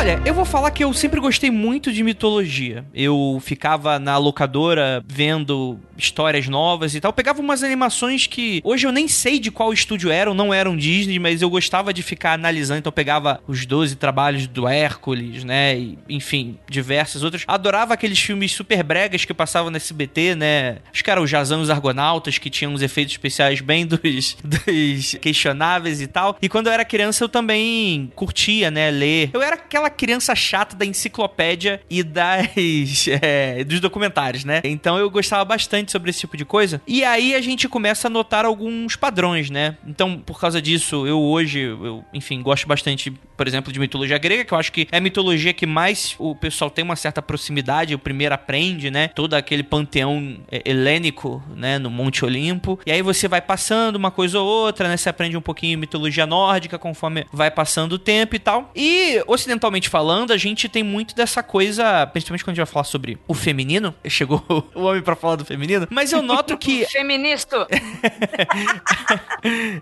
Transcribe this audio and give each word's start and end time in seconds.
Olha, 0.00 0.18
eu 0.24 0.32
vou 0.32 0.46
falar 0.46 0.70
que 0.70 0.82
eu 0.82 0.94
sempre 0.94 1.20
gostei 1.20 1.50
muito 1.50 1.92
de 1.92 2.02
mitologia. 2.02 2.86
Eu 2.94 3.38
ficava 3.44 3.98
na 3.98 4.16
locadora 4.16 5.04
vendo 5.06 5.78
histórias 5.98 6.48
novas 6.48 6.94
e 6.94 7.00
tal. 7.02 7.10
Eu 7.10 7.12
pegava 7.12 7.38
umas 7.38 7.62
animações 7.62 8.26
que 8.26 8.62
hoje 8.64 8.86
eu 8.86 8.92
nem 8.92 9.06
sei 9.06 9.38
de 9.38 9.50
qual 9.50 9.74
estúdio 9.74 10.10
eram, 10.10 10.32
não 10.32 10.54
eram 10.54 10.74
Disney, 10.74 11.18
mas 11.18 11.42
eu 11.42 11.50
gostava 11.50 11.92
de 11.92 12.02
ficar 12.02 12.32
analisando. 12.32 12.78
Então 12.78 12.88
eu 12.88 12.94
pegava 12.94 13.42
os 13.46 13.66
12 13.66 13.96
trabalhos 13.96 14.46
do 14.46 14.66
Hércules, 14.66 15.44
né? 15.44 15.76
E, 15.78 15.98
enfim, 16.08 16.58
diversos 16.66 17.22
outros. 17.22 17.44
Adorava 17.46 17.92
aqueles 17.92 18.18
filmes 18.18 18.52
super 18.52 18.82
bregas 18.82 19.26
que 19.26 19.34
passavam 19.34 19.70
no 19.70 19.76
SBT, 19.76 20.34
né? 20.34 20.78
Acho 20.90 21.04
que 21.04 21.10
era 21.10 21.20
o 21.20 21.26
Jazão 21.26 21.60
e 21.60 21.64
os 21.64 21.68
Argonautas, 21.68 22.38
que 22.38 22.48
tinham 22.48 22.72
uns 22.72 22.80
efeitos 22.80 23.12
especiais 23.12 23.60
bem 23.60 23.84
dos, 23.86 24.00
dos 24.42 25.14
questionáveis 25.20 26.00
e 26.00 26.06
tal. 26.06 26.38
E 26.40 26.48
quando 26.48 26.68
eu 26.68 26.72
era 26.72 26.86
criança 26.86 27.22
eu 27.22 27.28
também 27.28 28.10
curtia, 28.16 28.70
né? 28.70 28.90
Ler. 28.90 29.28
Eu 29.34 29.42
era 29.42 29.56
aquela 29.56 29.89
criança 29.90 30.34
chata 30.34 30.76
da 30.76 30.84
enciclopédia 30.84 31.80
e 31.88 32.02
das 32.02 33.08
é, 33.22 33.64
dos 33.64 33.80
documentários, 33.80 34.44
né? 34.44 34.60
Então 34.64 34.98
eu 34.98 35.10
gostava 35.10 35.44
bastante 35.44 35.92
sobre 35.92 36.10
esse 36.10 36.20
tipo 36.20 36.36
de 36.36 36.44
coisa. 36.44 36.80
E 36.86 37.04
aí 37.04 37.34
a 37.34 37.40
gente 37.40 37.68
começa 37.68 38.08
a 38.08 38.10
notar 38.10 38.44
alguns 38.44 38.96
padrões, 38.96 39.50
né? 39.50 39.76
Então, 39.86 40.18
por 40.18 40.40
causa 40.40 40.60
disso, 40.60 41.06
eu 41.06 41.20
hoje, 41.20 41.60
eu, 41.60 42.04
enfim, 42.12 42.42
gosto 42.42 42.66
bastante, 42.66 43.10
por 43.36 43.46
exemplo, 43.46 43.72
de 43.72 43.78
mitologia 43.78 44.18
grega, 44.18 44.44
que 44.44 44.52
eu 44.52 44.58
acho 44.58 44.72
que 44.72 44.88
é 44.90 44.98
a 44.98 45.00
mitologia 45.00 45.52
que 45.52 45.66
mais 45.66 46.14
o 46.18 46.34
pessoal 46.34 46.70
tem 46.70 46.84
uma 46.84 46.96
certa 46.96 47.22
proximidade, 47.22 47.94
o 47.94 47.98
primeiro 47.98 48.34
aprende, 48.34 48.90
né? 48.90 49.08
Todo 49.08 49.34
aquele 49.34 49.62
panteão 49.62 50.38
é, 50.50 50.62
helênico, 50.64 51.42
né? 51.54 51.78
No 51.78 51.90
Monte 51.90 52.24
Olimpo. 52.24 52.78
E 52.86 52.92
aí 52.92 53.02
você 53.02 53.28
vai 53.28 53.40
passando 53.40 53.96
uma 53.96 54.10
coisa 54.10 54.38
ou 54.38 54.46
outra, 54.46 54.88
né? 54.88 54.96
Você 54.96 55.08
aprende 55.08 55.36
um 55.36 55.40
pouquinho 55.40 55.78
mitologia 55.78 56.26
nórdica 56.26 56.78
conforme 56.78 57.26
vai 57.32 57.50
passando 57.50 57.94
o 57.94 57.98
tempo 57.98 58.36
e 58.36 58.38
tal. 58.38 58.70
E, 58.74 59.22
ocidentalmente 59.26 59.79
falando, 59.88 60.32
a 60.32 60.36
gente 60.36 60.68
tem 60.68 60.82
muito 60.82 61.14
dessa 61.14 61.42
coisa, 61.42 62.06
principalmente 62.06 62.44
quando 62.44 62.50
a 62.50 62.54
gente 62.54 62.66
vai 62.66 62.72
falar 62.72 62.84
sobre 62.84 63.18
o 63.26 63.34
feminino. 63.34 63.94
Chegou 64.08 64.42
o 64.74 64.82
homem 64.82 65.02
para 65.02 65.16
falar 65.16 65.36
do 65.36 65.44
feminino. 65.44 65.86
Mas 65.90 66.12
eu 66.12 66.22
noto 66.22 66.56
que. 66.56 66.86
Feministo! 66.90 67.56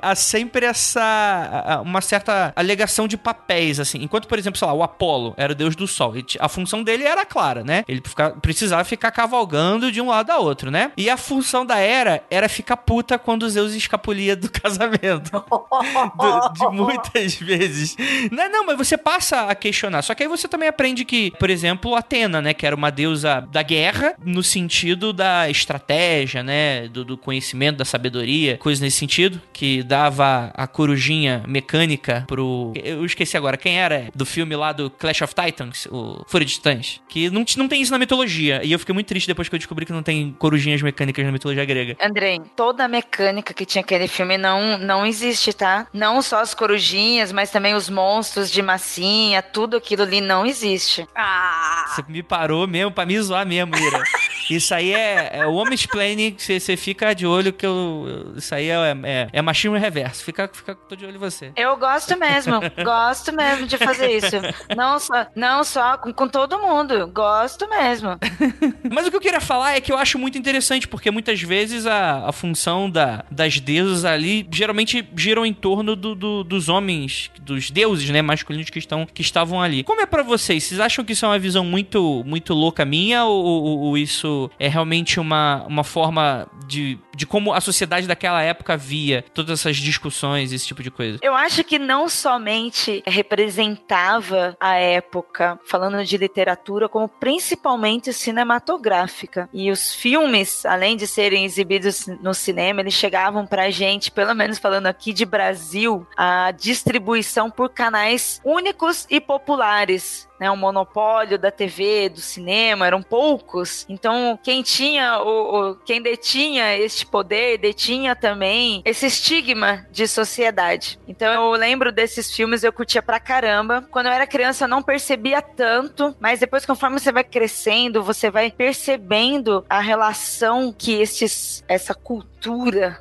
há 0.01 0.15
sempre 0.15 0.67
essa. 0.67 1.83
uma 1.85 2.01
certa 2.01 2.53
alegação 2.55 3.09
de 3.09 3.17
papéis, 3.17 3.81
assim. 3.81 4.03
Enquanto, 4.03 4.29
por 4.29 4.39
exemplo, 4.39 4.59
sei 4.59 4.67
lá, 4.67 4.75
o 4.75 4.83
Apolo 4.83 5.35
era 5.37 5.53
o 5.53 5.57
deus 5.57 5.75
do 5.75 5.87
sol. 5.87 6.15
A 6.39 6.49
função 6.49 6.83
dele 6.83 7.05
era 7.05 7.25
clara, 7.25 7.65
né? 7.65 7.85
Ele 7.89 8.03
precisava 8.41 8.85
ficar 8.85 9.11
cavalgando 9.11 9.91
de 9.91 10.01
um 10.01 10.09
lado 10.09 10.31
a 10.31 10.39
outro, 10.39 10.71
né? 10.71 10.93
E 10.97 11.11
a 11.11 11.17
função 11.17 11.65
da 11.65 11.79
Era 11.79 12.23
era 12.31 12.49
ficar 12.49 12.77
puta 12.77 13.19
quando 13.19 13.49
Zeus 13.49 13.75
escapulia 13.75 14.37
do 14.37 14.51
casamento. 14.51 15.31
do, 15.31 16.53
de 16.53 16.77
muitas 16.77 17.35
vezes. 17.35 17.97
Não, 18.31 18.51
não, 18.51 18.67
mas 18.67 18.77
você 18.77 18.97
passa 18.97 19.43
a 19.43 19.55
questionar. 19.55 19.88
Só 20.03 20.15
que 20.15 20.23
aí 20.23 20.29
você 20.29 20.47
também 20.47 20.69
aprende 20.69 21.05
que, 21.05 21.31
por 21.33 21.51
exemplo, 21.51 21.95
Atena, 21.95 22.41
né? 22.41 22.55
Que 22.55 22.67
era 22.67 22.77
uma 22.77 22.91
deusa 22.91 23.47
da 23.51 23.63
guerra, 23.63 24.15
no 24.25 24.43
sentido 24.43 25.13
da 25.13 25.49
estratégia, 25.51 26.43
né? 26.43 26.89
Do, 26.89 27.05
do 27.05 27.17
conhecimento, 27.17 27.79
da 27.79 27.85
sabedoria, 27.85 28.59
coisas 28.59 28.81
nesse 28.81 28.99
sentido, 28.99 29.41
que 29.53 29.83
dava 29.83 30.51
a 30.55 30.67
corujinha 30.67 31.43
mecânica 31.47 32.25
pro. 32.27 32.73
Eu 32.77 33.05
esqueci 33.05 33.37
agora, 33.37 33.57
quem 33.57 33.79
era? 33.79 34.09
Do 34.15 34.27
filme 34.27 34.55
lá 34.55 34.73
do 34.73 34.91
Clash 34.91 35.23
of 35.23 35.35
Titans, 35.35 35.87
o 35.87 36.25
Fúria 36.27 36.47
de 36.47 36.55
Titãs. 36.55 37.01
Que 37.09 37.31
não, 37.31 37.45
não 37.57 37.69
tem 37.69 37.81
isso 37.81 37.93
na 37.93 37.99
mitologia. 37.99 38.61
E 38.65 38.73
eu 38.73 38.79
fiquei 38.79 38.93
muito 38.93 39.07
triste 39.07 39.27
depois 39.27 39.49
que 39.49 39.55
eu 39.55 39.59
descobri 39.59 39.87
que 39.87 39.93
não 39.93 40.03
tem 40.03 40.35
corujinhas 40.39 40.83
mecânicas 40.83 41.25
na 41.25 41.33
mitologia 41.33 41.65
grega. 41.65 41.97
Andrei, 42.01 42.41
toda 42.57 42.85
a 42.85 42.89
mecânica 42.89 43.55
que 43.55 43.65
tinha 43.65 43.83
aquele 43.83 44.09
filme 44.09 44.37
não, 44.37 44.79
não 44.79 45.07
existe, 45.07 45.53
tá? 45.53 45.87
Não 45.93 46.21
só 46.23 46.41
as 46.41 46.55
corujinhas, 46.55 47.33
mas 47.33 47.51
também 47.51 47.75
os 47.75 47.89
monstros 47.89 48.51
de 48.51 48.63
massinha, 48.63 49.43
tudo 49.43 49.78
aquilo 49.79 50.03
ali 50.03 50.21
não 50.21 50.45
existe. 50.45 51.07
Ah! 51.15 51.87
Você 51.89 52.05
me 52.09 52.23
parou 52.23 52.67
mesmo 52.67 52.93
pra 52.93 53.07
me 53.07 53.21
zoar 53.21 53.47
mesmo, 53.47 53.77
Ira. 53.77 54.03
Isso 54.51 54.75
aí 54.75 54.95
é, 54.95 55.41
é 55.41 55.47
o 55.47 55.53
homem 55.55 55.77
planning, 55.91 56.35
você 56.39 56.77
fica 56.77 57.15
de 57.15 57.27
olho 57.27 57.53
que 57.53 57.67
eu. 57.67 58.33
Isso 58.37 58.55
aí 58.55 58.71
é, 58.71 58.97
é, 59.05 59.29
é 59.31 59.43
machismo 59.43 59.77
reverso. 59.77 60.25
Fica, 60.25 60.49
fica, 60.53 60.75
tô 60.75 60.97
de 60.97 61.05
olho 61.05 61.17
em 61.17 61.19
você. 61.19 61.53
Eu 61.55 61.77
gosto 61.77 62.19
mesmo, 62.19 62.55
gosto 62.83 63.35
mesmo 63.35 63.67
de 63.67 63.77
fazer 63.77 64.11
isso. 64.17 64.37
Não 64.75 64.99
só, 64.99 65.27
não 65.35 65.63
só 65.65 65.99
com, 65.99 66.13
com 66.13 66.29
todo 66.29 66.59
mundo, 66.59 67.07
gosto 67.09 67.69
mesmo. 67.69 68.19
Mas 68.91 69.07
o 69.07 69.11
que 69.11 69.17
eu 69.17 69.21
queria 69.21 69.41
falar 69.41 69.75
é 69.75 69.81
que 69.81 69.93
eu 69.93 69.99
acho 69.99 70.19
muito 70.19 70.39
interessante, 70.39 70.89
porque 70.89 71.11
muitas 71.11 71.43
vezes 71.43 71.87
a, 71.87 72.29
a 72.29 72.33
função 72.33 72.91
da, 72.91 73.25
das 73.31 73.61
deusas 73.61 74.05
ali 74.05 74.49
geralmente 74.51 75.07
giram 75.15 75.45
em 75.45 75.53
torno 75.53 75.95
do, 75.95 76.15
do, 76.15 76.43
dos 76.43 76.69
homens, 76.71 77.31
dos 77.41 77.71
deuses, 77.71 78.09
né, 78.09 78.23
masculinos 78.23 78.71
que, 78.71 78.79
estão, 78.79 79.05
que 79.05 79.21
estavam 79.21 79.61
ali. 79.61 79.68
Como 79.85 80.01
é 80.01 80.07
para 80.07 80.23
vocês? 80.23 80.65
Vocês 80.65 80.81
acham 80.81 81.05
que 81.05 81.13
isso 81.13 81.25
é 81.25 81.29
uma 81.29 81.39
visão 81.39 81.65
muito, 81.65 82.23
muito 82.25 82.55
louca 82.55 82.85
minha 82.85 83.25
ou, 83.25 83.45
ou, 83.45 83.79
ou 83.81 83.99
isso 83.99 84.51
é 84.59 84.69
realmente 84.69 85.21
uma, 85.21 85.65
uma 85.67 85.85
forma 85.85 86.49
de, 86.67 86.99
de 87.19 87.27
como 87.27 87.53
a 87.53 87.61
sociedade 87.61 88.07
daquela 88.07 88.41
época 88.41 88.77
via 88.77 89.25
todas 89.35 89.59
essas 89.59 89.77
discussões, 89.77 90.53
esse 90.53 90.65
tipo 90.65 90.85
de 90.85 90.91
coisa? 90.91 91.19
Eu 91.21 91.35
acho 91.35 91.65
que 91.65 91.77
não 91.77 92.09
somente 92.09 93.03
representava 93.05 94.57
a 94.61 94.77
época, 94.77 95.59
falando 95.67 96.05
de 96.05 96.17
literatura, 96.17 96.89
como 96.89 97.09
principalmente 97.09 98.13
cinematográfica. 98.13 99.49
E 99.53 99.69
os 99.73 99.93
filmes, 99.93 100.65
além 100.65 100.97
de 100.97 101.09
serem 101.09 101.45
exibidos 101.45 102.07
no 102.23 102.33
cinema, 102.33 102.83
eles 102.83 102.95
chegavam 102.95 103.45
pra 103.45 103.69
gente, 103.69 104.13
pelo 104.13 104.33
menos 104.33 104.59
falando 104.59 104.87
aqui 104.87 105.13
de 105.13 105.27
Brasil, 105.27 106.07
a 106.17 106.53
distribuição 106.53 107.51
por 107.51 107.71
canais 107.71 108.41
únicos 108.45 109.09
e 109.11 109.21
populares 109.21 110.28
né, 110.39 110.51
um 110.51 110.57
monopólio 110.57 111.39
da 111.39 111.51
TV, 111.51 112.09
do 112.09 112.21
cinema, 112.21 112.87
eram 112.87 113.03
poucos. 113.03 113.85
Então, 113.89 114.39
quem 114.43 114.63
tinha 114.63 115.21
o, 115.21 115.71
o, 115.71 115.75
quem 115.77 116.01
detinha 116.01 116.77
este 116.77 117.05
poder, 117.05 117.59
detinha 117.59 118.15
também 118.15 118.83
esse 118.85 119.07
estigma 119.07 119.87
de 119.91 120.07
sociedade. 120.07 120.99
Então, 121.07 121.33
eu 121.33 121.51
lembro 121.53 121.91
desses 121.91 122.33
filmes, 122.33 122.63
eu 122.63 122.73
curtia 122.73 123.03
pra 123.03 123.21
caramba. 123.21 123.87
Quando 123.91 124.07
eu 124.07 124.13
era 124.13 124.27
criança, 124.27 124.65
eu 124.65 124.69
não 124.69 124.83
percebia 124.83 125.43
tanto, 125.43 126.15
mas 126.21 126.41
depois, 126.41 126.65
conforme 126.65 126.99
você 126.99 127.13
vai 127.13 127.25
crescendo, 127.25 128.03
você 128.03 128.31
vai 128.31 128.51
percebendo 128.51 129.65
a 129.69 129.81
relação 129.81 130.73
que 130.73 130.95
estes, 130.95 131.65
essa 131.69 131.95
cultura 131.95 132.38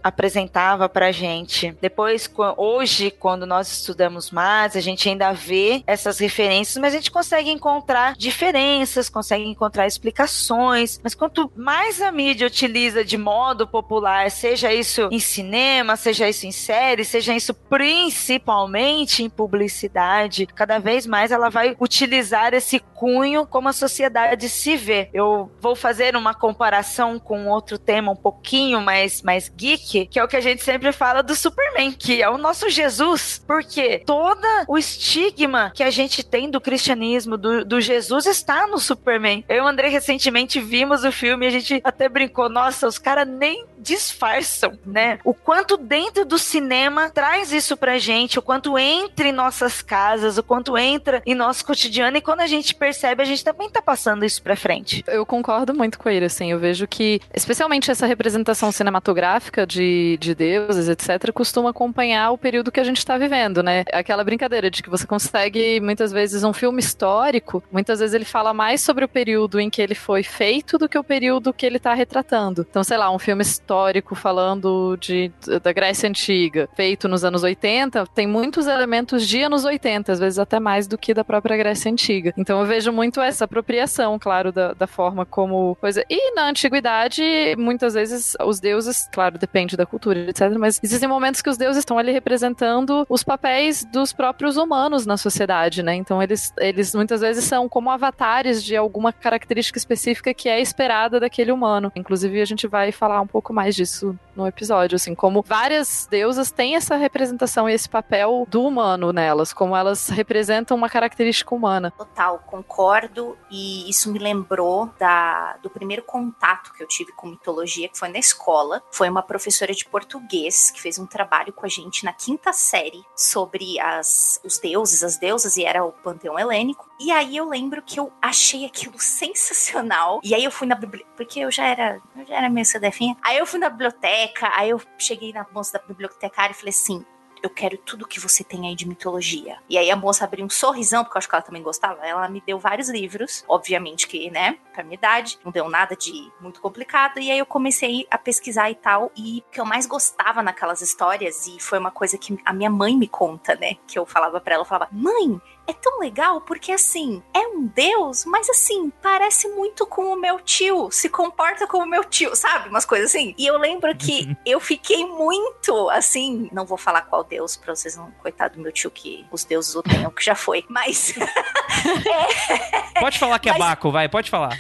apresentava 0.03 0.90
pra 0.90 1.12
gente. 1.12 1.75
Depois, 1.81 2.30
hoje, 2.56 3.12
quando 3.12 3.46
nós 3.46 3.72
estudamos 3.72 4.31
mais, 4.31 4.75
a 4.75 4.81
gente 4.81 5.08
ainda 5.09 5.31
vê 5.34 5.84
essas 5.86 6.20
referências, 6.20 6.78
mas 6.78 6.94
a 6.94 6.98
gente 6.98 7.12
consegue 7.12 7.50
encontrar 7.50 8.16
diferenças, 8.16 9.09
consegue 9.09 9.46
encontrar 9.46 9.88
explicações, 9.88 11.00
mas 11.03 11.14
quanto 11.14 11.52
mais 11.56 12.02
a 12.02 12.12
mídia 12.12 12.48
utiliza 12.48 13.03
de 13.03 13.18
modo 13.18 13.68
popular, 13.68 14.30
seja 14.31 14.74
isso 14.74 15.08
em 15.12 15.20
cinema, 15.20 15.96
seja 15.96 16.28
isso 16.28 16.46
em 16.46 16.52
série, 16.52 17.06
seja 17.06 17.36
isso 17.36 17.54
principalmente 17.54 19.24
em 19.24 19.30
publicidade, 19.30 20.46
cada 20.46 20.80
vez 20.80 21.06
mais 21.06 21.31
ela 21.31 21.50
vai 21.50 21.75
utilizar 21.80 22.54
esse 22.54 22.80
cunho 22.80 23.46
como 23.46 23.69
a 23.69 23.74
sociedade 23.74 24.50
se 24.50 24.75
vê. 24.75 25.09
Eu 25.14 25.52
vou 25.62 25.75
fazer 25.75 26.16
uma 26.16 26.34
comparação 26.34 27.19
com 27.19 27.48
outro 27.48 27.78
tema 27.78 28.12
um 28.12 28.16
pouquinho 28.16 28.81
mais, 28.81 29.22
mais 29.27 29.51
geek, 29.53 30.05
que 30.05 30.17
é 30.17 30.23
o 30.23 30.27
que 30.27 30.38
a 30.38 30.41
gente 30.41 30.63
sempre 30.63 30.93
fala 30.93 31.21
do 31.21 31.35
Superman, 31.35 31.91
que 31.91 32.21
é 32.21 32.29
o 32.29 32.38
nosso 32.38 32.69
Jesus, 32.69 33.43
porque 33.45 34.01
todo 34.05 34.47
o 34.69 34.77
estigma 34.77 35.69
que 35.75 35.83
a 35.83 35.91
gente 35.91 36.23
tem 36.23 36.49
do 36.49 36.61
cristianismo 36.61 37.35
do, 37.35 37.65
do 37.65 37.81
Jesus 37.81 38.25
está 38.25 38.65
no 38.67 38.79
Superman. 38.79 39.43
Eu 39.49 39.57
e 39.57 39.59
o 39.59 39.67
André 39.67 39.89
recentemente 39.89 40.61
vimos 40.61 41.03
o 41.03 41.11
filme 41.11 41.45
e 41.45 41.49
a 41.49 41.51
gente 41.51 41.81
até 41.83 42.07
brincou, 42.07 42.47
nossa, 42.47 42.88
os 42.88 42.97
caras 42.97 43.27
nem 43.27 43.65
disfarçam, 43.77 44.77
né? 44.85 45.19
O 45.24 45.33
quanto 45.33 45.77
dentro 45.77 46.25
do 46.25 46.38
cinema 46.38 47.09
traz 47.09 47.51
isso 47.51 47.77
pra 47.77 47.97
gente, 47.97 48.39
o 48.39 48.41
quanto 48.41 48.77
entra 48.77 49.27
em 49.27 49.31
nossas 49.31 49.81
casas, 49.81 50.38
o 50.38 50.44
quanto 50.44 50.77
entra 50.77 51.21
em 51.25 51.35
nosso 51.35 51.65
cotidiano 51.65 52.18
e 52.18 52.21
quando 52.21 52.41
a 52.41 52.47
gente 52.47 52.75
percebe, 52.75 53.21
a 53.21 53.25
gente 53.25 53.44
também 53.44 53.69
tá 53.69 53.81
passando 53.81 54.25
isso 54.25 54.41
pra 54.41 54.56
frente. 54.56 55.03
Eu 55.07 55.25
concordo 55.25 55.74
muito 55.74 56.00
com 56.00 56.09
ele, 56.09 56.25
assim, 56.25 56.51
eu 56.51 56.59
vejo 56.59 56.88
que, 56.88 57.21
especialmente 57.33 57.91
essa 57.91 58.06
representação 58.06 58.71
cinematográfica 58.71 59.65
de, 59.65 60.18
de 60.19 60.33
deuses, 60.33 60.89
etc., 60.89 61.31
costuma 61.31 61.69
acompanhar 61.69 62.31
o 62.31 62.38
período 62.38 62.71
que 62.71 62.80
a 62.80 62.83
gente 62.83 63.06
tá 63.06 63.18
vivendo, 63.18 63.62
né? 63.62 63.83
Aquela 63.94 64.23
brincadeira 64.23 64.69
de 64.69 64.81
que 64.81 64.89
você 64.89 65.06
consegue, 65.06 65.80
muitas 65.80 66.12
vezes, 66.12 66.44
um 66.44 66.53
filme 66.53 66.80
histórico, 66.80 67.63
muitas 67.71 68.00
vezes 68.00 68.13
ele 68.13 68.25
fala 68.25 68.53
mais 68.53 68.81
sobre 68.81 69.06
o 69.06 69.07
período 69.07 69.59
em 69.59 69.69
que 69.69 69.81
ele 69.81 69.95
foi 69.95 70.23
feito 70.23 70.77
do 70.77 70.89
que 70.89 70.97
o 70.97 71.03
período 71.03 71.53
que 71.53 71.65
ele 71.65 71.80
tá 71.80 71.94
retratando. 71.94 72.65
Então, 72.69 72.83
sei 72.83 72.97
lá, 72.97 73.12
um 73.12 73.19
filme 73.19 73.44
histórico 73.44 73.67
falando 74.16 74.98
de, 74.98 75.31
da 75.62 75.72
Grécia 75.72 76.10
Antiga, 76.10 76.69
feito 76.75 77.08
nos 77.08 77.24
anos 77.24 77.44
80, 77.44 78.06
tem 78.08 78.28
muitos 78.28 78.68
elementos 78.68 79.28
de 79.28 79.42
anos 79.42 79.66
80, 79.66 80.12
às 80.12 80.19
vezes 80.19 80.40
até 80.40 80.60
mais 80.60 80.88
do 80.88 80.98
que 80.98 81.14
da 81.14 81.24
própria 81.24 81.58
Grécia 81.58 81.92
Antiga. 81.92 82.34
Então 82.38 82.60
eu 82.60 82.66
vejo 82.66 82.92
muito 82.92 83.22
essa 83.22 83.46
apropriação, 83.46 84.18
claro, 84.19 84.52
da, 84.52 84.74
da 84.74 84.88
forma 84.88 85.25
como 85.25 85.75
coisa. 85.75 86.04
E 86.10 86.34
na 86.36 86.48
antiguidade, 86.50 87.24
muitas 87.58 87.94
vezes 87.94 88.36
os 88.44 88.60
deuses, 88.60 89.08
claro, 89.12 89.38
depende 89.38 89.75
da 89.75 89.86
cultura, 89.86 90.19
etc., 90.19 90.52
mas 90.58 90.80
existem 90.84 91.08
momentos 91.08 91.42
que 91.42 91.50
os 91.50 91.58
deuses 91.58 91.80
estão 91.80 91.98
ali 91.98 92.12
representando 92.12 93.06
os 93.10 93.24
papéis 93.24 93.86
dos 93.86 94.14
próprios 94.14 94.58
humanos 94.58 95.06
na 95.06 95.18
sociedade, 95.18 95.84
né? 95.84 95.96
Então 95.96 96.22
eles, 96.22 96.54
eles 96.58 96.94
muitas 96.94 97.22
vezes 97.22 97.46
são 97.46 97.68
como 97.68 97.90
avatares 97.90 98.64
de 98.64 98.75
alguma 98.75 99.12
característica 99.14 99.78
específica 99.78 100.34
que 100.34 100.50
é 100.50 100.60
esperada 100.62 101.19
daquele 101.19 101.52
humano. 101.52 101.92
Inclusive, 101.96 102.42
a 102.42 102.46
gente 102.46 102.68
vai 102.68 102.92
falar 102.92 103.22
um 103.22 103.28
pouco 103.28 103.54
mais 103.57 103.75
disso 103.75 104.18
no 104.36 104.45
episódio, 104.45 104.95
assim, 104.95 105.15
como 105.15 105.42
várias 105.42 106.07
deusas 106.09 106.51
têm 106.51 106.75
essa 106.75 106.95
representação 106.95 107.68
e 107.68 107.74
esse 107.74 107.89
papel 107.89 108.45
do 108.48 108.63
humano 108.63 109.12
nelas, 109.12 109.51
como 109.51 109.75
elas 109.75 110.09
representam 110.09 110.77
uma 110.77 110.88
característica 110.88 111.56
humana. 111.56 111.92
Total, 111.98 112.38
concordo, 112.45 113.36
e 113.50 113.89
isso 113.89 114.12
me 114.12 114.19
lembrou 114.19 114.92
da, 115.00 115.57
do 115.63 115.71
primeiro 115.71 116.04
contato 116.04 116.71
que 116.71 116.83
eu 116.83 116.88
tive 116.88 117.12
com 117.13 117.27
mitologia, 117.27 117.89
que 117.89 117.98
foi 117.98 118.09
na 118.09 118.19
escola. 118.19 118.83
Foi 118.92 119.09
uma 119.09 119.24
professora 119.24 119.74
de 119.74 119.86
português 119.86 120.69
que 120.69 120.80
fez 120.80 121.00
um 121.00 121.07
trabalho 121.07 121.51
com 121.51 121.65
a 121.65 121.69
gente 121.69 122.06
na 122.06 122.13
quinta 122.13 122.54
série 122.54 123.04
sobre 123.15 123.80
as, 123.80 124.39
os 124.45 124.59
deuses, 124.59 125.04
as 125.04 125.18
deusas, 125.18 125.57
e 125.57 125.65
era 125.65 125.83
o 125.83 125.92
panteão 125.92 126.38
helênico. 126.38 126.88
E 127.00 127.12
aí 127.12 127.38
eu 127.38 127.50
lembro 127.50 127.81
que 127.81 128.00
eu 128.00 128.13
achei 128.21 128.65
aquilo 128.65 128.98
sensacional. 129.01 130.19
E 130.24 130.36
aí 130.36 130.44
eu 130.44 130.51
fui 130.51 130.68
na 130.68 130.75
biblioteca, 130.75 131.12
porque 131.18 131.39
eu 131.39 131.50
já 131.50 131.65
era, 131.65 132.00
eu 132.15 132.25
já 132.27 132.36
era 132.36 132.50
meio 132.50 132.65
CDFinha. 132.65 133.18
Aí 133.24 133.38
eu 133.38 133.46
fui 133.47 133.59
na 133.59 133.69
biblioteca, 133.69 134.51
aí 134.55 134.69
eu 134.69 134.81
cheguei 134.97 135.33
na 135.33 135.45
moça 135.51 135.79
da 135.79 135.85
bibliotecária 135.85 136.51
e 136.51 136.55
falei 136.55 136.69
assim: 136.69 137.05
eu 137.41 137.49
quero 137.49 137.77
tudo 137.77 138.07
que 138.07 138.19
você 138.19 138.44
tem 138.44 138.67
aí 138.67 138.75
de 138.75 138.88
mitologia. 138.88 139.57
E 139.69 139.77
aí 139.77 139.89
a 139.89 139.95
moça 139.95 140.25
abriu 140.25 140.45
um 140.45 140.49
sorrisão, 140.49 141.03
porque 141.03 141.17
eu 141.17 141.19
acho 141.19 141.29
que 141.29 141.35
ela 141.35 141.41
também 141.41 141.61
gostava. 141.61 142.05
Ela 142.05 142.27
me 142.29 142.41
deu 142.45 142.59
vários 142.59 142.89
livros, 142.89 143.44
obviamente 143.47 144.07
que, 144.07 144.29
né, 144.29 144.57
pra 144.73 144.83
minha 144.83 144.95
idade, 144.95 145.39
não 145.44 145.51
deu 145.51 145.69
nada 145.69 145.95
de 145.95 146.31
muito 146.41 146.61
complicado. 146.61 147.19
E 147.19 147.31
aí 147.31 147.39
eu 147.39 147.45
comecei 147.45 148.07
a 148.09 148.17
pesquisar 148.17 148.69
e 148.69 148.75
tal. 148.75 149.11
E 149.15 149.44
o 149.47 149.51
que 149.51 149.59
eu 149.59 149.65
mais 149.65 149.85
gostava 149.85 150.41
naquelas 150.44 150.81
histórias, 150.81 151.47
e 151.47 151.59
foi 151.59 151.79
uma 151.79 151.91
coisa 151.91 152.17
que 152.17 152.38
a 152.45 152.53
minha 152.53 152.69
mãe 152.69 152.97
me 152.97 153.07
conta, 153.07 153.55
né, 153.55 153.75
que 153.88 153.97
eu 153.97 154.05
falava 154.05 154.39
para 154.39 154.55
ela, 154.55 154.61
eu 154.61 154.67
falava: 154.67 154.89
"Mãe, 154.91 155.39
é 155.68 155.74
tão 155.74 156.00
legal 156.00 156.42
porque 156.42 156.72
assim, 156.72 157.22
é 157.34 157.40
um 157.48 157.66
deus, 157.66 158.25
mas 158.25 158.50
assim, 158.50 158.92
parece 159.02 159.48
muito 159.50 159.86
com 159.86 160.14
o 160.14 160.16
meu 160.16 160.40
tio, 160.40 160.90
se 160.92 161.10
comporta 161.10 161.68
como 161.68 161.84
o 161.84 161.88
meu 161.88 162.04
tio, 162.04 162.36
sabe? 162.36 162.69
Umas 162.69 162.86
coisas 162.86 163.10
assim. 163.10 163.36
E 163.38 163.46
eu 163.46 163.58
lembro 163.58 163.96
que 163.96 164.36
eu 164.46 164.60
fiquei 164.60 165.06
muito 165.06 165.90
assim, 165.90 166.50
não 166.52 166.66
vou 166.66 166.78
falar 166.78 167.02
qual 167.04 167.24
deus 167.24 167.58
pra 167.58 167.75
vocês 167.75 167.96
não, 167.96 168.12
coitado 168.12 168.56
do 168.56 168.62
meu 168.62 168.72
tio 168.72 168.90
que 168.90 169.25
os 169.31 169.44
deuses 169.44 169.75
o 169.75 169.84
tenham, 169.84 170.12
que 170.12 170.24
já 170.24 170.36
foi, 170.36 170.66
mas 170.69 171.14
é... 172.96 173.00
Pode 173.00 173.19
falar 173.19 173.40
que 173.40 173.50
é 173.50 173.54
mas... 173.54 173.60
Baco, 173.60 173.92
vai, 173.92 174.08
pode 174.08 174.30
falar. 174.30 174.56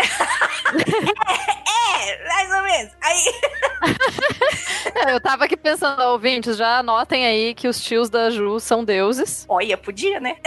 É, 0.75 2.11
é, 2.11 2.27
mais 2.27 2.51
ou 2.51 2.63
menos. 2.63 2.93
Aí 3.01 3.23
Eu 5.09 5.21
tava 5.21 5.45
aqui 5.45 5.55
pensando, 5.55 6.01
ouvintes, 6.01 6.57
já 6.57 6.79
anotem 6.79 7.25
aí 7.25 7.53
que 7.53 7.67
os 7.67 7.81
tios 7.81 8.09
da 8.09 8.29
Ju 8.29 8.59
são 8.59 8.83
deuses. 8.83 9.45
Olha, 9.47 9.77
podia, 9.77 10.19
né? 10.19 10.37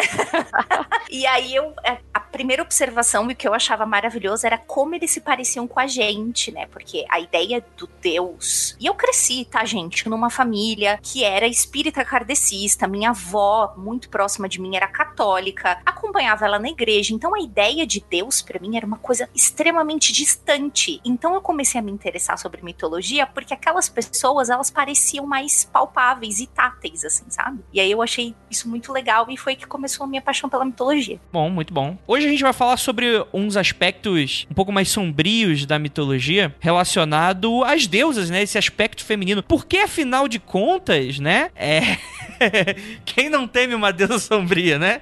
e 1.11 1.27
aí 1.27 1.55
eu. 1.55 1.73
É, 1.85 1.99
a 2.13 2.21
primeira 2.21 2.63
observação 2.63 3.29
e 3.31 3.33
o 3.33 3.37
que 3.37 3.47
eu 3.47 3.55
achava 3.55 3.87
maravilhoso 3.87 4.47
era 4.47 4.59
como 4.59 4.95
eles 4.95 5.11
se 5.11 5.21
pareciam 5.21 5.67
com 5.67 5.79
a 5.79 5.87
gente, 5.87 6.51
né? 6.51 6.67
Porque 6.67 7.05
a 7.09 7.21
ideia 7.21 7.65
do 7.77 7.89
Deus. 8.01 8.77
E 8.81 8.87
eu 8.87 8.95
cresci, 8.95 9.45
tá, 9.45 9.65
gente, 9.65 10.09
numa 10.09 10.31
família 10.31 10.99
que 11.03 11.25
era 11.25 11.47
espírita 11.47 12.05
kardecista. 12.05 12.87
Minha 12.87 13.11
avó, 13.11 13.75
muito 13.77 14.09
próxima 14.09 14.49
de 14.49 14.61
mim, 14.61 14.77
era 14.77 14.87
católica, 14.87 15.81
acompanhava 15.85 16.45
ela 16.45 16.59
na 16.59 16.69
igreja. 16.69 17.15
Então 17.15 17.35
a 17.35 17.41
ideia 17.41 17.87
de 17.87 18.05
Deus 18.09 18.43
para 18.43 18.61
mim 18.61 18.77
era 18.77 18.87
uma 18.87 18.99
coisa 18.99 19.29
extremamente 19.35 20.10
distante. 20.13 21.01
Então 21.05 21.35
eu 21.35 21.41
comecei 21.41 21.81
a 21.81 21.83
me 21.83 21.91
interessar 21.91 22.39
sobre 22.39 22.63
mitologia 22.63 23.27
porque 23.27 23.55
aquelas 23.55 23.89
pessoas 23.89 24.51
elas 24.51 24.71
pareciam 24.71 25.27
mais 25.27 25.65
palpáveis 25.65 26.41
e 26.41 26.47
táteis, 26.47 27.05
assim, 27.05 27.25
sabe? 27.29 27.61
E 27.73 27.81
aí 27.81 27.91
eu 27.91 28.03
achei 28.03 28.35
isso 28.51 28.69
muito 28.69 28.93
legal 28.93 29.27
e 29.31 29.37
foi 29.37 29.57
que 29.57 29.67
começou 29.67 30.05
a 30.05 30.07
minha 30.07 30.23
paixão 30.23 30.49
pela 30.49 30.65
mitologia. 30.65 31.21
Bom, 31.33 31.49
muito 31.51 31.73
bom. 31.73 31.97
Hoje 32.07 32.27
a 32.27 32.31
gente 32.31 32.43
vai 32.43 32.53
falar 32.53 32.77
sobre 32.77 33.25
uns 33.33 33.57
aspectos 33.57 34.47
um 34.51 34.55
pouco 34.55 34.73
mais 34.73 34.89
sombrios 34.89 35.67
da 35.67 35.79
mitologia 35.79 36.55
relacionado 36.61 37.65
às 37.65 37.87
deusas, 37.87 38.31
né? 38.31 38.43
Esse 38.43 38.59
aspecto 38.59 39.05
feminino. 39.05 39.43
Porque, 39.43 39.79
afinal 39.79 40.29
de 40.29 40.39
contas, 40.39 41.19
né? 41.19 41.51
É. 41.55 41.99
Quem 43.05 43.29
não 43.29 43.47
teme 43.47 43.75
uma 43.75 43.93
deusa 43.93 44.19
sombria, 44.19 44.79
né? 44.79 45.01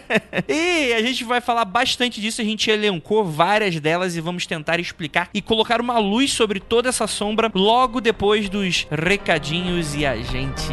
e 0.48 0.92
a 0.92 1.02
gente 1.02 1.24
vai 1.24 1.40
falar 1.40 1.64
bastante 1.64 2.20
disso. 2.20 2.40
A 2.40 2.44
gente 2.44 2.70
elencou 2.70 3.24
várias 3.24 3.78
delas 3.80 4.16
e 4.16 4.20
vamos 4.20 4.45
tentar 4.46 4.80
explicar 4.80 5.28
e 5.32 5.42
colocar 5.42 5.80
uma 5.80 5.98
luz 5.98 6.32
sobre 6.32 6.60
toda 6.60 6.88
essa 6.88 7.06
sombra 7.06 7.50
logo 7.54 8.00
depois 8.00 8.48
dos 8.48 8.86
recadinhos 8.90 9.94
e 9.94 10.06
a 10.06 10.16
gente 10.16 10.68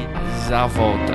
já 0.47 0.65
volta. 0.67 1.13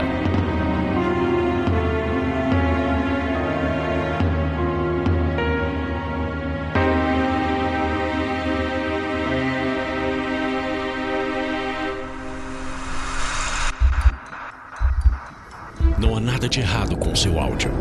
Não 15.98 16.16
há 16.16 16.20
nada 16.20 16.48
de 16.48 16.60
errado 16.60 16.96
com 16.96 17.14
seu 17.16 17.40
áudio. 17.40 17.72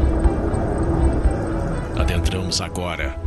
Adentramos 2.00 2.62
agora 2.62 3.27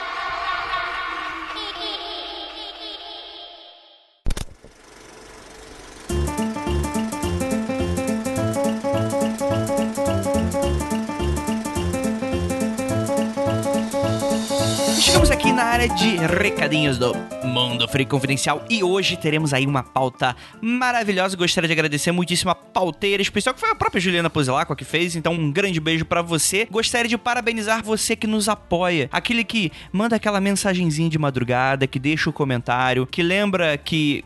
De 15.87 16.15
recadinhos 16.17 16.99
do 16.99 17.11
Mundo 17.43 17.87
Free 17.87 18.05
Confidencial 18.05 18.63
e 18.69 18.83
hoje 18.83 19.17
teremos 19.17 19.51
aí 19.51 19.65
uma 19.65 19.81
pauta 19.81 20.35
maravilhosa. 20.61 21.35
Gostaria 21.35 21.67
de 21.67 21.73
agradecer 21.73 22.11
muitíssimo 22.11 22.51
a 22.51 22.55
pauteira 22.55 23.19
especial 23.19 23.55
que 23.55 23.59
foi 23.59 23.71
a 23.71 23.75
própria 23.75 23.99
Juliana 23.99 24.29
Pozilacqua 24.29 24.75
que 24.75 24.85
fez, 24.85 25.15
então 25.15 25.33
um 25.33 25.51
grande 25.51 25.79
beijo 25.79 26.05
para 26.05 26.21
você. 26.21 26.67
Gostaria 26.69 27.09
de 27.09 27.17
parabenizar 27.17 27.83
você 27.83 28.15
que 28.15 28.27
nos 28.27 28.47
apoia, 28.47 29.09
aquele 29.11 29.43
que 29.43 29.71
manda 29.91 30.15
aquela 30.15 30.39
mensagenzinha 30.39 31.09
de 31.09 31.17
madrugada, 31.17 31.87
que 31.87 31.97
deixa 31.97 32.29
o 32.29 32.33
comentário, 32.33 33.07
que 33.07 33.23
lembra 33.23 33.75
que 33.75 34.23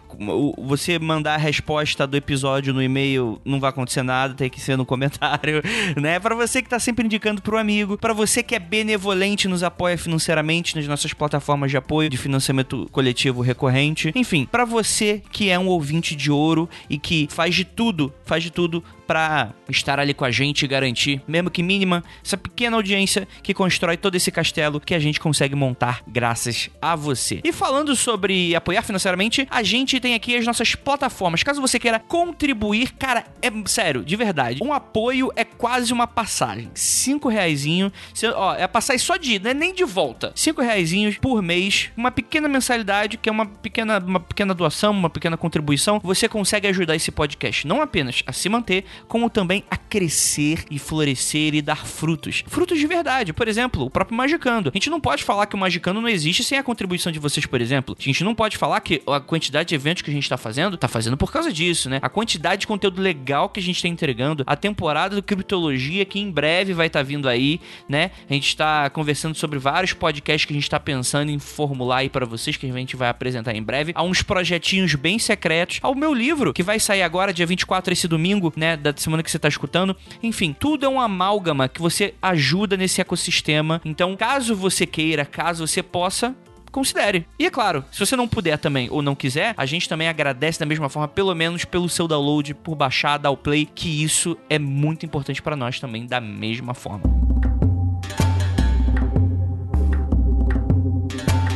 você 0.58 1.00
mandar 1.00 1.36
a 1.36 1.38
resposta 1.38 2.06
do 2.06 2.18
episódio 2.18 2.74
no 2.74 2.82
e-mail 2.82 3.40
não 3.46 3.60
vai 3.60 3.70
acontecer 3.70 4.04
nada, 4.04 4.34
tem 4.34 4.50
que 4.50 4.62
ser 4.62 4.78
no 4.78 4.86
comentário, 4.86 5.62
né? 6.00 6.20
Para 6.20 6.36
você 6.36 6.62
que 6.62 6.70
tá 6.70 6.80
sempre 6.80 7.06
indicando 7.06 7.42
pro 7.42 7.58
amigo, 7.58 7.98
para 7.98 8.14
você 8.14 8.42
que 8.42 8.56
é 8.56 8.60
benevolente, 8.60 9.48
nos 9.48 9.64
apoia 9.64 9.98
financeiramente 9.98 10.76
nas 10.76 10.88
nossas 10.88 11.14
plataformas 11.14 11.72
de 11.72 11.78
apoio 11.78 12.10
de 12.10 12.18
financiamento 12.18 12.88
coletivo 12.92 13.42
recorrente. 13.42 14.12
Enfim, 14.16 14.48
para 14.50 14.66
você 14.66 15.22
que 15.32 15.50
é 15.50 15.60
um 15.60 15.68
ouvinte 15.68 16.16
de 16.16 16.32
ouro 16.32 16.70
e 16.90 16.98
que 16.98 17.28
faz 17.30 17.56
de 17.56 17.66
tudo, 17.66 18.14
faz 18.26 18.44
de 18.44 18.52
tudo 18.52 18.84
para 19.06 19.54
estar 19.70 20.00
ali 20.00 20.14
com 20.14 20.26
a 20.26 20.32
gente 20.32 20.64
e 20.64 20.68
garantir, 20.68 21.22
mesmo 21.28 21.50
que 21.50 21.64
mínima, 21.64 22.04
essa 22.24 22.38
pequena 22.38 22.76
audiência 22.76 23.28
que 23.42 23.54
constrói 23.54 23.98
todo 23.98 24.16
esse 24.16 24.32
castelo 24.32 24.80
que 24.80 24.94
a 24.94 25.00
gente 25.00 25.20
consegue 25.20 25.56
montar 25.56 26.02
graças 26.08 26.70
a 26.82 26.96
você. 26.96 27.42
E 27.44 27.52
falando 27.52 27.96
sobre 27.96 28.56
apoiar 28.56 28.82
financeiramente, 28.82 29.48
a 29.50 29.64
gente 29.64 30.00
tem 30.00 30.14
aqui 30.14 30.36
as 30.36 30.46
nossas 30.46 30.76
plataformas. 30.76 31.44
Caso 31.44 31.62
você 31.62 31.80
queira 31.80 32.00
contribuir, 32.00 32.94
cara, 32.94 33.26
é 33.42 33.52
sério, 33.66 34.04
de 34.04 34.16
verdade, 34.16 34.64
um 34.64 34.74
apoio 34.74 35.32
é 35.36 35.44
quase 35.44 35.94
uma 35.94 36.08
passagem. 36.08 36.70
Cinco 36.74 37.30
reaisinho, 37.30 37.92
ó, 38.36 38.56
é 38.56 38.68
passagem 38.68 39.00
só 39.00 39.18
de 39.18 39.34
ida, 39.34 39.52
é 39.52 39.54
nem 39.54 39.74
de 39.74 39.84
volta. 39.84 40.32
Cinco 40.36 40.62
reaisinhos 40.62 41.18
por 41.18 41.42
mês, 41.42 41.90
uma 41.96 42.12
pequena 42.12 42.48
mensalidade, 42.48 43.18
que 43.18 43.30
é 43.30 43.32
uma 43.32 43.46
pequena, 43.46 44.00
uma 44.00 44.20
pequena 44.20 44.54
doação, 44.54 44.92
uma 44.92 45.10
pequena 45.10 45.38
contribuição, 45.38 46.00
você 46.00 46.28
consegue 46.28 46.68
ajudar 46.68 46.96
esse 46.96 47.12
podcast 47.12 47.66
não 47.66 47.82
apenas 47.82 48.24
a 48.26 48.34
se 48.34 48.48
manter, 48.50 48.86
como 49.08 49.30
também 49.30 49.64
a 49.70 49.78
crescer 49.78 50.66
e 50.70 50.80
florescer 50.80 51.54
e 51.54 51.62
dar 51.62 51.86
frutos. 51.86 52.44
Frutos 52.48 52.80
de 52.80 52.88
verdade. 52.88 53.34
Por 53.34 53.48
exemplo, 53.48 53.86
o 53.86 53.90
próprio 53.90 54.18
Magicando. 54.18 54.70
A 54.74 54.78
gente 54.78 54.90
não 54.90 55.00
pode 55.00 55.24
falar 55.24 55.46
que 55.46 55.56
o 55.56 55.58
Magicando 55.58 56.02
não 56.02 56.10
existe 56.10 56.44
sem 56.44 56.58
a 56.58 56.64
contribuição 56.64 57.12
de 57.12 57.20
vocês, 57.20 57.46
por 57.46 57.62
exemplo. 57.62 57.96
A 58.00 58.04
gente 58.04 58.24
não 58.24 58.36
pode 58.36 58.58
falar 58.58 58.80
que 58.82 59.02
a 59.08 59.20
quantidade 59.20 59.70
de 59.70 59.76
eventos 59.76 60.02
que 60.02 60.10
a 60.10 60.14
gente 60.14 60.28
tá 60.28 60.38
fazendo, 60.38 60.78
tá 60.78 60.88
fazendo 60.88 61.18
por 61.18 61.32
causa 61.32 61.52
disso, 61.52 61.90
né? 61.90 62.00
A 62.02 62.10
quantidade 62.10 62.62
de 62.62 62.68
conteúdo 62.68 63.02
legal 63.02 63.50
que 63.50 63.60
a 63.60 63.64
gente 63.64 63.82
tá 63.82 63.88
entregando, 63.88 64.44
a 64.46 64.56
temporada 64.56 65.16
do 65.16 65.24
Criptologia 65.24 66.06
que 66.06 66.20
em 66.20 66.32
breve 66.32 66.74
vai 66.74 66.88
estar 66.88 67.00
tá 67.00 67.04
vindo 67.04 67.28
aí, 67.28 67.60
né? 67.88 68.12
A 68.30 68.34
gente 68.34 68.56
tá 68.56 68.90
conversando 68.90 69.36
sobre 69.36 69.60
vários 69.60 69.94
podcasts 69.94 70.46
que 70.46 70.54
a 70.54 70.56
gente 70.56 70.70
tá 70.70 70.80
pensando 70.80 71.30
em 71.30 71.40
formular 71.40 71.98
aí 71.98 72.10
para 72.10 72.26
vocês, 72.26 72.58
que 72.58 72.66
a 72.66 72.72
gente 72.72 72.96
vai 72.96 73.10
apresentar 73.10 73.56
em 73.56 73.64
breve. 73.64 73.92
Há 73.96 74.04
uns 74.04 74.22
projetinhos 74.22 74.96
bem 74.96 75.20
secretos. 75.20 75.80
Ao 75.82 75.96
meu 75.96 76.14
livro, 76.14 76.54
que 76.54 76.64
vai 76.64 76.80
sair 76.80 77.02
agora, 77.02 77.34
dia 77.34 77.46
24, 77.46 77.94
esse 77.94 78.08
domingo, 78.08 78.54
né? 78.56 78.78
Da 78.86 78.94
semana 78.96 79.24
que 79.24 79.32
você 79.32 79.40
tá 79.40 79.48
escutando. 79.48 79.96
Enfim, 80.22 80.56
tudo 80.58 80.86
é 80.86 80.90
um 80.90 81.00
amálgama 81.00 81.68
que 81.68 81.82
você 81.82 82.14
ajuda 82.22 82.78
nesse 82.78 83.02
ecossistema. 83.02 83.82
Então, 83.84 84.16
caso 84.16 84.56
você 84.56 84.86
queira, 84.86 85.26
caso 85.26 85.66
você 85.66 85.82
possa, 85.82 86.36
considere. 86.72 87.26
E 87.40 87.48
é 87.48 87.50
claro, 87.50 87.84
se 87.92 88.00
você 88.00 88.16
não 88.16 88.28
puder 88.28 88.60
também 88.60 88.88
ou 88.92 89.02
não 89.02 89.16
quiser, 89.16 89.56
a 89.58 89.66
gente 89.66 89.90
também 89.90 90.08
agradece 90.08 90.60
da 90.60 90.68
mesma 90.68 90.88
forma, 90.88 91.08
pelo 91.08 91.34
menos 91.34 91.66
pelo 91.66 91.90
seu 91.90 92.08
download, 92.08 92.54
por 92.54 92.76
baixar, 92.76 93.18
dar 93.18 93.32
o 93.32 93.38
play, 93.38 93.66
que 93.66 94.04
isso 94.04 94.38
é 94.50 94.60
muito 94.60 95.04
importante 95.04 95.42
para 95.42 95.56
nós 95.56 95.80
também 95.80 96.06
da 96.06 96.22
mesma 96.22 96.76
forma. 96.76 97.35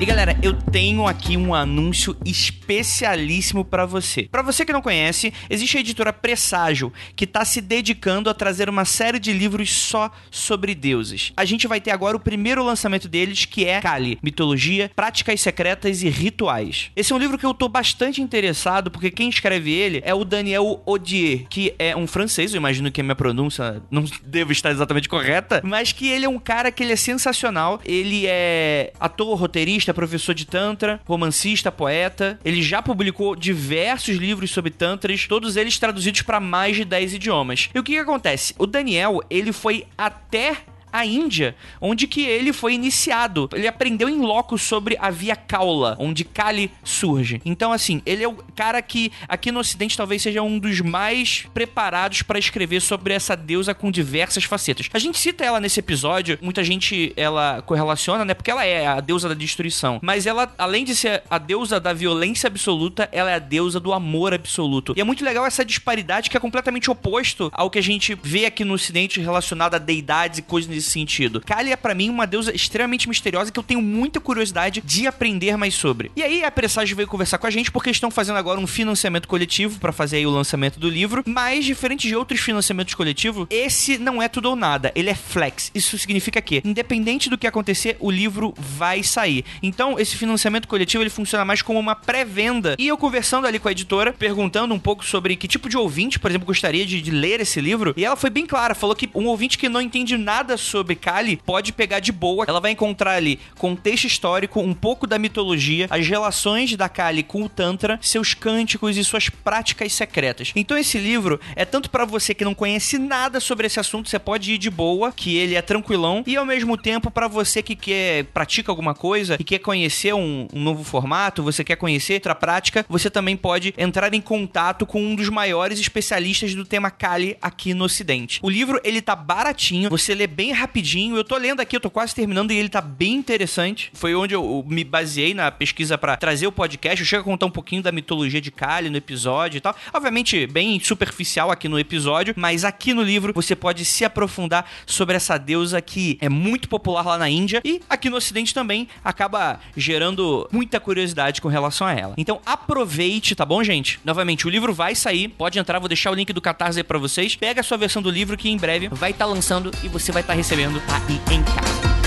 E 0.01 0.05
galera, 0.05 0.39
eu 0.41 0.53
tenho 0.53 1.05
aqui 1.05 1.35
um 1.35 1.53
anúncio 1.53 2.15
especialíssimo 2.25 3.65
para 3.65 3.85
você. 3.85 4.29
Para 4.31 4.41
você 4.41 4.63
que 4.63 4.71
não 4.71 4.81
conhece, 4.81 5.33
existe 5.49 5.75
a 5.75 5.81
editora 5.81 6.13
Presságio, 6.13 6.93
que 7.17 7.27
tá 7.27 7.43
se 7.43 7.59
dedicando 7.59 8.29
a 8.29 8.33
trazer 8.33 8.69
uma 8.69 8.85
série 8.85 9.19
de 9.19 9.33
livros 9.33 9.69
só 9.69 10.09
sobre 10.31 10.73
deuses. 10.73 11.33
A 11.35 11.43
gente 11.43 11.67
vai 11.67 11.81
ter 11.81 11.91
agora 11.91 12.15
o 12.15 12.19
primeiro 12.19 12.63
lançamento 12.63 13.09
deles, 13.09 13.43
que 13.43 13.65
é 13.65 13.81
Kali, 13.81 14.17
Mitologia, 14.23 14.89
Práticas 14.95 15.41
Secretas 15.41 16.01
e 16.01 16.07
Rituais. 16.07 16.91
Esse 16.95 17.11
é 17.11 17.15
um 17.17 17.19
livro 17.19 17.37
que 17.37 17.45
eu 17.45 17.53
tô 17.53 17.67
bastante 17.67 18.21
interessado, 18.21 18.89
porque 18.89 19.11
quem 19.11 19.27
escreve 19.27 19.69
ele 19.69 20.01
é 20.05 20.13
o 20.13 20.23
Daniel 20.23 20.81
Odier, 20.85 21.45
que 21.49 21.75
é 21.77 21.93
um 21.93 22.07
francês, 22.07 22.53
eu 22.53 22.57
imagino 22.57 22.89
que 22.89 23.01
a 23.01 23.03
minha 23.03 23.15
pronúncia 23.17 23.83
não 23.91 24.05
deve 24.23 24.53
estar 24.53 24.71
exatamente 24.71 25.09
correta, 25.09 25.59
mas 25.61 25.91
que 25.91 26.07
ele 26.07 26.23
é 26.23 26.29
um 26.29 26.39
cara 26.39 26.71
que 26.71 26.83
ele 26.83 26.93
é 26.93 26.95
sensacional. 26.95 27.81
Ele 27.83 28.25
é 28.27 28.93
ator, 28.97 29.37
roteirista, 29.37 29.88
é 29.89 29.93
professor 29.93 30.33
de 30.33 30.45
Tantra, 30.45 30.99
romancista, 31.05 31.71
poeta. 31.71 32.39
Ele 32.43 32.61
já 32.61 32.81
publicou 32.81 33.35
diversos 33.35 34.17
livros 34.17 34.51
sobre 34.51 34.71
Tantras, 34.71 35.27
todos 35.27 35.55
eles 35.55 35.77
traduzidos 35.79 36.21
para 36.21 36.39
mais 36.39 36.75
de 36.75 36.85
10 36.85 37.15
idiomas. 37.15 37.69
E 37.73 37.79
o 37.79 37.83
que, 37.83 37.93
que 37.93 37.99
acontece? 37.99 38.53
O 38.57 38.65
Daniel, 38.65 39.21
ele 39.29 39.51
foi 39.51 39.85
até 39.97 40.57
a 40.91 41.05
Índia, 41.05 41.55
onde 41.79 42.07
que 42.07 42.21
ele 42.21 42.53
foi 42.53 42.73
iniciado. 42.73 43.49
Ele 43.53 43.67
aprendeu 43.67 44.09
em 44.09 44.19
loco 44.19 44.57
sobre 44.57 44.97
a 44.99 45.09
Via 45.09 45.35
Caula, 45.35 45.95
onde 45.99 46.23
Kali 46.23 46.71
surge. 46.83 47.41
Então, 47.45 47.71
assim, 47.71 48.01
ele 48.05 48.23
é 48.23 48.27
o 48.27 48.35
cara 48.55 48.81
que 48.81 49.11
aqui 49.27 49.51
no 49.51 49.59
Ocidente 49.59 49.97
talvez 49.97 50.21
seja 50.21 50.41
um 50.41 50.57
dos 50.59 50.81
mais 50.81 51.45
preparados 51.53 52.21
para 52.21 52.39
escrever 52.39 52.81
sobre 52.81 53.13
essa 53.13 53.35
deusa 53.35 53.73
com 53.73 53.91
diversas 53.91 54.43
facetas. 54.43 54.89
A 54.93 54.99
gente 54.99 55.17
cita 55.17 55.43
ela 55.43 55.59
nesse 55.59 55.79
episódio, 55.79 56.37
muita 56.41 56.63
gente 56.63 57.13
ela 57.15 57.61
correlaciona, 57.61 58.25
né? 58.25 58.33
Porque 58.33 58.51
ela 58.51 58.65
é 58.65 58.87
a 58.87 58.99
deusa 58.99 59.29
da 59.29 59.35
destruição. 59.35 59.99
Mas 60.01 60.25
ela, 60.25 60.53
além 60.57 60.83
de 60.83 60.95
ser 60.95 61.23
a 61.29 61.37
deusa 61.37 61.79
da 61.79 61.93
violência 61.93 62.47
absoluta, 62.47 63.09
ela 63.11 63.29
é 63.31 63.35
a 63.35 63.39
deusa 63.39 63.79
do 63.79 63.93
amor 63.93 64.33
absoluto. 64.33 64.93
E 64.95 65.01
é 65.01 65.03
muito 65.03 65.23
legal 65.23 65.45
essa 65.45 65.65
disparidade 65.65 66.29
que 66.29 66.37
é 66.37 66.39
completamente 66.39 66.89
oposto 66.89 67.49
ao 67.53 67.69
que 67.69 67.79
a 67.79 67.83
gente 67.83 68.17
vê 68.21 68.45
aqui 68.45 68.63
no 68.63 68.73
Ocidente 68.73 69.19
relacionado 69.19 69.75
a 69.75 69.77
deidades 69.77 70.39
e 70.39 70.41
coisas 70.41 70.69
nesse 70.79 70.89
sentido. 70.91 71.41
Kali 71.41 71.71
é 71.71 71.75
para 71.75 71.93
mim 71.93 72.09
uma 72.09 72.25
deusa 72.25 72.55
extremamente 72.55 73.07
misteriosa 73.07 73.51
que 73.51 73.59
eu 73.59 73.63
tenho 73.63 73.81
muita 73.81 74.19
curiosidade 74.19 74.81
de 74.83 75.05
aprender 75.05 75.57
mais 75.57 75.75
sobre. 75.75 76.11
E 76.15 76.23
aí 76.23 76.43
a 76.43 76.49
Presságio 76.49 76.95
veio 76.95 77.07
conversar 77.07 77.37
com 77.37 77.45
a 77.45 77.49
gente 77.49 77.71
porque 77.71 77.89
estão 77.89 78.09
fazendo 78.09 78.37
agora 78.37 78.59
um 78.59 78.67
financiamento 78.67 79.27
coletivo 79.27 79.79
para 79.79 79.91
fazer 79.91 80.17
aí 80.17 80.25
o 80.25 80.31
lançamento 80.31 80.79
do 80.79 80.89
livro, 80.89 81.23
mas 81.27 81.65
diferente 81.65 82.07
de 82.07 82.15
outros 82.15 82.39
financiamentos 82.39 82.93
coletivos, 82.93 83.47
esse 83.49 83.97
não 83.97 84.21
é 84.21 84.27
tudo 84.27 84.49
ou 84.49 84.55
nada, 84.55 84.91
ele 84.95 85.09
é 85.09 85.15
flex. 85.15 85.71
Isso 85.75 85.97
significa 85.97 86.41
que, 86.41 86.61
independente 86.63 87.29
do 87.29 87.37
que 87.37 87.47
acontecer, 87.47 87.97
o 87.99 88.09
livro 88.09 88.53
vai 88.57 89.03
sair. 89.03 89.43
Então, 89.61 89.99
esse 89.99 90.15
financiamento 90.15 90.67
coletivo 90.67 91.03
ele 91.03 91.09
funciona 91.09 91.43
mais 91.43 91.61
como 91.61 91.79
uma 91.79 91.95
pré-venda. 91.95 92.75
E 92.79 92.87
eu 92.87 92.97
conversando 92.97 93.45
ali 93.45 93.59
com 93.59 93.67
a 93.67 93.71
editora, 93.71 94.13
perguntando 94.13 94.73
um 94.73 94.79
pouco 94.79 95.05
sobre 95.05 95.35
que 95.35 95.47
tipo 95.47 95.67
de 95.67 95.77
ouvinte, 95.77 96.19
por 96.19 96.31
exemplo, 96.31 96.47
gostaria 96.47 96.85
de, 96.85 97.01
de 97.01 97.11
ler 97.11 97.41
esse 97.41 97.59
livro, 97.59 97.93
e 97.97 98.05
ela 98.05 98.15
foi 98.15 98.29
bem 98.29 98.45
clara, 98.45 98.73
falou 98.73 98.95
que 98.95 99.09
um 99.13 99.25
ouvinte 99.25 99.57
que 99.57 99.69
não 99.69 99.81
entende 99.81 100.17
nada 100.17 100.57
sobre 100.57 100.68
sobre 100.69 100.95
Kali 100.95 101.37
pode 101.37 101.73
pegar 101.73 101.99
de 101.99 102.11
boa. 102.11 102.45
Ela 102.47 102.59
vai 102.59 102.71
encontrar 102.71 103.13
ali 103.13 103.39
contexto 103.57 104.05
histórico, 104.05 104.59
um 104.59 104.73
pouco 104.73 105.07
da 105.07 105.17
mitologia, 105.17 105.87
as 105.89 106.07
relações 106.07 106.75
da 106.75 106.87
Kali 106.87 107.23
com 107.23 107.43
o 107.43 107.49
Tantra, 107.49 107.99
seus 108.01 108.33
cânticos 108.33 108.95
e 108.97 109.03
suas 109.03 109.29
práticas 109.29 109.93
secretas. 109.93 110.51
Então 110.55 110.77
esse 110.77 110.97
livro 110.97 111.39
é 111.55 111.65
tanto 111.65 111.89
para 111.89 112.05
você 112.05 112.33
que 112.33 112.45
não 112.45 112.53
conhece 112.53 112.97
nada 112.97 113.39
sobre 113.39 113.67
esse 113.67 113.79
assunto, 113.79 114.09
você 114.09 114.19
pode 114.19 114.53
ir 114.53 114.57
de 114.57 114.69
boa, 114.69 115.11
que 115.11 115.35
ele 115.37 115.55
é 115.55 115.61
tranquilão, 115.61 116.23
e 116.25 116.35
ao 116.35 116.45
mesmo 116.45 116.77
tempo 116.77 117.09
para 117.09 117.27
você 117.27 117.61
que 117.63 117.75
quer 117.75 118.25
pratica 118.25 118.71
alguma 118.71 118.93
coisa 118.93 119.37
e 119.39 119.43
quer 119.43 119.59
conhecer 119.59 120.13
um, 120.13 120.47
um 120.53 120.61
novo 120.61 120.83
formato, 120.83 121.43
você 121.43 121.63
quer 121.63 121.75
conhecer 121.75 122.15
outra 122.15 122.35
prática, 122.35 122.85
você 122.87 123.09
também 123.09 123.35
pode 123.35 123.73
entrar 123.77 124.13
em 124.13 124.21
contato 124.21 124.85
com 124.85 125.01
um 125.01 125.15
dos 125.15 125.29
maiores 125.29 125.79
especialistas 125.79 126.53
do 126.53 126.65
tema 126.65 126.91
Kali 126.91 127.37
aqui 127.41 127.73
no 127.73 127.85
Ocidente. 127.85 128.39
O 128.41 128.49
livro 128.49 128.79
ele 128.83 129.01
tá 129.01 129.15
baratinho, 129.15 129.89
você 129.89 130.13
lê 130.13 130.27
bem 130.27 130.51
rapidinho. 130.59 131.15
Eu 131.15 131.23
tô 131.23 131.37
lendo 131.37 131.61
aqui, 131.61 131.75
eu 131.75 131.79
tô 131.79 131.89
quase 131.89 132.13
terminando 132.13 132.51
e 132.51 132.57
ele 132.57 132.69
tá 132.69 132.81
bem 132.81 133.15
interessante. 133.15 133.89
Foi 133.93 134.13
onde 134.13 134.35
eu 134.35 134.63
me 134.67 134.83
baseei 134.83 135.33
na 135.33 135.49
pesquisa 135.51 135.97
para 135.97 136.15
trazer 136.17 136.47
o 136.47 136.51
podcast. 136.51 137.01
Eu 137.01 137.07
chego 137.07 137.21
a 137.21 137.23
contar 137.23 137.45
um 137.45 137.51
pouquinho 137.51 137.81
da 137.81 137.91
mitologia 137.91 138.41
de 138.41 138.51
Kali 138.51 138.89
no 138.89 138.97
episódio 138.97 139.57
e 139.57 139.61
tal. 139.61 139.75
Obviamente, 139.93 140.45
bem 140.47 140.79
superficial 140.79 141.49
aqui 141.49 141.67
no 141.67 141.79
episódio, 141.79 142.33
mas 142.37 142.63
aqui 142.63 142.93
no 142.93 143.01
livro 143.01 143.33
você 143.33 143.55
pode 143.55 143.85
se 143.85 144.03
aprofundar 144.03 144.69
sobre 144.85 145.15
essa 145.15 145.37
deusa 145.37 145.81
que 145.81 146.17
é 146.21 146.29
muito 146.29 146.67
popular 146.67 147.05
lá 147.05 147.17
na 147.17 147.29
Índia 147.29 147.61
e 147.63 147.81
aqui 147.89 148.09
no 148.09 148.17
Ocidente 148.17 148.53
também 148.53 148.87
acaba 149.03 149.59
gerando 149.75 150.47
muita 150.51 150.79
curiosidade 150.79 151.41
com 151.41 151.47
relação 151.47 151.87
a 151.87 151.93
ela. 151.93 152.13
Então 152.17 152.41
aproveite, 152.45 153.35
tá 153.35 153.45
bom, 153.45 153.63
gente? 153.63 153.99
Novamente, 154.03 154.45
o 154.45 154.49
livro 154.49 154.73
vai 154.73 154.93
sair, 154.93 155.29
pode 155.29 155.57
entrar, 155.57 155.79
vou 155.79 155.87
deixar 155.87 156.11
o 156.11 156.13
link 156.13 156.33
do 156.33 156.41
Catarse 156.41 156.79
aí 156.79 156.83
pra 156.83 156.97
vocês. 156.97 157.35
Pega 157.35 157.61
a 157.61 157.63
sua 157.63 157.77
versão 157.77 158.01
do 158.01 158.09
livro 158.09 158.35
que 158.35 158.49
em 158.49 158.57
breve 158.57 158.89
vai 158.89 159.11
estar 159.11 159.25
tá 159.25 159.31
lançando 159.31 159.71
e 159.83 159.87
você 159.87 160.11
vai 160.11 160.21
estar 160.21 160.33
tá 160.33 160.37
recebendo 160.37 160.48
recebendo 160.49 160.81
aí 160.89 161.21
em 161.29 161.43
casa. 161.43 161.98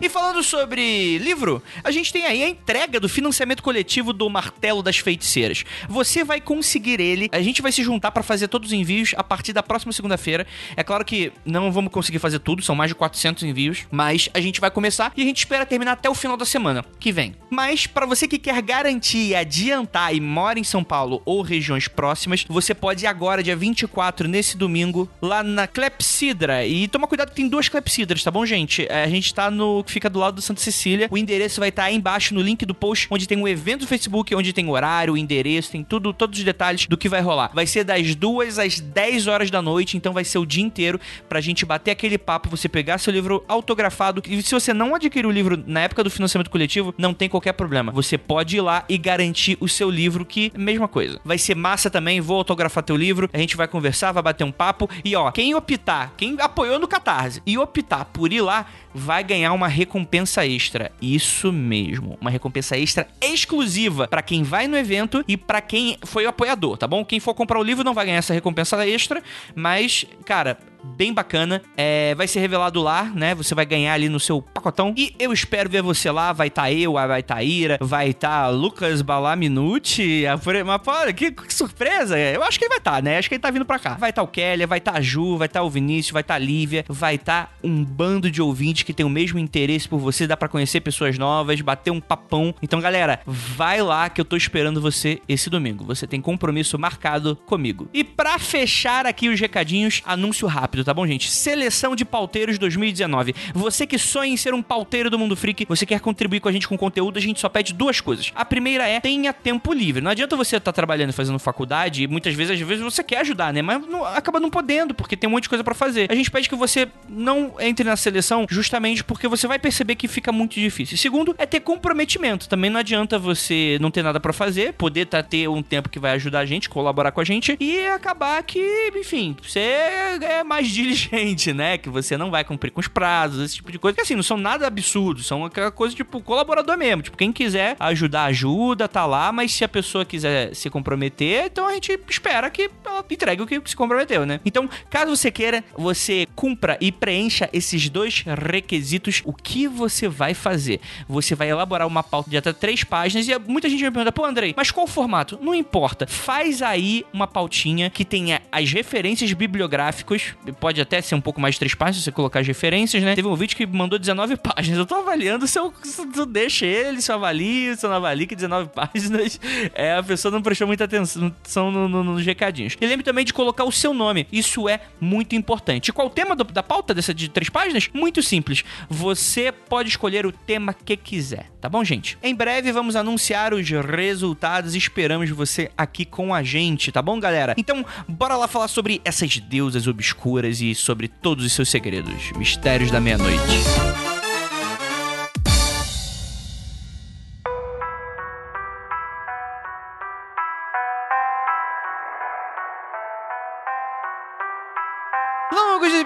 E 0.00 0.08
falando 0.08 0.42
sobre 0.42 1.18
livro, 1.18 1.62
a 1.82 1.90
gente 1.90 2.12
tem 2.12 2.26
aí 2.26 2.42
a 2.42 2.48
entrega 2.48 3.00
do 3.00 3.08
financiamento 3.08 3.62
coletivo 3.62 4.12
do 4.12 4.28
Martelo 4.28 4.82
das 4.82 4.98
Feiticeiras. 4.98 5.64
Você 5.88 6.22
vai 6.22 6.40
conseguir 6.40 7.00
ele, 7.00 7.28
a 7.32 7.40
gente 7.40 7.62
vai 7.62 7.72
se 7.72 7.82
juntar 7.82 8.10
para 8.10 8.22
fazer 8.22 8.48
todos 8.48 8.68
os 8.70 8.72
envios 8.72 9.14
a 9.16 9.24
partir 9.24 9.52
da 9.52 9.62
próxima 9.62 9.92
segunda-feira. 9.92 10.46
É 10.76 10.82
claro 10.82 11.04
que 11.04 11.32
não 11.44 11.72
vamos 11.72 11.90
conseguir 11.92 12.18
fazer 12.18 12.38
tudo, 12.40 12.62
são 12.62 12.74
mais 12.74 12.90
de 12.90 12.94
400 12.94 13.42
envios, 13.44 13.86
mas 13.90 14.28
a 14.34 14.40
gente 14.40 14.60
vai 14.60 14.70
começar 14.70 15.12
e 15.16 15.22
a 15.22 15.24
gente 15.24 15.38
espera 15.38 15.64
terminar 15.64 15.92
até 15.92 16.10
o 16.10 16.14
final 16.14 16.36
da 16.36 16.44
semana 16.44 16.84
que 17.00 17.10
vem. 17.10 17.34
Mas 17.50 17.86
para 17.86 18.04
você 18.04 18.28
que 18.28 18.38
quer 18.38 18.60
garantir 18.60 19.34
adiantar 19.34 20.14
e 20.14 20.20
mora 20.20 20.58
em 20.58 20.64
São 20.64 20.84
Paulo 20.84 21.22
ou 21.24 21.40
regiões 21.40 21.88
próximas, 21.88 22.44
você 22.48 22.74
pode 22.74 23.04
ir 23.04 23.06
agora, 23.06 23.42
dia 23.42 23.56
24, 23.56 24.28
nesse 24.28 24.56
domingo, 24.56 25.08
lá 25.22 25.42
na 25.42 25.66
Clepsidra. 25.66 26.66
E 26.66 26.86
toma 26.88 27.06
cuidado 27.06 27.30
que 27.30 27.36
tem 27.36 27.48
duas 27.48 27.68
Clepsidras, 27.68 28.22
tá 28.22 28.30
bom, 28.30 28.44
gente? 28.44 28.86
É, 28.90 29.04
a 29.04 29.08
gente 29.08 29.32
tá 29.32 29.50
no 29.50 29.85
que 29.86 29.92
fica 29.92 30.10
do 30.10 30.18
lado 30.18 30.34
do 30.34 30.42
Santa 30.42 30.60
Cecília. 30.60 31.08
O 31.10 31.16
endereço 31.16 31.60
vai 31.60 31.70
estar 31.70 31.84
aí 31.84 31.96
embaixo 31.96 32.34
no 32.34 32.40
link 32.40 32.66
do 32.66 32.74
post, 32.74 33.06
onde 33.10 33.26
tem 33.26 33.38
um 33.38 33.48
evento 33.48 33.80
do 33.80 33.86
Facebook, 33.86 34.34
onde 34.34 34.52
tem 34.52 34.66
o 34.66 34.70
horário, 34.70 35.14
o 35.14 35.16
endereço, 35.16 35.70
tem 35.70 35.82
tudo, 35.82 36.12
todos 36.12 36.38
os 36.38 36.44
detalhes 36.44 36.86
do 36.86 36.96
que 36.96 37.08
vai 37.08 37.20
rolar. 37.20 37.50
Vai 37.54 37.66
ser 37.66 37.84
das 37.84 38.14
2 38.14 38.58
às 38.58 38.80
10 38.80 39.26
horas 39.26 39.50
da 39.50 39.62
noite, 39.62 39.96
então 39.96 40.12
vai 40.12 40.24
ser 40.24 40.38
o 40.38 40.46
dia 40.46 40.62
inteiro 40.62 41.00
pra 41.28 41.40
gente 41.40 41.64
bater 41.64 41.90
aquele 41.90 42.18
papo, 42.18 42.48
você 42.48 42.68
pegar 42.68 42.98
seu 42.98 43.12
livro 43.12 43.44
autografado. 43.48 44.22
E 44.28 44.42
se 44.42 44.52
você 44.52 44.74
não 44.74 44.94
adquirir 44.94 45.26
o 45.26 45.30
livro 45.30 45.62
na 45.66 45.80
época 45.80 46.04
do 46.04 46.10
financiamento 46.10 46.50
coletivo, 46.50 46.94
não 46.98 47.14
tem 47.14 47.28
qualquer 47.28 47.52
problema. 47.52 47.92
Você 47.92 48.18
pode 48.18 48.56
ir 48.56 48.60
lá 48.60 48.84
e 48.88 48.98
garantir 48.98 49.56
o 49.60 49.68
seu 49.68 49.90
livro, 49.90 50.24
que 50.24 50.52
mesma 50.56 50.88
coisa. 50.88 51.20
Vai 51.24 51.38
ser 51.38 51.54
massa 51.54 51.88
também, 51.88 52.20
vou 52.20 52.38
autografar 52.38 52.82
teu 52.82 52.96
livro, 52.96 53.30
a 53.32 53.38
gente 53.38 53.56
vai 53.56 53.68
conversar, 53.68 54.12
vai 54.12 54.22
bater 54.22 54.44
um 54.44 54.52
papo. 54.52 54.88
E 55.04 55.14
ó, 55.14 55.30
quem 55.30 55.54
optar, 55.54 56.14
quem 56.16 56.36
apoiou 56.40 56.78
no 56.78 56.88
Catarse 56.88 57.42
e 57.46 57.56
optar 57.56 58.06
por 58.06 58.32
ir 58.32 58.40
lá, 58.40 58.66
vai 58.94 59.22
ganhar 59.22 59.52
uma 59.52 59.68
recompensa 59.76 60.46
extra. 60.46 60.90
Isso 61.00 61.52
mesmo, 61.52 62.16
uma 62.20 62.30
recompensa 62.30 62.76
extra 62.76 63.06
exclusiva 63.20 64.08
para 64.08 64.22
quem 64.22 64.42
vai 64.42 64.66
no 64.66 64.76
evento 64.76 65.22
e 65.28 65.36
para 65.36 65.60
quem 65.60 65.98
foi 66.04 66.24
o 66.24 66.28
apoiador, 66.28 66.78
tá 66.78 66.86
bom? 66.86 67.04
Quem 67.04 67.20
for 67.20 67.34
comprar 67.34 67.60
o 67.60 67.62
livro 67.62 67.84
não 67.84 67.94
vai 67.94 68.06
ganhar 68.06 68.18
essa 68.18 68.32
recompensa 68.32 68.86
extra, 68.86 69.22
mas, 69.54 70.06
cara, 70.24 70.58
bem 70.86 71.12
bacana. 71.12 71.62
É, 71.76 72.14
vai 72.14 72.26
ser 72.26 72.40
revelado 72.40 72.82
lá, 72.82 73.04
né? 73.04 73.34
Você 73.34 73.54
vai 73.54 73.66
ganhar 73.66 73.92
ali 73.92 74.08
no 74.08 74.20
seu 74.20 74.40
pacotão. 74.40 74.94
E 74.96 75.14
eu 75.18 75.32
espero 75.32 75.68
ver 75.68 75.82
você 75.82 76.10
lá. 76.10 76.32
Vai 76.32 76.48
estar 76.48 76.62
tá 76.62 76.72
eu, 76.72 76.92
vai 76.92 77.20
estar 77.20 77.34
tá 77.36 77.42
Ira, 77.42 77.78
vai 77.80 78.10
estar 78.10 78.44
tá 78.44 78.48
Lucas 78.48 79.02
Balaminuti. 79.02 80.24
Mas, 80.64 80.82
pô, 80.82 80.92
que, 81.14 81.32
que, 81.32 81.54
surpresa! 81.54 82.18
Eu 82.18 82.42
acho 82.42 82.58
que 82.58 82.64
ele 82.64 82.70
vai 82.70 82.78
estar, 82.78 82.96
tá, 82.96 83.02
né? 83.02 83.18
Acho 83.18 83.28
que 83.28 83.34
ele 83.34 83.42
tá 83.42 83.50
vindo 83.50 83.64
pra 83.64 83.78
cá. 83.78 83.94
Vai 83.94 84.10
estar 84.10 84.22
tá 84.22 84.24
o 84.24 84.28
Kelly, 84.28 84.66
vai 84.66 84.78
estar 84.78 84.92
tá 84.92 84.98
a 84.98 85.00
Ju, 85.00 85.36
vai 85.36 85.46
estar 85.46 85.60
tá 85.60 85.64
o 85.64 85.70
Vinícius, 85.70 86.12
vai 86.12 86.22
estar 86.22 86.34
a 86.34 86.38
Lívia, 86.38 86.84
vai 86.88 87.16
estar 87.16 87.56
um 87.62 87.84
bando 87.84 88.30
de 88.30 88.40
ouvintes 88.40 88.82
que 88.82 88.92
tem 88.92 89.04
o 89.04 89.10
mesmo 89.10 89.38
interesse 89.38 89.88
por 89.88 89.98
você. 89.98 90.26
Dá 90.26 90.36
para 90.36 90.48
conhecer 90.48 90.80
pessoas 90.80 91.18
novas, 91.18 91.60
bater 91.60 91.90
um 91.90 92.00
papão. 92.00 92.54
Então, 92.62 92.80
galera, 92.80 93.20
vai 93.26 93.82
lá 93.82 94.08
que 94.08 94.20
eu 94.20 94.24
tô 94.24 94.36
esperando 94.36 94.80
você 94.80 95.20
esse 95.28 95.50
domingo. 95.50 95.84
Você 95.84 96.06
tem 96.06 96.20
compromisso 96.20 96.78
marcado 96.78 97.36
comigo. 97.46 97.88
E 97.92 98.04
para 98.04 98.38
fechar 98.38 99.06
aqui 99.06 99.28
os 99.28 99.40
recadinhos, 99.40 100.02
anúncio 100.04 100.46
rápido, 100.46 100.75
tá 100.84 100.94
bom, 100.94 101.06
gente? 101.06 101.30
Seleção 101.30 101.94
de 101.94 102.04
pauteiros 102.04 102.58
2019. 102.58 103.34
Você 103.54 103.86
que 103.86 103.98
sonha 103.98 104.32
em 104.32 104.36
ser 104.36 104.54
um 104.54 104.62
pauteiro 104.62 105.10
do 105.10 105.18
Mundo 105.18 105.36
Freak, 105.36 105.66
você 105.68 105.86
quer 105.86 106.00
contribuir 106.00 106.40
com 106.40 106.48
a 106.48 106.52
gente 106.52 106.68
com 106.68 106.76
conteúdo, 106.76 107.18
a 107.18 107.22
gente 107.22 107.40
só 107.40 107.48
pede 107.48 107.72
duas 107.72 108.00
coisas. 108.00 108.32
A 108.34 108.44
primeira 108.44 108.86
é 108.86 109.00
tenha 109.00 109.32
tempo 109.32 109.72
livre. 109.72 110.02
Não 110.02 110.10
adianta 110.10 110.36
você 110.36 110.56
estar 110.56 110.72
tá 110.72 110.74
trabalhando 110.74 111.10
e 111.10 111.12
fazendo 111.12 111.38
faculdade 111.38 112.04
e 112.04 112.06
muitas 112.06 112.34
vezes, 112.34 112.60
às 112.60 112.66
vezes 112.66 112.82
você 112.82 113.02
quer 113.02 113.18
ajudar, 113.18 113.52
né? 113.52 113.62
Mas 113.62 113.86
não, 113.86 114.04
acaba 114.04 114.40
não 114.40 114.50
podendo, 114.50 114.94
porque 114.94 115.16
tem 115.16 115.28
um 115.28 115.32
monte 115.32 115.44
de 115.44 115.48
coisa 115.48 115.64
para 115.64 115.74
fazer. 115.74 116.10
A 116.10 116.14
gente 116.14 116.30
pede 116.30 116.48
que 116.48 116.54
você 116.54 116.88
não 117.08 117.54
entre 117.60 117.84
na 117.84 117.96
seleção 117.96 118.46
justamente 118.48 119.04
porque 119.04 119.28
você 119.28 119.46
vai 119.46 119.58
perceber 119.58 119.94
que 119.94 120.08
fica 120.08 120.32
muito 120.32 120.54
difícil. 120.54 120.96
Segundo, 120.96 121.34
é 121.38 121.46
ter 121.46 121.60
comprometimento. 121.60 122.48
Também 122.48 122.70
não 122.70 122.80
adianta 122.80 123.18
você 123.18 123.78
não 123.80 123.90
ter 123.90 124.02
nada 124.02 124.20
para 124.20 124.32
fazer, 124.32 124.72
poder 124.74 125.06
tá, 125.06 125.22
ter 125.22 125.48
um 125.48 125.62
tempo 125.62 125.88
que 125.88 125.98
vai 125.98 126.12
ajudar 126.12 126.40
a 126.40 126.46
gente, 126.46 126.68
colaborar 126.68 127.12
com 127.12 127.20
a 127.20 127.24
gente 127.24 127.56
e 127.60 127.86
acabar 127.86 128.42
que, 128.42 128.92
enfim, 128.94 129.36
você 129.42 129.60
é 129.60 130.44
mais 130.44 130.65
diligente, 130.70 131.52
né? 131.52 131.78
Que 131.78 131.88
você 131.88 132.16
não 132.16 132.30
vai 132.30 132.44
cumprir 132.44 132.70
com 132.70 132.80
os 132.80 132.88
prazos, 132.88 133.42
esse 133.42 133.56
tipo 133.56 133.72
de 133.72 133.78
coisa. 133.78 133.94
Que 133.94 134.02
assim, 134.02 134.14
não 134.14 134.22
são 134.22 134.36
nada 134.36 134.66
absurdos, 134.66 135.26
são 135.26 135.44
aquela 135.44 135.70
coisa 135.70 135.94
tipo 135.94 136.20
colaborador 136.20 136.76
mesmo. 136.76 137.02
Tipo, 137.02 137.16
quem 137.16 137.32
quiser 137.32 137.76
ajudar, 137.78 138.24
ajuda, 138.24 138.88
tá 138.88 139.06
lá, 139.06 139.32
mas 139.32 139.52
se 139.52 139.64
a 139.64 139.68
pessoa 139.68 140.04
quiser 140.04 140.54
se 140.54 140.70
comprometer, 140.70 141.46
então 141.46 141.66
a 141.66 141.74
gente 141.74 141.98
espera 142.08 142.50
que 142.50 142.70
ela 142.84 143.04
entregue 143.10 143.42
o 143.42 143.46
que 143.46 143.60
se 143.66 143.76
comprometeu, 143.76 144.26
né? 144.26 144.40
Então, 144.44 144.68
caso 144.90 145.16
você 145.16 145.30
queira, 145.30 145.64
você 145.76 146.26
cumpra 146.34 146.76
e 146.80 146.90
preencha 146.92 147.48
esses 147.52 147.88
dois 147.88 148.24
requisitos, 148.26 149.22
o 149.24 149.32
que 149.32 149.66
você 149.68 150.08
vai 150.08 150.34
fazer? 150.34 150.80
Você 151.08 151.34
vai 151.34 151.50
elaborar 151.50 151.86
uma 151.86 152.02
pauta 152.02 152.30
de 152.30 152.36
até 152.36 152.52
três 152.52 152.84
páginas 152.84 153.28
e 153.28 153.38
muita 153.38 153.68
gente 153.68 153.82
me 153.82 153.90
pergunta, 153.90 154.12
pô, 154.12 154.24
Andrei, 154.24 154.54
mas 154.56 154.70
qual 154.70 154.84
o 154.84 154.88
formato? 154.88 155.38
Não 155.40 155.54
importa. 155.54 156.06
Faz 156.06 156.62
aí 156.62 157.04
uma 157.12 157.26
pautinha 157.26 157.90
que 157.90 158.04
tenha 158.04 158.42
as 158.50 158.72
referências 158.72 159.32
bibliográficas, 159.32 160.34
pode 160.58 160.80
até 160.80 161.00
ser 161.00 161.14
um 161.14 161.20
pouco 161.20 161.40
mais 161.40 161.54
de 161.54 161.60
três 161.60 161.74
páginas, 161.74 161.98
se 161.98 162.04
você 162.04 162.12
colocar 162.12 162.40
as 162.40 162.46
referências, 162.46 163.02
né? 163.02 163.14
Teve 163.14 163.28
um 163.28 163.34
vídeo 163.34 163.56
que 163.56 163.66
mandou 163.66 163.98
19 163.98 164.36
páginas. 164.38 164.78
Eu 164.78 164.86
tô 164.86 164.96
avaliando 164.96 165.46
se 165.46 165.58
eu, 165.58 165.72
se 165.82 166.06
tu 166.06 166.26
deixa 166.26 166.66
ele, 166.66 167.00
se 167.00 167.10
eu 167.10 167.16
avalio, 167.16 167.76
se 167.76 167.84
eu 167.84 167.90
não 167.90 167.96
avalio, 167.96 168.26
que 168.26 168.34
19 168.34 168.70
páginas, 168.74 169.40
é, 169.74 169.94
a 169.94 170.02
pessoa 170.02 170.32
não 170.32 170.42
prestou 170.42 170.66
muita 170.66 170.84
atenção 170.84 171.70
no, 171.70 171.88
no, 171.88 172.04
nos 172.04 172.24
recadinhos. 172.24 172.76
E 172.80 172.86
lembre 172.86 173.04
também 173.04 173.24
de 173.24 173.32
colocar 173.32 173.64
o 173.64 173.72
seu 173.72 173.92
nome. 173.92 174.26
Isso 174.32 174.68
é 174.68 174.80
muito 175.00 175.34
importante. 175.34 175.92
Qual 175.92 176.08
o 176.08 176.10
tema 176.10 176.34
do, 176.34 176.44
da 176.44 176.62
pauta 176.62 176.94
dessa 176.94 177.12
de 177.12 177.28
três 177.28 177.48
páginas? 177.48 177.88
Muito 177.92 178.22
simples. 178.22 178.64
Você 178.88 179.52
pode 179.52 179.88
escolher 179.88 180.26
o 180.26 180.32
tema 180.32 180.72
que 180.72 180.96
quiser, 180.96 181.50
tá 181.60 181.68
bom, 181.68 181.84
gente? 181.84 182.18
Em 182.22 182.34
breve 182.34 182.72
vamos 182.72 182.96
anunciar 182.96 183.52
os 183.52 183.68
resultados 183.68 184.74
esperamos 184.74 185.30
você 185.30 185.70
aqui 185.76 186.04
com 186.04 186.34
a 186.34 186.42
gente, 186.42 186.90
tá 186.90 187.02
bom, 187.02 187.18
galera? 187.18 187.54
Então, 187.56 187.84
bora 188.08 188.36
lá 188.36 188.48
falar 188.48 188.68
sobre 188.68 189.00
essas 189.04 189.38
deusas 189.38 189.86
obscuras 189.86 190.35
e 190.44 190.74
sobre 190.74 191.08
todos 191.08 191.44
os 191.44 191.52
seus 191.52 191.68
segredos, 191.68 192.32
mistérios 192.32 192.90
da 192.90 193.00
meia-noite. 193.00 194.15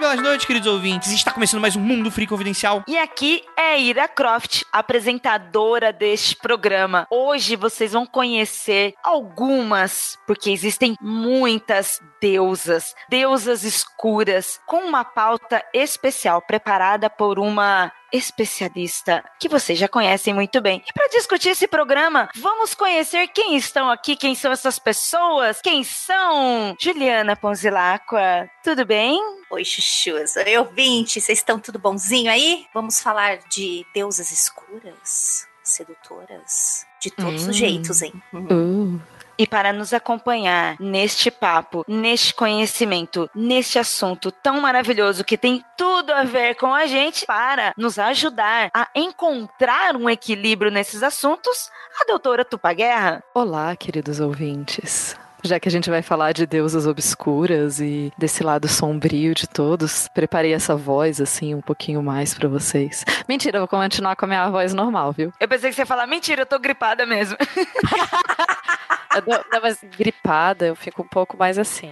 Belas 0.01 0.19
noites, 0.19 0.47
queridos 0.47 0.67
ouvintes. 0.67 1.11
Está 1.11 1.31
começando 1.31 1.61
mais 1.61 1.75
um 1.75 1.79
Mundo 1.79 2.09
Free 2.09 2.25
Confidencial. 2.25 2.83
E 2.87 2.97
aqui 2.97 3.43
é 3.55 3.79
Ira 3.79 4.07
Croft, 4.07 4.63
apresentadora 4.73 5.93
deste 5.93 6.35
programa. 6.35 7.05
Hoje 7.11 7.55
vocês 7.55 7.93
vão 7.93 8.03
conhecer 8.03 8.95
algumas, 9.03 10.17
porque 10.25 10.49
existem 10.49 10.95
muitas 10.99 12.01
deusas, 12.19 12.95
deusas 13.11 13.63
escuras, 13.63 14.59
com 14.65 14.77
uma 14.77 15.05
pauta 15.05 15.63
especial 15.71 16.41
preparada 16.41 17.07
por 17.07 17.37
uma 17.37 17.91
especialista 18.11 19.23
que 19.39 19.47
vocês 19.47 19.77
já 19.77 19.87
conhecem 19.87 20.33
muito 20.33 20.61
bem. 20.61 20.83
E 20.87 20.93
para 20.93 21.07
discutir 21.09 21.49
esse 21.49 21.67
programa, 21.67 22.29
vamos 22.35 22.73
conhecer 22.73 23.27
quem 23.27 23.55
estão 23.55 23.89
aqui, 23.89 24.15
quem 24.15 24.35
são 24.35 24.51
essas 24.51 24.77
pessoas, 24.79 25.61
quem 25.61 25.83
são 25.83 26.75
Juliana 26.79 27.35
Ponzilacqua. 27.35 28.49
Tudo 28.63 28.85
bem? 28.85 29.19
Oi, 29.49 29.65
chuchus. 29.65 30.35
Oi, 30.35 30.57
ouvinte. 30.57 31.19
Vocês 31.19 31.39
estão 31.39 31.59
tudo 31.59 31.79
bonzinho 31.79 32.31
aí? 32.31 32.65
Vamos 32.73 33.01
falar 33.01 33.39
de 33.49 33.85
deusas 33.93 34.31
escuras, 34.31 35.47
sedutoras, 35.63 36.85
de 37.01 37.11
todos 37.11 37.45
hum. 37.45 37.49
os 37.49 37.55
jeitos, 37.55 38.01
hein? 38.01 38.13
Uhum. 38.33 38.95
Uh. 38.95 39.20
E 39.37 39.47
para 39.47 39.73
nos 39.73 39.93
acompanhar 39.93 40.75
neste 40.79 41.31
papo, 41.31 41.83
neste 41.87 42.33
conhecimento, 42.33 43.29
neste 43.33 43.79
assunto 43.79 44.31
tão 44.31 44.61
maravilhoso 44.61 45.23
que 45.23 45.37
tem 45.37 45.63
tudo 45.77 46.11
a 46.11 46.23
ver 46.23 46.55
com 46.55 46.73
a 46.73 46.85
gente, 46.85 47.25
para 47.25 47.73
nos 47.77 47.97
ajudar 47.97 48.69
a 48.73 48.87
encontrar 48.95 49.95
um 49.95 50.09
equilíbrio 50.09 50.71
nesses 50.71 51.03
assuntos, 51.03 51.69
a 52.01 52.05
doutora 52.05 52.45
Tupaguerra. 52.45 53.23
Olá, 53.33 53.75
queridos 53.75 54.19
ouvintes. 54.19 55.15
Já 55.43 55.59
que 55.59 55.67
a 55.67 55.71
gente 55.71 55.89
vai 55.89 56.01
falar 56.01 56.31
de 56.31 56.45
deusas 56.45 56.85
obscuras 56.85 57.79
e 57.79 58.11
desse 58.17 58.43
lado 58.43 58.67
sombrio 58.67 59.33
de 59.33 59.47
todos, 59.47 60.07
preparei 60.13 60.53
essa 60.53 60.75
voz 60.75 61.19
assim 61.19 61.55
um 61.55 61.61
pouquinho 61.61 62.01
mais 62.01 62.33
para 62.33 62.47
vocês. 62.47 63.03
Mentira, 63.27 63.57
eu 63.57 63.61
vou 63.61 63.67
continuar 63.67 64.15
com 64.15 64.25
a 64.25 64.27
minha 64.27 64.49
voz 64.49 64.73
normal, 64.73 65.11
viu? 65.11 65.33
Eu 65.39 65.47
pensei 65.47 65.69
que 65.69 65.75
você 65.75 65.81
ia 65.81 65.85
falar 65.85 66.07
mentira, 66.07 66.41
eu 66.41 66.45
tô 66.45 66.59
gripada 66.59 67.05
mesmo. 67.05 67.37
eu 69.15 69.23
não, 69.27 69.61
mas 69.61 69.79
gripada 69.97 70.65
eu 70.65 70.75
fico 70.75 71.01
um 71.01 71.07
pouco 71.07 71.37
mais 71.37 71.57
assim 71.57 71.91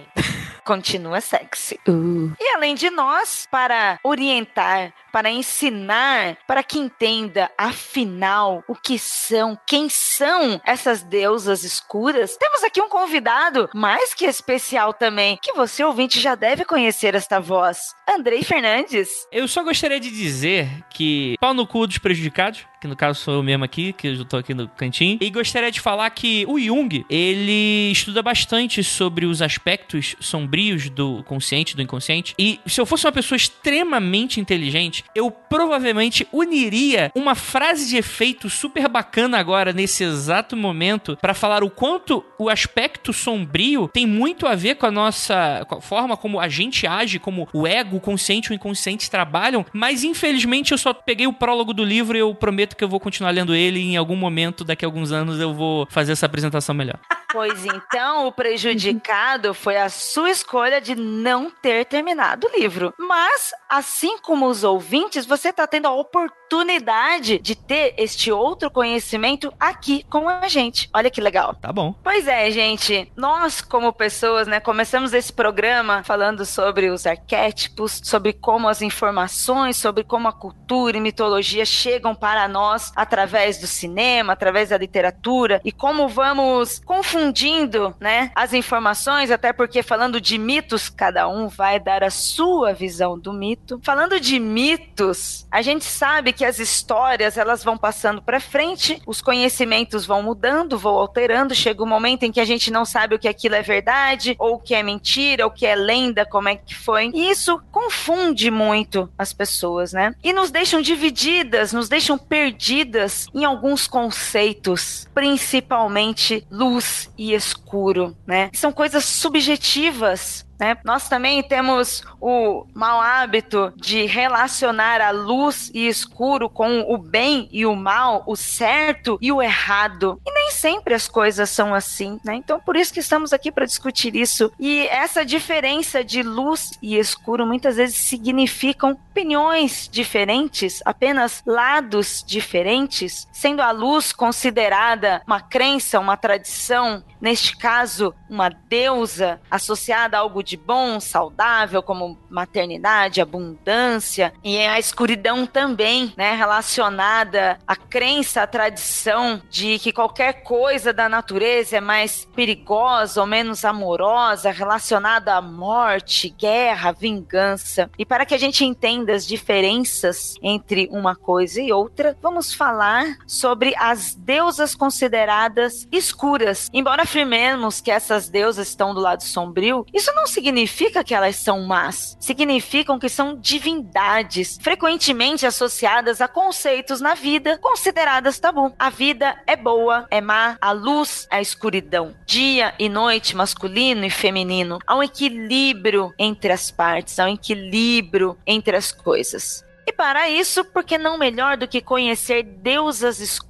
continua 0.70 1.20
sexy. 1.20 1.80
Uh. 1.88 2.32
E 2.38 2.54
além 2.54 2.76
de 2.76 2.90
nós, 2.90 3.48
para 3.50 3.98
orientar, 4.04 4.92
para 5.12 5.30
ensinar, 5.30 6.38
para 6.46 6.62
que 6.62 6.78
entenda 6.78 7.50
afinal 7.56 8.64
o 8.68 8.74
que 8.74 8.98
são, 8.98 9.58
quem 9.66 9.88
são 9.88 10.60
essas 10.64 11.02
deusas 11.02 11.64
escuras, 11.64 12.36
temos 12.36 12.62
aqui 12.62 12.80
um 12.80 12.88
convidado 12.88 13.68
mais 13.74 14.14
que 14.14 14.24
especial 14.24 14.92
também, 14.92 15.38
que 15.42 15.52
você 15.52 15.84
ouvinte 15.84 16.20
já 16.20 16.34
deve 16.34 16.64
conhecer 16.64 17.14
esta 17.14 17.40
voz, 17.40 17.94
Andrei 18.08 18.42
Fernandes. 18.42 19.26
Eu 19.32 19.46
só 19.48 19.62
gostaria 19.62 20.00
de 20.00 20.10
dizer 20.10 20.68
que 20.90 21.36
pau 21.40 21.54
no 21.54 21.66
cu 21.66 21.86
dos 21.86 21.98
prejudicados, 21.98 22.66
que 22.80 22.88
no 22.88 22.96
caso 22.96 23.20
sou 23.20 23.34
eu 23.34 23.42
mesmo 23.42 23.64
aqui, 23.64 23.92
que 23.92 24.08
eu 24.08 24.24
tô 24.24 24.38
aqui 24.38 24.54
no 24.54 24.66
cantinho, 24.68 25.18
e 25.20 25.28
gostaria 25.30 25.70
de 25.70 25.80
falar 25.80 26.08
que 26.10 26.44
o 26.48 26.58
Jung, 26.58 27.04
ele 27.10 27.90
estuda 27.92 28.22
bastante 28.22 28.82
sobre 28.82 29.26
os 29.26 29.42
aspectos 29.42 30.16
sombrios 30.18 30.88
do 30.88 31.22
consciente, 31.24 31.76
do 31.76 31.82
inconsciente, 31.82 32.34
e 32.38 32.58
se 32.66 32.80
eu 32.80 32.86
fosse 32.86 33.06
uma 33.06 33.12
pessoa 33.12 33.36
extremamente 33.36 34.40
inteligente, 34.40 35.04
eu 35.14 35.30
provavelmente 35.30 36.26
uniria 36.32 37.12
uma 37.14 37.34
frase 37.34 37.88
de 37.88 37.96
efeito 37.98 38.48
super 38.48 38.88
bacana 38.88 39.38
agora, 39.38 39.72
nesse 39.72 40.02
exato 40.02 40.56
momento, 40.56 41.18
para 41.20 41.34
falar 41.34 41.62
o 41.62 41.70
quanto 41.70 42.24
o 42.38 42.48
aspecto 42.48 43.12
sombrio 43.12 43.88
tem 43.92 44.06
muito 44.06 44.46
a 44.46 44.54
ver 44.54 44.76
com 44.76 44.86
a 44.86 44.90
nossa 44.90 45.64
com 45.68 45.76
a 45.76 45.80
forma 45.80 46.16
como 46.16 46.40
a 46.40 46.48
gente 46.48 46.86
age, 46.86 47.18
como 47.18 47.46
o 47.52 47.66
ego, 47.66 47.96
o 47.96 48.00
consciente 48.00 48.48
e 48.48 48.52
o 48.52 48.54
inconsciente 48.54 49.10
trabalham, 49.10 49.66
mas 49.72 50.02
infelizmente 50.02 50.72
eu 50.72 50.78
só 50.78 50.94
peguei 50.94 51.26
o 51.26 51.32
prólogo 51.32 51.74
do 51.74 51.84
livro 51.84 52.16
e 52.16 52.20
eu 52.20 52.34
prometo 52.34 52.69
que 52.76 52.84
eu 52.84 52.88
vou 52.88 53.00
continuar 53.00 53.30
lendo 53.30 53.54
ele 53.54 53.80
e 53.80 53.92
em 53.92 53.96
algum 53.96 54.16
momento, 54.16 54.64
daqui 54.64 54.84
a 54.84 54.88
alguns 54.88 55.12
anos, 55.12 55.38
eu 55.40 55.54
vou 55.54 55.86
fazer 55.90 56.12
essa 56.12 56.26
apresentação 56.26 56.74
melhor. 56.74 56.98
Pois 57.32 57.64
então, 57.64 58.26
o 58.26 58.32
prejudicado 58.32 59.54
foi 59.54 59.76
a 59.76 59.88
sua 59.88 60.30
escolha 60.30 60.80
de 60.80 60.96
não 60.96 61.48
ter 61.48 61.84
terminado 61.84 62.46
o 62.46 62.58
livro. 62.58 62.92
Mas, 62.98 63.52
assim 63.68 64.18
como 64.18 64.46
os 64.46 64.64
ouvintes, 64.64 65.24
você 65.24 65.50
está 65.50 65.66
tendo 65.66 65.86
a 65.86 65.92
oportunidade 65.92 67.38
de 67.38 67.54
ter 67.54 67.94
este 67.96 68.32
outro 68.32 68.70
conhecimento 68.70 69.52
aqui 69.60 70.04
com 70.10 70.28
a 70.28 70.48
gente. 70.48 70.90
Olha 70.92 71.10
que 71.10 71.20
legal. 71.20 71.54
Tá 71.54 71.72
bom. 71.72 71.94
Pois 72.02 72.26
é, 72.26 72.50
gente. 72.50 73.10
Nós, 73.16 73.60
como 73.60 73.92
pessoas, 73.92 74.48
né, 74.48 74.58
começamos 74.58 75.12
esse 75.12 75.32
programa 75.32 76.02
falando 76.02 76.44
sobre 76.44 76.90
os 76.90 77.06
arquétipos, 77.06 78.00
sobre 78.02 78.32
como 78.32 78.68
as 78.68 78.82
informações, 78.82 79.76
sobre 79.76 80.02
como 80.02 80.26
a 80.26 80.32
cultura 80.32 80.96
e 80.96 81.00
mitologia 81.00 81.64
chegam 81.64 82.14
para 82.14 82.48
nós 82.48 82.92
através 82.96 83.58
do 83.58 83.68
cinema, 83.68 84.32
através 84.32 84.70
da 84.70 84.78
literatura 84.78 85.60
e 85.64 85.70
como 85.70 86.08
vamos 86.08 86.80
confundir 86.84 87.19
difundindo, 87.20 87.94
né, 88.00 88.30
as 88.34 88.54
informações, 88.54 89.30
até 89.30 89.52
porque 89.52 89.82
falando 89.82 90.20
de 90.20 90.38
mitos, 90.38 90.88
cada 90.88 91.28
um 91.28 91.48
vai 91.48 91.78
dar 91.78 92.02
a 92.02 92.10
sua 92.10 92.72
visão 92.72 93.18
do 93.18 93.32
mito. 93.32 93.78
Falando 93.82 94.18
de 94.18 94.38
mitos, 94.40 95.46
a 95.50 95.60
gente 95.60 95.84
sabe 95.84 96.32
que 96.32 96.44
as 96.44 96.58
histórias, 96.58 97.36
elas 97.36 97.62
vão 97.62 97.76
passando 97.76 98.22
para 98.22 98.40
frente, 98.40 99.00
os 99.06 99.20
conhecimentos 99.20 100.06
vão 100.06 100.22
mudando, 100.22 100.78
vão 100.78 100.94
alterando, 100.94 101.54
chega 101.54 101.82
um 101.82 101.86
momento 101.86 102.22
em 102.22 102.32
que 102.32 102.40
a 102.40 102.44
gente 102.44 102.70
não 102.70 102.84
sabe 102.84 103.14
o 103.14 103.18
que 103.18 103.28
aquilo 103.28 103.54
é 103.54 103.62
verdade, 103.62 104.34
ou 104.38 104.54
o 104.54 104.58
que 104.58 104.74
é 104.74 104.82
mentira, 104.82 105.44
ou 105.44 105.50
o 105.50 105.54
que 105.54 105.66
é 105.66 105.74
lenda, 105.74 106.24
como 106.24 106.48
é 106.48 106.56
que 106.56 106.74
foi. 106.74 107.10
E 107.12 107.30
isso 107.30 107.60
confunde 107.70 108.50
muito 108.50 109.10
as 109.18 109.32
pessoas, 109.32 109.92
né? 109.92 110.14
E 110.22 110.32
nos 110.32 110.50
deixam 110.50 110.80
divididas, 110.80 111.72
nos 111.72 111.88
deixam 111.88 112.16
perdidas 112.16 113.26
em 113.34 113.44
alguns 113.44 113.86
conceitos, 113.86 115.06
principalmente 115.14 116.46
luz 116.50 117.09
e 117.20 117.34
escuro, 117.34 118.16
né? 118.26 118.48
São 118.54 118.72
coisas 118.72 119.04
subjetivas 119.04 120.46
né? 120.60 120.76
Nós 120.84 121.08
também 121.08 121.42
temos 121.42 122.02
o 122.20 122.66
mau 122.74 123.00
hábito 123.00 123.72
de 123.76 124.04
relacionar 124.04 125.00
a 125.00 125.10
luz 125.10 125.70
e 125.72 125.88
escuro 125.88 126.50
com 126.50 126.80
o 126.82 126.98
bem 126.98 127.48
e 127.50 127.64
o 127.64 127.74
mal, 127.74 128.22
o 128.26 128.36
certo 128.36 129.18
e 129.22 129.32
o 129.32 129.40
errado. 129.40 130.20
E 130.26 130.30
nem 130.30 130.50
sempre 130.50 130.92
as 130.92 131.08
coisas 131.08 131.48
são 131.48 131.74
assim, 131.74 132.20
né? 132.22 132.34
Então 132.34 132.60
por 132.60 132.76
isso 132.76 132.92
que 132.92 133.00
estamos 133.00 133.32
aqui 133.32 133.50
para 133.50 133.64
discutir 133.64 134.14
isso. 134.14 134.52
E 134.60 134.86
essa 134.88 135.24
diferença 135.24 136.04
de 136.04 136.22
luz 136.22 136.72
e 136.82 136.98
escuro 136.98 137.46
muitas 137.46 137.76
vezes 137.76 137.96
significam 137.96 138.90
opiniões 138.90 139.88
diferentes, 139.90 140.82
apenas 140.84 141.42
lados 141.46 142.22
diferentes, 142.26 143.26
sendo 143.32 143.62
a 143.62 143.70
luz 143.70 144.12
considerada 144.12 145.22
uma 145.26 145.40
crença, 145.40 145.98
uma 145.98 146.18
tradição, 146.18 147.02
neste 147.20 147.56
caso, 147.56 148.14
uma 148.28 148.48
deusa 148.48 149.40
associada 149.50 150.16
a 150.16 150.20
algo 150.20 150.42
de 150.42 150.56
bom, 150.56 151.00
saudável, 151.00 151.82
como 151.82 152.18
maternidade, 152.28 153.20
abundância, 153.20 154.32
e 154.42 154.58
a 154.58 154.78
escuridão 154.78 155.46
também, 155.46 156.12
né, 156.16 156.34
relacionada 156.34 157.58
à 157.66 157.74
crença, 157.74 158.42
à 158.42 158.46
tradição 158.46 159.42
de 159.50 159.78
que 159.78 159.92
qualquer 159.92 160.42
coisa 160.42 160.92
da 160.92 161.08
natureza 161.08 161.76
é 161.76 161.80
mais 161.80 162.24
perigosa 162.34 163.20
ou 163.20 163.26
menos 163.26 163.64
amorosa, 163.64 164.50
relacionada 164.50 165.34
à 165.34 165.42
morte, 165.42 166.34
guerra, 166.38 166.92
vingança. 166.92 167.90
E 167.98 168.04
para 168.04 168.24
que 168.24 168.34
a 168.34 168.38
gente 168.38 168.64
entenda 168.64 169.12
as 169.12 169.26
diferenças 169.26 170.36
entre 170.42 170.88
uma 170.92 171.16
coisa 171.16 171.60
e 171.60 171.72
outra, 171.72 172.16
vamos 172.22 172.54
falar 172.54 173.18
sobre 173.26 173.74
as 173.76 174.14
deusas 174.14 174.74
consideradas 174.74 175.86
escuras. 175.90 176.68
Embora 176.72 177.04
afirmemos 177.10 177.80
que 177.80 177.90
essas 177.90 178.28
deusas 178.28 178.68
estão 178.68 178.94
do 178.94 179.00
lado 179.00 179.24
sombrio, 179.24 179.84
isso 179.92 180.12
não 180.14 180.28
significa 180.28 181.02
que 181.02 181.12
elas 181.12 181.34
são 181.34 181.60
más, 181.66 182.16
significam 182.20 183.00
que 183.00 183.08
são 183.08 183.36
divindades, 183.36 184.56
frequentemente 184.62 185.44
associadas 185.44 186.20
a 186.20 186.28
conceitos 186.28 187.00
na 187.00 187.14
vida 187.14 187.58
consideradas 187.58 188.38
tabu. 188.38 188.72
A 188.78 188.90
vida 188.90 189.36
é 189.44 189.56
boa, 189.56 190.06
é 190.08 190.20
má, 190.20 190.56
a 190.60 190.70
luz, 190.70 191.26
a 191.32 191.40
escuridão, 191.40 192.14
dia 192.24 192.74
e 192.78 192.88
noite, 192.88 193.34
masculino 193.34 194.04
e 194.04 194.10
feminino. 194.10 194.78
Há 194.86 194.94
um 194.94 195.02
equilíbrio 195.02 196.14
entre 196.16 196.52
as 196.52 196.70
partes, 196.70 197.18
há 197.18 197.24
um 197.24 197.34
equilíbrio 197.34 198.38
entre 198.46 198.76
as 198.76 198.92
coisas. 198.92 199.64
E 199.90 199.92
para 199.92 200.28
isso, 200.28 200.64
porque 200.66 200.96
não 200.96 201.18
melhor 201.18 201.56
do 201.56 201.66
que 201.66 201.80
conhecer 201.80 202.44
deusas 202.44 203.18
escuras, 203.18 203.49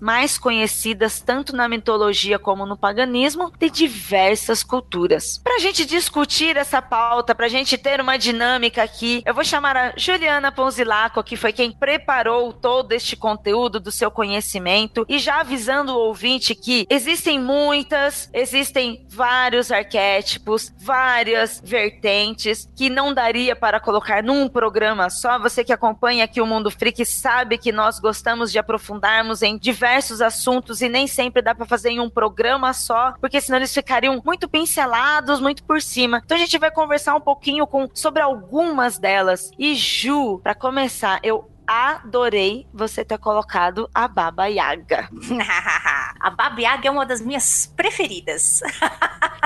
mais 0.00 0.38
conhecidas 0.38 1.20
tanto 1.20 1.54
na 1.54 1.68
mitologia 1.68 2.38
como 2.38 2.64
no 2.64 2.76
paganismo, 2.76 3.52
de 3.58 3.68
diversas 3.68 4.62
culturas. 4.62 5.40
Para 5.42 5.56
a 5.56 5.58
gente 5.58 5.84
discutir 5.84 6.56
essa 6.56 6.80
pauta, 6.80 7.34
para 7.34 7.46
a 7.46 7.48
gente 7.48 7.76
ter 7.76 8.00
uma 8.00 8.16
dinâmica 8.16 8.82
aqui, 8.82 9.22
eu 9.26 9.34
vou 9.34 9.44
chamar 9.44 9.76
a 9.76 9.92
Juliana 9.96 10.50
Ponzilaco, 10.50 11.22
que 11.22 11.36
foi 11.36 11.52
quem 11.52 11.70
preparou 11.70 12.52
todo 12.52 12.92
este 12.92 13.16
conteúdo 13.16 13.78
do 13.78 13.92
seu 13.92 14.10
conhecimento, 14.10 15.04
e 15.08 15.18
já 15.18 15.40
avisando 15.40 15.92
o 15.92 15.98
ouvinte 15.98 16.54
que 16.54 16.86
existem 16.88 17.38
muitas, 17.38 18.30
existem 18.32 19.04
vários 19.08 19.70
arquétipos, 19.70 20.72
várias 20.78 21.60
vertentes, 21.64 22.68
que 22.74 22.88
não 22.88 23.12
daria 23.12 23.54
para 23.54 23.80
colocar 23.80 24.22
num 24.22 24.48
programa 24.48 25.10
só. 25.10 25.38
Você 25.38 25.64
que 25.64 25.72
acompanha 25.72 26.24
aqui 26.24 26.40
o 26.40 26.46
Mundo 26.46 26.70
Freak 26.70 27.04
sabe 27.04 27.58
que 27.58 27.72
nós 27.72 27.98
gostamos 27.98 28.50
de 28.50 28.58
aprofundarmos 28.58 29.33
em 29.42 29.58
diversos 29.58 30.20
assuntos 30.20 30.80
e 30.80 30.88
nem 30.88 31.06
sempre 31.06 31.42
dá 31.42 31.54
para 31.54 31.66
fazer 31.66 31.90
em 31.90 32.00
um 32.00 32.10
programa 32.10 32.72
só, 32.72 33.14
porque 33.20 33.40
senão 33.40 33.58
eles 33.58 33.72
ficariam 33.72 34.20
muito 34.24 34.48
pincelados, 34.48 35.40
muito 35.40 35.64
por 35.64 35.80
cima. 35.80 36.22
Então 36.24 36.36
a 36.36 36.40
gente 36.40 36.58
vai 36.58 36.70
conversar 36.70 37.14
um 37.14 37.20
pouquinho 37.20 37.66
com 37.66 37.88
sobre 37.94 38.22
algumas 38.22 38.98
delas. 38.98 39.50
E 39.58 39.74
Ju, 39.74 40.40
para 40.42 40.54
começar, 40.54 41.20
eu 41.22 41.53
adorei 41.66 42.66
você 42.72 43.04
ter 43.04 43.18
colocado 43.18 43.88
a 43.94 44.06
Baba 44.06 44.46
Yaga. 44.46 45.08
a 46.20 46.30
Baba 46.30 46.60
Yaga 46.60 46.88
é 46.88 46.90
uma 46.90 47.06
das 47.06 47.20
minhas 47.20 47.72
preferidas. 47.76 48.60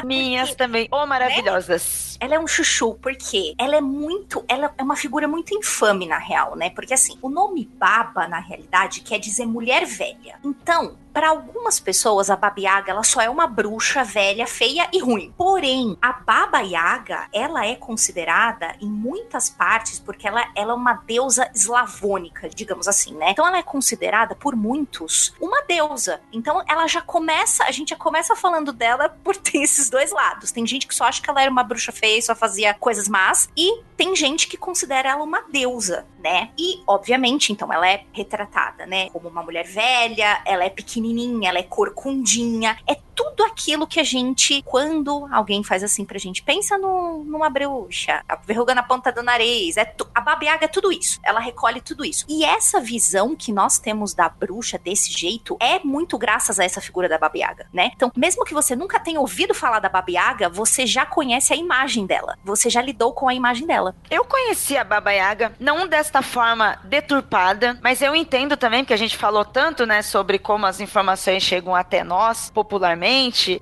Minhas 0.05 0.55
também, 0.55 0.87
oh, 0.93 1.05
maravilhosas. 1.07 2.17
Né? 2.21 2.27
Ela 2.27 2.35
é 2.37 2.39
um 2.39 2.47
chuchu, 2.47 2.95
porque 3.03 3.55
ela 3.59 3.77
é 3.77 3.81
muito, 3.81 4.45
ela 4.47 4.73
é 4.79 4.83
uma 4.83 4.95
figura 4.95 5.27
muito 5.27 5.53
infame 5.57 6.07
na 6.07 6.19
real, 6.19 6.55
né? 6.55 6.71
Porque 6.71 6.95
assim, 6.95 7.19
o 7.21 7.29
nome 7.29 7.69
Baba, 7.79 8.29
na 8.29 8.39
realidade, 8.39 9.01
quer 9.01 9.19
dizer 9.19 9.45
mulher 9.45 9.85
velha. 9.85 10.39
Então, 10.45 10.97
para 11.19 11.31
algumas 11.31 11.81
pessoas, 11.81 12.31
a 12.31 12.37
Baba 12.37 12.61
Yaga 12.61 12.93
ela 12.93 13.03
só 13.03 13.21
é 13.21 13.29
uma 13.29 13.49
bruxa 13.49 14.05
velha, 14.05 14.47
feia 14.47 14.89
e 14.93 15.01
ruim. 15.01 15.35
Porém, 15.37 15.99
a 16.01 16.13
Baba 16.13 16.61
Yaga, 16.61 17.27
ela 17.33 17.67
é 17.67 17.75
considerada 17.75 18.77
em 18.81 18.87
muitas 18.87 19.51
partes 19.51 19.99
porque 19.99 20.29
ela, 20.29 20.49
ela 20.55 20.71
é 20.71 20.77
uma 20.77 20.93
deusa 20.93 21.51
eslavônica, 21.53 22.49
digamos 22.49 22.87
assim, 22.87 23.17
né? 23.17 23.33
Então 23.33 23.45
ela 23.45 23.59
é 23.59 23.65
considerada 23.65 24.37
por 24.37 24.55
muitos 24.55 25.35
uma 25.41 25.61
deusa. 25.63 26.21
Então 26.33 26.63
ela 26.69 26.87
já 26.87 27.01
começa, 27.01 27.65
a 27.65 27.73
gente 27.73 27.89
já 27.89 27.97
começa 27.97 28.37
falando 28.37 28.73
dela 28.73 29.09
por 29.09 29.35
ter 29.43 29.59
esses 29.59 29.91
dois 29.91 30.13
lados. 30.13 30.53
Tem 30.53 30.65
gente 30.65 30.87
que 30.87 30.95
só 30.95 31.03
acha 31.03 31.21
que 31.21 31.29
ela 31.29 31.43
era 31.43 31.51
uma 31.51 31.65
bruxa 31.65 31.91
feia 31.91 32.19
e 32.19 32.23
só 32.23 32.37
fazia 32.37 32.75
coisas 32.75 33.09
más, 33.09 33.49
e 33.57 33.83
tem 33.97 34.15
gente 34.15 34.47
que 34.47 34.57
considera 34.57 35.09
ela 35.09 35.25
uma 35.25 35.43
deusa, 35.51 36.07
né? 36.21 36.51
E, 36.57 36.81
obviamente, 36.87 37.53
então 37.53 37.73
ela 37.73 37.91
é 37.91 38.05
retratada, 38.13 38.87
né, 38.87 39.11
como 39.11 39.29
uma 39.29 39.43
mulher 39.43 39.67
velha, 39.67 40.41
ela 40.47 40.65
é 40.65 40.71
pequenininha 40.71 41.08
pequenininha, 41.09 41.49
ela 41.49 41.59
é 41.59 41.63
corcundinha, 41.63 42.77
é 42.87 42.95
tudo 43.19 43.43
aquilo 43.43 43.85
que 43.85 43.99
a 43.99 44.05
gente, 44.05 44.63
quando 44.63 45.29
alguém 45.33 45.65
faz 45.65 45.83
assim 45.83 46.05
pra 46.05 46.21
gente, 46.21 46.41
pensa 46.41 46.79
no, 46.79 47.25
numa 47.25 47.51
bruxa, 47.51 48.23
a 48.29 48.37
verruga 48.37 48.77
na 48.77 48.83
ponta 48.85 49.11
do 49.11 49.25
nariz, 49.25 49.77
é 49.77 49.85
tu, 49.85 50.09
a 50.15 50.21
babiaga 50.21 50.67
é 50.67 50.69
tudo 50.69 50.93
isso. 50.93 51.19
Ela 51.25 51.41
recolhe 51.41 51.81
tudo 51.81 52.05
isso. 52.05 52.25
E 52.29 52.45
essa 52.45 52.79
visão 52.79 53.35
que 53.35 53.53
nós 53.53 53.81
temos 53.81 54.15
da 54.15 54.29
bruxa 54.29 54.79
desse 54.79 55.11
jeito 55.11 55.57
é 55.59 55.81
muito 55.81 56.17
graças 56.17 56.61
a 56.61 56.65
essa 56.65 56.81
figura 56.81 57.09
da 57.09 57.19
babiaga, 57.19 57.67
né? 57.73 57.91
Então, 57.97 58.13
mesmo 58.15 58.45
que 58.45 58.55
você 58.55 58.77
nunca 58.77 59.01
tenha 59.01 59.19
ouvido 59.19 59.53
falar 59.53 59.81
da 59.81 59.89
babiaga, 59.89 60.49
você 60.49 60.87
já 60.87 61.05
conhece 61.05 61.53
a 61.53 61.57
imagem 61.57 62.07
dela. 62.07 62.39
Você 62.45 62.71
já 62.71 62.81
lidou 62.81 63.13
com 63.13 63.29
a 63.29 63.35
imagem 63.35 63.67
dela. 63.67 63.97
Eu 64.09 64.25
conheci 64.25 64.77
a 64.77 64.85
Baba 64.85 65.11
Yaga, 65.11 65.53
não 65.59 65.89
desta 65.89 66.23
forma 66.23 66.79
deturpada, 66.85 67.77
mas 67.83 68.01
eu 68.01 68.15
entendo 68.15 68.57
também, 68.57 68.85
porque 68.85 68.95
a 68.95 68.99
gente 68.99 69.17
falou 69.17 69.45
tanto, 69.45 69.85
né, 69.85 70.03
sobre 70.03 70.39
como 70.39 70.67
as 70.67 70.79
informações 70.79 71.43
chegam 71.43 71.75
até 71.75 72.05
nós 72.05 72.49
popularmente 72.55 73.08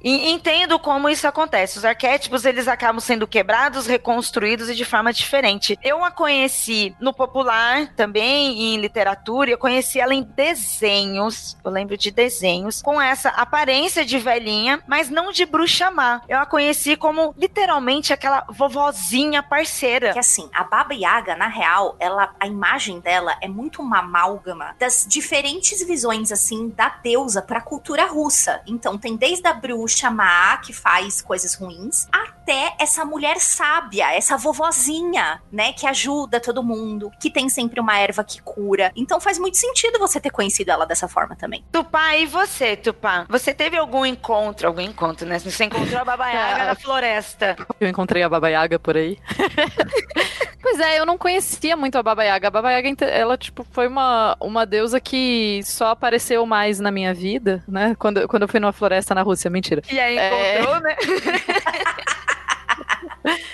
e 0.02 0.30
entendo 0.30 0.78
como 0.78 1.09
isso 1.09 1.26
acontece. 1.26 1.78
Os 1.78 1.85
arquétipos, 1.85 2.44
eles 2.44 2.68
acabam 2.68 3.00
sendo 3.00 3.26
quebrados, 3.26 3.87
reconstruídos 3.87 4.68
e 4.68 4.74
de 4.74 4.85
forma 4.85 5.12
diferente. 5.12 5.78
Eu 5.82 6.04
a 6.04 6.11
conheci 6.11 6.94
no 7.00 7.12
popular 7.12 7.88
também, 7.94 8.74
em 8.74 8.76
literatura, 8.78 9.50
eu 9.50 9.59
conheci 9.59 10.00
ela 10.00 10.14
em 10.14 10.22
desenhos, 10.22 11.56
eu 11.64 11.70
lembro 11.70 11.96
de 11.96 12.11
desenhos, 12.11 12.82
com 12.82 13.00
essa 13.00 13.28
aparência 13.30 14.04
de 14.04 14.18
velhinha, 14.18 14.82
mas 14.87 15.11
não 15.11 15.30
de 15.30 15.44
bruxa 15.44 15.90
má. 15.90 16.20
Eu 16.28 16.38
a 16.38 16.46
conheci 16.46 16.96
como 16.96 17.35
literalmente 17.37 18.12
aquela 18.12 18.44
vovozinha 18.48 19.42
parceira. 19.42 20.12
Que 20.12 20.18
assim, 20.18 20.48
a 20.52 20.64
Baba 20.64 20.94
Yaga, 20.94 21.37
na 21.37 21.48
real, 21.48 21.96
ela, 22.00 22.35
a 22.40 22.46
imagem 22.46 23.00
dela 23.00 23.37
é 23.40 23.48
muito 23.48 23.82
uma 23.82 24.00
amálgama 24.00 24.74
das 24.78 25.06
diferentes 25.09 25.87
visões, 25.87 26.32
assim, 26.32 26.70
da 26.70 26.88
deusa 26.88 27.42
pra 27.42 27.61
cultura 27.61 28.06
russa. 28.06 28.62
Então, 28.66 28.98
tem 28.98 29.16
desde 29.16 29.36
desde 29.37 29.49
a 29.49 29.53
bruxa 29.53 30.11
má, 30.11 30.57
que 30.59 30.72
faz 30.72 31.20
coisas 31.20 31.55
ruins, 31.55 32.09
até 32.11 32.75
essa 32.79 33.05
mulher 33.05 33.38
sábia, 33.38 34.14
essa 34.14 34.37
vovozinha, 34.37 35.42
né, 35.53 35.72
que 35.72 35.87
ajuda 35.87 36.40
todo 36.40 36.62
mundo, 36.62 37.11
que 37.20 37.31
tem 37.31 37.49
sempre 37.49 37.81
uma 37.81 37.99
erva 37.99 38.25
que 38.25 38.40
cura. 38.40 38.92
Então 38.96 39.20
faz 39.20 39.38
muito 39.38 39.57
sentido 39.57 39.99
você 39.99 40.18
ter 40.20 40.31
conhecido 40.31 40.70
ela 40.70 40.87
dessa 40.87 41.07
forma 41.07 41.37
também. 41.37 41.64
Tupá, 41.70 42.16
e 42.16 42.27
você, 42.27 42.77
Tupá? 42.77 43.27
Você 43.29 43.53
teve 43.53 43.77
algum 43.77 44.07
encontro, 44.07 44.66
algum 44.66 44.81
encontro, 44.81 45.27
né? 45.27 45.38
Você 45.38 45.64
encontrou 45.64 46.01
a 46.01 46.05
Baba 46.05 46.29
Yaga 46.31 46.64
na 46.66 46.75
floresta. 46.75 47.57
Eu 47.81 47.88
encontrei 47.88 48.22
a 48.22 48.29
Baba 48.29 48.49
Yaga 48.49 48.79
por 48.79 48.96
aí. 48.96 49.18
Pois 50.66 50.81
é, 50.81 50.98
eu 50.98 51.07
não 51.07 51.16
conhecia 51.16 51.76
muito 51.76 51.96
a 51.96 52.02
Baba 52.02 52.24
Yaga. 52.24 52.48
A 52.48 52.50
Baba 52.50 52.72
Yaga, 52.72 53.05
ela, 53.05 53.38
tipo, 53.38 53.64
foi 53.70 53.87
uma, 53.87 54.37
uma 54.40 54.66
deusa 54.66 55.00
que 55.00 55.61
só 55.62 55.90
apareceu 55.90 56.44
mais 56.44 56.81
na 56.81 56.90
minha 56.90 57.14
vida, 57.14 57.62
né? 57.68 57.94
Quando, 57.96 58.26
quando 58.26 58.42
eu 58.42 58.48
fui 58.48 58.59
numa 58.59 58.72
floresta 58.72 59.14
na 59.14 59.22
Rússia, 59.22 59.48
mentira. 59.48 59.81
E 59.88 60.00
aí 60.00 60.18
encontrou, 60.18 60.74
é... 60.74 60.81
né? 60.81 60.96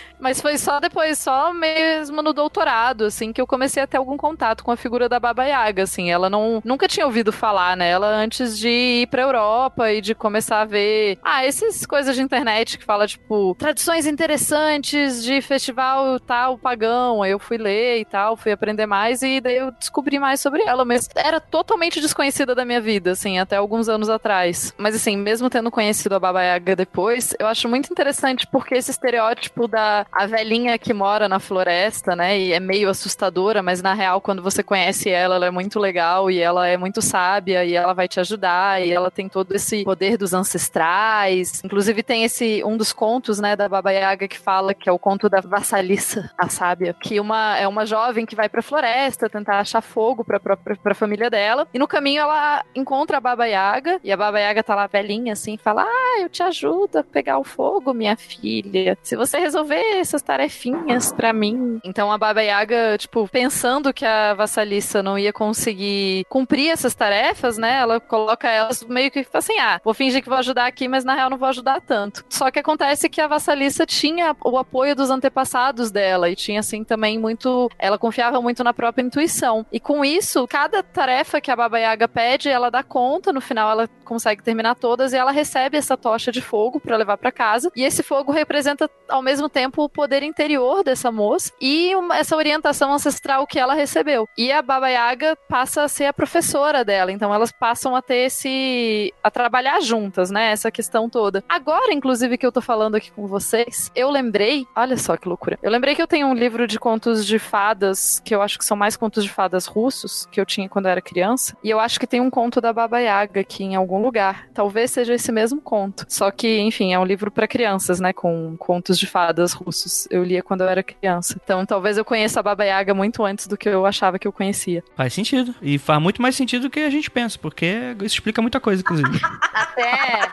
Mas 0.23 0.41
foi 0.41 0.57
só 0.57 0.79
depois, 0.79 1.19
só 1.19 1.53
mesmo 1.53 2.23
no 2.23 2.33
doutorado, 2.33 3.07
assim, 3.07 3.33
que 3.33 3.41
eu 3.41 3.47
comecei 3.47 3.83
a 3.83 3.89
ter 3.89 3.97
algum 3.97 4.17
contato 4.17 4.63
com 4.63 4.71
a 4.71 4.77
figura 4.77 5.09
da 5.09 5.19
Baba 5.19 5.45
Yaga, 5.45 5.83
assim. 5.83 6.13
Ela 6.13 6.31
não, 6.31 6.63
nunca 6.65 6.87
tinha 6.87 7.05
ouvido 7.05 7.33
falar 7.33 7.77
nela 7.77 8.07
antes 8.07 8.57
de 8.57 8.69
ir 8.69 9.09
pra 9.09 9.23
Europa 9.23 9.91
e 9.91 10.01
de 10.01 10.15
começar 10.15 10.61
a 10.61 10.65
ver, 10.65 11.19
ah, 11.25 11.45
essas 11.45 11.85
coisas 11.85 12.15
de 12.15 12.23
internet 12.23 12.79
que 12.79 12.85
fala, 12.85 13.05
tipo, 13.09 13.57
tradições 13.59 14.07
interessantes 14.07 15.25
de 15.25 15.43
festival 15.43 16.21
tal 16.21 16.57
pagão. 16.57 17.21
Aí 17.21 17.33
eu 17.33 17.41
fui 17.41 17.59
ler 17.59 17.99
e 17.99 18.05
tal, 18.05 18.37
fui 18.37 18.53
aprender 18.53 18.87
mais 18.87 19.23
e 19.23 19.41
daí 19.41 19.57
eu 19.57 19.73
descobri 19.73 20.21
mais 20.21 20.41
sobre 20.41 20.63
ela, 20.63 20.85
mas 20.85 21.09
era 21.17 21.41
totalmente 21.41 22.01
desconhecida 22.01 22.55
da 22.55 22.65
minha 22.65 22.81
vida, 22.81 23.11
assim, 23.11 23.41
até 23.41 23.57
alguns 23.57 23.89
anos 23.89 24.09
atrás. 24.09 24.73
Mas 24.79 24.95
assim, 24.95 25.17
mesmo 25.17 25.51
tendo 25.51 25.69
conhecido 25.69 26.15
a 26.15 26.21
Baba 26.21 26.45
Yaga 26.45 26.77
depois, 26.77 27.35
eu 27.41 27.49
acho 27.49 27.69
muito 27.69 27.91
interessante 27.91 28.47
porque 28.47 28.77
esse 28.77 28.93
estereótipo 28.93 29.67
da 29.67 30.07
a 30.13 30.27
velhinha 30.27 30.79
que 30.79 30.93
mora 30.93 31.27
na 31.29 31.41
floresta, 31.41 32.15
né? 32.15 32.39
E 32.39 32.53
é 32.53 32.61
meio 32.61 32.91
assustadora, 32.91 33.63
mas 33.63 33.81
na 33.81 33.95
real, 33.95 34.21
quando 34.21 34.43
você 34.43 34.63
conhece 34.63 35.09
ela, 35.09 35.37
ela 35.37 35.47
é 35.47 35.51
muito 35.51 35.81
legal 35.81 36.31
e 36.31 36.39
ela 36.39 36.69
é 36.69 36.77
muito 36.77 37.01
sábia 37.01 37.65
e 37.65 37.75
ela 37.75 37.95
vai 37.95 38.07
te 38.07 38.21
ajudar 38.21 38.85
e 38.85 38.93
ela 38.93 39.11
tem 39.11 39.29
todo 39.29 39.55
esse 39.55 39.83
poder 39.85 40.19
dos 40.19 40.35
ancestrais. 40.35 41.63
Inclusive 41.65 42.03
tem 42.03 42.25
esse 42.25 42.63
um 42.65 42.77
dos 42.77 42.93
contos, 42.93 43.41
né, 43.41 43.57
da 43.57 43.69
Baba 43.69 43.91
Yaga 43.91 44.29
que 44.29 44.39
fala 44.39 44.75
que 44.75 44.89
é 44.89 44.93
o 44.93 44.99
conto 44.99 45.29
da 45.31 45.41
vassalissa, 45.41 46.31
a 46.37 46.49
sábia, 46.49 46.95
que 47.01 47.19
uma 47.19 47.57
é 47.57 47.67
uma 47.67 47.87
jovem 47.87 48.27
que 48.27 48.37
vai 48.37 48.49
para 48.49 48.61
a 48.61 48.63
floresta 48.63 49.31
tentar 49.31 49.61
achar 49.61 49.81
fogo 49.81 50.25
para 50.25 50.39
para 50.39 50.95
família 50.95 51.31
dela 51.31 51.67
e 51.73 51.79
no 51.79 51.89
caminho 51.89 52.21
ela 52.21 52.63
encontra 52.75 53.17
a 53.17 53.21
Baba 53.21 53.47
Yaga 53.47 53.99
e 54.05 54.13
a 54.13 54.17
Baba 54.17 54.39
Yaga 54.39 54.63
tá 54.63 54.75
lá 54.75 54.87
velhinha 54.87 55.33
assim, 55.33 55.57
fala: 55.57 55.85
"Ah, 55.85 56.21
eu 56.21 56.29
te 56.29 56.43
ajudo 56.43 56.99
a 56.99 57.05
pegar 57.05 57.39
o 57.39 57.45
fogo, 57.45 57.95
minha 57.95 58.17
filha. 58.17 58.99
Se 59.03 59.17
você 59.17 59.39
resolver 59.39 59.92
essas 60.01 60.23
tarefinhas 60.23 61.13
para 61.13 61.33
mim. 61.33 61.81
Então 61.85 62.11
a 62.13 62.19
Baba 62.19 62.43
Yaga, 62.43 62.97
tipo, 62.99 63.29
pensando 63.29 63.93
que 63.93 64.05
a 64.05 64.35
vassalissa 64.35 65.03
não 65.03 65.19
ia 65.19 65.33
conseguir 65.33 66.25
cumprir 66.29 66.71
essas 66.71 66.95
tarefas, 66.95 67.59
né? 67.59 67.79
Ela 67.79 68.01
coloca 68.01 68.49
elas 68.49 68.83
meio 68.85 69.11
que 69.11 69.27
assim, 69.33 69.59
ah, 69.59 69.81
vou 69.85 69.95
fingir 69.95 70.23
que 70.23 70.29
vou 70.29 70.39
ajudar 70.39 70.67
aqui, 70.67 70.89
mas 70.89 71.05
na 71.05 71.15
real 71.15 71.31
não 71.31 71.39
vou 71.39 71.49
ajudar 71.49 71.81
tanto. 71.81 72.25
Só 72.29 72.51
que 72.51 72.59
acontece 72.59 73.09
que 73.09 73.21
a 73.21 73.27
vassalissa 73.27 73.87
tinha 73.87 74.37
o 74.45 74.59
apoio 74.59 74.95
dos 74.95 75.11
antepassados 75.11 75.91
dela 75.91 76.31
e 76.31 76.37
tinha 76.37 76.61
assim 76.61 76.85
também 76.85 77.19
muito, 77.19 77.71
ela 77.79 77.99
confiava 77.99 78.41
muito 78.41 78.63
na 78.65 78.73
própria 78.73 79.03
intuição. 79.03 79.67
E 79.73 79.81
com 79.81 80.05
isso, 80.05 80.47
cada 80.49 80.83
tarefa 80.83 81.41
que 81.41 81.51
a 81.51 81.57
Baba 81.57 81.79
Yaga 81.79 82.09
pede, 82.09 82.49
ela 82.49 82.71
dá 82.71 82.83
conta, 82.83 83.33
no 83.33 83.41
final 83.41 83.71
ela 83.71 83.89
consegue 84.13 84.43
terminar 84.43 84.75
todas 84.75 85.15
e 85.15 85.17
ela 85.17 85.31
recebe 85.33 85.79
essa 85.79 85.97
tocha 85.97 86.31
de 86.31 86.43
fogo 86.43 86.79
para 86.79 86.99
levar 86.99 87.17
para 87.17 87.33
casa. 87.33 87.73
E 87.75 87.83
esse 87.83 88.03
fogo 88.03 88.31
representa 88.31 88.91
ao 89.09 89.23
mesmo 89.23 89.49
tempo 89.49 89.83
o 89.83 89.89
poder 89.89 90.23
interior 90.23 90.85
dessa 90.85 91.11
moça 91.11 91.51
e 91.59 91.97
uma, 91.97 92.19
essa 92.19 92.37
orientação 92.37 92.93
ancestral 92.93 93.47
que 93.47 93.59
ela 93.59 93.73
recebeu. 93.73 94.29
E 94.37 94.53
a 94.53 94.61
Baba 94.61 94.91
Yaga 94.91 95.35
passa 95.49 95.83
a 95.83 95.89
ser 95.89 96.05
a 96.05 96.13
professora 96.13 96.85
dela, 96.85 97.11
então 97.11 97.33
elas 97.33 97.51
passam 97.51 97.97
a 97.97 98.03
ter 98.03 98.27
esse. 98.27 99.15
a 99.25 99.31
trabalhar 99.31 99.81
juntas, 99.81 100.31
né? 100.31 100.53
Essa 100.53 100.71
questão 100.71 101.09
toda. 101.09 101.43
Agora, 101.49 101.95
inclusive, 101.95 102.37
que 102.37 102.47
eu 102.47 102.53
tô 102.53 102.61
falando 102.61 102.97
aqui 102.97 103.11
com 103.11 103.27
vocês, 103.27 103.91
eu 103.95 104.11
lembrei. 104.11 104.67
Olha 104.77 104.99
só 104.99 105.17
que 105.17 105.27
loucura. 105.27 105.59
Eu 105.63 105.71
lembrei 105.71 105.95
que 105.95 106.03
eu 106.03 106.07
tenho 106.07 106.27
um 106.27 106.35
livro 106.35 106.67
de 106.67 106.79
contos 106.79 107.25
de 107.25 107.39
fadas, 107.39 108.21
que 108.21 108.35
eu 108.35 108.43
acho 108.43 108.59
que 108.59 108.65
são 108.65 108.77
mais 108.77 108.95
contos 108.95 109.25
de 109.25 109.31
fadas 109.31 109.65
russos, 109.65 110.27
que 110.31 110.39
eu 110.39 110.45
tinha 110.45 110.69
quando 110.69 110.85
eu 110.85 110.93
era 110.93 111.01
criança. 111.01 111.57
E 111.65 111.71
eu 111.71 111.81
acho 111.81 111.99
que 111.99 112.07
tem 112.07 112.21
um 112.21 112.29
conto 112.29 112.61
da 112.61 112.73
Baba 112.75 112.99
Yaga 112.99 113.41
aqui 113.41 113.65
em 113.65 113.75
algum 113.75 114.02
lugar. 114.03 114.49
Talvez 114.53 114.91
seja 114.91 115.15
esse 115.15 115.33
mesmo 115.33 115.61
conto. 115.61 116.05
Só 116.09 116.31
que, 116.31 116.61
enfim, 116.61 116.93
é 116.93 116.99
um 116.99 117.05
livro 117.05 117.31
para 117.31 117.47
crianças, 117.47 118.01
né? 118.01 118.13
Com 118.13 118.57
contos 118.59 118.99
de 118.99 119.07
fadas 119.07 119.53
russos. 119.53 120.07
Eu 120.11 120.23
lia 120.23 120.43
quando 120.43 120.63
eu 120.63 120.69
era 120.69 120.83
criança. 120.83 121.41
Então 121.43 121.65
talvez 121.65 121.97
eu 121.97 122.05
conheça 122.05 122.41
a 122.41 122.43
Baba 122.43 122.65
Yaga 122.65 122.95
muito 122.95 123.25
antes 123.25 123.47
do 123.47 123.57
que 123.57 123.69
eu 123.69 123.87
achava 123.87 124.19
que 124.19 124.27
eu 124.27 124.33
conhecia. 124.33 124.83
Faz 124.97 125.13
sentido. 125.15 125.55
E 125.63 125.79
faz 125.79 126.01
muito 126.01 126.21
mais 126.21 126.37
sentido 126.37 126.63
do 126.63 126.71
que 126.71 126.81
a 126.81 126.91
gente 126.91 127.11
pensa, 127.11 127.39
porque 127.39 127.95
isso 128.01 128.17
explica 128.17 128.43
muita 128.43 128.61
coisa, 128.61 128.83
inclusive. 128.83 129.21
até, 129.53 130.29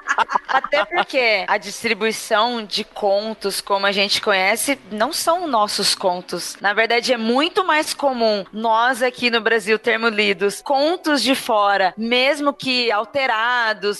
até 0.48 0.86
porque 0.86 1.46
a 1.48 1.58
distribuição 1.58 2.64
de 2.64 2.84
contos, 2.84 3.62
como 3.62 3.86
a 3.86 3.92
gente 3.92 4.22
conhece, 4.22 4.80
não 4.92 5.14
são 5.14 5.48
nossos 5.48 5.96
contos. 5.96 6.58
Na 6.62 6.74
verdade, 6.74 7.14
é 7.14 7.18
muito 7.18 7.64
mais 7.66 7.94
comum 7.94 8.46
nós 8.52 9.02
aqui 9.02 9.30
no 9.30 9.42
Brasil 9.42 9.78
termos 9.78 10.12
lidos 10.12 10.62
contos 10.62 11.22
de 11.22 11.36
fora, 11.36 11.94
mesmo 11.98 12.54
que 12.54 12.92
alterados, 12.92 13.59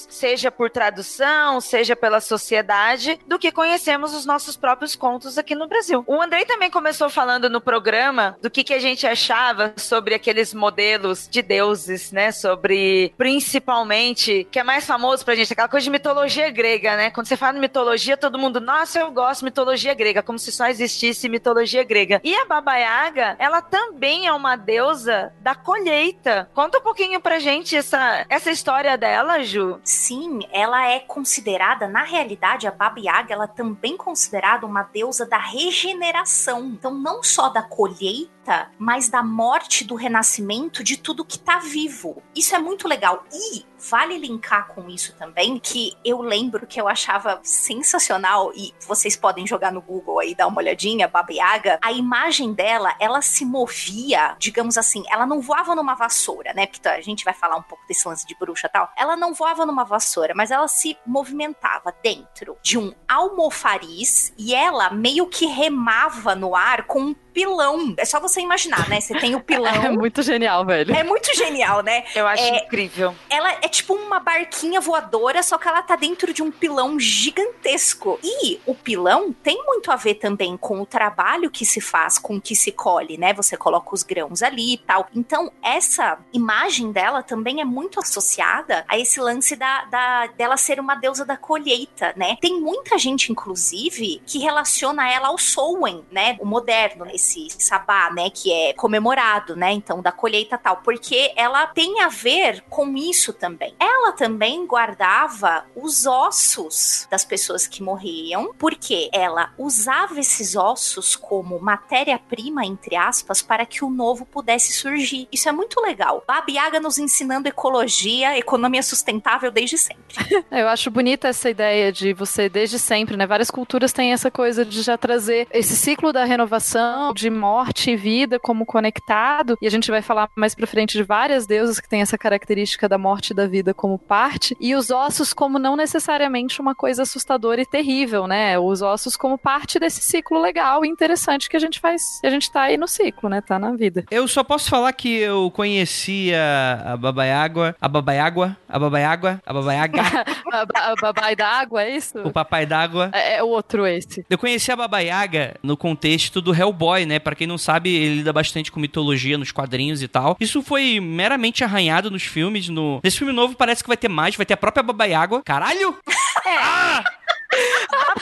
seja 0.10 0.52
por 0.52 0.70
tradução, 0.70 1.60
seja 1.62 1.96
pela 1.96 2.22
sociedade, 2.22 3.20
do 3.28 3.40
que 3.40 3.52
conhecemos 3.52 4.14
os 4.14 4.26
nossos 4.26 4.56
próprios 4.56 4.96
contos 4.96 5.38
aqui 5.38 5.56
no 5.56 5.68
Brasil. 5.68 6.04
O 6.08 6.22
Andrei 6.22 6.46
também 6.46 6.70
começou 6.70 7.10
falando 7.10 7.50
no 7.50 7.62
programa 7.62 8.38
do 8.42 8.50
que, 8.50 8.64
que 8.64 8.74
a 8.74 8.80
gente 8.80 9.06
achava 9.06 9.74
sobre 9.78 10.14
aqueles 10.14 10.54
modelos 10.54 11.28
de 11.28 11.42
deuses, 11.42 12.12
né? 12.12 12.32
Sobre 12.32 13.14
principalmente, 13.18 14.48
que 14.52 14.60
é 14.60 14.64
mais 14.64 14.86
famoso 14.86 15.24
pra 15.26 15.36
gente, 15.36 15.54
aquela 15.54 15.68
coisa 15.68 15.84
de 15.84 15.90
mitologia 15.90 16.50
grega, 16.50 16.96
né? 16.96 17.10
Quando 17.12 17.28
você 17.28 17.38
fala 17.38 17.54
de 17.54 17.60
mitologia, 17.60 18.18
todo 18.18 18.38
mundo, 18.38 18.60
nossa, 18.60 19.00
eu 19.00 19.12
gosto 19.12 19.40
de 19.40 19.46
mitologia 19.46 19.94
grega, 19.94 20.22
como 20.22 20.40
se 20.40 20.52
só 20.52 20.68
existisse 20.68 21.30
mitologia 21.30 21.84
grega. 21.84 22.22
E 22.24 22.34
a 22.36 22.46
Baba 22.46 22.76
Yaga, 22.76 23.36
ela 23.40 23.62
também 23.62 24.28
é 24.28 24.34
uma 24.34 24.56
deusa 24.56 25.34
da 25.42 25.56
colheita. 25.56 26.50
Conta 26.54 26.78
um 26.78 26.82
pouquinho 26.82 27.20
pra 27.20 27.40
gente 27.40 27.76
essa, 27.76 28.26
essa 28.30 28.52
história 28.52 28.98
dela, 28.98 29.39
Sim, 29.84 30.40
ela 30.52 30.88
é 30.88 31.00
considerada, 31.00 31.88
na 31.88 32.04
realidade, 32.04 32.68
a 32.68 32.72
Baba 32.72 33.00
Yaga, 33.00 33.34
ela 33.34 33.48
é 33.48 33.96
considerada 33.98 34.66
uma 34.66 34.84
deusa 34.84 35.26
da 35.26 35.38
regeneração. 35.38 36.66
Então, 36.66 36.94
não 36.94 37.22
só 37.24 37.50
da 37.50 37.62
colheita, 37.62 38.30
mas 38.78 39.10
da 39.10 39.24
morte, 39.24 39.84
do 39.84 39.96
renascimento 39.96 40.84
de 40.84 40.98
tudo 40.98 41.26
que 41.26 41.38
está 41.38 41.60
vivo. 41.60 42.22
Isso 42.36 42.56
é 42.56 42.60
muito 42.60 42.88
legal. 42.88 43.24
E 43.32 43.66
vale 43.80 44.18
linkar 44.18 44.68
com 44.68 44.90
isso 44.90 45.16
também, 45.16 45.58
que 45.58 45.94
eu 46.04 46.22
lembro 46.22 46.68
que 46.68 46.80
eu 46.80 46.88
achava 46.88 47.40
sensacional, 47.44 48.52
e 48.54 48.74
vocês 48.86 49.16
podem 49.16 49.48
jogar 49.48 49.72
no 49.72 49.82
Google 49.82 50.20
aí, 50.20 50.36
dar 50.36 50.48
uma 50.48 50.60
olhadinha, 50.60 51.08
Baba 51.08 51.32
Yaga, 51.32 51.80
a 51.82 51.92
imagem 51.92 52.54
dela, 52.54 52.94
ela 53.00 53.22
se 53.22 53.46
movia, 53.46 54.36
digamos 54.38 54.78
assim, 54.78 55.04
ela 55.10 55.26
não 55.26 55.42
voava 55.42 55.76
numa 55.76 55.96
vassoura, 55.96 56.54
né? 56.54 56.66
Porque 56.66 56.88
a 56.88 57.02
gente 57.02 57.24
vai 57.24 57.34
falar 57.34 57.56
um 57.56 57.64
pouco 57.64 57.86
desse 57.88 58.08
lance 58.08 58.28
de 58.28 58.36
bruxa 58.36 58.68
e 58.68 58.70
tal. 58.70 58.92
Ela 58.98 59.16
não 59.16 59.34
voava 59.34 59.66
numa 59.66 59.86
vassoura, 59.86 60.34
mas 60.36 60.52
ela 60.52 60.68
se 60.68 60.98
movimentava 61.06 61.94
dentro 62.04 62.58
de 62.62 62.78
um 62.78 62.94
almofariz 63.08 64.34
e 64.38 64.54
ela 64.54 64.90
meio 64.90 65.28
que 65.28 65.46
remava 65.46 66.36
no 66.36 66.56
ar 66.56 66.86
com 66.86 67.00
um 67.02 67.16
pilão. 67.34 67.94
É 67.98 68.06
só 68.06 68.20
você 68.20 68.42
imaginar, 68.42 68.88
né? 68.90 69.00
Você 69.00 69.18
tem 69.18 69.36
o 69.36 69.40
pilão. 69.44 69.74
É 69.84 69.90
muito 69.90 70.22
genial, 70.22 70.66
velho. 70.66 70.94
É 70.96 71.04
muito 71.04 71.36
genial, 71.36 71.82
né? 71.82 72.04
Eu 72.16 72.28
acho 72.28 72.44
é, 72.44 72.66
incrível. 72.66 73.16
Ela 73.30 73.52
é 73.62 73.68
tipo 73.68 73.94
uma 73.94 74.20
barquinha 74.20 74.82
voadora, 74.82 75.42
só 75.44 75.58
que 75.58 75.68
ela 75.68 75.82
tá 75.82 75.96
dentro 75.96 76.34
de 76.34 76.42
um 76.42 76.52
pilão 76.52 77.00
gigantesco. 77.00 78.20
E 78.24 78.60
o 78.66 78.76
pilão 78.76 79.34
tem 79.44 79.64
muito 79.66 79.92
a 79.92 79.96
ver 79.96 80.16
também 80.16 80.58
com 80.58 80.82
o 80.82 80.86
trabalho 80.86 81.50
que 81.50 81.66
se 81.66 81.82
faz, 81.82 82.18
com 82.18 82.38
o 82.38 82.42
que 82.42 82.56
se 82.56 82.72
colhe, 82.72 83.18
né? 83.18 83.34
Você 83.34 83.56
coloca 83.56 83.94
os 83.94 84.04
grãos 84.04 84.44
ali 84.44 84.74
e 84.74 84.78
tal. 84.78 85.08
Então, 85.16 85.52
essa 85.64 86.20
imagem 86.34 86.92
dela 86.92 87.24
também 87.24 87.62
é 87.62 87.66
muito 87.66 88.00
associada 88.00 88.86
a 88.88 88.98
esse 88.98 89.20
lance 89.20 89.56
da, 89.56 89.86
da 89.86 90.28
dela 90.28 90.58
ser 90.58 90.80
uma 90.80 90.96
deusa 90.96 91.26
da 91.26 91.38
colheita, 91.38 92.14
né? 92.16 92.38
Tem 92.42 92.60
muita 92.60 92.98
gente, 92.98 93.32
inclusive, 93.32 94.22
que 94.26 94.40
relaciona 94.40 95.10
ela 95.12 95.30
ao 95.30 95.38
Sowen, 95.38 96.06
né? 96.12 96.38
O 96.40 96.46
moderno, 96.46 97.06
esse 97.08 97.19
esse 97.20 97.50
sabá, 97.60 98.10
né, 98.12 98.30
que 98.30 98.52
é 98.52 98.74
comemorado, 98.74 99.56
né, 99.56 99.72
então 99.72 100.02
da 100.02 100.12
colheita 100.12 100.58
tal, 100.58 100.78
porque 100.78 101.32
ela 101.36 101.68
tem 101.68 102.02
a 102.02 102.08
ver 102.08 102.64
com 102.70 102.96
isso 102.96 103.34
também. 103.34 103.76
Ela 103.80 104.12
também 104.14 104.66
guardava 104.66 105.66
os 105.76 106.06
ossos 106.06 107.08
das 107.12 107.26
pessoas 107.26 107.68
que 107.68 107.84
morriam, 107.84 108.54
porque 108.58 109.10
ela 109.14 109.54
usava 109.58 110.20
esses 110.20 110.56
ossos 110.56 111.16
como 111.16 111.60
matéria-prima, 111.60 112.66
entre 112.66 112.96
aspas, 112.96 113.42
para 113.42 113.66
que 113.66 113.84
o 113.84 113.90
novo 113.90 114.26
pudesse 114.26 114.74
surgir. 114.74 115.28
Isso 115.32 115.50
é 115.50 115.52
muito 115.52 115.82
legal. 115.82 116.24
Babi 116.28 116.54
Yaga 116.54 116.80
nos 116.80 116.98
ensinando 116.98 117.48
ecologia, 117.48 118.38
economia 118.38 118.82
sustentável 118.82 119.52
desde 119.52 119.78
sempre. 119.78 120.16
Eu 120.52 120.68
acho 120.68 120.90
bonita 120.90 121.28
essa 121.28 121.50
ideia 121.50 121.92
de 121.92 122.14
você 122.14 122.50
desde 122.50 122.80
sempre, 122.80 123.18
né? 123.18 123.26
Várias 123.26 123.52
culturas 123.52 123.92
têm 123.92 124.14
essa 124.14 124.32
coisa 124.32 124.66
de 124.66 124.82
já 124.82 124.98
trazer 124.98 125.48
esse 125.52 125.76
ciclo 125.76 126.14
da 126.14 126.24
renovação 126.24 127.09
de 127.14 127.30
morte 127.30 127.92
e 127.92 127.96
vida 127.96 128.40
como 128.40 128.66
conectado, 128.66 129.58
e 129.62 129.68
a 129.68 129.72
gente 129.72 129.92
vai 129.92 130.02
falar 130.02 130.30
mais 130.36 130.56
pra 130.56 130.68
frente 130.68 130.98
de 130.98 131.04
várias 131.04 131.46
deusas 131.46 131.80
que 131.80 131.90
têm 131.90 132.02
essa 132.02 132.18
característica 132.18 132.88
da 132.88 132.98
morte 132.98 133.32
e 133.32 133.34
da 133.34 133.48
vida 133.48 133.74
como 133.74 133.98
parte, 133.98 134.56
e 134.60 134.76
os 134.76 134.90
ossos 134.90 135.34
como 135.34 135.60
não 135.60 135.76
necessariamente 135.76 136.62
uma 136.62 136.76
coisa 136.76 137.04
assustadora 137.04 137.62
e 137.62 137.66
terrível, 137.66 138.28
né? 138.28 138.58
Os 138.58 138.82
ossos 138.82 139.16
como 139.16 139.38
parte 139.38 139.80
desse 139.80 140.02
ciclo 140.02 140.40
legal 140.42 140.86
e 140.86 140.88
interessante 140.88 141.50
que 141.50 141.58
a 141.58 141.60
gente 141.60 141.80
faz, 141.80 142.20
a 142.24 142.30
gente 142.30 142.52
tá 142.52 142.64
aí 142.64 142.78
no 142.78 142.88
ciclo, 142.88 143.30
né? 143.30 143.42
Tá 143.42 143.60
na 143.60 143.72
vida. 143.72 144.06
Eu 144.12 144.28
só 144.28 144.44
posso 144.44 144.70
falar 144.70 144.92
que 144.94 145.10
eu 145.18 145.52
conhecia 145.52 146.40
a 146.86 146.98
babaiágua, 146.98 147.76
a 147.80 147.88
babaiágua, 147.88 148.58
a 148.70 148.78
babaiágua, 148.78 149.42
a 149.46 149.52
babaiaga, 149.52 150.02
a, 150.54 150.92
a 150.92 150.96
babai 151.02 151.36
da 151.36 151.48
água, 151.48 151.84
é 151.84 151.96
isso? 151.96 152.20
o 152.20 152.32
papai 152.32 152.66
d'água. 152.66 153.10
É, 153.14 153.38
é 153.38 153.44
o 153.44 153.48
outro 153.48 153.88
esse. 153.88 154.26
Eu 154.30 154.38
conheci 154.38 154.72
a 154.72 154.76
Baba 154.76 155.00
Yaga 155.00 155.56
no 155.64 155.76
contexto 155.76 156.42
do 156.42 156.54
Hellboy, 156.54 157.06
né? 157.06 157.20
Pra 157.20 157.36
quem 157.36 157.48
não 157.48 157.58
sabe, 157.58 157.94
ele 157.94 158.16
lida 158.18 158.32
bastante 158.32 158.72
com 158.72 158.80
mitologia 158.80 159.38
nos 159.38 159.52
quadrinhos 159.52 160.04
e 160.04 160.08
tal. 160.08 160.38
Isso 160.40 160.62
foi 160.62 161.00
meramente 161.00 161.64
arranhado 161.64 162.12
nos 162.12 162.24
filmes. 162.24 162.70
No... 162.70 163.00
Nesse 163.04 163.18
filme 163.18 163.34
novo 163.34 163.56
parece 163.56 163.84
que 163.84 163.88
vai 163.88 163.98
ter 163.98 164.10
mais, 164.10 164.36
vai 164.36 164.46
ter 164.46 164.54
a 164.54 164.58
própria 164.58 164.84
Baba 164.84 165.06
Yaga. 165.06 165.42
Caralho! 165.44 165.98
É. 166.46 166.56
Ah! 166.58 167.04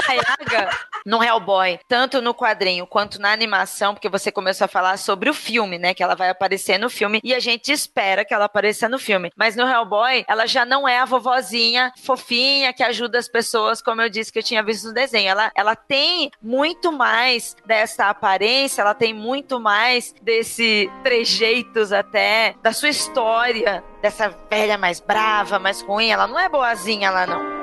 A 0.08 0.14
Yaga 0.14 0.70
no 1.06 1.24
Hellboy, 1.24 1.80
tanto 1.88 2.22
no 2.22 2.34
quadrinho 2.34 2.86
quanto 2.86 3.20
na 3.20 3.32
animação, 3.32 3.94
porque 3.94 4.10
você 4.10 4.30
começou 4.30 4.66
a 4.66 4.68
falar 4.68 4.98
sobre 4.98 5.30
o 5.30 5.34
filme, 5.34 5.78
né? 5.78 5.94
Que 5.94 6.04
ela 6.04 6.16
vai 6.16 6.30
aparecer 6.30 6.78
no 6.78 6.90
filme 6.90 7.22
e 7.24 7.34
a 7.34 7.40
gente 7.40 7.72
espera 7.72 8.26
que 8.26 8.34
ela 8.34 8.46
apareça 8.46 8.90
no 8.90 9.00
filme. 9.00 9.32
Mas 9.36 9.56
no 9.56 9.68
Hellboy, 9.68 10.26
ela 10.28 10.46
já 10.46 10.66
não 10.66 10.88
é 10.88 11.00
a 11.00 11.06
vovozinha 11.06 11.94
fofinha 12.04 12.74
que 12.74 12.84
ajuda 12.84 13.18
as 13.18 13.28
pessoas, 13.28 13.82
como 13.82 14.02
eu 14.02 14.10
disse 14.10 14.32
que 14.32 14.40
eu 14.40 14.44
tinha 14.44 14.62
visto 14.62 14.88
no 14.88 14.94
desenho. 14.94 15.30
Ela, 15.30 15.52
ela 15.56 15.76
tem 15.76 16.30
muito 16.42 16.92
mais 16.92 17.56
dessa 17.66 18.10
aparência, 18.10 18.82
ela 18.82 18.94
tem 18.94 19.14
muito 19.14 19.60
mais 19.60 20.14
desse 20.22 20.92
trejeitos 21.04 21.94
até, 21.94 22.56
da 22.62 22.74
sua 22.74 22.90
história, 22.90 23.84
dessa 24.02 24.30
velha 24.50 24.78
mais 24.78 25.00
brava, 25.00 25.58
mais 25.58 25.82
ruim. 25.82 26.10
Ela 26.10 26.28
não 26.28 26.40
é 26.40 26.50
boazinha 26.50 27.10
lá, 27.10 27.26
não. 27.26 27.57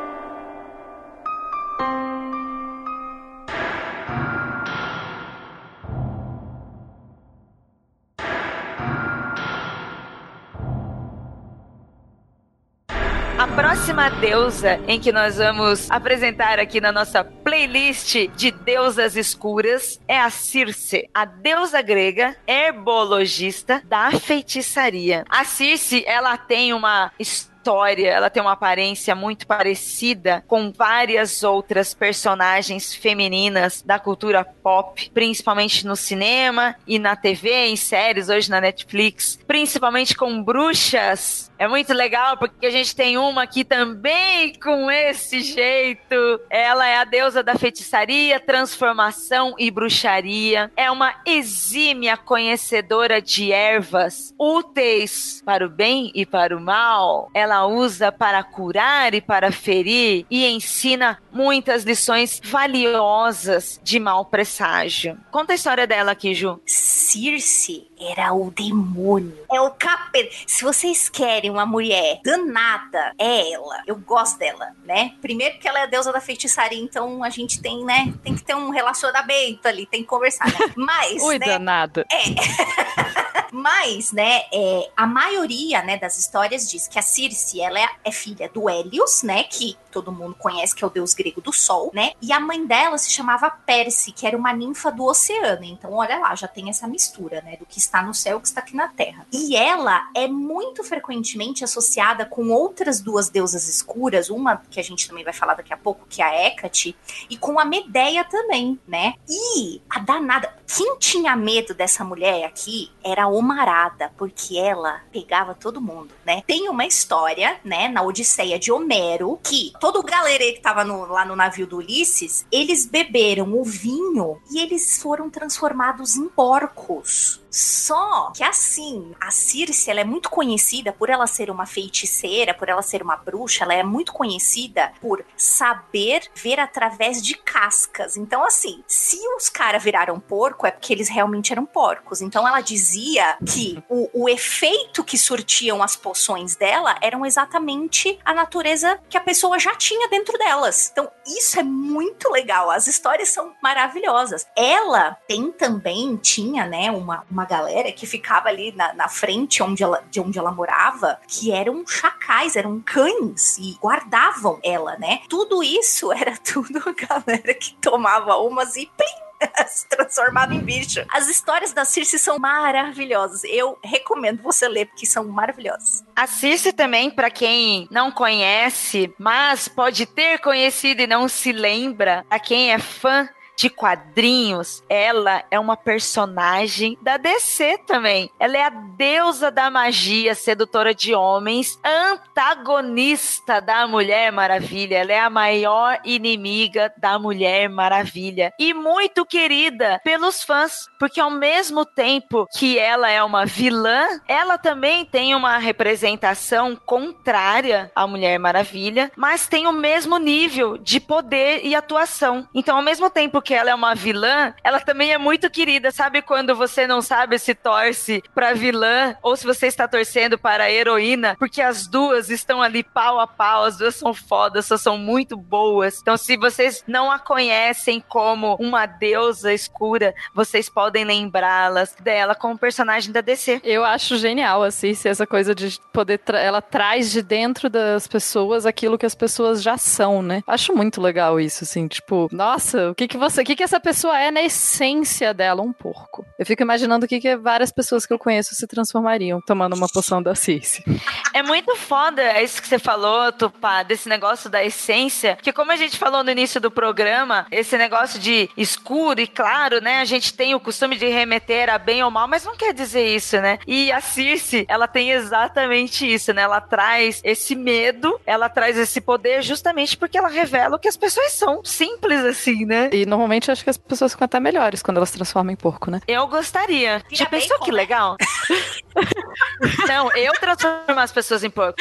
A 13.44 13.46
próxima 13.46 14.08
deusa 14.08 14.80
em 14.88 14.98
que 14.98 15.12
nós 15.12 15.36
vamos 15.36 15.90
apresentar 15.90 16.58
aqui 16.58 16.80
na 16.80 16.90
nossa 16.90 17.22
playlist 17.22 18.26
de 18.34 18.50
deusas 18.50 19.16
escuras 19.16 20.00
é 20.08 20.18
a 20.18 20.30
Circe, 20.30 21.10
a 21.12 21.26
deusa 21.26 21.82
grega 21.82 22.34
herbologista 22.46 23.82
da 23.84 24.10
feitiçaria. 24.12 25.26
A 25.28 25.44
Circe, 25.44 26.02
ela 26.06 26.38
tem 26.38 26.72
uma 26.72 27.12
história, 27.18 27.53
ela 27.70 28.30
tem 28.30 28.42
uma 28.42 28.52
aparência 28.52 29.14
muito 29.14 29.46
parecida 29.46 30.44
com 30.46 30.72
várias 30.72 31.42
outras 31.42 31.94
personagens 31.94 32.94
femininas 32.94 33.82
da 33.82 33.98
cultura 33.98 34.44
pop, 34.44 35.10
principalmente 35.12 35.86
no 35.86 35.96
cinema 35.96 36.74
e 36.86 36.98
na 36.98 37.16
TV, 37.16 37.66
em 37.66 37.76
séries, 37.76 38.28
hoje 38.28 38.50
na 38.50 38.60
Netflix, 38.60 39.38
principalmente 39.46 40.16
com 40.16 40.42
bruxas. 40.42 41.50
É 41.58 41.68
muito 41.68 41.92
legal 41.92 42.36
porque 42.36 42.66
a 42.66 42.70
gente 42.70 42.94
tem 42.96 43.16
uma 43.16 43.44
aqui 43.44 43.64
também 43.64 44.54
com 44.54 44.90
esse 44.90 45.40
jeito. 45.40 46.40
Ela 46.50 46.86
é 46.88 46.96
a 46.96 47.04
deusa 47.04 47.42
da 47.42 47.54
feitiçaria, 47.54 48.40
transformação 48.40 49.54
e 49.58 49.70
bruxaria. 49.70 50.70
É 50.76 50.90
uma 50.90 51.14
exímia 51.24 52.16
conhecedora 52.16 53.22
de 53.22 53.52
ervas 53.52 54.34
úteis 54.38 55.42
para 55.44 55.64
o 55.64 55.70
bem 55.70 56.10
e 56.14 56.26
para 56.26 56.56
o 56.56 56.60
mal. 56.60 57.30
Ela 57.32 57.53
usa 57.62 58.10
para 58.10 58.42
curar 58.42 59.14
e 59.14 59.20
para 59.20 59.52
ferir 59.52 60.26
e 60.30 60.46
ensina 60.46 61.18
muitas 61.32 61.84
lições 61.84 62.40
valiosas 62.42 63.80
de 63.82 64.00
mau 64.00 64.24
presságio. 64.24 65.18
Conta 65.30 65.52
a 65.52 65.56
história 65.56 65.86
dela 65.86 66.12
aqui, 66.12 66.34
Ju. 66.34 66.60
Circe 66.66 67.86
era 68.10 68.32
o 68.32 68.50
demônio. 68.50 69.36
É 69.52 69.60
o 69.60 69.70
capeta. 69.70 70.34
Se 70.46 70.64
vocês 70.64 71.08
querem 71.08 71.50
uma 71.50 71.66
mulher 71.66 72.20
danada, 72.24 73.12
é 73.18 73.52
ela. 73.52 73.82
Eu 73.86 73.96
gosto 73.96 74.38
dela, 74.38 74.74
né? 74.84 75.14
Primeiro 75.20 75.58
que 75.58 75.68
ela 75.68 75.80
é 75.80 75.82
a 75.82 75.86
deusa 75.86 76.12
da 76.12 76.20
feitiçaria, 76.20 76.82
então 76.82 77.22
a 77.22 77.30
gente 77.30 77.60
tem, 77.60 77.84
né? 77.84 78.12
Tem 78.22 78.34
que 78.34 78.42
ter 78.42 78.54
um 78.54 78.70
relacionamento 78.70 79.66
ali, 79.66 79.86
tem 79.86 80.02
que 80.02 80.08
conversar, 80.08 80.46
né? 80.46 80.58
Mas, 80.76 81.22
Ui, 81.22 81.38
né? 81.38 81.46
danada. 81.46 82.06
Mas, 83.54 84.10
né, 84.10 84.42
é, 84.52 84.90
a 84.96 85.06
maioria, 85.06 85.80
né, 85.80 85.96
das 85.96 86.18
histórias 86.18 86.68
diz 86.68 86.88
que 86.88 86.98
a 86.98 87.02
Circe, 87.02 87.60
ela 87.60 87.78
é, 87.78 87.88
é 88.02 88.10
filha 88.10 88.48
do 88.48 88.68
Hélios, 88.68 89.22
né, 89.22 89.44
que 89.44 89.76
todo 89.92 90.10
mundo 90.10 90.34
conhece, 90.34 90.74
que 90.74 90.82
é 90.82 90.86
o 90.86 90.90
deus 90.90 91.14
grego 91.14 91.40
do 91.40 91.52
sol, 91.52 91.92
né, 91.94 92.14
e 92.20 92.32
a 92.32 92.40
mãe 92.40 92.66
dela 92.66 92.98
se 92.98 93.12
chamava 93.12 93.48
Perse, 93.48 94.10
que 94.10 94.26
era 94.26 94.36
uma 94.36 94.52
ninfa 94.52 94.90
do 94.90 95.04
oceano. 95.04 95.62
Então, 95.62 95.92
olha 95.92 96.18
lá, 96.18 96.34
já 96.34 96.48
tem 96.48 96.68
essa 96.68 96.88
mistura, 96.88 97.40
né, 97.42 97.56
do 97.56 97.64
que 97.64 97.78
está 97.78 97.93
no 98.02 98.14
céu 98.14 98.40
que 98.40 98.46
está 98.46 98.60
aqui 98.60 98.76
na 98.76 98.88
terra. 98.88 99.26
E 99.32 99.56
ela 99.56 100.08
é 100.14 100.26
muito 100.26 100.82
frequentemente 100.82 101.64
associada 101.64 102.24
com 102.24 102.48
outras 102.48 103.00
duas 103.00 103.28
deusas 103.28 103.68
escuras, 103.68 104.30
uma 104.30 104.62
que 104.70 104.80
a 104.80 104.84
gente 104.84 105.08
também 105.08 105.24
vai 105.24 105.32
falar 105.32 105.54
daqui 105.54 105.72
a 105.72 105.76
pouco, 105.76 106.06
que 106.08 106.22
é 106.22 106.24
a 106.24 106.46
Hecate, 106.46 106.96
e 107.28 107.36
com 107.36 107.58
a 107.58 107.64
Medeia 107.64 108.24
também, 108.24 108.78
né? 108.86 109.14
E 109.28 109.82
a 109.90 109.98
danada, 110.00 110.53
quem 110.66 110.96
tinha 110.98 111.36
medo 111.36 111.74
dessa 111.74 112.04
mulher 112.04 112.44
aqui 112.44 112.90
era 113.02 113.24
a 113.24 113.28
Omarada, 113.28 114.12
porque 114.16 114.58
ela 114.58 115.02
pegava 115.12 115.54
todo 115.54 115.80
mundo, 115.80 116.14
né? 116.24 116.42
Tem 116.46 116.68
uma 116.68 116.86
história, 116.86 117.58
né, 117.64 117.88
na 117.88 118.02
Odisseia 118.02 118.58
de 118.58 118.72
Homero, 118.72 119.38
que 119.42 119.72
todo 119.80 119.98
o 120.00 120.02
galerê 120.02 120.52
que 120.52 120.60
tava 120.60 120.84
no- 120.84 121.06
lá 121.06 121.24
no 121.24 121.36
navio 121.36 121.66
do 121.66 121.76
Ulisses, 121.78 122.46
eles 122.50 122.86
beberam 122.86 123.52
o 123.54 123.62
vinho 123.64 124.40
e 124.50 124.60
eles 124.60 125.00
foram 125.00 125.28
transformados 125.30 126.16
em 126.16 126.28
porcos. 126.28 127.40
Só 127.50 128.32
que 128.34 128.42
assim, 128.42 129.12
a 129.20 129.30
Circe, 129.30 129.88
ela 129.88 130.00
é 130.00 130.04
muito 130.04 130.28
conhecida 130.28 130.92
por 130.92 131.08
ela 131.08 131.24
ser 131.28 131.50
uma 131.50 131.66
feiticeira, 131.66 132.52
por 132.52 132.68
ela 132.68 132.82
ser 132.82 133.00
uma 133.00 133.14
bruxa, 133.14 133.62
ela 133.62 133.74
é 133.74 133.84
muito 133.84 134.12
conhecida 134.12 134.92
por 135.00 135.24
saber 135.36 136.22
ver 136.34 136.58
através 136.58 137.22
de 137.22 137.36
cascas. 137.36 138.16
Então 138.16 138.44
assim, 138.44 138.82
se 138.88 139.18
os 139.36 139.48
caras 139.48 139.84
viraram 139.84 140.18
porco 140.18 140.53
é 140.62 140.70
porque 140.70 140.92
eles 140.92 141.08
realmente 141.08 141.52
eram 141.52 141.66
porcos. 141.66 142.20
Então 142.20 142.46
ela 142.46 142.60
dizia 142.60 143.36
que 143.46 143.82
o, 143.88 144.24
o 144.24 144.28
efeito 144.28 145.02
que 145.02 145.18
surtiam 145.18 145.82
as 145.82 145.96
poções 145.96 146.56
dela 146.56 146.96
eram 147.00 147.24
exatamente 147.24 148.18
a 148.24 148.34
natureza 148.34 148.98
que 149.08 149.16
a 149.16 149.20
pessoa 149.20 149.58
já 149.58 149.74
tinha 149.74 150.08
dentro 150.08 150.36
delas. 150.38 150.90
Então 150.92 151.10
isso 151.26 151.58
é 151.58 151.62
muito 151.62 152.30
legal. 152.30 152.70
As 152.70 152.86
histórias 152.86 153.28
são 153.28 153.52
maravilhosas. 153.62 154.46
Ela 154.56 155.16
tem 155.26 155.50
também, 155.50 156.16
tinha, 156.16 156.66
né, 156.66 156.90
uma, 156.90 157.24
uma 157.30 157.44
galera 157.44 157.90
que 157.92 158.06
ficava 158.06 158.48
ali 158.48 158.72
na, 158.72 158.92
na 158.94 159.08
frente 159.08 159.62
onde 159.62 159.82
ela, 159.82 160.02
de 160.10 160.20
onde 160.20 160.38
ela 160.38 160.52
morava, 160.52 161.18
que 161.26 161.52
eram 161.52 161.86
chacais, 161.86 162.56
eram 162.56 162.80
cães 162.80 163.58
e 163.58 163.76
guardavam 163.80 164.58
ela, 164.62 164.96
né? 164.98 165.20
Tudo 165.28 165.62
isso 165.62 166.12
era 166.12 166.36
tudo 166.44 166.78
a 166.78 166.92
galera 166.92 167.54
que 167.54 167.74
tomava 167.76 168.36
umas 168.36 168.76
e 168.76 168.86
plim, 168.86 169.23
se 169.66 169.88
transformava 169.88 170.54
em 170.54 170.60
bicho. 170.60 171.04
As 171.10 171.28
histórias 171.28 171.72
da 171.72 171.84
Circe 171.84 172.18
são 172.18 172.38
maravilhosas. 172.38 173.44
Eu 173.44 173.78
recomendo 173.82 174.42
você 174.42 174.68
ler 174.68 174.86
porque 174.86 175.06
são 175.06 175.24
maravilhosas. 175.24 176.04
A 176.14 176.26
Circe 176.26 176.72
também, 176.72 177.10
pra 177.10 177.30
quem 177.30 177.88
não 177.90 178.10
conhece, 178.10 179.12
mas 179.18 179.68
pode 179.68 180.06
ter 180.06 180.38
conhecido 180.38 181.02
e 181.02 181.06
não 181.06 181.28
se 181.28 181.52
lembra, 181.52 182.24
a 182.30 182.38
quem 182.38 182.72
é 182.72 182.78
fã 182.78 183.28
de 183.56 183.70
quadrinhos, 183.70 184.82
ela 184.88 185.44
é 185.50 185.58
uma 185.58 185.76
personagem 185.76 186.98
da 187.00 187.16
DC 187.16 187.78
também. 187.86 188.30
Ela 188.38 188.56
é 188.56 188.62
a 188.64 188.70
deusa 188.70 189.50
da 189.50 189.70
magia, 189.70 190.34
sedutora 190.34 190.94
de 190.94 191.14
homens, 191.14 191.78
antagonista 191.84 193.60
da 193.60 193.86
Mulher 193.86 194.32
Maravilha. 194.32 194.96
Ela 194.96 195.12
é 195.12 195.20
a 195.20 195.30
maior 195.30 195.98
inimiga 196.04 196.92
da 196.96 197.18
Mulher 197.18 197.68
Maravilha 197.68 198.52
e 198.58 198.74
muito 198.74 199.24
querida 199.24 200.00
pelos 200.04 200.42
fãs, 200.42 200.86
porque 200.98 201.20
ao 201.20 201.30
mesmo 201.30 201.84
tempo 201.84 202.46
que 202.56 202.78
ela 202.78 203.10
é 203.10 203.22
uma 203.22 203.46
vilã, 203.46 204.06
ela 204.28 204.58
também 204.58 205.04
tem 205.04 205.34
uma 205.34 205.58
representação 205.58 206.76
contrária 206.76 207.90
à 207.94 208.06
Mulher 208.06 208.38
Maravilha, 208.38 209.12
mas 209.16 209.46
tem 209.46 209.66
o 209.66 209.72
mesmo 209.72 210.18
nível 210.18 210.76
de 210.78 210.98
poder 211.00 211.60
e 211.64 211.74
atuação. 211.74 212.48
Então, 212.54 212.76
ao 212.76 212.82
mesmo 212.82 213.08
tempo 213.10 213.40
que 213.44 213.54
ela 213.54 213.70
é 213.70 213.74
uma 213.74 213.94
vilã, 213.94 214.54
ela 214.64 214.80
também 214.80 215.12
é 215.12 215.18
muito 215.18 215.50
querida. 215.50 215.90
Sabe 215.90 216.22
quando 216.22 216.56
você 216.56 216.86
não 216.86 217.00
sabe 217.00 217.38
se 217.38 217.54
torce 217.54 218.22
pra 218.34 218.54
vilã 218.54 219.14
ou 219.22 219.36
se 219.36 219.46
você 219.46 219.66
está 219.66 219.86
torcendo 219.86 220.38
para 220.38 220.64
a 220.64 220.70
heroína? 220.70 221.36
Porque 221.38 221.62
as 221.62 221.86
duas 221.86 222.30
estão 222.30 222.62
ali 222.62 222.82
pau 222.82 223.20
a 223.20 223.26
pau, 223.26 223.64
as 223.64 223.76
duas 223.76 223.94
são 223.94 224.14
fodas, 224.14 224.66
são 224.80 224.98
muito 224.98 225.36
boas. 225.36 226.00
Então, 226.00 226.16
se 226.16 226.36
vocês 226.36 226.82
não 226.86 227.10
a 227.10 227.18
conhecem 227.18 228.00
como 228.00 228.56
uma 228.56 228.86
deusa 228.86 229.52
escura, 229.52 230.14
vocês 230.34 230.68
podem 230.68 231.04
lembrá-las 231.04 231.94
dela 232.00 232.34
como 232.34 232.58
personagem 232.58 233.12
da 233.12 233.20
DC. 233.20 233.60
Eu 233.62 233.84
acho 233.84 234.16
genial, 234.16 234.62
assim, 234.62 234.94
se 234.94 235.08
essa 235.08 235.26
coisa 235.26 235.54
de 235.54 235.78
poder. 235.92 236.18
Tra 236.18 236.40
ela 236.40 236.62
traz 236.62 237.10
de 237.10 237.22
dentro 237.22 237.68
das 237.68 238.06
pessoas 238.06 238.66
aquilo 238.66 238.98
que 238.98 239.06
as 239.06 239.14
pessoas 239.14 239.62
já 239.62 239.76
são, 239.76 240.22
né? 240.22 240.42
Acho 240.46 240.74
muito 240.74 241.00
legal 241.00 241.38
isso, 241.40 241.64
assim, 241.64 241.86
tipo, 241.86 242.28
nossa, 242.32 242.90
o 242.90 242.94
que 242.94 243.08
que 243.08 243.16
você. 243.16 243.33
O 243.40 243.44
que 243.44 243.56
que 243.56 243.62
essa 243.62 243.80
pessoa 243.80 244.18
é 244.18 244.30
na 244.30 244.42
essência 244.42 245.34
dela? 245.34 245.62
Um 245.62 245.72
porco. 245.72 246.24
Eu 246.38 246.46
fico 246.46 246.62
imaginando 246.62 247.04
o 247.04 247.08
que 247.08 247.20
que 247.20 247.36
várias 247.36 247.72
pessoas 247.72 248.06
que 248.06 248.12
eu 248.12 248.18
conheço 248.18 248.54
se 248.54 248.66
transformariam 248.66 249.40
tomando 249.46 249.74
uma 249.74 249.88
poção 249.88 250.22
da 250.22 250.34
Circe. 250.34 250.84
É 251.32 251.42
muito 251.42 251.74
foda 251.76 252.40
isso 252.40 252.62
que 252.62 252.68
você 252.68 252.78
falou, 252.78 253.32
Tupá, 253.32 253.82
desse 253.82 254.08
negócio 254.08 254.48
da 254.48 254.64
essência, 254.64 255.36
que 255.42 255.52
como 255.52 255.72
a 255.72 255.76
gente 255.76 255.98
falou 255.98 256.22
no 256.22 256.30
início 256.30 256.60
do 256.60 256.70
programa, 256.70 257.46
esse 257.50 257.76
negócio 257.76 258.20
de 258.20 258.48
escuro 258.56 259.20
e 259.20 259.26
claro, 259.26 259.80
né? 259.80 260.00
A 260.00 260.04
gente 260.04 260.32
tem 260.32 260.54
o 260.54 260.60
costume 260.60 260.96
de 260.96 261.08
remeter 261.08 261.68
a 261.68 261.78
bem 261.78 262.02
ou 262.02 262.10
mal, 262.10 262.28
mas 262.28 262.44
não 262.44 262.56
quer 262.56 262.72
dizer 262.72 263.06
isso, 263.06 263.40
né? 263.40 263.58
E 263.66 263.90
a 263.90 264.00
Circe, 264.00 264.64
ela 264.68 264.86
tem 264.86 265.10
exatamente 265.10 266.10
isso, 266.10 266.32
né? 266.32 266.42
Ela 266.42 266.60
traz 266.60 267.20
esse 267.24 267.54
medo, 267.54 268.20
ela 268.24 268.48
traz 268.48 268.78
esse 268.78 269.00
poder 269.00 269.42
justamente 269.42 269.96
porque 269.96 270.16
ela 270.18 270.28
revela 270.28 270.76
o 270.76 270.78
que 270.78 270.88
as 270.88 270.96
pessoas 270.96 271.32
são. 271.32 271.64
Simples 271.64 272.24
assim, 272.24 272.64
né? 272.64 272.90
E 272.92 273.04
normalmente 273.24 273.50
acho 273.50 273.64
que 273.64 273.70
as 273.70 273.76
pessoas 273.78 274.12
ficam 274.12 274.26
até 274.26 274.38
melhores 274.38 274.82
quando 274.82 274.98
elas 274.98 275.08
se 275.08 275.16
transformam 275.16 275.52
em 275.52 275.56
porco, 275.56 275.90
né? 275.90 276.00
Eu 276.06 276.26
gostaria. 276.26 276.98
Vira 277.08 277.16
Já 277.16 277.26
pensou 277.26 277.48
bacon, 277.58 277.64
que 277.64 277.70
né? 277.72 277.76
legal? 277.76 278.16
não, 279.88 280.10
eu 280.14 280.32
transformo 280.34 281.00
as 281.00 281.10
pessoas 281.12 281.42
em 281.42 281.50
porco. 281.50 281.78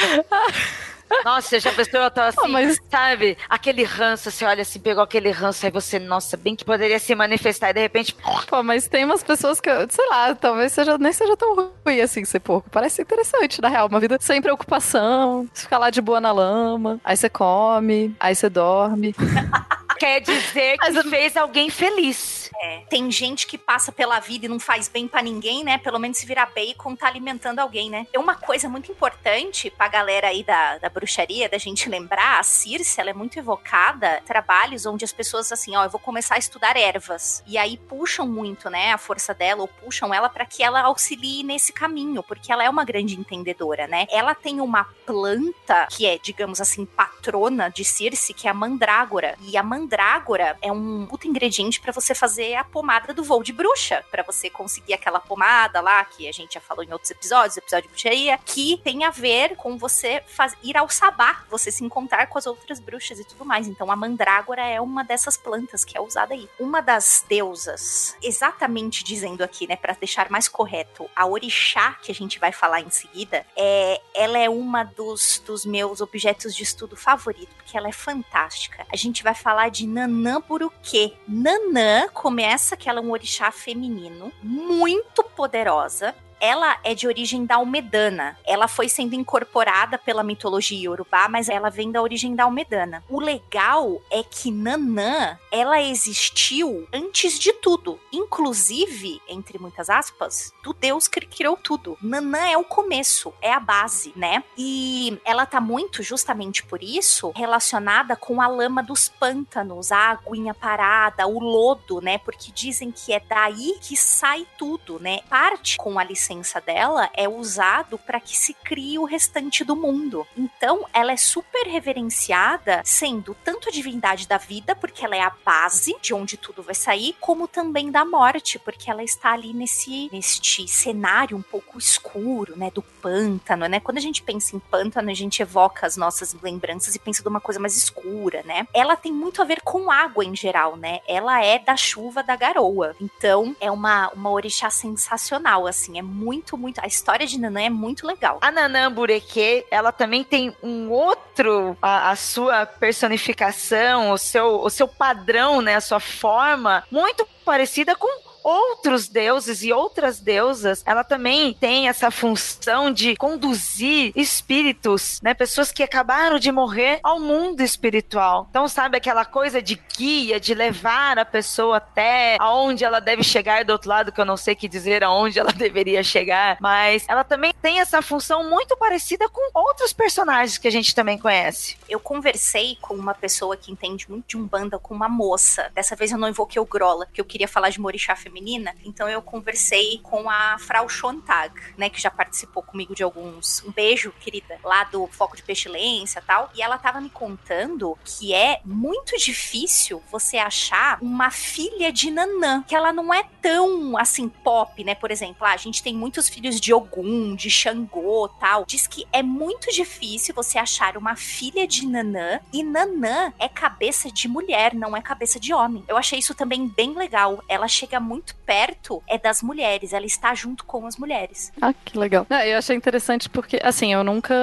Nossa, 1.24 1.60
já 1.60 1.70
pensou, 1.70 2.00
eu 2.00 2.10
tô 2.10 2.20
assim, 2.22 2.38
Ah, 2.44 2.48
mas- 2.48 2.78
sabe? 2.90 3.36
Aquele 3.48 3.84
ranço, 3.84 4.30
você 4.30 4.44
olha 4.44 4.62
assim, 4.62 4.80
pegou 4.80 5.02
aquele 5.02 5.30
ranço, 5.30 5.64
aí 5.64 5.70
você, 5.70 5.98
nossa, 5.98 6.36
bem 6.36 6.56
que 6.56 6.64
poderia 6.64 6.98
se 6.98 7.14
manifestar, 7.14 7.70
e 7.70 7.74
de 7.74 7.80
repente, 7.80 8.16
Pô, 8.48 8.62
mas 8.62 8.88
tem 8.88 9.04
umas 9.04 9.22
pessoas 9.22 9.60
que, 9.60 9.68
eu- 9.68 9.86
sei 9.88 10.08
lá, 10.08 10.34
talvez 10.34 10.72
seja, 10.72 10.96
nem 10.98 11.12
seja 11.12 11.36
tão 11.36 11.54
ruim 11.84 12.00
assim 12.00 12.24
ser 12.24 12.40
porco. 12.40 12.68
Parece 12.70 13.02
interessante, 13.02 13.60
na 13.60 13.68
real. 13.68 13.86
Uma 13.86 14.00
vida 14.00 14.16
sem 14.20 14.40
preocupação, 14.40 15.46
você 15.52 15.62
fica 15.64 15.78
lá 15.78 15.90
de 15.90 16.00
boa 16.00 16.20
na 16.20 16.32
lama, 16.32 16.98
aí 17.04 17.16
você 17.16 17.28
come, 17.28 18.16
aí 18.18 18.34
você 18.34 18.48
dorme. 18.48 19.14
quer 20.04 20.20
dizer 20.20 20.76
que 20.78 20.90
Mas- 20.92 21.08
fez 21.08 21.36
alguém 21.36 21.70
feliz. 21.70 22.43
É, 22.62 22.80
tem 22.88 23.10
gente 23.10 23.46
que 23.46 23.58
passa 23.58 23.90
pela 23.92 24.20
vida 24.20 24.46
e 24.46 24.48
não 24.48 24.60
faz 24.60 24.88
bem 24.88 25.08
pra 25.08 25.22
ninguém, 25.22 25.64
né? 25.64 25.78
Pelo 25.78 25.98
menos 25.98 26.18
se 26.18 26.26
virar 26.26 26.46
bacon, 26.46 26.96
tá 26.96 27.06
alimentando 27.06 27.58
alguém, 27.58 27.90
né? 27.90 28.06
É 28.12 28.18
uma 28.18 28.34
coisa 28.34 28.68
muito 28.68 28.90
importante 28.90 29.70
pra 29.70 29.88
galera 29.88 30.28
aí 30.28 30.42
da, 30.42 30.78
da 30.78 30.88
bruxaria, 30.88 31.48
da 31.48 31.58
gente 31.58 31.88
lembrar, 31.88 32.38
a 32.38 32.42
Circe, 32.42 33.00
ela 33.00 33.10
é 33.10 33.14
muito 33.14 33.38
evocada, 33.38 34.22
trabalhos 34.26 34.86
onde 34.86 35.04
as 35.04 35.12
pessoas 35.12 35.50
assim, 35.52 35.76
ó, 35.76 35.84
eu 35.84 35.90
vou 35.90 36.00
começar 36.00 36.36
a 36.36 36.38
estudar 36.38 36.76
ervas. 36.76 37.42
E 37.46 37.58
aí 37.58 37.76
puxam 37.76 38.26
muito, 38.26 38.70
né, 38.70 38.92
a 38.92 38.98
força 38.98 39.34
dela, 39.34 39.62
ou 39.62 39.68
puxam 39.68 40.12
ela 40.12 40.28
pra 40.28 40.46
que 40.46 40.62
ela 40.62 40.82
auxilie 40.82 41.42
nesse 41.42 41.72
caminho, 41.72 42.22
porque 42.22 42.52
ela 42.52 42.64
é 42.64 42.70
uma 42.70 42.84
grande 42.84 43.18
entendedora, 43.18 43.86
né? 43.86 44.06
Ela 44.10 44.34
tem 44.34 44.60
uma 44.60 44.84
planta 45.06 45.86
que 45.90 46.06
é, 46.06 46.18
digamos 46.18 46.60
assim, 46.60 46.84
patrona 46.84 47.68
de 47.68 47.84
Circe, 47.84 48.34
que 48.34 48.46
é 48.46 48.50
a 48.50 48.54
mandrágora. 48.54 49.36
E 49.40 49.56
a 49.56 49.62
mandrágora 49.62 50.56
é 50.62 50.70
um 50.70 51.06
puto 51.06 51.28
ingrediente 51.28 51.80
pra 51.80 51.92
você 51.92 52.14
fazer 52.14 52.43
a 52.54 52.64
pomada 52.64 53.14
do 53.14 53.24
voo 53.24 53.42
de 53.42 53.52
bruxa, 53.52 54.04
Pra 54.10 54.22
você 54.22 54.50
conseguir 54.50 54.92
aquela 54.94 55.20
pomada 55.20 55.80
lá 55.80 56.04
que 56.04 56.28
a 56.28 56.32
gente 56.32 56.54
já 56.54 56.60
falou 56.60 56.84
em 56.84 56.92
outros 56.92 57.10
episódios, 57.10 57.56
episódio 57.56 57.84
de 57.88 57.88
bruxaria, 57.94 58.38
que 58.44 58.80
tem 58.84 59.04
a 59.04 59.10
ver 59.10 59.56
com 59.56 59.78
você 59.78 60.22
faz- 60.26 60.56
ir 60.62 60.76
ao 60.76 60.88
sabá, 60.88 61.44
você 61.48 61.70
se 61.72 61.84
encontrar 61.84 62.26
com 62.26 62.36
as 62.38 62.46
outras 62.46 62.78
bruxas 62.80 63.18
e 63.18 63.24
tudo 63.24 63.44
mais. 63.44 63.66
Então 63.68 63.90
a 63.90 63.96
mandrágora 63.96 64.62
é 64.66 64.80
uma 64.80 65.02
dessas 65.04 65.36
plantas 65.36 65.84
que 65.84 65.96
é 65.96 66.00
usada 66.00 66.34
aí. 66.34 66.48
Uma 66.58 66.80
das 66.82 67.24
deusas, 67.28 68.16
exatamente 68.22 69.04
dizendo 69.04 69.42
aqui, 69.42 69.66
né, 69.66 69.76
Pra 69.76 69.94
deixar 69.94 70.30
mais 70.30 70.48
correto, 70.48 71.08
a 71.14 71.26
orixá 71.26 71.92
que 72.02 72.10
a 72.10 72.14
gente 72.14 72.38
vai 72.38 72.50
falar 72.52 72.80
em 72.80 72.90
seguida, 72.90 73.46
é, 73.56 74.00
ela 74.14 74.38
é 74.38 74.48
uma 74.48 74.82
dos, 74.82 75.42
dos 75.44 75.64
meus 75.64 76.00
objetos 76.00 76.54
de 76.54 76.62
estudo 76.62 76.96
favorito, 76.96 77.54
porque 77.56 77.76
ela 77.76 77.88
é 77.88 77.92
fantástica. 77.92 78.86
A 78.92 78.96
gente 78.96 79.22
vai 79.22 79.34
falar 79.34 79.68
de 79.70 79.86
Nanã 79.86 80.40
Buruquê. 80.40 81.12
Nanã 81.28 82.08
começa 82.34 82.76
que 82.76 82.88
ela 82.88 82.98
é 82.98 83.02
um 83.02 83.12
orixá 83.12 83.52
feminino, 83.52 84.32
muito 84.42 85.22
poderosa. 85.22 86.12
Ela 86.44 86.76
é 86.84 86.94
de 86.94 87.08
origem 87.08 87.46
dalmedana. 87.46 88.36
Ela 88.44 88.68
foi 88.68 88.86
sendo 88.86 89.14
incorporada 89.14 89.96
pela 89.96 90.22
mitologia 90.22 90.78
iorubá, 90.78 91.26
mas 91.26 91.48
ela 91.48 91.70
vem 91.70 91.90
da 91.90 92.02
origem 92.02 92.34
dalmedana. 92.34 93.02
O 93.08 93.18
legal 93.18 93.98
é 94.10 94.22
que 94.22 94.50
Nanã, 94.50 95.38
ela 95.50 95.80
existiu 95.80 96.86
antes 96.92 97.38
de 97.38 97.50
tudo, 97.54 97.98
inclusive, 98.12 99.22
entre 99.26 99.58
muitas 99.58 99.88
aspas, 99.88 100.52
do 100.62 100.74
deus 100.74 101.08
que 101.08 101.22
criou 101.22 101.56
tudo. 101.56 101.96
Nanã 102.02 102.46
é 102.46 102.58
o 102.58 102.64
começo, 102.64 103.32
é 103.40 103.50
a 103.50 103.58
base, 103.58 104.12
né? 104.14 104.44
E 104.54 105.18
ela 105.24 105.46
tá 105.46 105.62
muito, 105.62 106.02
justamente 106.02 106.62
por 106.62 106.82
isso, 106.82 107.32
relacionada 107.34 108.16
com 108.16 108.42
a 108.42 108.46
lama 108.46 108.82
dos 108.82 109.08
pântanos, 109.08 109.90
a 109.90 110.10
aguinha 110.10 110.52
parada, 110.52 111.26
o 111.26 111.38
lodo, 111.38 112.02
né? 112.02 112.18
Porque 112.18 112.52
dizem 112.52 112.92
que 112.92 113.14
é 113.14 113.20
daí 113.20 113.78
que 113.80 113.96
sai 113.96 114.46
tudo, 114.58 115.00
né? 115.00 115.20
Parte 115.30 115.78
com 115.78 115.98
a 115.98 116.04
licença 116.04 116.33
dela 116.64 117.10
é 117.14 117.28
usado 117.28 117.98
para 117.98 118.20
que 118.20 118.36
se 118.36 118.54
crie 118.54 118.98
o 118.98 119.04
restante 119.04 119.64
do 119.64 119.76
mundo. 119.76 120.26
Então, 120.36 120.86
ela 120.92 121.12
é 121.12 121.16
super 121.16 121.66
reverenciada, 121.66 122.82
sendo 122.84 123.36
tanto 123.44 123.68
a 123.68 123.72
divindade 123.72 124.26
da 124.26 124.38
vida, 124.38 124.74
porque 124.74 125.04
ela 125.04 125.16
é 125.16 125.20
a 125.20 125.32
base 125.44 125.96
de 126.00 126.14
onde 126.14 126.36
tudo 126.36 126.62
vai 126.62 126.74
sair, 126.74 127.16
como 127.20 127.46
também 127.46 127.90
da 127.90 128.04
morte, 128.04 128.58
porque 128.58 128.90
ela 128.90 129.02
está 129.02 129.32
ali 129.32 129.52
nesse 129.52 130.08
neste 130.12 130.66
cenário 130.68 131.36
um 131.36 131.42
pouco 131.42 131.78
escuro, 131.78 132.56
né, 132.56 132.70
do 132.70 132.82
pântano, 132.82 133.66
né? 133.66 133.80
Quando 133.80 133.98
a 133.98 134.00
gente 134.00 134.22
pensa 134.22 134.56
em 134.56 134.58
pântano, 134.58 135.10
a 135.10 135.14
gente 135.14 135.42
evoca 135.42 135.86
as 135.86 135.96
nossas 135.96 136.34
lembranças 136.42 136.94
e 136.94 136.98
pensa 136.98 137.22
de 137.22 137.28
uma 137.28 137.40
coisa 137.40 137.60
mais 137.60 137.76
escura, 137.76 138.42
né? 138.44 138.66
Ela 138.72 138.96
tem 138.96 139.12
muito 139.12 139.42
a 139.42 139.44
ver 139.44 139.60
com 139.62 139.90
água 139.90 140.24
em 140.24 140.34
geral, 140.34 140.76
né? 140.76 141.00
Ela 141.06 141.44
é 141.44 141.58
da 141.58 141.76
chuva 141.76 142.22
da 142.22 142.36
garoa. 142.36 142.96
Então, 143.00 143.54
é 143.60 143.70
uma 143.70 144.08
uma 144.14 144.30
orixá 144.30 144.70
sensacional, 144.70 145.66
assim, 145.66 145.98
é 145.98 146.02
muito, 146.14 146.56
muito. 146.56 146.80
A 146.80 146.86
história 146.86 147.26
de 147.26 147.38
Nanã 147.38 147.62
é 147.62 147.70
muito 147.70 148.06
legal. 148.06 148.38
A 148.40 148.50
Nanã 148.50 148.90
Bureke, 148.90 149.66
ela 149.70 149.90
também 149.90 150.22
tem 150.22 150.54
um 150.62 150.88
outro, 150.90 151.76
a, 151.82 152.10
a 152.10 152.16
sua 152.16 152.64
personificação, 152.64 154.12
o 154.12 154.18
seu, 154.18 154.60
o 154.60 154.70
seu 154.70 154.86
padrão, 154.86 155.60
né, 155.60 155.74
a 155.74 155.80
sua 155.80 155.98
forma, 155.98 156.84
muito 156.90 157.26
parecida 157.44 157.94
com 157.94 158.23
outros 158.44 159.08
deuses 159.08 159.62
e 159.62 159.72
outras 159.72 160.20
deusas, 160.20 160.82
ela 160.84 161.02
também 161.02 161.54
tem 161.54 161.88
essa 161.88 162.10
função 162.10 162.92
de 162.92 163.16
conduzir 163.16 164.12
espíritos, 164.14 165.20
né, 165.22 165.32
pessoas 165.32 165.72
que 165.72 165.82
acabaram 165.82 166.38
de 166.38 166.52
morrer 166.52 167.00
ao 167.02 167.18
mundo 167.18 167.62
espiritual. 167.62 168.46
Então, 168.50 168.68
sabe 168.68 168.98
aquela 168.98 169.24
coisa 169.24 169.62
de 169.62 169.80
guia, 169.96 170.38
de 170.38 170.54
levar 170.54 171.18
a 171.18 171.24
pessoa 171.24 171.78
até 171.78 172.36
aonde 172.38 172.84
ela 172.84 173.00
deve 173.00 173.22
chegar 173.22 173.64
do 173.64 173.70
outro 173.70 173.88
lado, 173.88 174.12
que 174.12 174.20
eu 174.20 174.24
não 174.24 174.36
sei 174.36 174.54
que 174.54 174.68
dizer 174.68 175.02
aonde 175.02 175.38
ela 175.38 175.52
deveria 175.54 176.02
chegar, 176.02 176.58
mas 176.60 177.06
ela 177.08 177.24
também 177.24 177.54
tem 177.62 177.80
essa 177.80 178.02
função 178.02 178.50
muito 178.50 178.76
parecida 178.76 179.28
com 179.28 179.58
outros 179.58 179.92
personagens 179.92 180.58
que 180.58 180.68
a 180.68 180.70
gente 180.70 180.94
também 180.94 181.16
conhece. 181.16 181.76
Eu 181.88 181.98
conversei 181.98 182.76
com 182.80 182.94
uma 182.94 183.14
pessoa 183.14 183.56
que 183.56 183.72
entende 183.72 184.10
muito 184.10 184.26
de 184.28 184.36
Umbanda, 184.36 184.78
com 184.78 184.94
uma 184.94 185.08
moça. 185.08 185.70
Dessa 185.74 185.96
vez 185.96 186.12
eu 186.12 186.18
não 186.18 186.28
invoquei 186.28 186.60
o 186.60 186.66
Grola, 186.66 187.06
porque 187.06 187.20
eu 187.20 187.24
queria 187.24 187.48
falar 187.48 187.70
de 187.70 187.80
Morixá 187.80 188.14
feminina. 188.34 188.74
Então 188.84 189.08
eu 189.08 189.22
conversei 189.22 190.00
com 190.02 190.28
a 190.28 190.58
Frau 190.58 190.88
Schontag, 190.88 191.54
né, 191.78 191.88
que 191.88 192.00
já 192.00 192.10
participou 192.10 192.62
comigo 192.62 192.94
de 192.94 193.04
alguns. 193.04 193.62
Um 193.64 193.70
beijo, 193.70 194.12
querida, 194.20 194.58
lá 194.64 194.82
do 194.84 195.06
Foco 195.06 195.36
de 195.36 195.42
Pestilência 195.42 196.20
tal. 196.26 196.50
E 196.54 196.60
ela 196.60 196.76
tava 196.76 197.00
me 197.00 197.08
contando 197.08 197.96
que 198.04 198.34
é 198.34 198.60
muito 198.64 199.16
difícil 199.16 200.02
você 200.10 200.36
achar 200.36 200.98
uma 201.00 201.30
filha 201.30 201.92
de 201.92 202.10
Nanã, 202.10 202.64
que 202.66 202.74
ela 202.74 202.92
não 202.92 203.14
é 203.14 203.24
tão 203.40 203.96
assim 203.96 204.28
pop, 204.28 204.82
né? 204.82 204.96
Por 204.96 205.12
exemplo, 205.12 205.46
ah, 205.46 205.52
a 205.52 205.56
gente 205.56 205.82
tem 205.82 205.94
muitos 205.94 206.28
filhos 206.28 206.60
de 206.60 206.74
Ogum, 206.74 207.36
de 207.36 207.50
Xangô, 207.50 208.28
tal. 208.40 208.64
Diz 208.66 208.86
que 208.86 209.06
é 209.12 209.22
muito 209.22 209.70
difícil 209.70 210.34
você 210.34 210.58
achar 210.58 210.96
uma 210.96 211.14
filha 211.14 211.66
de 211.66 211.86
Nanã 211.86 212.40
e 212.52 212.64
Nanã 212.64 213.32
é 213.38 213.48
cabeça 213.48 214.10
de 214.10 214.26
mulher, 214.26 214.74
não 214.74 214.96
é 214.96 215.00
cabeça 215.00 215.38
de 215.38 215.52
homem. 215.52 215.84
Eu 215.86 215.96
achei 215.96 216.18
isso 216.18 216.34
também 216.34 216.66
bem 216.66 216.94
legal. 216.94 217.42
Ela 217.48 217.68
chega 217.68 218.00
muito 218.00 218.23
muito 218.24 218.34
perto 218.46 219.02
é 219.08 219.18
das 219.18 219.42
mulheres. 219.42 219.92
Ela 219.92 220.06
está 220.06 220.34
junto 220.34 220.64
com 220.64 220.86
as 220.86 220.96
mulheres. 220.96 221.52
Ah, 221.60 221.74
que 221.84 221.98
legal. 221.98 222.26
Eu 222.46 222.58
achei 222.58 222.76
interessante 222.76 223.28
porque, 223.28 223.58
assim, 223.62 223.92
eu 223.92 224.02
nunca. 224.02 224.34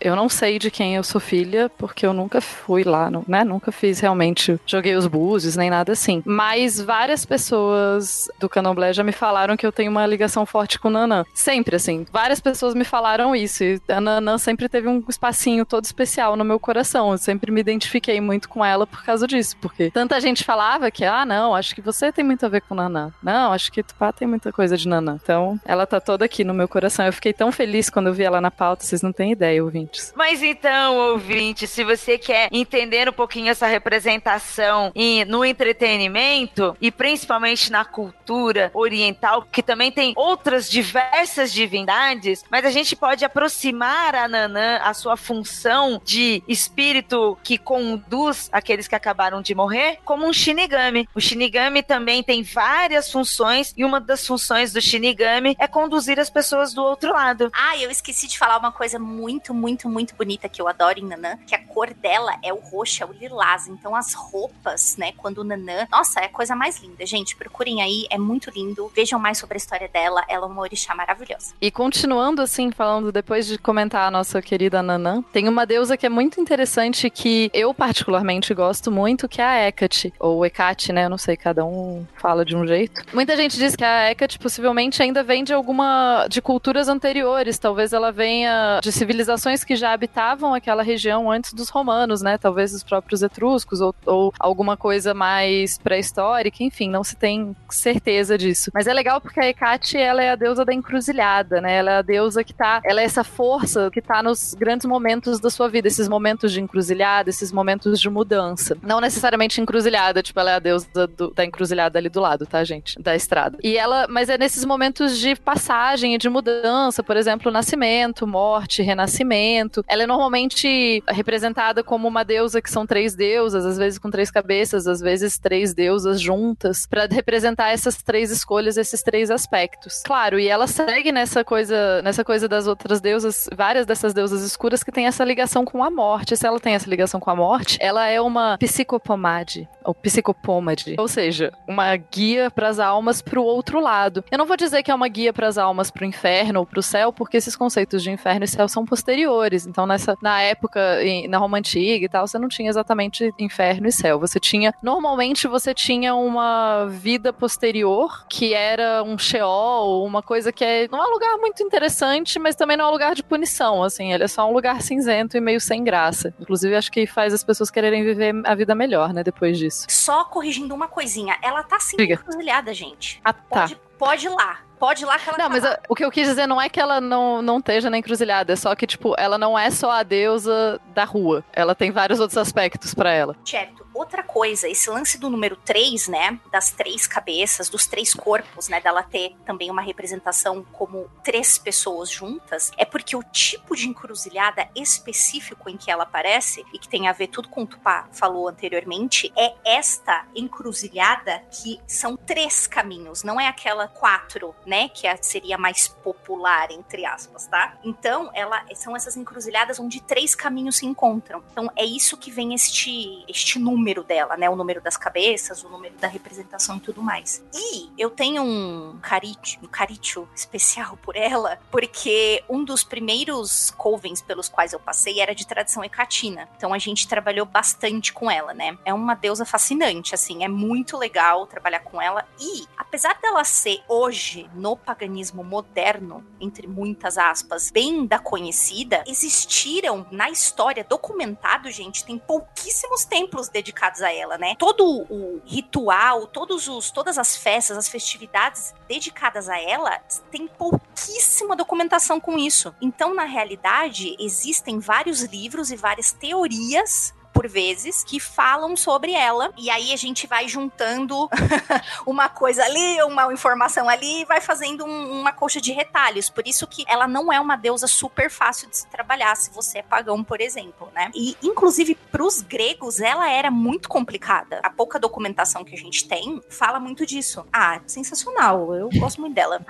Eu 0.00 0.16
não 0.16 0.28
sei 0.28 0.58
de 0.58 0.70
quem 0.70 0.96
eu 0.96 1.04
sou 1.04 1.20
filha, 1.20 1.70
porque 1.78 2.04
eu 2.04 2.12
nunca 2.12 2.40
fui 2.40 2.82
lá, 2.82 3.10
né? 3.26 3.44
Nunca 3.44 3.70
fiz 3.70 4.00
realmente. 4.00 4.58
Joguei 4.66 4.96
os 4.96 5.06
búzios, 5.06 5.56
nem 5.56 5.70
nada 5.70 5.92
assim. 5.92 6.22
Mas 6.24 6.80
várias 6.80 7.24
pessoas 7.24 8.28
do 8.38 8.48
Candomblé 8.48 8.92
já 8.92 9.04
me 9.04 9.12
falaram 9.12 9.56
que 9.56 9.66
eu 9.66 9.72
tenho 9.72 9.90
uma 9.90 10.06
ligação 10.06 10.44
forte 10.44 10.78
com 10.78 10.90
Nanã. 10.90 11.24
Sempre, 11.34 11.76
assim. 11.76 12.06
Várias 12.12 12.40
pessoas 12.40 12.74
me 12.74 12.84
falaram 12.84 13.34
isso. 13.34 13.62
E 13.62 13.80
a 13.88 14.00
Nanã 14.00 14.38
sempre 14.38 14.68
teve 14.68 14.88
um 14.88 15.02
espacinho 15.08 15.64
todo 15.64 15.84
especial 15.84 16.36
no 16.36 16.44
meu 16.44 16.58
coração. 16.58 17.12
Eu 17.12 17.18
sempre 17.18 17.50
me 17.50 17.60
identifiquei 17.60 18.20
muito 18.20 18.48
com 18.48 18.64
ela 18.64 18.86
por 18.86 19.04
causa 19.04 19.26
disso. 19.26 19.56
Porque 19.60 19.90
tanta 19.90 20.20
gente 20.20 20.44
falava 20.44 20.90
que, 20.90 21.04
ah, 21.04 21.24
não, 21.24 21.54
acho 21.54 21.74
que 21.74 21.80
você 21.80 22.12
tem 22.12 22.24
muito 22.24 22.44
a 22.46 22.48
ver 22.48 22.62
com 22.62 22.74
Nanã. 22.74 23.03
Não, 23.22 23.52
acho 23.52 23.70
que 23.70 23.82
Tupá 23.82 24.12
tem 24.12 24.26
muita 24.28 24.52
coisa 24.52 24.76
de 24.76 24.88
Nanã. 24.88 25.18
Então, 25.22 25.58
ela 25.64 25.86
tá 25.86 26.00
toda 26.00 26.24
aqui 26.24 26.44
no 26.44 26.54
meu 26.54 26.68
coração. 26.68 27.06
Eu 27.06 27.12
fiquei 27.12 27.32
tão 27.32 27.50
feliz 27.52 27.90
quando 27.90 28.08
eu 28.08 28.14
vi 28.14 28.22
ela 28.22 28.40
na 28.40 28.50
pauta, 28.50 28.84
vocês 28.84 29.02
não 29.02 29.12
têm 29.12 29.32
ideia, 29.32 29.62
ouvintes. 29.62 30.12
Mas 30.16 30.42
então, 30.42 30.96
ouvinte, 30.96 31.66
se 31.66 31.84
você 31.84 32.18
quer 32.18 32.48
entender 32.52 33.08
um 33.08 33.12
pouquinho 33.12 33.50
essa 33.50 33.66
representação 33.66 34.92
e 34.94 35.24
no 35.24 35.44
entretenimento 35.44 36.76
e 36.80 36.90
principalmente 36.90 37.70
na 37.70 37.84
cultura 37.84 38.70
oriental, 38.74 39.46
que 39.50 39.62
também 39.62 39.90
tem 39.90 40.12
outras 40.16 40.68
diversas 40.68 41.52
divindades, 41.52 42.44
mas 42.50 42.64
a 42.64 42.70
gente 42.70 42.96
pode 42.96 43.24
aproximar 43.24 44.14
a 44.14 44.28
Nanã, 44.28 44.78
a 44.82 44.94
sua 44.94 45.16
função 45.16 46.00
de 46.04 46.42
espírito 46.48 47.36
que 47.42 47.58
conduz 47.58 48.48
aqueles 48.52 48.88
que 48.88 48.94
acabaram 48.94 49.42
de 49.42 49.54
morrer, 49.54 49.98
como 50.04 50.26
um 50.26 50.32
Shinigami. 50.32 51.08
O 51.14 51.20
Shinigami 51.20 51.82
também 51.82 52.22
tem 52.22 52.42
várias 52.84 53.10
funções 53.10 53.72
e 53.78 53.82
uma 53.82 53.98
das 53.98 54.26
funções 54.26 54.70
do 54.70 54.78
Shinigami 54.78 55.56
é 55.58 55.66
conduzir 55.66 56.20
as 56.20 56.28
pessoas 56.28 56.74
do 56.74 56.82
outro 56.84 57.14
lado. 57.14 57.50
Ah, 57.54 57.78
eu 57.78 57.90
esqueci 57.90 58.28
de 58.28 58.38
falar 58.38 58.58
uma 58.58 58.70
coisa 58.70 58.98
muito, 58.98 59.54
muito, 59.54 59.88
muito 59.88 60.14
bonita 60.14 60.50
que 60.50 60.60
eu 60.60 60.68
adoro 60.68 60.98
em 60.98 61.04
Nanã, 61.04 61.38
que 61.46 61.54
a 61.54 61.64
cor 61.64 61.94
dela 61.94 62.36
é 62.42 62.52
o 62.52 62.58
roxo, 62.58 63.02
é 63.02 63.06
o 63.06 63.12
lilás. 63.12 63.68
Então 63.68 63.96
as 63.96 64.12
roupas, 64.12 64.98
né, 64.98 65.12
quando 65.16 65.38
o 65.38 65.44
Nanã, 65.44 65.86
nossa, 65.90 66.20
é 66.20 66.26
a 66.26 66.28
coisa 66.28 66.54
mais 66.54 66.78
linda, 66.78 67.06
gente. 67.06 67.34
Procurem 67.36 67.80
aí, 67.80 68.06
é 68.10 68.18
muito 68.18 68.50
lindo. 68.50 68.92
Vejam 68.94 69.18
mais 69.18 69.38
sobre 69.38 69.56
a 69.56 69.56
história 69.56 69.88
dela, 69.88 70.22
ela 70.28 70.44
é 70.44 70.50
uma 70.50 70.60
orixá 70.60 70.94
maravilhosa. 70.94 71.54
E 71.62 71.70
continuando 71.70 72.42
assim, 72.42 72.70
falando 72.70 73.10
depois 73.10 73.46
de 73.46 73.56
comentar 73.56 74.06
a 74.06 74.10
nossa 74.10 74.42
querida 74.42 74.82
Nanã, 74.82 75.22
tem 75.32 75.48
uma 75.48 75.64
deusa 75.64 75.96
que 75.96 76.04
é 76.04 76.10
muito 76.10 76.38
interessante 76.38 77.08
que 77.08 77.50
eu 77.54 77.72
particularmente 77.72 78.52
gosto 78.52 78.92
muito, 78.92 79.26
que 79.26 79.40
é 79.40 79.44
a 79.44 79.68
Hecate, 79.68 80.12
ou 80.20 80.44
Hecate, 80.44 80.92
né? 80.92 81.06
Eu 81.06 81.10
não 81.10 81.18
sei, 81.18 81.34
cada 81.34 81.64
um 81.64 82.06
fala 82.16 82.44
de 82.44 82.54
um 82.54 82.66
jeito. 82.66 82.73
Muita 83.12 83.36
gente 83.36 83.56
diz 83.56 83.76
que 83.76 83.84
a 83.84 84.10
Hecate 84.10 84.38
possivelmente 84.38 85.02
ainda 85.02 85.22
vem 85.22 85.44
de 85.44 85.52
alguma 85.52 86.26
de 86.28 86.40
culturas 86.42 86.88
anteriores, 86.88 87.58
talvez 87.58 87.92
ela 87.92 88.10
venha 88.10 88.80
de 88.82 88.92
civilizações 88.92 89.64
que 89.64 89.76
já 89.76 89.92
habitavam 89.92 90.54
aquela 90.54 90.82
região 90.82 91.30
antes 91.30 91.52
dos 91.52 91.68
romanos, 91.68 92.22
né? 92.22 92.38
Talvez 92.38 92.74
os 92.74 92.82
próprios 92.82 93.22
etruscos 93.22 93.80
ou, 93.80 93.94
ou 94.06 94.32
alguma 94.38 94.76
coisa 94.76 95.14
mais 95.14 95.78
pré-histórica, 95.78 96.62
enfim, 96.62 96.88
não 96.90 97.04
se 97.04 97.16
tem 97.16 97.54
certeza 97.70 98.36
disso. 98.36 98.70
Mas 98.74 98.86
é 98.86 98.92
legal 98.92 99.20
porque 99.20 99.40
a 99.40 99.48
Hecate, 99.48 99.96
ela 99.96 100.22
é 100.22 100.30
a 100.30 100.36
deusa 100.36 100.64
da 100.64 100.74
encruzilhada, 100.74 101.60
né? 101.60 101.76
Ela 101.76 101.90
é 101.92 101.96
a 101.98 102.02
deusa 102.02 102.42
que 102.42 102.54
tá, 102.54 102.80
ela 102.84 103.00
é 103.00 103.04
essa 103.04 103.24
força 103.24 103.90
que 103.92 104.02
tá 104.02 104.22
nos 104.22 104.54
grandes 104.54 104.86
momentos 104.86 105.38
da 105.38 105.50
sua 105.50 105.68
vida, 105.68 105.88
esses 105.88 106.08
momentos 106.08 106.52
de 106.52 106.60
encruzilhada, 106.60 107.30
esses 107.30 107.52
momentos 107.52 108.00
de 108.00 108.10
mudança. 108.10 108.76
Não 108.82 109.00
necessariamente 109.00 109.60
encruzilhada, 109.60 110.22
tipo, 110.22 110.38
ela 110.40 110.52
é 110.52 110.54
a 110.54 110.58
deusa 110.58 111.06
do, 111.06 111.30
da 111.30 111.44
encruzilhada 111.44 111.98
ali 111.98 112.08
do 112.08 112.20
lado, 112.20 112.46
tá, 112.46 112.63
gente? 112.64 113.00
Da 113.00 113.14
estrada. 113.14 113.58
E 113.62 113.76
ela, 113.76 114.06
mas 114.08 114.28
é 114.28 114.38
nesses 114.38 114.64
momentos 114.64 115.18
de 115.18 115.34
passagem 115.36 116.14
e 116.14 116.18
de 116.18 116.28
mudança, 116.28 117.02
por 117.02 117.16
exemplo, 117.16 117.50
nascimento, 117.50 118.26
morte, 118.26 118.82
renascimento. 118.82 119.84
Ela 119.88 120.04
é 120.04 120.06
normalmente 120.06 121.02
representada 121.08 121.82
como 121.82 122.08
uma 122.08 122.24
deusa 122.24 122.60
que 122.60 122.70
são 122.70 122.86
três 122.86 123.14
deusas, 123.14 123.64
às 123.64 123.78
vezes 123.78 123.98
com 123.98 124.10
três 124.10 124.30
cabeças, 124.30 124.86
às 124.86 125.00
vezes 125.00 125.38
três 125.38 125.74
deusas 125.74 126.20
juntas, 126.20 126.86
para 126.86 127.06
representar 127.06 127.70
essas 127.70 128.02
três 128.02 128.30
escolhas, 128.30 128.76
esses 128.76 129.02
três 129.02 129.30
aspectos. 129.30 130.02
Claro, 130.04 130.38
e 130.38 130.48
ela 130.48 130.66
segue 130.66 131.12
nessa 131.12 131.44
coisa, 131.44 132.02
nessa 132.02 132.24
coisa 132.24 132.48
das 132.48 132.66
outras 132.66 133.00
deusas, 133.00 133.48
várias 133.54 133.86
dessas 133.86 134.12
deusas 134.12 134.42
escuras 134.42 134.82
que 134.82 134.92
tem 134.92 135.06
essa 135.06 135.24
ligação 135.24 135.64
com 135.64 135.82
a 135.82 135.90
morte. 135.90 136.36
Se 136.36 136.46
ela 136.46 136.60
tem 136.60 136.74
essa 136.74 136.88
ligação 136.88 137.20
com 137.20 137.30
a 137.30 137.36
morte, 137.36 137.78
ela 137.80 138.06
é 138.08 138.20
uma 138.20 138.56
psicopomade, 138.58 139.68
ou 139.84 139.94
psicopômade, 139.94 140.94
ou 140.98 141.06
seja, 141.06 141.52
uma 141.68 141.94
guia 141.96 142.50
para 142.50 142.68
as 142.68 142.78
almas 142.78 143.20
para 143.20 143.40
o 143.40 143.44
outro 143.44 143.80
lado. 143.80 144.24
Eu 144.30 144.38
não 144.38 144.46
vou 144.46 144.56
dizer 144.56 144.82
que 144.82 144.90
é 144.90 144.94
uma 144.94 145.08
guia 145.08 145.32
para 145.32 145.46
as 145.46 145.58
almas 145.58 145.90
para 145.90 146.04
o 146.04 146.06
inferno 146.06 146.60
ou 146.60 146.66
para 146.66 146.80
o 146.80 146.82
céu, 146.82 147.12
porque 147.12 147.36
esses 147.36 147.54
conceitos 147.54 148.02
de 148.02 148.10
inferno 148.10 148.44
e 148.44 148.48
céu 148.48 148.68
são 148.68 148.84
posteriores. 148.84 149.66
Então, 149.66 149.86
nessa, 149.86 150.16
na 150.22 150.40
época, 150.40 150.80
na 151.28 151.38
Roma 151.38 151.58
antiga 151.58 152.04
e 152.04 152.08
tal, 152.08 152.26
você 152.26 152.38
não 152.38 152.48
tinha 152.48 152.68
exatamente 152.68 153.32
inferno 153.38 153.86
e 153.86 153.92
céu. 153.92 154.18
Você 154.18 154.40
tinha, 154.40 154.72
normalmente, 154.82 155.46
você 155.46 155.74
tinha 155.74 156.14
uma 156.14 156.86
vida 156.86 157.32
posterior 157.32 158.24
que 158.28 158.54
era 158.54 159.02
um 159.02 159.18
Sheol, 159.18 160.04
uma 160.04 160.22
coisa 160.22 160.52
que 160.52 160.64
é, 160.64 160.88
não 160.90 161.02
é 161.02 161.06
um 161.06 161.12
lugar 161.12 161.36
muito 161.38 161.62
interessante, 161.62 162.38
mas 162.38 162.56
também 162.56 162.76
não 162.76 162.86
é 162.86 162.88
um 162.88 162.92
lugar 162.92 163.14
de 163.14 163.22
punição, 163.22 163.82
assim. 163.82 164.12
Ele 164.12 164.24
é 164.24 164.28
só 164.28 164.48
um 164.48 164.52
lugar 164.52 164.80
cinzento 164.80 165.36
e 165.36 165.40
meio 165.40 165.60
sem 165.60 165.84
graça. 165.84 166.34
Inclusive, 166.40 166.74
acho 166.74 166.90
que 166.90 167.06
faz 167.06 167.34
as 167.34 167.44
pessoas 167.44 167.70
quererem 167.70 168.02
viver 168.02 168.34
a 168.44 168.54
vida 168.54 168.74
melhor, 168.74 169.12
né, 169.12 169.22
depois 169.22 169.58
disso. 169.58 169.73
Só 169.88 170.24
corrigindo 170.24 170.74
uma 170.74 170.88
coisinha, 170.88 171.36
ela 171.42 171.62
tá 171.62 171.78
sim 171.80 171.96
encruzilhada, 171.98 172.72
gente. 172.72 173.20
Ah, 173.24 173.32
tá. 173.32 173.40
Pode, 173.48 173.76
pode 173.98 174.26
ir 174.26 174.30
lá. 174.30 174.58
Pode 174.78 175.02
ir 175.04 175.06
lá 175.06 175.18
que 175.18 175.28
ela 175.28 175.38
Não, 175.38 175.44
tá 175.46 175.50
mas 175.50 175.62
lá. 175.64 175.78
o 175.88 175.94
que 175.94 176.04
eu 176.04 176.10
quis 176.10 176.28
dizer 176.28 176.46
não 176.46 176.60
é 176.60 176.68
que 176.68 176.78
ela 176.80 177.00
não, 177.00 177.40
não 177.40 177.58
esteja 177.58 177.88
na 177.88 177.96
encruzilhada, 177.96 178.52
é 178.52 178.56
só 178.56 178.74
que, 178.74 178.86
tipo, 178.86 179.14
ela 179.16 179.38
não 179.38 179.58
é 179.58 179.70
só 179.70 179.90
a 179.90 180.02
deusa 180.02 180.80
da 180.94 181.04
rua. 181.04 181.42
Ela 181.52 181.74
tem 181.74 181.90
vários 181.90 182.20
outros 182.20 182.36
aspectos 182.36 182.92
pra 182.92 183.10
ela. 183.12 183.34
Certo. 183.44 183.83
Outra 183.94 184.24
coisa, 184.24 184.68
esse 184.68 184.90
lance 184.90 185.16
do 185.18 185.30
número 185.30 185.54
3, 185.56 186.08
né? 186.08 186.40
Das 186.50 186.72
três 186.72 187.06
cabeças, 187.06 187.68
dos 187.68 187.86
três 187.86 188.12
corpos, 188.12 188.68
né? 188.68 188.80
Dela 188.80 189.04
ter 189.04 189.36
também 189.46 189.70
uma 189.70 189.80
representação 189.80 190.64
como 190.72 191.08
três 191.22 191.56
pessoas 191.56 192.10
juntas, 192.10 192.72
é 192.76 192.84
porque 192.84 193.14
o 193.14 193.22
tipo 193.22 193.76
de 193.76 193.88
encruzilhada 193.88 194.68
específico 194.74 195.70
em 195.70 195.76
que 195.76 195.90
ela 195.92 196.02
aparece, 196.02 196.64
e 196.72 196.78
que 196.78 196.88
tem 196.88 197.06
a 197.06 197.12
ver 197.12 197.28
tudo 197.28 197.48
com 197.48 197.62
o 197.62 197.66
Tupá 197.66 198.08
falou 198.12 198.48
anteriormente, 198.48 199.32
é 199.36 199.54
esta 199.64 200.26
encruzilhada 200.34 201.42
que 201.52 201.80
são 201.86 202.16
três 202.16 202.66
caminhos, 202.66 203.22
não 203.22 203.40
é 203.40 203.46
aquela 203.46 203.86
quatro, 203.86 204.54
né? 204.66 204.88
Que 204.88 205.06
é- 205.06 205.16
seria 205.22 205.56
mais 205.56 205.86
popular, 205.86 206.72
entre 206.72 207.06
aspas, 207.06 207.46
tá? 207.46 207.78
Então, 207.84 208.28
ela 208.34 208.64
são 208.74 208.96
essas 208.96 209.16
encruzilhadas 209.16 209.78
onde 209.78 210.02
três 210.02 210.34
caminhos 210.34 210.78
se 210.78 210.86
encontram. 210.86 211.44
Então, 211.52 211.70
é 211.76 211.84
isso 211.84 212.16
que 212.16 212.30
vem 212.32 212.54
este, 212.54 213.24
este 213.28 213.58
número 213.58 213.83
dela, 213.92 214.36
né? 214.36 214.48
O 214.48 214.56
número 214.56 214.80
das 214.80 214.96
cabeças, 214.96 215.62
o 215.62 215.68
número 215.68 215.94
da 215.98 216.08
representação 216.08 216.78
e 216.78 216.80
tudo 216.80 217.02
mais. 217.02 217.44
E 217.52 217.90
eu 217.98 218.08
tenho 218.08 218.42
um 218.42 218.98
carício, 219.02 219.60
um 219.62 219.66
carício 219.66 220.28
especial 220.34 220.96
por 221.02 221.16
ela, 221.16 221.58
porque 221.70 222.42
um 222.48 222.64
dos 222.64 222.82
primeiros 222.82 223.70
covens 223.72 224.22
pelos 224.22 224.48
quais 224.48 224.72
eu 224.72 224.80
passei 224.80 225.20
era 225.20 225.34
de 225.34 225.46
tradição 225.46 225.84
hecatina. 225.84 226.48
Então 226.56 226.72
a 226.72 226.78
gente 226.78 227.06
trabalhou 227.06 227.44
bastante 227.44 228.12
com 228.12 228.30
ela, 228.30 228.54
né? 228.54 228.78
É 228.84 228.94
uma 228.94 229.14
deusa 229.14 229.44
fascinante, 229.44 230.14
assim, 230.14 230.44
é 230.44 230.48
muito 230.48 230.96
legal 230.96 231.46
trabalhar 231.46 231.80
com 231.80 232.00
ela. 232.00 232.26
E, 232.40 232.66
apesar 232.76 233.18
dela 233.20 233.44
ser 233.44 233.82
hoje, 233.88 234.48
no 234.54 234.76
paganismo 234.76 235.44
moderno, 235.44 236.24
entre 236.40 236.66
muitas 236.66 237.18
aspas, 237.18 237.70
bem 237.70 238.06
da 238.06 238.18
conhecida, 238.18 239.04
existiram 239.06 240.06
na 240.10 240.30
história 240.30 240.84
documentado, 240.88 241.70
gente, 241.70 242.04
tem 242.04 242.18
pouquíssimos 242.18 243.04
templos 243.04 243.48
dedicados 243.48 243.73
a 244.02 244.12
ela, 244.12 244.36
né? 244.36 244.54
Todo 244.58 244.84
o 245.10 245.40
ritual, 245.44 246.26
todos 246.26 246.68
os, 246.68 246.90
todas 246.90 247.18
as 247.18 247.36
festas, 247.36 247.76
as 247.76 247.88
festividades 247.88 248.74
dedicadas 248.88 249.48
a 249.48 249.58
ela, 249.60 249.98
tem 250.30 250.46
pouquíssima 250.46 251.56
documentação 251.56 252.20
com 252.20 252.38
isso. 252.38 252.74
Então, 252.80 253.14
na 253.14 253.24
realidade, 253.24 254.16
existem 254.18 254.78
vários 254.78 255.22
livros 255.22 255.70
e 255.70 255.76
várias 255.76 256.12
teorias 256.12 257.13
por 257.44 257.48
vezes 257.50 258.02
que 258.02 258.18
falam 258.18 258.74
sobre 258.74 259.12
ela 259.12 259.52
e 259.58 259.68
aí 259.68 259.92
a 259.92 259.96
gente 259.96 260.26
vai 260.26 260.48
juntando 260.48 261.28
uma 262.06 262.26
coisa 262.26 262.64
ali, 262.64 263.02
uma 263.02 263.30
informação 263.34 263.86
ali 263.86 264.22
e 264.22 264.24
vai 264.24 264.40
fazendo 264.40 264.84
um- 264.86 265.20
uma 265.20 265.30
coxa 265.30 265.60
de 265.60 265.70
retalhos. 265.70 266.30
Por 266.30 266.48
isso 266.48 266.66
que 266.66 266.84
ela 266.88 267.06
não 267.06 267.30
é 267.30 267.38
uma 267.38 267.54
deusa 267.56 267.86
super 267.86 268.30
fácil 268.30 268.70
de 268.70 268.78
se 268.78 268.86
trabalhar 268.86 269.36
se 269.36 269.50
você 269.50 269.78
é 269.80 269.82
pagão, 269.82 270.24
por 270.24 270.40
exemplo, 270.40 270.88
né? 270.94 271.10
E 271.14 271.36
inclusive 271.42 271.94
pros 272.10 272.40
gregos 272.40 272.98
ela 272.98 273.30
era 273.30 273.50
muito 273.50 273.90
complicada. 273.90 274.60
A 274.62 274.70
pouca 274.70 274.98
documentação 274.98 275.62
que 275.64 275.74
a 275.74 275.78
gente 275.78 276.08
tem 276.08 276.40
fala 276.48 276.80
muito 276.80 277.04
disso. 277.04 277.44
Ah, 277.52 277.78
sensacional. 277.86 278.74
Eu 278.74 278.88
gosto 278.98 279.20
muito 279.20 279.34
dela. 279.34 279.60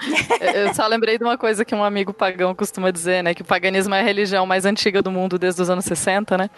Eu 0.54 0.72
só 0.74 0.86
lembrei 0.86 1.18
de 1.18 1.24
uma 1.24 1.36
coisa 1.36 1.64
que 1.64 1.74
um 1.74 1.82
amigo 1.82 2.14
pagão 2.14 2.54
costuma 2.54 2.92
dizer, 2.92 3.22
né? 3.24 3.34
Que 3.34 3.42
o 3.42 3.44
paganismo 3.44 3.94
é 3.96 4.00
a 4.00 4.04
religião 4.04 4.46
mais 4.46 4.64
antiga 4.64 5.02
do 5.02 5.10
mundo 5.10 5.38
desde 5.40 5.60
os 5.60 5.68
anos 5.68 5.84
60, 5.84 6.38
né? 6.38 6.50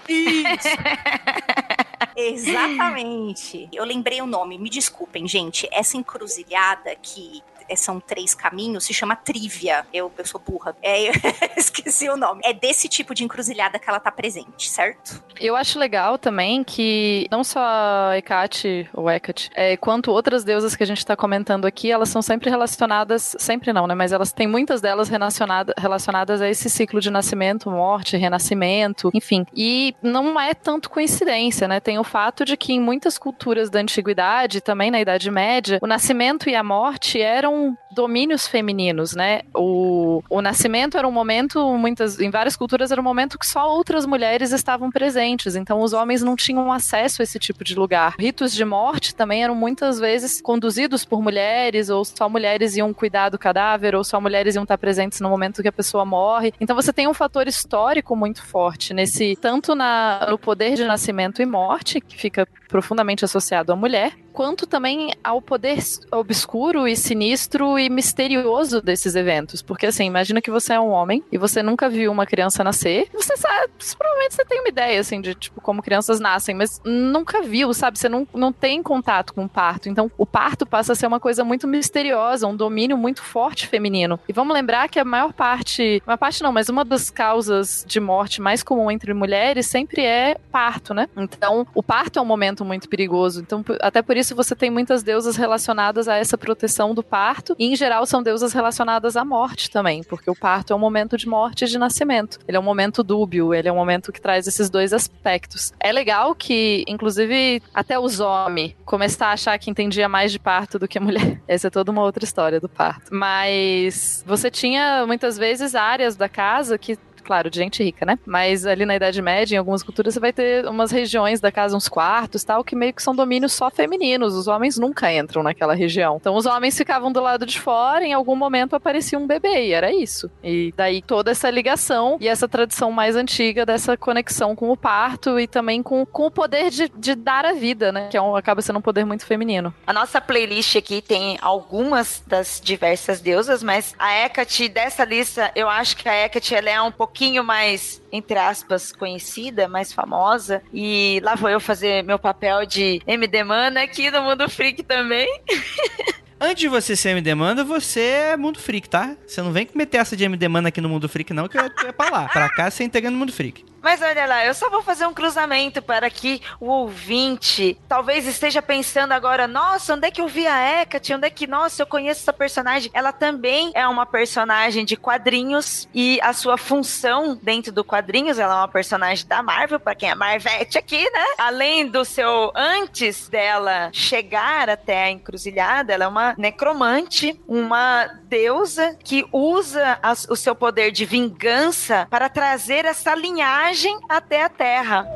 Exatamente. 2.16 3.68
Eu 3.72 3.84
lembrei 3.84 4.20
o 4.20 4.26
nome, 4.26 4.58
me 4.58 4.70
desculpem, 4.70 5.28
gente. 5.28 5.68
Essa 5.70 5.96
encruzilhada 5.96 6.94
que 6.96 7.42
são 7.74 7.98
três 7.98 8.34
caminhos, 8.34 8.84
se 8.84 8.94
chama 8.94 9.16
Trivia. 9.16 9.86
Eu, 9.92 10.12
eu 10.16 10.26
sou 10.26 10.40
burra. 10.40 10.76
É, 10.82 11.10
esqueci 11.56 12.08
o 12.08 12.16
nome. 12.16 12.40
É 12.44 12.52
desse 12.52 12.88
tipo 12.88 13.14
de 13.14 13.24
encruzilhada 13.24 13.78
que 13.78 13.88
ela 13.88 13.98
tá 13.98 14.10
presente, 14.10 14.68
certo? 14.68 15.22
Eu 15.40 15.56
acho 15.56 15.78
legal 15.78 16.18
também 16.18 16.62
que 16.62 17.26
não 17.30 17.42
só 17.42 17.60
a 17.60 18.16
Hecate, 18.16 18.88
ou 18.92 19.10
Hecate, 19.10 19.50
é, 19.54 19.76
quanto 19.76 20.10
outras 20.10 20.44
deusas 20.44 20.76
que 20.76 20.82
a 20.82 20.86
gente 20.86 21.04
tá 21.04 21.16
comentando 21.16 21.64
aqui, 21.64 21.90
elas 21.90 22.08
são 22.08 22.22
sempre 22.22 22.50
relacionadas, 22.50 23.34
sempre 23.38 23.72
não, 23.72 23.86
né? 23.86 23.94
Mas 23.94 24.12
elas 24.12 24.32
têm 24.32 24.46
muitas 24.46 24.80
delas 24.80 25.08
relacionada, 25.08 25.74
relacionadas 25.76 26.40
a 26.40 26.48
esse 26.48 26.68
ciclo 26.68 27.00
de 27.00 27.10
nascimento, 27.10 27.70
morte, 27.70 28.16
renascimento, 28.16 29.10
enfim. 29.14 29.46
E 29.54 29.94
não 30.02 30.38
é 30.40 30.54
tanto 30.54 30.90
coincidência, 30.90 31.66
né? 31.66 31.80
Tem 31.80 31.98
o 31.98 32.04
fato 32.04 32.44
de 32.44 32.56
que 32.56 32.72
em 32.72 32.80
muitas 32.80 33.18
culturas 33.18 33.70
da 33.70 33.80
antiguidade, 33.80 34.60
também 34.60 34.90
na 34.90 35.00
Idade 35.00 35.30
Média, 35.30 35.78
o 35.82 35.86
nascimento 35.86 36.48
e 36.48 36.54
a 36.54 36.62
morte 36.62 37.20
eram 37.20 37.55
domínios 37.90 38.46
femininos, 38.46 39.14
né? 39.14 39.40
O, 39.54 40.22
o 40.28 40.42
nascimento 40.42 40.98
era 40.98 41.08
um 41.08 41.12
momento, 41.12 41.76
muitas, 41.78 42.20
em 42.20 42.30
várias 42.30 42.56
culturas 42.56 42.90
era 42.90 43.00
um 43.00 43.04
momento 43.04 43.38
que 43.38 43.46
só 43.46 43.70
outras 43.70 44.04
mulheres 44.04 44.52
estavam 44.52 44.90
presentes, 44.90 45.56
então 45.56 45.80
os 45.80 45.92
homens 45.92 46.22
não 46.22 46.36
tinham 46.36 46.70
acesso 46.70 47.22
a 47.22 47.24
esse 47.24 47.38
tipo 47.38 47.64
de 47.64 47.74
lugar. 47.74 48.14
Ritos 48.18 48.52
de 48.52 48.64
morte 48.64 49.14
também 49.14 49.42
eram 49.42 49.54
muitas 49.54 49.98
vezes 49.98 50.40
conduzidos 50.40 51.04
por 51.04 51.22
mulheres, 51.22 51.88
ou 51.88 52.04
só 52.04 52.28
mulheres 52.28 52.76
iam 52.76 52.92
cuidar 52.92 53.30
do 53.30 53.38
cadáver, 53.38 53.94
ou 53.94 54.04
só 54.04 54.20
mulheres 54.20 54.54
iam 54.54 54.64
estar 54.64 54.76
presentes 54.76 55.20
no 55.20 55.30
momento 55.30 55.62
que 55.62 55.68
a 55.68 55.72
pessoa 55.72 56.04
morre. 56.04 56.52
Então 56.60 56.76
você 56.76 56.92
tem 56.92 57.08
um 57.08 57.14
fator 57.14 57.48
histórico 57.48 58.14
muito 58.14 58.44
forte 58.44 58.92
nesse, 58.92 59.36
tanto 59.36 59.74
na, 59.74 60.26
no 60.28 60.38
poder 60.38 60.74
de 60.74 60.84
nascimento 60.84 61.40
e 61.40 61.46
morte, 61.46 62.00
que 62.00 62.16
fica 62.16 62.46
profundamente 62.68 63.24
associado 63.24 63.72
à 63.72 63.76
mulher, 63.76 64.12
quanto 64.32 64.66
também 64.66 65.14
ao 65.24 65.40
poder 65.40 65.78
obscuro 66.12 66.86
e 66.86 66.94
sinistro 66.94 67.78
e 67.78 67.88
misterioso 67.88 68.82
desses 68.82 69.14
eventos. 69.14 69.62
Porque 69.62 69.86
assim, 69.86 70.04
imagina 70.04 70.42
que 70.42 70.50
você 70.50 70.74
é 70.74 70.80
um 70.80 70.90
homem 70.90 71.24
e 71.32 71.38
você 71.38 71.62
nunca 71.62 71.88
viu 71.88 72.12
uma 72.12 72.26
criança 72.26 72.62
nascer. 72.62 73.08
Você 73.14 73.36
sabe, 73.36 73.72
provavelmente 73.96 74.34
você 74.34 74.44
tem 74.44 74.60
uma 74.60 74.68
ideia 74.68 75.00
assim 75.00 75.20
de 75.20 75.34
tipo 75.34 75.60
como 75.60 75.82
crianças 75.82 76.20
nascem, 76.20 76.54
mas 76.54 76.80
nunca 76.84 77.42
viu, 77.42 77.72
sabe? 77.72 77.98
Você 77.98 78.08
não, 78.08 78.26
não 78.34 78.52
tem 78.52 78.82
contato 78.82 79.32
com 79.32 79.44
o 79.44 79.48
parto. 79.48 79.88
Então, 79.88 80.10
o 80.16 80.26
parto 80.26 80.66
passa 80.66 80.92
a 80.92 80.94
ser 80.94 81.06
uma 81.06 81.18
coisa 81.18 81.42
muito 81.42 81.66
misteriosa, 81.66 82.46
um 82.46 82.56
domínio 82.56 82.96
muito 82.96 83.22
forte 83.22 83.66
feminino. 83.66 84.20
E 84.28 84.32
vamos 84.32 84.54
lembrar 84.54 84.88
que 84.88 84.98
a 84.98 85.04
maior 85.04 85.32
parte, 85.32 86.02
uma 86.06 86.18
parte 86.18 86.42
não, 86.42 86.52
mas 86.52 86.68
uma 86.68 86.84
das 86.84 87.10
causas 87.10 87.84
de 87.86 87.98
morte 88.00 88.40
mais 88.40 88.62
comum 88.62 88.90
entre 88.90 89.12
mulheres 89.14 89.66
sempre 89.66 90.04
é 90.04 90.36
parto, 90.52 90.94
né? 90.94 91.08
Então, 91.16 91.66
o 91.74 91.82
parto 91.82 92.18
é 92.18 92.22
um 92.22 92.26
momento 92.26 92.55
muito 92.64 92.88
perigoso. 92.88 93.40
Então, 93.40 93.64
até 93.80 94.02
por 94.02 94.16
isso 94.16 94.34
você 94.34 94.54
tem 94.54 94.70
muitas 94.70 95.02
deusas 95.02 95.36
relacionadas 95.36 96.08
a 96.08 96.16
essa 96.16 96.36
proteção 96.36 96.94
do 96.94 97.02
parto, 97.02 97.54
e 97.58 97.66
em 97.66 97.76
geral 97.76 98.06
são 98.06 98.22
deusas 98.22 98.52
relacionadas 98.52 99.16
à 99.16 99.24
morte 99.24 99.70
também, 99.70 100.02
porque 100.02 100.30
o 100.30 100.34
parto 100.34 100.72
é 100.72 100.76
um 100.76 100.78
momento 100.78 101.16
de 101.16 101.28
morte 101.28 101.64
e 101.64 101.68
de 101.68 101.78
nascimento. 101.78 102.38
Ele 102.46 102.56
é 102.56 102.60
um 102.60 102.62
momento 102.62 103.02
dúbio, 103.02 103.54
ele 103.54 103.68
é 103.68 103.72
um 103.72 103.76
momento 103.76 104.12
que 104.12 104.20
traz 104.20 104.46
esses 104.46 104.70
dois 104.70 104.92
aspectos. 104.92 105.72
É 105.80 105.92
legal 105.92 106.34
que, 106.34 106.84
inclusive, 106.86 107.62
até 107.74 107.98
os 107.98 108.20
homens 108.20 108.74
começar 108.84 109.28
a 109.28 109.32
achar 109.32 109.58
que 109.58 109.70
entendia 109.70 110.08
mais 110.08 110.32
de 110.32 110.38
parto 110.38 110.78
do 110.78 110.88
que 110.88 111.00
mulher. 111.00 111.40
Essa 111.46 111.68
é 111.68 111.70
toda 111.70 111.90
uma 111.90 112.02
outra 112.02 112.24
história 112.24 112.60
do 112.60 112.68
parto. 112.68 113.14
Mas 113.14 114.24
você 114.26 114.50
tinha 114.50 115.04
muitas 115.06 115.36
vezes 115.36 115.74
áreas 115.74 116.16
da 116.16 116.28
casa 116.28 116.78
que 116.78 116.98
claro, 117.26 117.50
de 117.50 117.58
gente 117.58 117.82
rica, 117.82 118.06
né? 118.06 118.18
Mas 118.24 118.64
ali 118.64 118.86
na 118.86 118.94
Idade 118.94 119.20
Média, 119.20 119.56
em 119.56 119.58
algumas 119.58 119.82
culturas, 119.82 120.14
você 120.14 120.20
vai 120.20 120.32
ter 120.32 120.64
umas 120.66 120.92
regiões 120.92 121.40
da 121.40 121.50
casa, 121.50 121.76
uns 121.76 121.88
quartos 121.88 122.44
tal, 122.44 122.62
que 122.62 122.76
meio 122.76 122.94
que 122.94 123.02
são 123.02 123.14
domínios 123.14 123.52
só 123.52 123.68
femininos. 123.68 124.34
Os 124.34 124.46
homens 124.46 124.78
nunca 124.78 125.12
entram 125.12 125.42
naquela 125.42 125.74
região. 125.74 126.18
Então 126.20 126.36
os 126.36 126.46
homens 126.46 126.76
ficavam 126.76 127.10
do 127.10 127.20
lado 127.20 127.44
de 127.44 127.60
fora, 127.60 128.04
em 128.04 128.12
algum 128.12 128.36
momento 128.36 128.76
aparecia 128.76 129.18
um 129.18 129.26
bebê, 129.26 129.66
e 129.66 129.72
era 129.72 129.92
isso. 129.92 130.30
E 130.42 130.72
daí 130.76 131.02
toda 131.02 131.32
essa 131.32 131.50
ligação 131.50 132.16
e 132.20 132.28
essa 132.28 132.46
tradição 132.46 132.92
mais 132.92 133.16
antiga 133.16 133.66
dessa 133.66 133.96
conexão 133.96 134.54
com 134.54 134.70
o 134.70 134.76
parto 134.76 135.40
e 135.40 135.48
também 135.48 135.82
com, 135.82 136.06
com 136.06 136.26
o 136.26 136.30
poder 136.30 136.70
de, 136.70 136.88
de 136.88 137.16
dar 137.16 137.44
a 137.44 137.52
vida, 137.52 137.90
né? 137.90 138.06
Que 138.08 138.16
é 138.16 138.22
um, 138.22 138.36
acaba 138.36 138.62
sendo 138.62 138.78
um 138.78 138.82
poder 138.82 139.04
muito 139.04 139.26
feminino. 139.26 139.74
A 139.84 139.92
nossa 139.92 140.20
playlist 140.20 140.76
aqui 140.76 141.02
tem 141.02 141.38
algumas 141.42 142.22
das 142.24 142.60
diversas 142.62 143.20
deusas, 143.20 143.64
mas 143.64 143.94
a 143.98 144.12
Hecate 144.12 144.68
dessa 144.68 145.04
lista, 145.04 145.50
eu 145.56 145.68
acho 145.68 145.96
que 145.96 146.08
a 146.08 146.14
Hecate 146.14 146.54
ela 146.54 146.70
é 146.70 146.80
um 146.80 146.92
pouco 146.92 147.15
pouquinho 147.16 147.42
mais, 147.42 148.02
entre 148.12 148.38
aspas, 148.38 148.92
conhecida, 148.92 149.66
mais 149.66 149.90
famosa. 149.90 150.62
E 150.70 151.18
lá 151.24 151.34
vou 151.34 151.48
eu 151.48 151.58
fazer 151.58 152.04
meu 152.04 152.18
papel 152.18 152.66
de 152.66 153.00
MD 153.06 153.42
Mana 153.42 153.84
aqui 153.84 154.10
no 154.10 154.20
Mundo 154.20 154.46
Freak 154.50 154.82
também. 154.82 155.26
Antes 156.38 156.60
de 156.60 156.68
você 156.68 156.94
ser 156.94 157.10
MD 157.10 157.34
Mana, 157.34 157.64
você 157.64 158.00
é 158.00 158.36
Mundo 158.36 158.58
Freak, 158.58 158.90
tá? 158.90 159.16
Você 159.26 159.40
não 159.40 159.50
vem 159.50 159.66
meter 159.74 159.96
essa 159.96 160.14
de 160.14 160.24
MD 160.24 160.46
Mana 160.46 160.68
aqui 160.68 160.82
no 160.82 160.90
Mundo 160.90 161.08
Freak, 161.08 161.32
não, 161.32 161.48
que 161.48 161.56
é 161.56 161.92
pra 161.92 162.10
lá. 162.10 162.28
Pra 162.28 162.50
cá, 162.50 162.70
você 162.70 162.82
é 162.82 162.86
integrando 162.86 163.14
no 163.14 163.20
Mundo 163.20 163.32
Freak. 163.32 163.64
Mas 163.82 164.02
olha 164.02 164.26
lá, 164.26 164.44
eu 164.44 164.54
só 164.54 164.68
vou 164.68 164.82
fazer 164.82 165.06
um 165.06 165.14
cruzamento 165.14 165.80
para 165.80 166.10
que 166.10 166.42
o 166.58 166.66
ouvinte 166.66 167.78
talvez 167.88 168.26
esteja 168.26 168.60
pensando 168.60 169.12
agora, 169.12 169.46
nossa, 169.46 169.94
onde 169.94 170.08
é 170.08 170.10
que 170.10 170.20
eu 170.20 170.26
vi 170.28 170.46
a 170.46 170.82
Hecate? 170.82 171.14
Onde 171.14 171.26
é 171.26 171.30
que, 171.30 171.46
nossa, 171.46 171.82
eu 171.82 171.86
conheço 171.86 172.22
essa 172.22 172.32
personagem? 172.32 172.90
Ela 172.92 173.12
também 173.12 173.70
é 173.74 173.86
uma 173.86 174.04
personagem 174.04 174.84
de 174.84 174.96
quadrinhos 174.96 175.88
e 175.94 176.18
a 176.22 176.32
sua 176.32 176.56
função 176.56 177.38
dentro 177.40 177.70
do 177.70 177.84
quadrinhos, 177.84 178.38
ela 178.38 178.54
é 178.54 178.56
uma 178.58 178.68
personagem 178.68 179.26
da 179.26 179.42
Marvel, 179.42 179.78
para 179.78 179.94
quem 179.94 180.10
é 180.10 180.14
Marvete 180.14 180.78
aqui, 180.78 181.08
né? 181.10 181.24
Além 181.38 181.86
do 181.86 182.04
seu 182.04 182.52
antes 182.56 183.28
dela 183.28 183.90
chegar 183.92 184.68
até 184.68 185.04
a 185.04 185.10
encruzilhada, 185.10 185.92
ela 185.92 186.04
é 186.04 186.08
uma 186.08 186.34
necromante, 186.36 187.40
uma 187.46 188.06
deusa 188.24 188.96
que 189.04 189.24
usa 189.30 189.98
as, 190.02 190.26
o 190.28 190.34
seu 190.34 190.54
poder 190.54 190.90
de 190.90 191.04
vingança 191.04 192.06
para 192.10 192.28
trazer 192.28 192.84
essa 192.84 193.14
linhagem 193.14 193.75
viagem 193.76 193.98
até 194.08 194.42
a 194.42 194.48
Terra. 194.48 195.06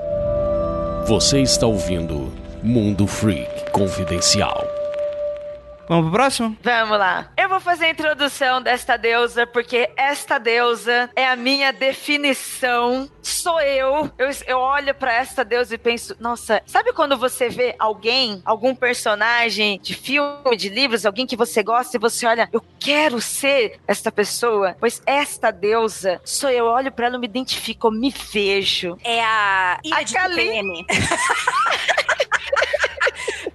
Você 1.07 1.41
está 1.41 1.67
ouvindo 1.67 2.31
Mundo 2.63 3.07
Freak 3.07 3.71
Confidencial. 3.71 4.80
Vamos 5.91 6.05
pro 6.05 6.13
próximo? 6.13 6.57
Vamos 6.63 6.97
lá. 6.97 7.33
Eu 7.37 7.49
vou 7.49 7.59
fazer 7.59 7.87
a 7.87 7.91
introdução 7.91 8.63
desta 8.63 8.97
deusa, 8.97 9.45
porque 9.45 9.91
esta 9.97 10.39
deusa 10.39 11.11
é 11.17 11.27
a 11.27 11.35
minha 11.35 11.73
definição. 11.73 13.11
Sou 13.21 13.61
eu. 13.61 14.09
Eu, 14.17 14.31
eu 14.47 14.59
olho 14.59 14.95
para 14.95 15.13
esta 15.13 15.45
deusa 15.45 15.75
e 15.75 15.79
penso, 15.79 16.15
nossa, 16.21 16.63
sabe 16.65 16.93
quando 16.93 17.19
você 17.19 17.49
vê 17.49 17.75
alguém, 17.77 18.41
algum 18.45 18.73
personagem 18.73 19.81
de 19.83 19.95
filme, 19.95 20.57
de 20.57 20.69
livros, 20.69 21.05
alguém 21.05 21.27
que 21.27 21.35
você 21.35 21.61
gosta 21.61 21.97
e 21.97 21.99
você 21.99 22.25
olha, 22.25 22.49
eu 22.53 22.63
quero 22.79 23.21
ser 23.21 23.81
esta 23.89 24.13
pessoa? 24.13 24.77
Pois 24.79 25.03
esta 25.05 25.51
deusa 25.51 26.21
sou 26.25 26.51
eu. 26.51 26.61
Eu 26.61 26.67
olho 26.67 26.93
para 26.93 27.07
ela, 27.07 27.19
me 27.19 27.27
identifico, 27.27 27.89
eu 27.89 27.91
me 27.91 28.11
vejo. 28.11 28.97
É 29.03 29.25
a 29.25 29.81
Ira 29.83 29.97
a 29.97 30.03
de. 30.03 30.87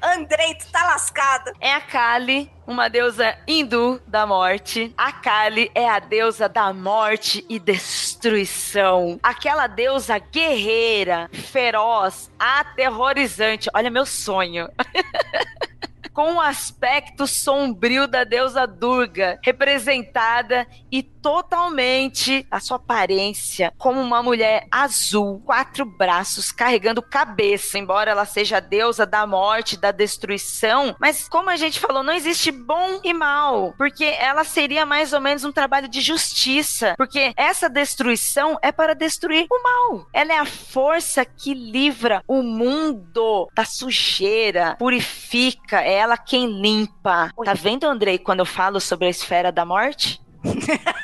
Andrei, 0.06 0.54
tu 0.54 0.68
tá 0.72 0.84
lascado. 0.86 1.52
É 1.60 1.74
a 1.74 1.82
Kali, 1.82 2.52
uma 2.68 2.88
deusa 2.88 3.36
hindu 3.48 4.00
da 4.06 4.28
morte. 4.28 4.94
A 4.96 5.12
Kali 5.12 5.72
é 5.74 5.90
a 5.90 5.98
deusa 5.98 6.48
da 6.48 6.72
morte 6.72 7.44
e 7.50 7.58
destruição. 7.58 9.20
Aquela 9.24 9.66
deusa 9.66 10.20
guerreira, 10.20 11.28
feroz, 11.34 12.32
aterrorizante. 12.38 13.68
Olha 13.74 13.90
meu 13.90 14.06
sonho. 14.06 14.70
com 16.16 16.36
o 16.36 16.42
aspecto 16.42 17.28
sombrio 17.28 18.08
da 18.08 18.24
deusa 18.24 18.66
Durga, 18.66 19.38
representada 19.44 20.66
e 20.90 21.04
totalmente 21.04 22.48
a 22.50 22.60
sua 22.60 22.78
aparência 22.78 23.74
como 23.78 24.00
uma 24.00 24.24
mulher 24.24 24.66
azul, 24.72 25.42
quatro 25.46 25.84
braços, 25.84 26.52
carregando 26.54 27.02
cabeça, 27.02 27.78
embora 27.78 28.12
ela 28.12 28.26
seja 28.26 28.58
a 28.58 28.62
deusa 28.62 29.06
da 29.06 29.28
morte, 29.28 29.76
da 29.76 29.92
destruição, 29.92 30.96
mas 31.00 31.28
como 31.28 31.50
a 31.50 31.58
gente 31.58 31.80
falou, 31.80 32.02
não 32.02 32.14
existe 32.14 32.50
bom 32.50 33.02
e 33.04 33.14
mal, 33.14 33.74
porque 33.78 34.06
ela 34.06 34.46
seria 34.46 34.86
mais 34.86 35.12
ou 35.12 35.20
menos 35.20 35.44
um 35.44 35.52
trabalho 35.52 35.90
de 35.90 36.00
justiça, 36.00 36.94
porque 36.96 37.34
essa 37.36 37.68
destruição 37.68 38.58
é 38.62 38.72
para 38.72 38.96
destruir 38.96 39.48
o 39.52 39.64
mal. 39.64 40.08
Ela 40.14 40.34
é 40.34 40.38
a 40.38 40.46
força 40.46 41.26
que 41.26 41.54
livra 41.54 42.24
o 42.26 42.42
mundo 42.42 43.50
da 43.54 43.66
sujeira, 43.66 44.76
purifica, 44.78 45.82
é 45.82 46.05
ela 46.06 46.18
quem 46.18 46.62
limpa. 46.62 47.32
Tá 47.44 47.54
vendo, 47.54 47.86
Andrei, 47.86 48.18
quando 48.18 48.40
eu 48.40 48.46
falo 48.46 48.80
sobre 48.80 49.08
a 49.08 49.10
esfera 49.10 49.52
da 49.52 49.66
morte? 49.66 50.22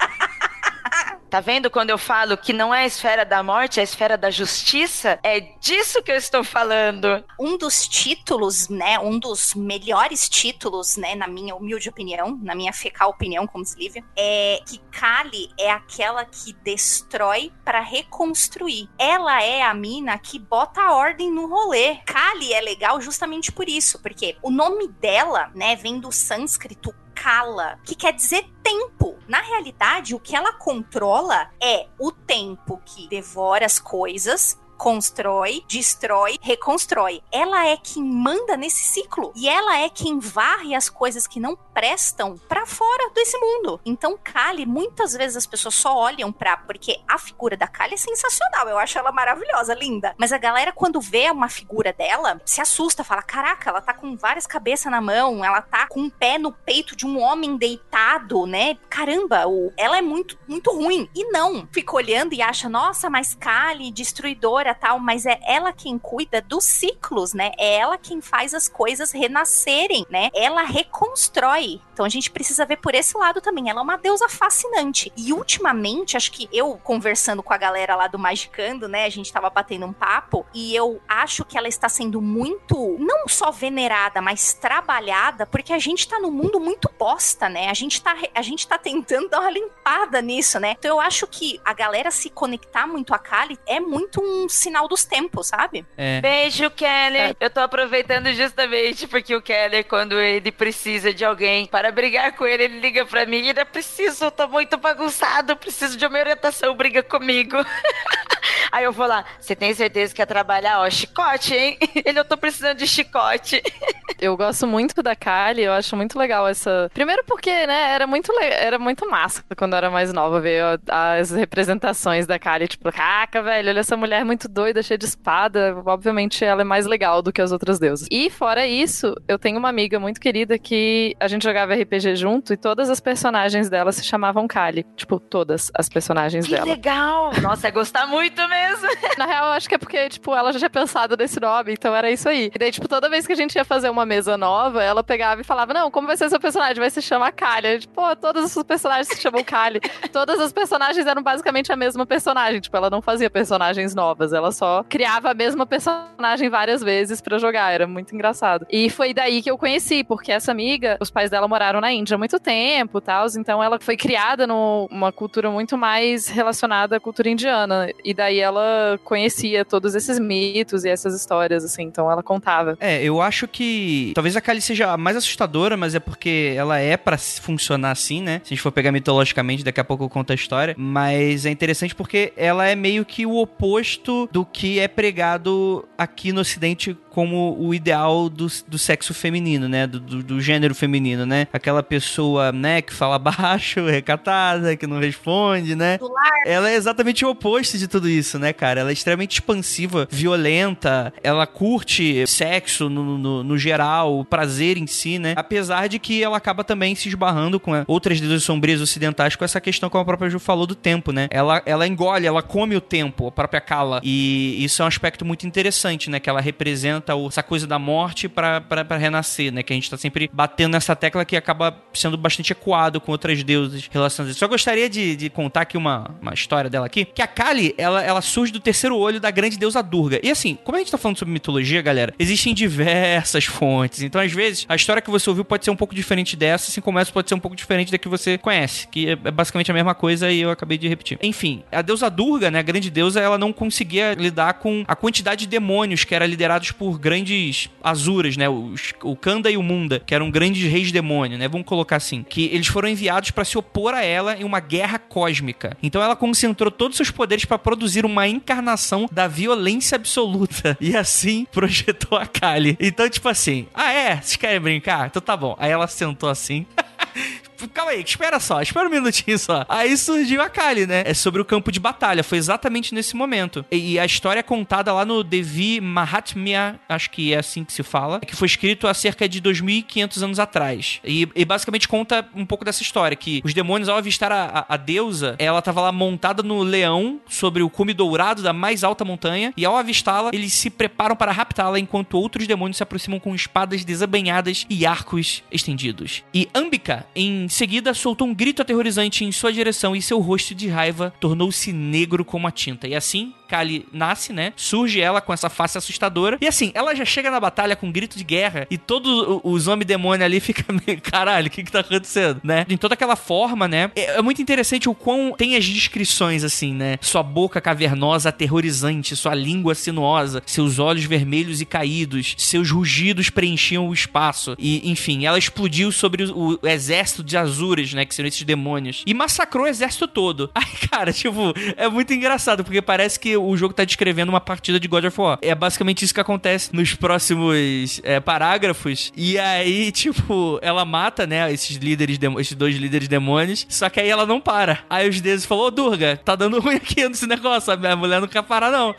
Tá 1.32 1.40
vendo 1.40 1.72
quando 1.72 1.92
eu 1.92 1.98
falo 1.98 2.36
que 2.36 2.52
não 2.52 2.76
é 2.76 2.80
a 2.80 2.86
esfera 2.86 3.24
da 3.24 3.42
morte, 3.42 3.80
é 3.80 3.82
a 3.82 3.86
esfera 3.86 4.18
da 4.18 4.30
justiça? 4.30 5.18
É 5.24 5.40
disso 5.40 6.04
que 6.04 6.12
eu 6.12 6.18
estou 6.18 6.44
falando. 6.44 7.24
Um 7.40 7.58
dos 7.58 7.88
títulos, 7.88 8.68
né, 8.68 9.00
um 9.00 9.18
dos 9.18 9.54
melhores 9.54 10.28
títulos, 10.28 10.98
né, 10.98 11.16
na 11.16 11.30
minha 11.30 11.56
humilde 11.56 11.88
opinião, 11.88 12.38
na 12.44 12.54
minha 12.54 12.74
fecal 12.74 13.12
opinião 13.12 13.48
como 13.48 13.64
Slívia, 13.64 14.04
é 14.14 14.60
que 14.68 14.78
Kali 14.92 15.50
é 15.58 15.72
aquela 15.72 16.26
que 16.26 16.52
destrói 16.52 17.50
para 17.64 17.80
reconstruir. 17.80 18.90
Ela 19.00 19.42
é 19.42 19.62
a 19.62 19.74
mina 19.74 20.20
que 20.20 20.38
bota 20.38 20.82
a 20.82 20.92
ordem 20.92 21.32
no 21.32 21.48
rolê. 21.48 21.96
Kali 22.06 22.52
é 22.52 22.60
legal 22.60 23.00
justamente 23.00 23.54
por 23.54 23.70
isso, 23.70 24.02
porque 24.02 24.36
o 24.44 24.52
nome 24.52 24.90
dela, 24.90 25.50
né, 25.56 25.78
vem 25.78 25.98
do 25.98 26.12
sânscrito 26.12 26.94
Kala, 27.22 27.78
que 27.84 27.94
quer 27.94 28.14
dizer 28.14 28.50
tempo. 28.64 29.16
Na 29.28 29.42
realidade, 29.42 30.16
o 30.16 30.20
que 30.20 30.36
ela 30.36 30.54
controla 30.54 31.52
é 31.62 31.88
o 32.00 32.12
tempo 32.12 32.82
que 32.84 33.08
devora 33.08 33.64
as 33.64 33.78
coisas, 33.78 34.60
constrói, 34.76 35.64
destrói, 35.68 36.40
reconstrói. 36.42 37.22
Ela 37.32 37.68
é 37.68 37.78
quem 37.78 38.04
manda 38.04 38.58
nesse 38.58 38.84
ciclo 38.84 39.32
e 39.36 39.48
ela 39.48 39.78
é 39.78 39.88
quem 39.88 40.18
varre 40.18 40.74
as 40.74 40.90
coisas 40.90 41.28
que 41.28 41.40
não 41.40 41.56
prestam 41.74 42.38
para 42.48 42.66
fora 42.66 43.10
desse 43.14 43.38
mundo. 43.38 43.80
Então, 43.86 44.18
Kali, 44.22 44.66
muitas 44.66 45.14
vezes 45.14 45.38
as 45.38 45.46
pessoas 45.46 45.76
só 45.76 45.96
olham 45.96 46.32
pra. 46.32 46.58
Porque 46.58 47.00
a 47.08 47.18
figura 47.18 47.58
da 47.58 47.68
Kali 47.68 47.94
é 47.94 47.98
sensacional, 47.98 48.68
eu 48.68 48.78
acho 48.78 48.98
ela 48.98 49.12
maravilhosa, 49.12 49.74
linda. 49.74 50.14
Mas 50.18 50.32
a 50.32 50.38
galera, 50.38 50.72
quando 50.72 51.02
vê 51.02 51.30
uma 51.30 51.50
figura 51.50 51.94
dela, 51.94 52.42
se 52.46 52.62
assusta, 52.62 53.04
fala: 53.04 53.22
caraca, 53.22 53.70
ela 53.70 53.82
tá 53.82 53.94
com 53.94 54.16
várias 54.16 54.46
cabeças 54.46 54.92
na 54.92 55.02
mão, 55.02 55.44
ela 55.44 55.62
tá 55.62 55.88
com 55.88 56.02
um 56.02 56.10
pé 56.10 56.38
no 56.38 56.52
peito 56.52 56.96
de 56.96 57.06
um 57.06 57.20
homem 57.20 57.58
deitado, 57.58 58.46
né? 58.46 58.78
Caramba, 58.90 59.44
ela 59.78 59.98
é 59.98 60.02
muito, 60.02 60.38
muito 60.48 60.72
ruim. 60.72 61.10
E 61.16 61.32
não, 61.32 61.68
fica 61.72 61.96
olhando 61.96 62.34
e 62.34 62.42
acha: 62.42 62.70
nossa, 62.70 63.10
mas 63.10 63.34
Kali, 63.34 63.92
destruidora 63.92 64.76
tal, 64.76 65.00
mas 65.00 65.26
é 65.26 65.40
ela 65.46 65.74
quem 65.74 65.98
cuida 65.98 66.42
dos 66.42 66.64
ciclos, 66.64 67.34
né? 67.34 67.52
É 67.58 67.76
ela 67.76 67.98
quem 67.98 68.22
faz 68.22 68.54
as 68.54 68.68
coisas 68.68 69.12
renascerem, 69.12 70.06
né? 70.10 70.30
Ela 70.34 70.64
reconstrói. 70.64 71.61
Então 71.94 72.06
a 72.06 72.10
gente 72.10 72.32
precisa 72.32 72.66
ver 72.66 72.78
por 72.78 72.96
esse 72.96 73.18
lado 73.18 73.42
também. 73.42 73.70
Ela 73.70 73.80
é 73.80 73.84
uma 73.84 73.98
deusa 73.98 74.28
fascinante. 74.28 75.12
E 75.16 75.32
ultimamente, 75.34 76.18
acho 76.18 76.32
que 76.32 76.50
eu 76.52 76.80
conversando 76.84 77.44
com 77.44 77.54
a 77.54 77.58
galera 77.58 77.96
lá 77.96 78.08
do 78.08 78.18
Magicando, 78.18 78.88
né? 78.88 79.06
A 79.06 79.10
gente 79.10 79.32
tava 79.32 79.50
batendo 79.50 79.86
um 79.86 79.94
papo 79.94 80.46
e 80.54 80.76
eu 80.76 81.02
acho 81.08 81.46
que 81.46 81.58
ela 81.58 81.68
está 81.68 81.88
sendo 81.88 82.22
muito, 82.22 82.98
não 83.00 83.28
só 83.28 83.52
venerada, 83.52 84.22
mas 84.22 84.54
trabalhada, 84.54 85.46
porque 85.46 85.74
a 85.74 85.80
gente 85.80 86.08
tá 86.08 86.20
num 86.20 86.32
mundo 86.32 86.60
muito 86.60 86.90
bosta, 86.98 87.48
né? 87.48 87.70
A 87.70 87.74
gente 87.74 88.02
tá, 88.02 88.16
a 88.34 88.42
gente 88.42 88.68
tá 88.68 88.78
tentando 88.78 89.30
dar 89.30 89.42
uma 89.42 89.52
limpada 89.52 90.22
nisso, 90.22 90.60
né? 90.60 90.76
Então 90.80 90.92
eu 90.92 91.00
acho 91.00 91.28
que 91.28 91.60
a 91.64 91.74
galera 91.74 92.10
se 92.10 92.30
conectar 92.30 92.88
muito 92.88 93.14
a 93.14 93.20
Kali 93.20 93.60
é 93.68 93.80
muito 93.80 94.22
um 94.22 94.50
sinal 94.50 94.88
dos 94.88 95.06
tempos, 95.06 95.48
sabe? 95.48 95.86
É. 95.98 96.22
Beijo, 96.22 96.70
Keller. 96.72 97.32
É. 97.32 97.36
Eu 97.40 97.50
tô 97.50 97.60
aproveitando 97.60 98.32
justamente 98.34 99.08
porque 99.08 99.36
o 99.36 99.42
Keller, 99.42 99.86
quando 99.86 100.20
ele 100.20 100.52
precisa 100.52 101.14
de 101.14 101.24
alguém 101.24 101.51
para 101.70 101.92
brigar 101.92 102.34
com 102.34 102.46
ele, 102.46 102.64
ele 102.64 102.80
liga 102.80 103.06
pra 103.06 103.26
mim 103.26 103.48
ele 103.48 103.60
é 103.60 103.66
preciso, 103.66 104.26
eu 104.26 104.32
tô 104.32 104.48
muito 104.48 104.78
bagunçado, 104.78 105.56
preciso 105.56 105.98
de 105.98 106.06
uma 106.06 106.20
orientação, 106.20 106.76
briga 106.76 107.04
comigo. 107.04 107.58
Aí 108.72 108.84
eu 108.84 108.92
vou 108.92 109.08
lá, 109.08 109.24
você 109.40 109.56
tem 109.56 109.74
certeza 109.74 110.14
que 110.14 110.18
quer 110.18 110.26
trabalhar? 110.26 110.82
Ó, 110.82 110.90
chicote, 110.90 111.54
hein? 111.54 111.78
Ele, 112.06 112.20
eu 112.20 112.26
tô 112.26 112.38
precisando 112.38 112.78
de 112.78 112.88
chicote. 112.88 113.62
Eu 114.20 114.38
gosto 114.38 114.68
muito 114.68 115.02
da 115.02 115.16
Kali, 115.16 115.64
eu 115.64 115.74
acho 115.74 115.96
muito 115.96 116.20
legal 116.20 116.48
essa. 116.48 116.92
Primeiro 116.94 117.24
porque, 117.26 117.50
né, 117.66 117.96
era 117.96 118.06
muito, 118.06 118.32
le... 118.32 118.46
era 118.46 118.78
muito 118.78 119.10
massa 119.10 119.44
quando 119.58 119.74
eu 119.74 119.78
era 119.78 119.90
mais 119.90 120.14
nova 120.14 120.40
ver 120.40 120.80
as 120.88 121.32
representações 121.32 122.28
da 122.28 122.38
Kali. 122.38 122.68
Tipo, 122.68 122.92
caca, 122.92 123.42
velho, 123.42 123.70
olha 123.70 123.80
essa 123.80 123.98
mulher 123.98 124.24
muito 124.24 124.48
doida, 124.48 124.84
cheia 124.84 124.98
de 124.98 125.06
espada. 125.06 125.76
Obviamente 125.84 126.46
ela 126.46 126.62
é 126.62 126.64
mais 126.64 126.86
legal 126.86 127.24
do 127.24 127.34
que 127.34 127.42
as 127.42 127.52
outras 127.52 127.80
deusas. 127.80 128.08
E 128.12 128.30
fora 128.30 128.68
isso, 128.68 129.16
eu 129.28 129.40
tenho 129.40 129.58
uma 129.58 129.70
amiga 129.70 130.00
muito 130.00 130.22
querida 130.22 130.60
que 130.60 131.16
a 131.20 131.28
gente 131.28 131.42
jogava 131.42 131.74
RPG 131.74 132.16
junto 132.16 132.54
e 132.54 132.58
todas 132.58 132.92
as 132.92 133.00
personagens 133.00 133.72
dela 133.72 133.92
se 133.92 134.04
chamavam 134.04 134.48
Kali. 134.48 134.86
Tipo, 134.96 135.20
todas 135.20 135.72
as 135.74 135.90
personagens 135.90 136.46
que 136.46 136.52
dela. 136.52 136.66
Que 136.66 136.72
legal! 136.74 137.32
Nossa, 137.42 137.70
é 137.70 137.72
gostar 137.72 138.06
muito 138.06 138.31
mesmo. 138.48 138.88
Na 139.18 139.26
real, 139.26 139.48
eu 139.48 139.52
acho 139.54 139.68
que 139.68 139.76
é 139.76 139.78
porque, 139.78 140.10
tipo, 140.10 140.36
ela 140.36 140.52
já 140.52 140.60
tinha 140.60 140.70
pensado 140.70 141.16
nesse 141.18 141.40
nome, 141.40 141.74
então 141.74 141.96
era 141.96 142.10
isso 142.10 142.28
aí. 142.28 142.52
E 142.54 142.60
daí, 142.60 142.72
tipo, 142.72 142.88
toda 142.88 143.10
vez 143.10 143.26
que 143.26 143.34
a 143.34 143.36
gente 143.36 143.56
ia 143.56 143.66
fazer 143.66 143.90
uma 143.90 144.06
mesa 144.06 144.38
nova, 144.38 144.84
ela 144.84 145.04
pegava 145.04 145.42
e 145.42 145.44
falava: 145.44 145.74
Não, 145.74 145.92
como 145.92 146.08
vai 146.08 146.18
ser 146.18 146.30
seu 146.30 146.40
personagem? 146.40 146.80
Vai 146.80 146.90
se 146.90 147.02
chamar 147.02 147.32
Kali. 147.32 147.80
Tipo, 147.80 147.94
pô, 147.94 148.16
todos 148.16 148.56
os 148.56 148.64
personagens 148.64 149.08
se 149.08 149.22
chamam 149.22 149.44
Kali. 149.44 149.80
Todas 150.12 150.40
as 150.40 150.52
personagens 150.52 151.06
eram 151.06 151.24
basicamente 151.24 151.72
a 151.72 151.76
mesma 151.76 152.06
personagem. 152.06 152.60
Tipo, 152.60 152.78
ela 152.78 152.90
não 152.90 153.02
fazia 153.02 153.30
personagens 153.30 153.96
novas, 153.96 154.34
ela 154.34 154.52
só 154.52 154.84
criava 154.88 155.32
a 155.32 155.34
mesma 155.34 155.66
personagem 155.66 156.50
várias 156.50 156.84
vezes 156.84 157.22
para 157.22 157.38
jogar. 157.38 157.72
Era 157.72 157.88
muito 157.88 158.14
engraçado. 158.14 158.66
E 158.70 158.90
foi 158.90 159.14
daí 159.14 159.42
que 159.42 159.50
eu 159.50 159.58
conheci, 159.58 160.04
porque 160.04 160.32
essa 160.32 160.52
amiga, 160.52 160.98
os 161.00 161.10
pais 161.10 161.30
dela 161.30 161.48
moraram 161.48 161.80
na 161.80 161.92
Índia 161.92 162.16
há 162.16 162.18
muito 162.18 162.40
tempo 162.40 162.98
e 162.98 163.02
tal, 163.02 163.26
então 163.38 163.64
ela 163.64 163.80
foi 163.80 163.96
criada 163.96 164.46
numa 164.46 165.12
cultura 165.12 165.50
muito 165.50 165.78
mais 165.78 166.28
relacionada 166.28 166.98
à 166.98 167.00
cultura 167.00 167.30
indiana. 167.30 167.90
E 168.04 168.14
daí 168.22 168.40
ela 168.40 169.00
conhecia 169.04 169.66
todos 169.66 169.96
esses 169.96 170.20
mitos 170.20 170.86
e 170.86 170.90
essas 170.90 171.16
histórias, 171.16 171.64
assim, 171.64 171.84
então 171.84 172.12
ela 172.12 172.22
contava. 172.22 172.78
É, 172.80 173.04
eu 173.04 173.20
acho 173.20 173.48
que 173.48 174.12
talvez 174.14 174.36
a 174.36 174.42
Kali 174.42 174.62
seja 174.62 174.92
a 174.92 174.98
mais 174.98 175.18
assustadora, 175.18 175.76
mas 175.76 175.96
é 175.96 176.00
porque 176.00 176.54
ela 176.56 176.78
é 176.78 176.96
para 176.96 177.18
funcionar 177.18 177.92
assim, 177.92 178.22
né? 178.22 178.42
Se 178.44 178.54
a 178.54 178.56
gente 178.56 178.62
for 178.62 178.72
pegar 178.72 178.92
mitologicamente, 178.92 179.64
daqui 179.64 179.80
a 179.80 179.84
pouco 179.84 180.04
eu 180.04 180.10
conto 180.10 180.32
a 180.32 180.36
história. 180.36 180.76
Mas 180.78 181.46
é 181.46 181.50
interessante 181.50 181.96
porque 181.96 182.32
ela 182.38 182.68
é 182.68 182.76
meio 182.76 183.04
que 183.04 183.26
o 183.26 183.38
oposto 183.38 184.30
do 184.32 184.46
que 184.46 184.80
é 184.80 184.88
pregado 184.88 185.88
aqui 185.98 186.32
no 186.32 186.42
Ocidente 186.42 186.96
como 187.12 187.58
o 187.60 187.74
ideal 187.74 188.30
do, 188.30 188.48
do 188.68 188.78
sexo 188.78 189.14
feminino, 189.14 189.68
né? 189.68 189.86
Do, 189.86 190.00
do, 190.00 190.24
do, 190.24 190.42
gênero 190.42 190.74
feminino, 190.74 191.26
né? 191.26 191.48
Aquela 191.52 191.84
pessoa, 191.84 192.52
né, 192.52 192.82
que 192.82 192.94
fala 192.94 193.20
baixo, 193.20 193.86
recatada, 193.86 194.76
que 194.78 194.88
não 194.88 195.00
responde, 195.00 195.76
né? 195.76 196.00
Ela 196.46 196.72
é 196.72 196.76
exatamente 196.76 197.26
o 197.26 197.30
oposto 197.30 197.78
de 197.78 197.88
tudo 197.88 198.10
isso, 198.10 198.40
né, 198.40 198.54
cara? 198.54 198.80
Ela 198.80 198.90
é 198.92 198.94
extremamente 198.94 199.34
expansiva, 199.34 200.08
violenta, 200.10 201.14
ela 201.22 201.46
curte 201.46 202.26
sexo 202.26 202.90
no, 202.90 203.18
no, 203.18 203.44
no 203.44 203.58
geral, 203.58 204.18
o 204.18 204.26
prazer 204.26 204.78
em 204.78 204.88
si, 204.88 205.20
né? 205.20 205.34
Apesar 205.36 205.88
de 205.88 206.00
que 206.00 206.24
ela 206.24 206.38
acaba 206.38 206.64
também 206.64 206.96
se 206.96 207.10
esbarrando 207.10 207.60
com 207.60 207.72
outras 207.88 208.22
deusas 208.22 208.44
sombrias 208.44 208.80
ocidentais 208.80 209.36
com 209.36 209.44
essa 209.44 209.60
questão 209.60 209.90
que 209.90 209.98
a 209.98 210.06
própria 210.06 210.30
Ju 210.30 210.40
falou 210.40 210.66
do 210.66 210.76
tempo, 210.76 211.12
né? 211.12 211.28
Ela, 211.30 211.62
ela 211.66 211.86
engole, 211.86 212.26
ela 212.26 212.42
come 212.42 212.76
o 212.76 212.82
tempo, 212.82 213.28
a 213.28 213.32
própria 213.32 213.60
Kala. 213.60 214.00
E 214.02 214.64
isso 214.64 214.82
é 214.82 214.86
um 214.86 214.88
aspecto 214.88 215.26
muito 215.26 215.46
interessante, 215.46 216.10
né? 216.10 216.20
Que 216.20 216.30
ela 216.30 216.40
representa 216.40 217.01
representa 217.02 217.14
essa 217.28 217.44
coisa 217.44 217.66
da 217.66 217.80
morte 217.80 218.30
para 218.30 218.98
renascer, 218.98 219.52
né? 219.52 219.64
Que 219.64 219.74
a 219.74 219.76
gente 219.76 219.90
tá 219.90 219.98
sempre 219.98 220.30
batendo 220.32 220.74
nessa 220.74 220.96
tecla 220.96 221.26
que 221.26 221.36
acaba 221.36 221.76
sendo 221.94 222.18
bastante 222.18 222.52
ecoado 222.52 223.02
com 223.02 223.12
outras 223.12 223.44
deusas 223.44 223.90
relacionadas. 223.92 224.38
Só 224.38 224.48
gostaria 224.48 224.90
de, 224.90 225.16
de 225.16 225.30
contar 225.30 225.62
aqui 225.62 225.78
uma, 225.78 226.16
uma 226.22 226.34
história 226.34 226.70
dela 226.70 226.86
aqui, 226.86 227.06
que 227.06 227.22
a 227.22 227.28
Kali, 227.28 227.74
ela, 227.78 228.04
ela 228.04 228.22
surge 228.22 228.52
do 228.52 228.60
terceiro 228.60 228.96
olho 228.96 229.20
da 229.20 229.32
grande 229.32 229.58
deusa 229.58 229.82
Durga. 229.82 230.20
E 230.24 230.30
assim, 230.30 230.58
como 230.64 230.76
a 230.78 230.80
gente 230.80 230.92
tá 230.92 230.98
falando 230.98 231.18
sobre 231.18 231.34
mitologia, 231.34 231.82
galera, 231.82 232.14
existem 232.20 232.54
diversas 232.54 233.46
fontes. 233.46 234.02
Então, 234.02 234.22
às 234.22 234.32
vezes, 234.32 234.66
a 234.70 234.76
história 234.76 235.02
que 235.02 235.10
você 235.10 235.30
ouviu 235.30 235.44
pode 235.44 235.66
ser 235.66 235.72
um 235.72 235.76
pouco 235.76 235.96
diferente 235.96 236.36
dessa, 236.36 236.70
assim 236.70 236.82
como 236.82 237.00
essa 237.00 237.12
pode 237.12 237.28
ser 237.28 237.36
um 237.36 237.40
pouco 237.40 237.56
diferente 237.56 237.92
da 237.92 237.98
que 237.98 238.08
você 238.08 238.38
conhece, 238.38 238.88
que 238.88 239.10
é, 239.10 239.12
é 239.12 239.32
basicamente 239.32 239.72
a 239.72 239.74
mesma 239.74 239.96
coisa 239.96 240.32
e 240.32 240.42
eu 240.42 240.52
acabei 240.52 240.78
de 240.78 240.88
repetir. 240.88 241.18
Enfim, 241.22 241.64
a 241.72 241.82
deusa 241.82 242.10
Durga, 242.10 242.52
né, 242.52 242.60
a 242.60 242.64
grande 242.64 242.90
deusa, 242.90 243.20
ela 243.20 243.38
não 243.38 243.52
conseguia 243.52 244.14
lidar 244.14 244.56
com 244.56 244.84
a 244.88 244.96
quantidade 244.96 245.42
de 245.42 245.48
demônios 245.48 246.04
que 246.04 246.14
eram 246.14 246.26
liderados 246.26 246.72
por 246.72 246.91
por 246.92 247.00
grandes 247.00 247.70
azuras, 247.82 248.36
né? 248.36 248.50
Os, 248.50 248.94
o 249.02 249.16
Kanda 249.16 249.50
e 249.50 249.56
o 249.56 249.64
Munda, 249.64 250.02
que 250.06 250.14
eram 250.14 250.30
grandes 250.30 250.70
reis 250.70 250.92
demônio, 250.92 251.38
né? 251.38 251.48
Vamos 251.48 251.66
colocar 251.66 251.96
assim. 251.96 252.22
Que 252.28 252.48
eles 252.48 252.68
foram 252.68 252.90
enviados 252.90 253.32
para 253.32 253.46
se 253.46 253.58
opor 253.58 253.94
a 253.94 254.04
ela 254.04 254.36
em 254.36 254.44
uma 254.44 254.60
guerra 254.60 255.00
cósmica. 255.00 255.78
Então 255.82 256.02
ela 256.02 256.18
concentrou 256.18 256.70
todos 256.70 256.96
os 256.96 256.98
seus 256.98 257.12
poderes 257.12 257.46
para 257.46 257.58
produzir 257.58 258.06
uma 258.06 258.28
encarnação 258.28 259.08
da 259.10 259.26
violência 259.28 259.96
absoluta. 259.96 260.78
E 260.92 260.98
assim 260.98 261.46
projetou 261.52 262.18
a 262.18 262.26
Kali. 262.26 262.76
Então, 262.80 263.08
tipo 263.08 263.30
assim, 263.30 263.68
ah 263.74 263.94
é? 263.94 264.16
Vocês 264.16 264.36
querem 264.36 264.60
brincar? 264.60 265.08
Então 265.08 265.22
tá 265.22 265.38
bom. 265.38 265.56
Aí 265.58 265.72
ela 265.72 265.88
sentou 265.88 266.28
assim. 266.28 266.66
calma 267.68 267.92
aí, 267.92 268.02
espera 268.02 268.40
só, 268.40 268.62
espera 268.62 268.88
um 268.88 268.92
minutinho 268.92 269.38
só. 269.38 269.66
Aí 269.68 269.96
surgiu 269.98 270.42
a 270.42 270.50
Kali, 270.50 270.86
né? 270.86 271.04
É 271.06 271.14
sobre 271.14 271.42
o 271.42 271.46
campo 271.46 271.72
de 271.72 271.80
batalha. 271.80 272.24
Foi 272.24 272.38
exatamente 272.38 272.94
nesse 272.94 273.16
momento. 273.16 273.66
E, 273.72 274.00
a 274.00 274.06
história 274.06 274.40
é 274.40 274.44
contada 274.44 274.92
lá 274.94 275.06
no 275.06 275.24
Devi 275.24 275.80
Mahatmya, 275.82 276.80
acho 276.88 277.10
que 277.10 277.34
é 277.34 277.38
assim 277.38 277.64
que 277.64 277.74
se 277.74 277.84
fala, 277.84 278.20
que 278.20 278.36
foi 278.36 278.48
escrito 278.48 278.88
há 278.88 278.94
cerca 278.94 279.28
de 279.28 279.42
2.500 279.42 280.24
anos 280.24 280.40
atrás. 280.40 281.00
E, 281.04 281.28
e, 281.36 281.46
basicamente 281.46 281.88
conta 281.88 282.28
um 282.36 282.46
pouco 282.46 282.66
dessa 282.66 282.82
história, 282.82 283.16
que 283.16 283.42
os 283.44 283.54
demônios, 283.54 283.90
ao 283.90 283.98
avistar 283.98 284.32
a, 284.32 284.66
a, 284.68 284.74
a 284.76 284.78
deusa, 284.78 285.36
ela 285.38 285.62
tava 285.62 285.82
lá 285.82 285.92
montada 285.92 286.42
no 286.44 286.64
leão, 286.64 287.20
sobre 287.28 287.64
o 287.64 287.70
cume 287.70 287.94
dourado 287.94 288.42
da 288.42 288.54
mais 288.54 288.84
alta 288.84 289.06
montanha, 289.06 289.54
e 289.56 289.66
ao 289.66 289.76
avistá-la, 289.76 290.32
eles 290.34 290.54
se 290.54 290.70
preparam 290.70 291.16
para 291.16 291.32
raptá-la, 291.32 291.80
enquanto 291.80 292.18
outros 292.18 292.48
demônios 292.48 292.78
se 292.78 292.84
aproximam 292.84 293.20
com 293.20 293.36
espadas 293.36 293.84
desabanhadas 293.84 294.66
e 294.70 294.86
arcos 294.86 295.44
estendidos. 295.52 296.24
E 296.34 296.50
Ambika, 296.54 297.06
em 297.16 297.48
seguida, 297.52 297.94
soltou 297.94 298.28
um 298.28 298.34
grito 298.34 298.62
aterrorizante 298.62 299.26
em 299.26 299.32
sua 299.32 299.52
direção 299.52 299.96
e 299.96 300.02
seu 300.02 300.20
rosto 300.20 300.56
de 300.56 300.68
raiva 300.68 301.14
tornou-se 301.20 301.72
negro 301.72 302.24
como 302.24 302.48
a 302.48 302.52
tinta. 302.52 302.88
E 302.88 302.96
assim, 302.96 303.34
Kali 303.52 303.86
nasce, 303.92 304.32
né? 304.32 304.54
Surge 304.56 305.02
ela 305.02 305.20
com 305.20 305.34
essa 305.34 305.50
face 305.50 305.78
assustadora. 305.78 306.38
E 306.40 306.48
assim, 306.48 306.72
ela 306.74 306.96
já 306.96 307.04
chega 307.04 307.30
na 307.30 307.38
batalha 307.38 307.76
com 307.76 307.88
um 307.88 307.92
grito 307.92 308.18
de 308.18 308.24
guerra 308.24 308.66
e 308.72 308.78
todos 308.78 309.42
os 309.44 309.68
homens 309.68 309.86
demônio 309.86 310.26
ali 310.26 310.40
ficam 310.42 310.80
meio, 310.88 311.02
caralho, 311.02 311.48
o 311.48 311.50
que 311.50 311.64
que 311.64 311.72
tá 311.72 311.82
acontecendo, 311.82 312.40
né? 312.44 312.66
Em 312.70 312.78
toda 312.78 312.94
aquela 312.94 313.18
forma, 313.18 313.68
né? 313.68 313.92
É, 313.94 314.18
é 314.18 314.22
muito 314.22 314.42
interessante 314.42 314.88
o 314.88 314.96
quão 314.96 315.34
tem 315.38 315.58
as 315.58 315.66
descrições, 315.66 316.46
assim, 316.46 316.74
né? 316.74 316.98
Sua 317.02 317.22
boca 317.22 317.60
cavernosa, 317.60 318.30
aterrorizante, 318.30 319.16
sua 319.16 319.36
língua 319.36 319.76
sinuosa, 319.76 320.42
seus 320.46 320.80
olhos 320.80 321.04
vermelhos 321.04 321.60
e 321.60 321.66
caídos, 321.66 322.36
seus 322.38 322.72
rugidos 322.72 323.30
preenchiam 323.30 323.90
o 323.90 323.94
espaço. 323.94 324.56
E, 324.58 324.90
enfim, 324.90 325.26
ela 325.26 325.38
explodiu 325.38 325.92
sobre 325.92 326.24
o, 326.24 326.58
o 326.62 326.68
exército 326.68 327.22
de 327.22 327.36
Azuras, 327.36 327.94
né? 327.94 328.06
Que 328.06 328.16
são 328.16 328.26
esses 328.26 328.44
demônios. 328.44 329.04
E 329.06 329.14
massacrou 329.14 329.66
o 329.66 329.68
exército 329.68 330.08
todo. 330.08 330.50
Aí, 330.56 330.88
cara, 330.90 331.12
tipo, 331.12 331.54
é 331.76 331.90
muito 331.90 332.14
engraçado, 332.14 332.64
porque 332.64 332.82
parece 332.82 333.20
que 333.20 333.36
o 333.48 333.58
jogo 333.58 333.74
tá 333.74 333.84
descrevendo 333.84 334.30
uma 334.30 334.42
partida 334.42 334.80
de 334.80 334.88
God 334.88 335.06
of 335.06 335.20
War. 335.20 335.40
É 335.42 335.54
basicamente 335.54 336.04
isso 336.04 336.14
que 336.14 336.20
acontece 336.20 336.74
nos 336.74 336.94
próximos 336.94 338.02
é, 338.04 338.20
parágrafos. 338.20 339.12
E 339.16 339.38
aí, 339.38 339.92
tipo, 339.94 340.60
ela 340.62 340.86
mata, 340.86 341.26
né, 341.28 341.52
esses 341.52 341.78
líderes, 341.78 342.20
esses 342.40 342.56
dois 342.56 342.76
líderes 342.76 343.08
demônios. 343.08 343.66
Só 343.70 343.90
que 343.90 344.00
aí 344.00 344.10
ela 344.10 344.26
não 344.26 344.40
para. 344.40 344.80
Aí 344.90 345.10
os 345.10 345.20
deuses 345.22 345.46
falou, 345.46 345.68
ô 345.68 345.72
Durga, 345.72 346.20
tá 346.24 346.36
dando 346.36 346.60
ruim 346.62 346.76
aqui 346.76 347.08
nesse 347.08 347.28
negócio. 347.28 347.74
A 347.74 347.96
mulher 347.96 348.22
não 348.22 348.28
quer 348.28 348.44
parar, 348.44 348.72
não. 348.72 348.96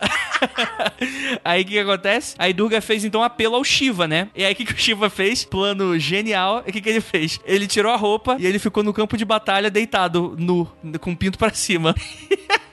aí 1.44 1.62
o 1.62 1.64
que, 1.64 1.72
que, 1.72 1.78
acontece? 1.78 2.34
Aí 2.38 2.52
Durga 2.52 2.80
fez 2.80 3.04
então 3.04 3.22
apelo 3.22 3.56
ao 3.56 3.64
Shiva, 3.64 4.06
né? 4.06 4.28
E 4.34 4.44
aí 4.44 4.52
o 4.52 4.56
que, 4.56 4.64
que 4.64 4.72
o 4.72 4.78
Shiva 4.78 5.08
fez? 5.10 5.44
Plano 5.44 5.98
genial. 5.98 6.64
O 6.66 6.72
que, 6.72 6.80
que 6.80 6.88
ele 6.88 7.00
fez? 7.00 7.40
Ele 7.44 7.66
tirou 7.66 7.92
a 7.92 7.96
roupa 7.96 8.36
e 8.38 8.46
ele 8.46 8.58
ficou 8.58 8.82
no 8.82 8.92
campo 8.92 9.16
de 9.16 9.24
batalha 9.24 9.70
deitado, 9.70 10.34
nu, 10.38 10.70
com 11.00 11.12
o 11.12 11.16
pinto 11.16 11.38
pra 11.38 11.52
cima. 11.52 11.94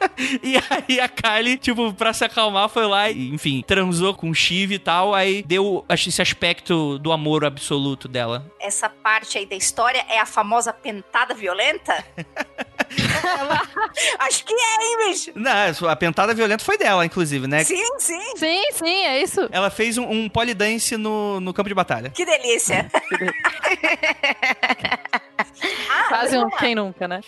e 0.42 0.56
aí 0.58 1.00
a 1.00 1.08
Kylie, 1.08 1.58
tipo, 1.58 1.94
pra 1.94 2.14
se 2.14 2.24
acalmar, 2.24 2.70
foi 2.70 2.86
lá 2.86 3.10
e, 3.10 3.34
enfim, 3.34 3.64
transou 3.66 4.14
com 4.14 4.30
o 4.30 4.36
Shiva 4.36 4.74
e 4.74 4.80
tal. 4.80 5.14
Aí 5.14 5.44
deu 5.44 5.86
esse 5.90 6.22
aspecto 6.22 6.98
do 7.00 7.12
amor 7.12 7.46
absoluto 7.46 8.08
dela. 8.08 8.46
Essa 8.60 8.90
parte 8.90 9.38
aí 9.38 9.46
da 9.46 9.56
história 9.56 10.04
é 10.10 10.20
a 10.20 10.26
famosa 10.26 10.74
pentada 10.74 11.34
violenta? 11.34 12.04
Ela... 13.24 13.62
Acho 14.20 14.46
que 14.46 14.54
é, 14.54 14.58
hein, 14.58 14.98
bicho? 15.08 15.32
Não, 15.36 15.90
a 15.90 15.96
pentada 15.96 16.34
violenta 16.34 16.64
foi 16.64 16.78
dela, 16.78 17.06
inclusive, 17.06 17.48
né? 17.48 17.64
Sim, 17.64 18.00
sim. 18.00 18.36
Sim, 18.36 18.72
sim, 18.74 19.06
é 19.06 19.22
isso. 19.22 19.48
Ela 19.52 19.70
fez 19.70 19.98
um, 19.98 20.10
um 20.10 20.30
polydance 20.30 20.98
no, 20.98 21.40
no 21.40 21.54
campo 21.54 21.70
de 21.70 21.76
batalha. 21.76 22.10
Que 22.10 22.26
delícia. 22.26 22.90
ah, 25.90 26.06
Quase 26.10 26.38
um 26.38 26.50
quem 26.50 26.76
nunca, 26.76 27.08
né? 27.08 27.22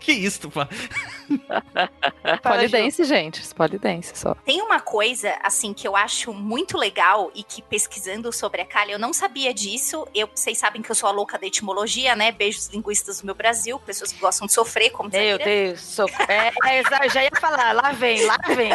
que 0.00 0.12
isso, 0.12 0.48
pô? 0.50 0.66
Polidense, 2.42 3.04
gente. 3.04 3.42
Polidense 3.54 4.12
só. 4.14 4.34
Tem 4.44 4.60
uma 4.62 4.80
coisa, 4.80 5.34
assim, 5.42 5.72
que 5.72 5.86
eu 5.86 5.96
acho 5.96 6.32
muito 6.32 6.76
legal 6.76 7.30
e 7.34 7.42
que 7.42 7.62
pesquisando 7.62 8.32
sobre 8.32 8.62
a 8.62 8.64
Kali, 8.64 8.92
eu 8.92 8.98
não 8.98 9.12
sabia 9.12 9.52
disso. 9.52 10.06
Eu, 10.14 10.28
vocês 10.34 10.58
sabem 10.58 10.82
que 10.82 10.90
eu 10.90 10.94
sou 10.94 11.08
a 11.08 11.12
louca 11.12 11.38
da 11.38 11.46
etimologia, 11.46 12.14
né? 12.14 12.32
Beijos 12.32 12.68
linguistas 12.68 13.20
do 13.20 13.26
meu 13.26 13.34
Brasil, 13.34 13.78
pessoas 13.80 14.12
que 14.12 14.20
gostam 14.20 14.46
de 14.46 14.52
sofrer, 14.52 14.90
como 14.90 15.10
Meu 15.10 15.38
Deus, 15.38 15.80
so... 15.80 16.06
é, 16.28 16.52
é, 16.66 17.08
já 17.08 17.24
ia 17.24 17.30
falar, 17.40 17.72
lá 17.72 17.92
vem, 17.92 18.24
lá 18.24 18.38
vem. 18.54 18.72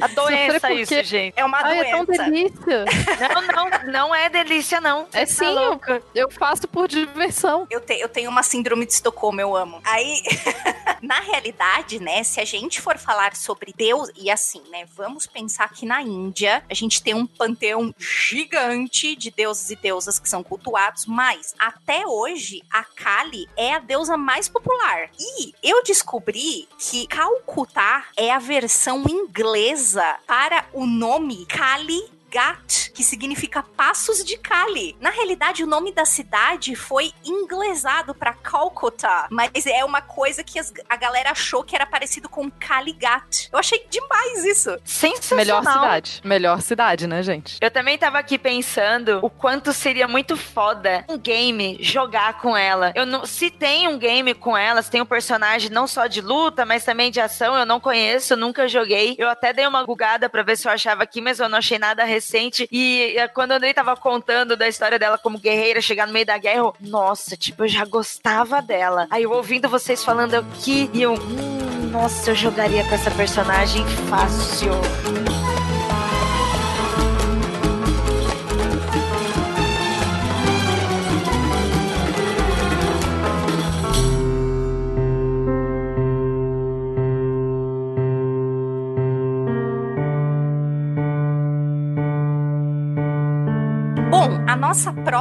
A 0.00 0.06
doença 0.08 0.72
isso, 0.72 1.02
gente. 1.04 1.34
É 1.36 1.44
uma 1.44 1.58
Ai, 1.62 1.76
doença. 1.76 1.88
É 1.88 1.90
tão 1.90 2.04
delícia. 2.04 2.84
Não, 3.20 3.42
não, 3.42 3.92
não 3.92 4.14
é 4.14 4.28
delícia, 4.28 4.80
não. 4.80 5.06
É 5.12 5.24
Você 5.24 5.44
tá 5.44 5.48
sim, 5.48 5.54
tá 5.54 5.60
louca. 5.60 6.02
eu 6.14 6.30
faço 6.30 6.68
por 6.68 6.88
diversão. 6.88 7.66
Eu, 7.70 7.80
te, 7.80 7.94
eu 7.94 8.08
tenho 8.08 8.30
uma 8.30 8.42
síndrome 8.42 8.86
de 8.86 8.92
Estocolmo, 8.92 9.40
eu 9.40 9.56
amo. 9.56 9.80
Aí, 9.84 10.20
na 11.02 11.20
realidade, 11.20 11.87
né, 11.98 12.22
se 12.24 12.40
a 12.40 12.44
gente 12.44 12.80
for 12.80 12.98
falar 12.98 13.36
sobre 13.36 13.72
Deus, 13.76 14.10
e 14.16 14.30
assim, 14.30 14.62
né, 14.70 14.84
vamos 14.94 15.26
pensar 15.26 15.72
que 15.72 15.86
na 15.86 16.02
Índia 16.02 16.64
a 16.68 16.74
gente 16.74 17.02
tem 17.02 17.14
um 17.14 17.26
panteão 17.26 17.94
gigante 17.98 19.14
de 19.14 19.30
deuses 19.30 19.70
e 19.70 19.76
deusas 19.76 20.18
que 20.18 20.28
são 20.28 20.42
cultuados, 20.42 21.06
mas 21.06 21.54
até 21.58 22.06
hoje 22.06 22.62
a 22.70 22.82
Kali 22.82 23.48
é 23.56 23.74
a 23.74 23.78
deusa 23.78 24.16
mais 24.16 24.48
popular. 24.48 25.10
E 25.18 25.54
eu 25.62 25.82
descobri 25.84 26.68
que 26.78 27.06
Calcutá 27.06 28.06
é 28.16 28.32
a 28.32 28.38
versão 28.38 29.04
inglesa 29.08 30.16
para 30.26 30.66
o 30.72 30.84
nome 30.86 31.46
Kali 31.46 32.17
Gat, 32.30 32.90
que 32.92 33.02
significa 33.04 33.62
Passos 33.62 34.24
de 34.24 34.36
Cali. 34.38 34.96
Na 35.00 35.10
realidade, 35.10 35.62
o 35.62 35.66
nome 35.66 35.92
da 35.92 36.04
cidade 36.04 36.74
foi 36.74 37.12
inglesado 37.24 38.14
para 38.14 38.34
Calcutta, 38.34 39.26
mas 39.30 39.66
é 39.66 39.84
uma 39.84 40.00
coisa 40.00 40.42
que 40.42 40.58
as, 40.58 40.72
a 40.88 40.96
galera 40.96 41.30
achou 41.30 41.62
que 41.62 41.74
era 41.74 41.86
parecido 41.86 42.28
com 42.28 42.50
Caligat. 42.50 43.48
Eu 43.52 43.58
achei 43.58 43.86
demais 43.88 44.44
isso. 44.44 44.76
Sensacional. 44.84 45.36
Melhor 45.38 45.62
cidade. 45.62 46.20
Melhor 46.24 46.60
cidade, 46.60 47.06
né, 47.06 47.22
gente? 47.22 47.58
Eu 47.60 47.70
também 47.70 47.96
tava 47.96 48.18
aqui 48.18 48.38
pensando 48.38 49.20
o 49.22 49.30
quanto 49.30 49.72
seria 49.72 50.08
muito 50.08 50.36
foda 50.36 51.04
um 51.08 51.18
game 51.18 51.78
jogar 51.80 52.34
com 52.40 52.56
ela. 52.56 52.92
Eu 52.94 53.06
não, 53.06 53.24
se 53.24 53.50
tem 53.50 53.88
um 53.88 53.98
game 53.98 54.34
com 54.34 54.56
ela, 54.56 54.82
se 54.82 54.90
tem 54.90 55.00
um 55.00 55.06
personagem 55.06 55.70
não 55.70 55.86
só 55.86 56.06
de 56.06 56.20
luta, 56.20 56.64
mas 56.64 56.84
também 56.84 57.10
de 57.10 57.20
ação, 57.20 57.56
eu 57.56 57.64
não 57.64 57.80
conheço, 57.80 58.36
nunca 58.36 58.68
joguei. 58.68 59.14
Eu 59.18 59.28
até 59.28 59.52
dei 59.52 59.66
uma 59.66 59.84
bugada 59.84 60.28
para 60.28 60.42
ver 60.42 60.56
se 60.56 60.66
eu 60.66 60.72
achava 60.72 61.02
aqui, 61.02 61.20
mas 61.20 61.38
eu 61.38 61.48
não 61.48 61.58
achei 61.58 61.78
nada 61.78 62.04
recente. 62.18 62.68
E 62.70 63.16
quando 63.34 63.52
a 63.52 63.56
Andrei 63.56 63.72
tava 63.72 63.96
contando 63.96 64.56
da 64.56 64.68
história 64.68 64.98
dela 64.98 65.16
como 65.16 65.38
guerreira, 65.38 65.80
chegar 65.80 66.06
no 66.06 66.12
meio 66.12 66.26
da 66.26 66.36
guerra, 66.36 66.58
eu, 66.58 66.74
nossa, 66.80 67.36
tipo, 67.36 67.64
eu 67.64 67.68
já 67.68 67.84
gostava 67.84 68.60
dela. 68.60 69.06
Aí 69.10 69.22
eu 69.22 69.32
ouvindo 69.32 69.68
vocês 69.68 70.04
falando 70.04 70.34
aqui, 70.34 70.90
e 70.92 71.02
eu, 71.02 71.14
hum, 71.14 71.90
nossa, 71.90 72.30
eu 72.30 72.34
jogaria 72.34 72.84
com 72.84 72.94
essa 72.94 73.10
personagem 73.10 73.84
fácil. 74.10 75.27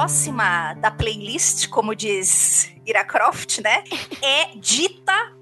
Próxima 0.07 0.73
da 0.75 0.89
playlist, 0.89 1.67
como 1.67 1.93
diz 1.93 2.71
Ira 2.85 3.03
Croft, 3.03 3.59
né? 3.59 3.83
É 4.21 4.55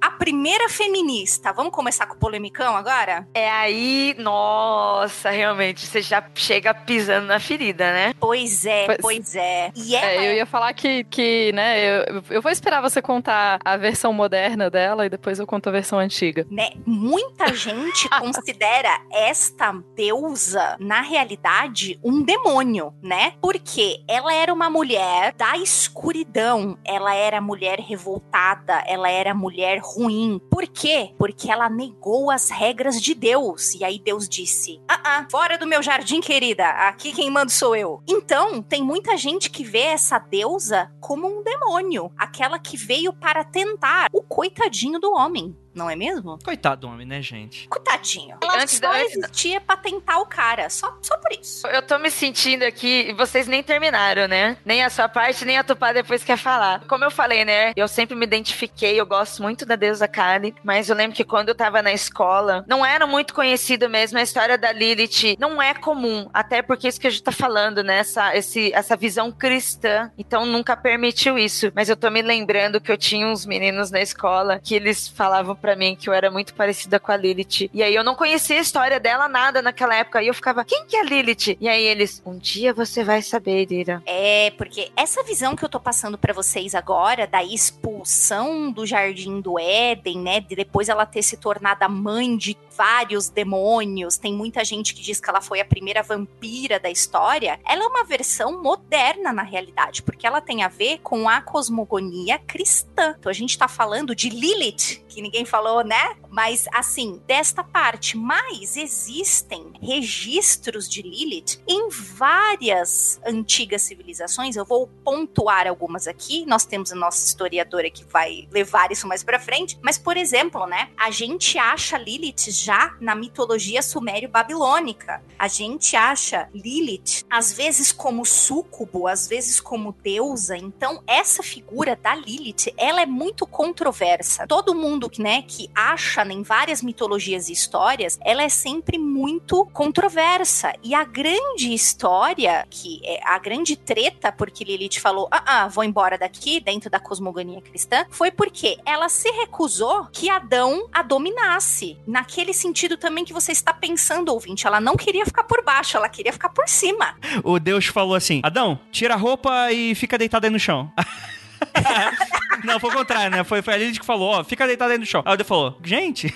a 0.01 0.11
primeira 0.11 0.69
feminista. 0.69 1.53
Vamos 1.53 1.71
começar 1.71 2.07
com 2.07 2.15
o 2.15 2.17
polemicão 2.17 2.75
agora? 2.75 3.27
É 3.33 3.49
aí, 3.49 4.15
nossa, 4.17 5.29
realmente, 5.29 5.85
você 5.85 6.01
já 6.01 6.23
chega 6.33 6.73
pisando 6.73 7.27
na 7.27 7.39
ferida, 7.39 7.91
né? 7.91 8.13
Pois 8.19 8.65
é, 8.65 8.85
pois, 8.85 8.97
pois 9.01 9.35
é. 9.35 9.71
E 9.75 9.95
ela... 9.95 10.05
é, 10.05 10.31
eu 10.31 10.35
ia 10.35 10.45
falar 10.45 10.73
que, 10.73 11.03
que 11.03 11.51
né, 11.53 11.79
eu, 11.83 12.23
eu 12.29 12.41
vou 12.41 12.51
esperar 12.51 12.81
você 12.81 13.01
contar 13.01 13.59
a 13.63 13.77
versão 13.77 14.11
moderna 14.11 14.69
dela 14.69 15.05
e 15.05 15.09
depois 15.09 15.39
eu 15.39 15.45
conto 15.45 15.69
a 15.69 15.71
versão 15.71 15.99
antiga. 15.99 16.45
Né? 16.49 16.69
Muita 16.85 17.53
gente 17.53 18.09
considera 18.19 18.89
esta 19.11 19.73
deusa, 19.95 20.77
na 20.79 21.01
realidade, 21.01 21.99
um 22.03 22.23
demônio, 22.23 22.93
né? 23.03 23.33
Porque 23.41 24.03
ela 24.07 24.33
era 24.33 24.53
uma 24.53 24.69
mulher 24.69 25.33
da 25.33 25.57
escuridão, 25.57 26.77
ela 26.83 27.13
era 27.13 27.35
era 27.35 27.41
mulher 27.41 27.79
revoltada, 27.79 28.83
ela 28.85 29.09
era 29.09 29.33
mulher 29.33 29.54
ruim. 29.79 30.39
Por 30.49 30.67
quê? 30.67 31.13
Porque 31.17 31.51
ela 31.51 31.69
negou 31.69 32.31
as 32.31 32.49
regras 32.49 33.01
de 33.01 33.13
Deus. 33.13 33.73
E 33.75 33.83
aí 33.83 33.99
Deus 33.99 34.27
disse: 34.27 34.81
Ah, 34.87 35.01
ah, 35.03 35.27
fora 35.29 35.57
do 35.57 35.67
meu 35.67 35.81
jardim, 35.81 36.21
querida. 36.21 36.67
Aqui 36.69 37.11
quem 37.11 37.29
manda 37.29 37.49
sou 37.49 37.75
eu. 37.75 38.01
Então, 38.07 38.61
tem 38.61 38.83
muita 38.83 39.17
gente 39.17 39.49
que 39.49 39.63
vê 39.63 39.83
essa 39.83 40.19
deusa 40.19 40.91
como 40.99 41.27
um 41.27 41.43
demônio, 41.43 42.11
aquela 42.17 42.59
que 42.59 42.77
veio 42.77 43.13
para 43.13 43.43
tentar 43.43 44.07
o 44.11 44.21
coitadinho 44.21 44.99
do 44.99 45.11
homem 45.13 45.55
não 45.75 45.89
é 45.89 45.95
mesmo? 45.95 46.39
Coitado 46.43 46.81
do 46.81 46.87
homem, 46.87 47.05
né, 47.05 47.21
gente? 47.21 47.67
Coitadinho. 47.67 48.37
Ela 48.41 48.61
Antes 48.61 48.75
só 48.75 48.89
da... 48.89 49.03
existia 49.03 49.61
pra 49.61 49.77
tentar 49.77 50.19
o 50.19 50.25
cara, 50.25 50.69
só, 50.69 50.97
só 51.01 51.17
por 51.17 51.31
isso. 51.33 51.67
Eu 51.67 51.81
tô 51.81 51.97
me 51.99 52.09
sentindo 52.09 52.63
aqui, 52.63 53.09
e 53.09 53.13
vocês 53.13 53.47
nem 53.47 53.61
terminaram, 53.61 54.27
né? 54.27 54.57
Nem 54.65 54.83
a 54.83 54.89
sua 54.89 55.09
parte, 55.09 55.45
nem 55.45 55.57
a 55.57 55.63
Tupá 55.63 55.91
depois 55.91 56.23
quer 56.23 56.37
falar. 56.37 56.85
Como 56.87 57.03
eu 57.03 57.11
falei, 57.11 57.45
né, 57.45 57.73
eu 57.75 57.87
sempre 57.87 58.15
me 58.15 58.25
identifiquei, 58.25 58.99
eu 58.99 59.05
gosto 59.05 59.41
muito 59.41 59.65
da 59.65 59.75
deusa 59.75 60.07
Kali, 60.07 60.55
mas 60.63 60.89
eu 60.89 60.95
lembro 60.95 61.15
que 61.15 61.23
quando 61.23 61.49
eu 61.49 61.55
tava 61.55 61.81
na 61.81 61.91
escola, 61.91 62.63
não 62.67 62.85
era 62.85 63.05
muito 63.05 63.33
conhecido 63.33 63.89
mesmo 63.89 64.17
a 64.17 64.21
história 64.21 64.57
da 64.57 64.71
Lilith, 64.71 65.35
não 65.39 65.61
é 65.61 65.73
comum, 65.73 66.29
até 66.33 66.61
porque 66.61 66.87
isso 66.87 66.99
que 66.99 67.07
a 67.07 67.09
gente 67.09 67.23
tá 67.23 67.31
falando, 67.31 67.83
né, 67.83 67.99
essa, 67.99 68.35
esse, 68.35 68.71
essa 68.73 68.95
visão 68.95 69.31
cristã, 69.31 70.11
então 70.17 70.45
nunca 70.45 70.77
permitiu 70.77 71.37
isso. 71.37 71.71
Mas 71.75 71.89
eu 71.89 71.97
tô 71.97 72.09
me 72.09 72.21
lembrando 72.21 72.79
que 72.79 72.91
eu 72.91 72.97
tinha 72.97 73.27
uns 73.27 73.45
meninos 73.45 73.91
na 73.91 74.01
escola 74.01 74.59
que 74.63 74.75
eles 74.75 75.07
falavam 75.07 75.55
para 75.65 75.75
mim 75.75 75.95
que 75.95 76.07
eu 76.07 76.13
era 76.13 76.29
muito 76.29 76.53
parecida 76.53 76.99
com 76.99 77.11
a 77.11 77.17
Lilith. 77.17 77.71
E 77.73 77.81
aí 77.81 77.95
eu 77.95 78.03
não 78.03 78.13
conhecia 78.13 78.59
a 78.59 78.61
história 78.61 78.99
dela 78.99 79.27
nada 79.27 79.63
naquela 79.63 79.95
época. 79.95 80.21
E 80.21 80.27
eu 80.27 80.33
ficava, 80.33 80.63
quem 80.63 80.85
que 80.85 80.95
é 80.95 81.03
Lilith? 81.03 81.57
E 81.59 81.67
aí 81.67 81.83
eles, 81.83 82.21
um 82.23 82.37
dia 82.37 82.71
você 82.71 83.03
vai 83.03 83.23
saber, 83.23 83.65
Lira. 83.65 84.03
É, 84.05 84.51
porque 84.51 84.91
essa 84.95 85.23
visão 85.23 85.55
que 85.55 85.65
eu 85.65 85.69
tô 85.69 85.79
passando 85.79 86.19
para 86.19 86.33
vocês 86.33 86.75
agora 86.75 87.25
da 87.25 87.43
expulsão 87.43 88.71
do 88.71 88.85
jardim 88.85 89.41
do 89.41 89.57
Éden, 89.57 90.19
né? 90.19 90.39
De 90.39 90.55
depois 90.55 90.87
ela 90.87 91.03
ter 91.03 91.23
se 91.23 91.35
tornado 91.35 91.81
a 91.81 91.89
mãe 91.89 92.37
de 92.37 92.53
vários 92.75 93.29
demônios, 93.29 94.17
tem 94.17 94.33
muita 94.33 94.63
gente 94.63 94.93
que 94.93 95.01
diz 95.01 95.19
que 95.19 95.29
ela 95.29 95.41
foi 95.41 95.59
a 95.59 95.65
primeira 95.65 96.03
vampira 96.03 96.79
da 96.79 96.89
história. 96.89 97.59
Ela 97.65 97.83
é 97.83 97.87
uma 97.87 98.03
versão 98.03 98.61
moderna 98.61 99.31
na 99.31 99.43
realidade, 99.43 100.01
porque 100.01 100.27
ela 100.27 100.41
tem 100.41 100.63
a 100.63 100.67
ver 100.67 100.99
com 100.99 101.29
a 101.29 101.41
cosmogonia 101.41 102.37
cristã. 102.39 103.15
Então 103.19 103.29
a 103.29 103.33
gente 103.33 103.57
tá 103.57 103.67
falando 103.67 104.15
de 104.15 104.29
Lilith, 104.29 105.03
que 105.07 105.21
ninguém 105.21 105.45
falou, 105.45 105.83
né? 105.83 106.17
Mas 106.29 106.65
assim, 106.73 107.21
desta 107.25 107.63
parte. 107.63 108.17
Mas 108.17 108.75
existem 108.75 109.73
registros 109.81 110.89
de 110.89 111.01
Lilith 111.01 111.61
em 111.67 111.89
várias 111.89 113.19
antigas 113.25 113.83
civilizações. 113.83 114.55
Eu 114.55 114.65
vou 114.65 114.87
pontuar 115.03 115.67
algumas 115.67 116.07
aqui. 116.07 116.45
Nós 116.45 116.65
temos 116.65 116.91
a 116.91 116.95
nossa 116.95 117.25
historiadora 117.25 117.89
que 117.89 118.03
vai 118.03 118.47
levar 118.51 118.91
isso 118.91 119.07
mais 119.07 119.23
para 119.23 119.39
frente. 119.39 119.79
Mas, 119.81 119.97
por 119.97 120.17
exemplo, 120.17 120.65
né? 120.65 120.89
A 120.97 121.09
gente 121.11 121.57
acha 121.57 121.97
Lilith 121.97 122.51
já 122.65 122.95
na 122.99 123.13
mitologia 123.13 123.81
sumério-babilônica. 123.81 125.21
A 125.37 125.47
gente 125.47 125.95
acha 125.95 126.49
Lilith, 126.53 127.23
às 127.29 127.53
vezes, 127.53 127.91
como 127.91 128.25
súcubo, 128.25 129.07
às 129.07 129.27
vezes 129.27 129.61
como 129.61 129.95
deusa. 130.03 130.57
Então, 130.57 131.03
essa 131.05 131.43
figura 131.43 131.95
da 131.95 132.15
Lilith, 132.15 132.73
ela 132.75 133.01
é 133.01 133.05
muito 133.05 133.45
controversa. 133.45 134.47
Todo 134.47 134.73
mundo 134.73 135.11
né, 135.19 135.43
que 135.43 135.69
acha 135.75 136.25
em 136.25 136.41
várias 136.41 136.81
mitologias 136.81 137.49
e 137.49 137.53
histórias, 137.53 138.17
ela 138.21 138.41
é 138.41 138.49
sempre 138.49 138.97
muito 138.97 139.65
controversa. 139.67 140.73
E 140.81 140.95
a 140.95 141.03
grande 141.03 141.71
história, 141.71 142.65
que 142.69 142.99
é 143.03 143.19
a 143.23 143.37
grande 143.37 143.75
treta, 143.75 144.31
porque 144.31 144.63
Lilith 144.63 144.99
falou, 144.99 145.27
ah, 145.29 145.43
ah, 145.45 145.67
vou 145.67 145.83
embora 145.83 146.17
daqui, 146.17 146.59
dentro 146.59 146.89
da 146.89 146.99
cosmogonia 146.99 147.61
cristã, 147.61 148.05
foi 148.09 148.31
porque 148.31 148.79
ela 148.85 149.07
se 149.09 149.29
recusou 149.29 150.07
que 150.11 150.29
Adão 150.29 150.87
a 150.91 151.03
dominasse. 151.03 151.99
Naquele 152.07 152.54
sentido 152.55 152.97
também 152.97 153.23
que 153.23 153.33
você 153.33 153.51
está 153.51 153.73
pensando, 153.73 154.29
ouvinte, 154.29 154.65
ela 154.65 154.79
não 154.79 154.95
queria 154.95 155.25
ficar 155.25 155.43
por 155.43 155.63
baixo, 155.63 155.97
ela 155.97 156.09
queria 156.09 156.33
ficar 156.33 156.49
por 156.49 156.67
cima. 156.67 157.15
O 157.43 157.59
Deus 157.59 157.85
falou 157.85 158.15
assim: 158.15 158.41
Adão, 158.43 158.79
tira 158.91 159.13
a 159.13 159.17
roupa 159.17 159.71
e 159.71 159.93
fica 159.95 160.17
deitado 160.17 160.45
aí 160.45 160.51
no 160.51 160.59
chão. 160.59 160.91
Não, 162.63 162.79
foi 162.79 162.89
o 162.89 162.93
contrário, 162.93 163.35
né? 163.35 163.43
Foi, 163.43 163.61
foi 163.61 163.73
a 163.73 163.77
Lilith 163.77 163.99
que 163.99 164.05
falou, 164.05 164.29
ó, 164.29 164.43
fica 164.43 164.65
deitado 164.65 164.91
aí 164.91 164.97
no 164.97 165.05
chão. 165.05 165.21
Aí 165.25 165.33
o 165.33 165.37
Deus 165.37 165.47
falou, 165.47 165.77
gente... 165.83 166.33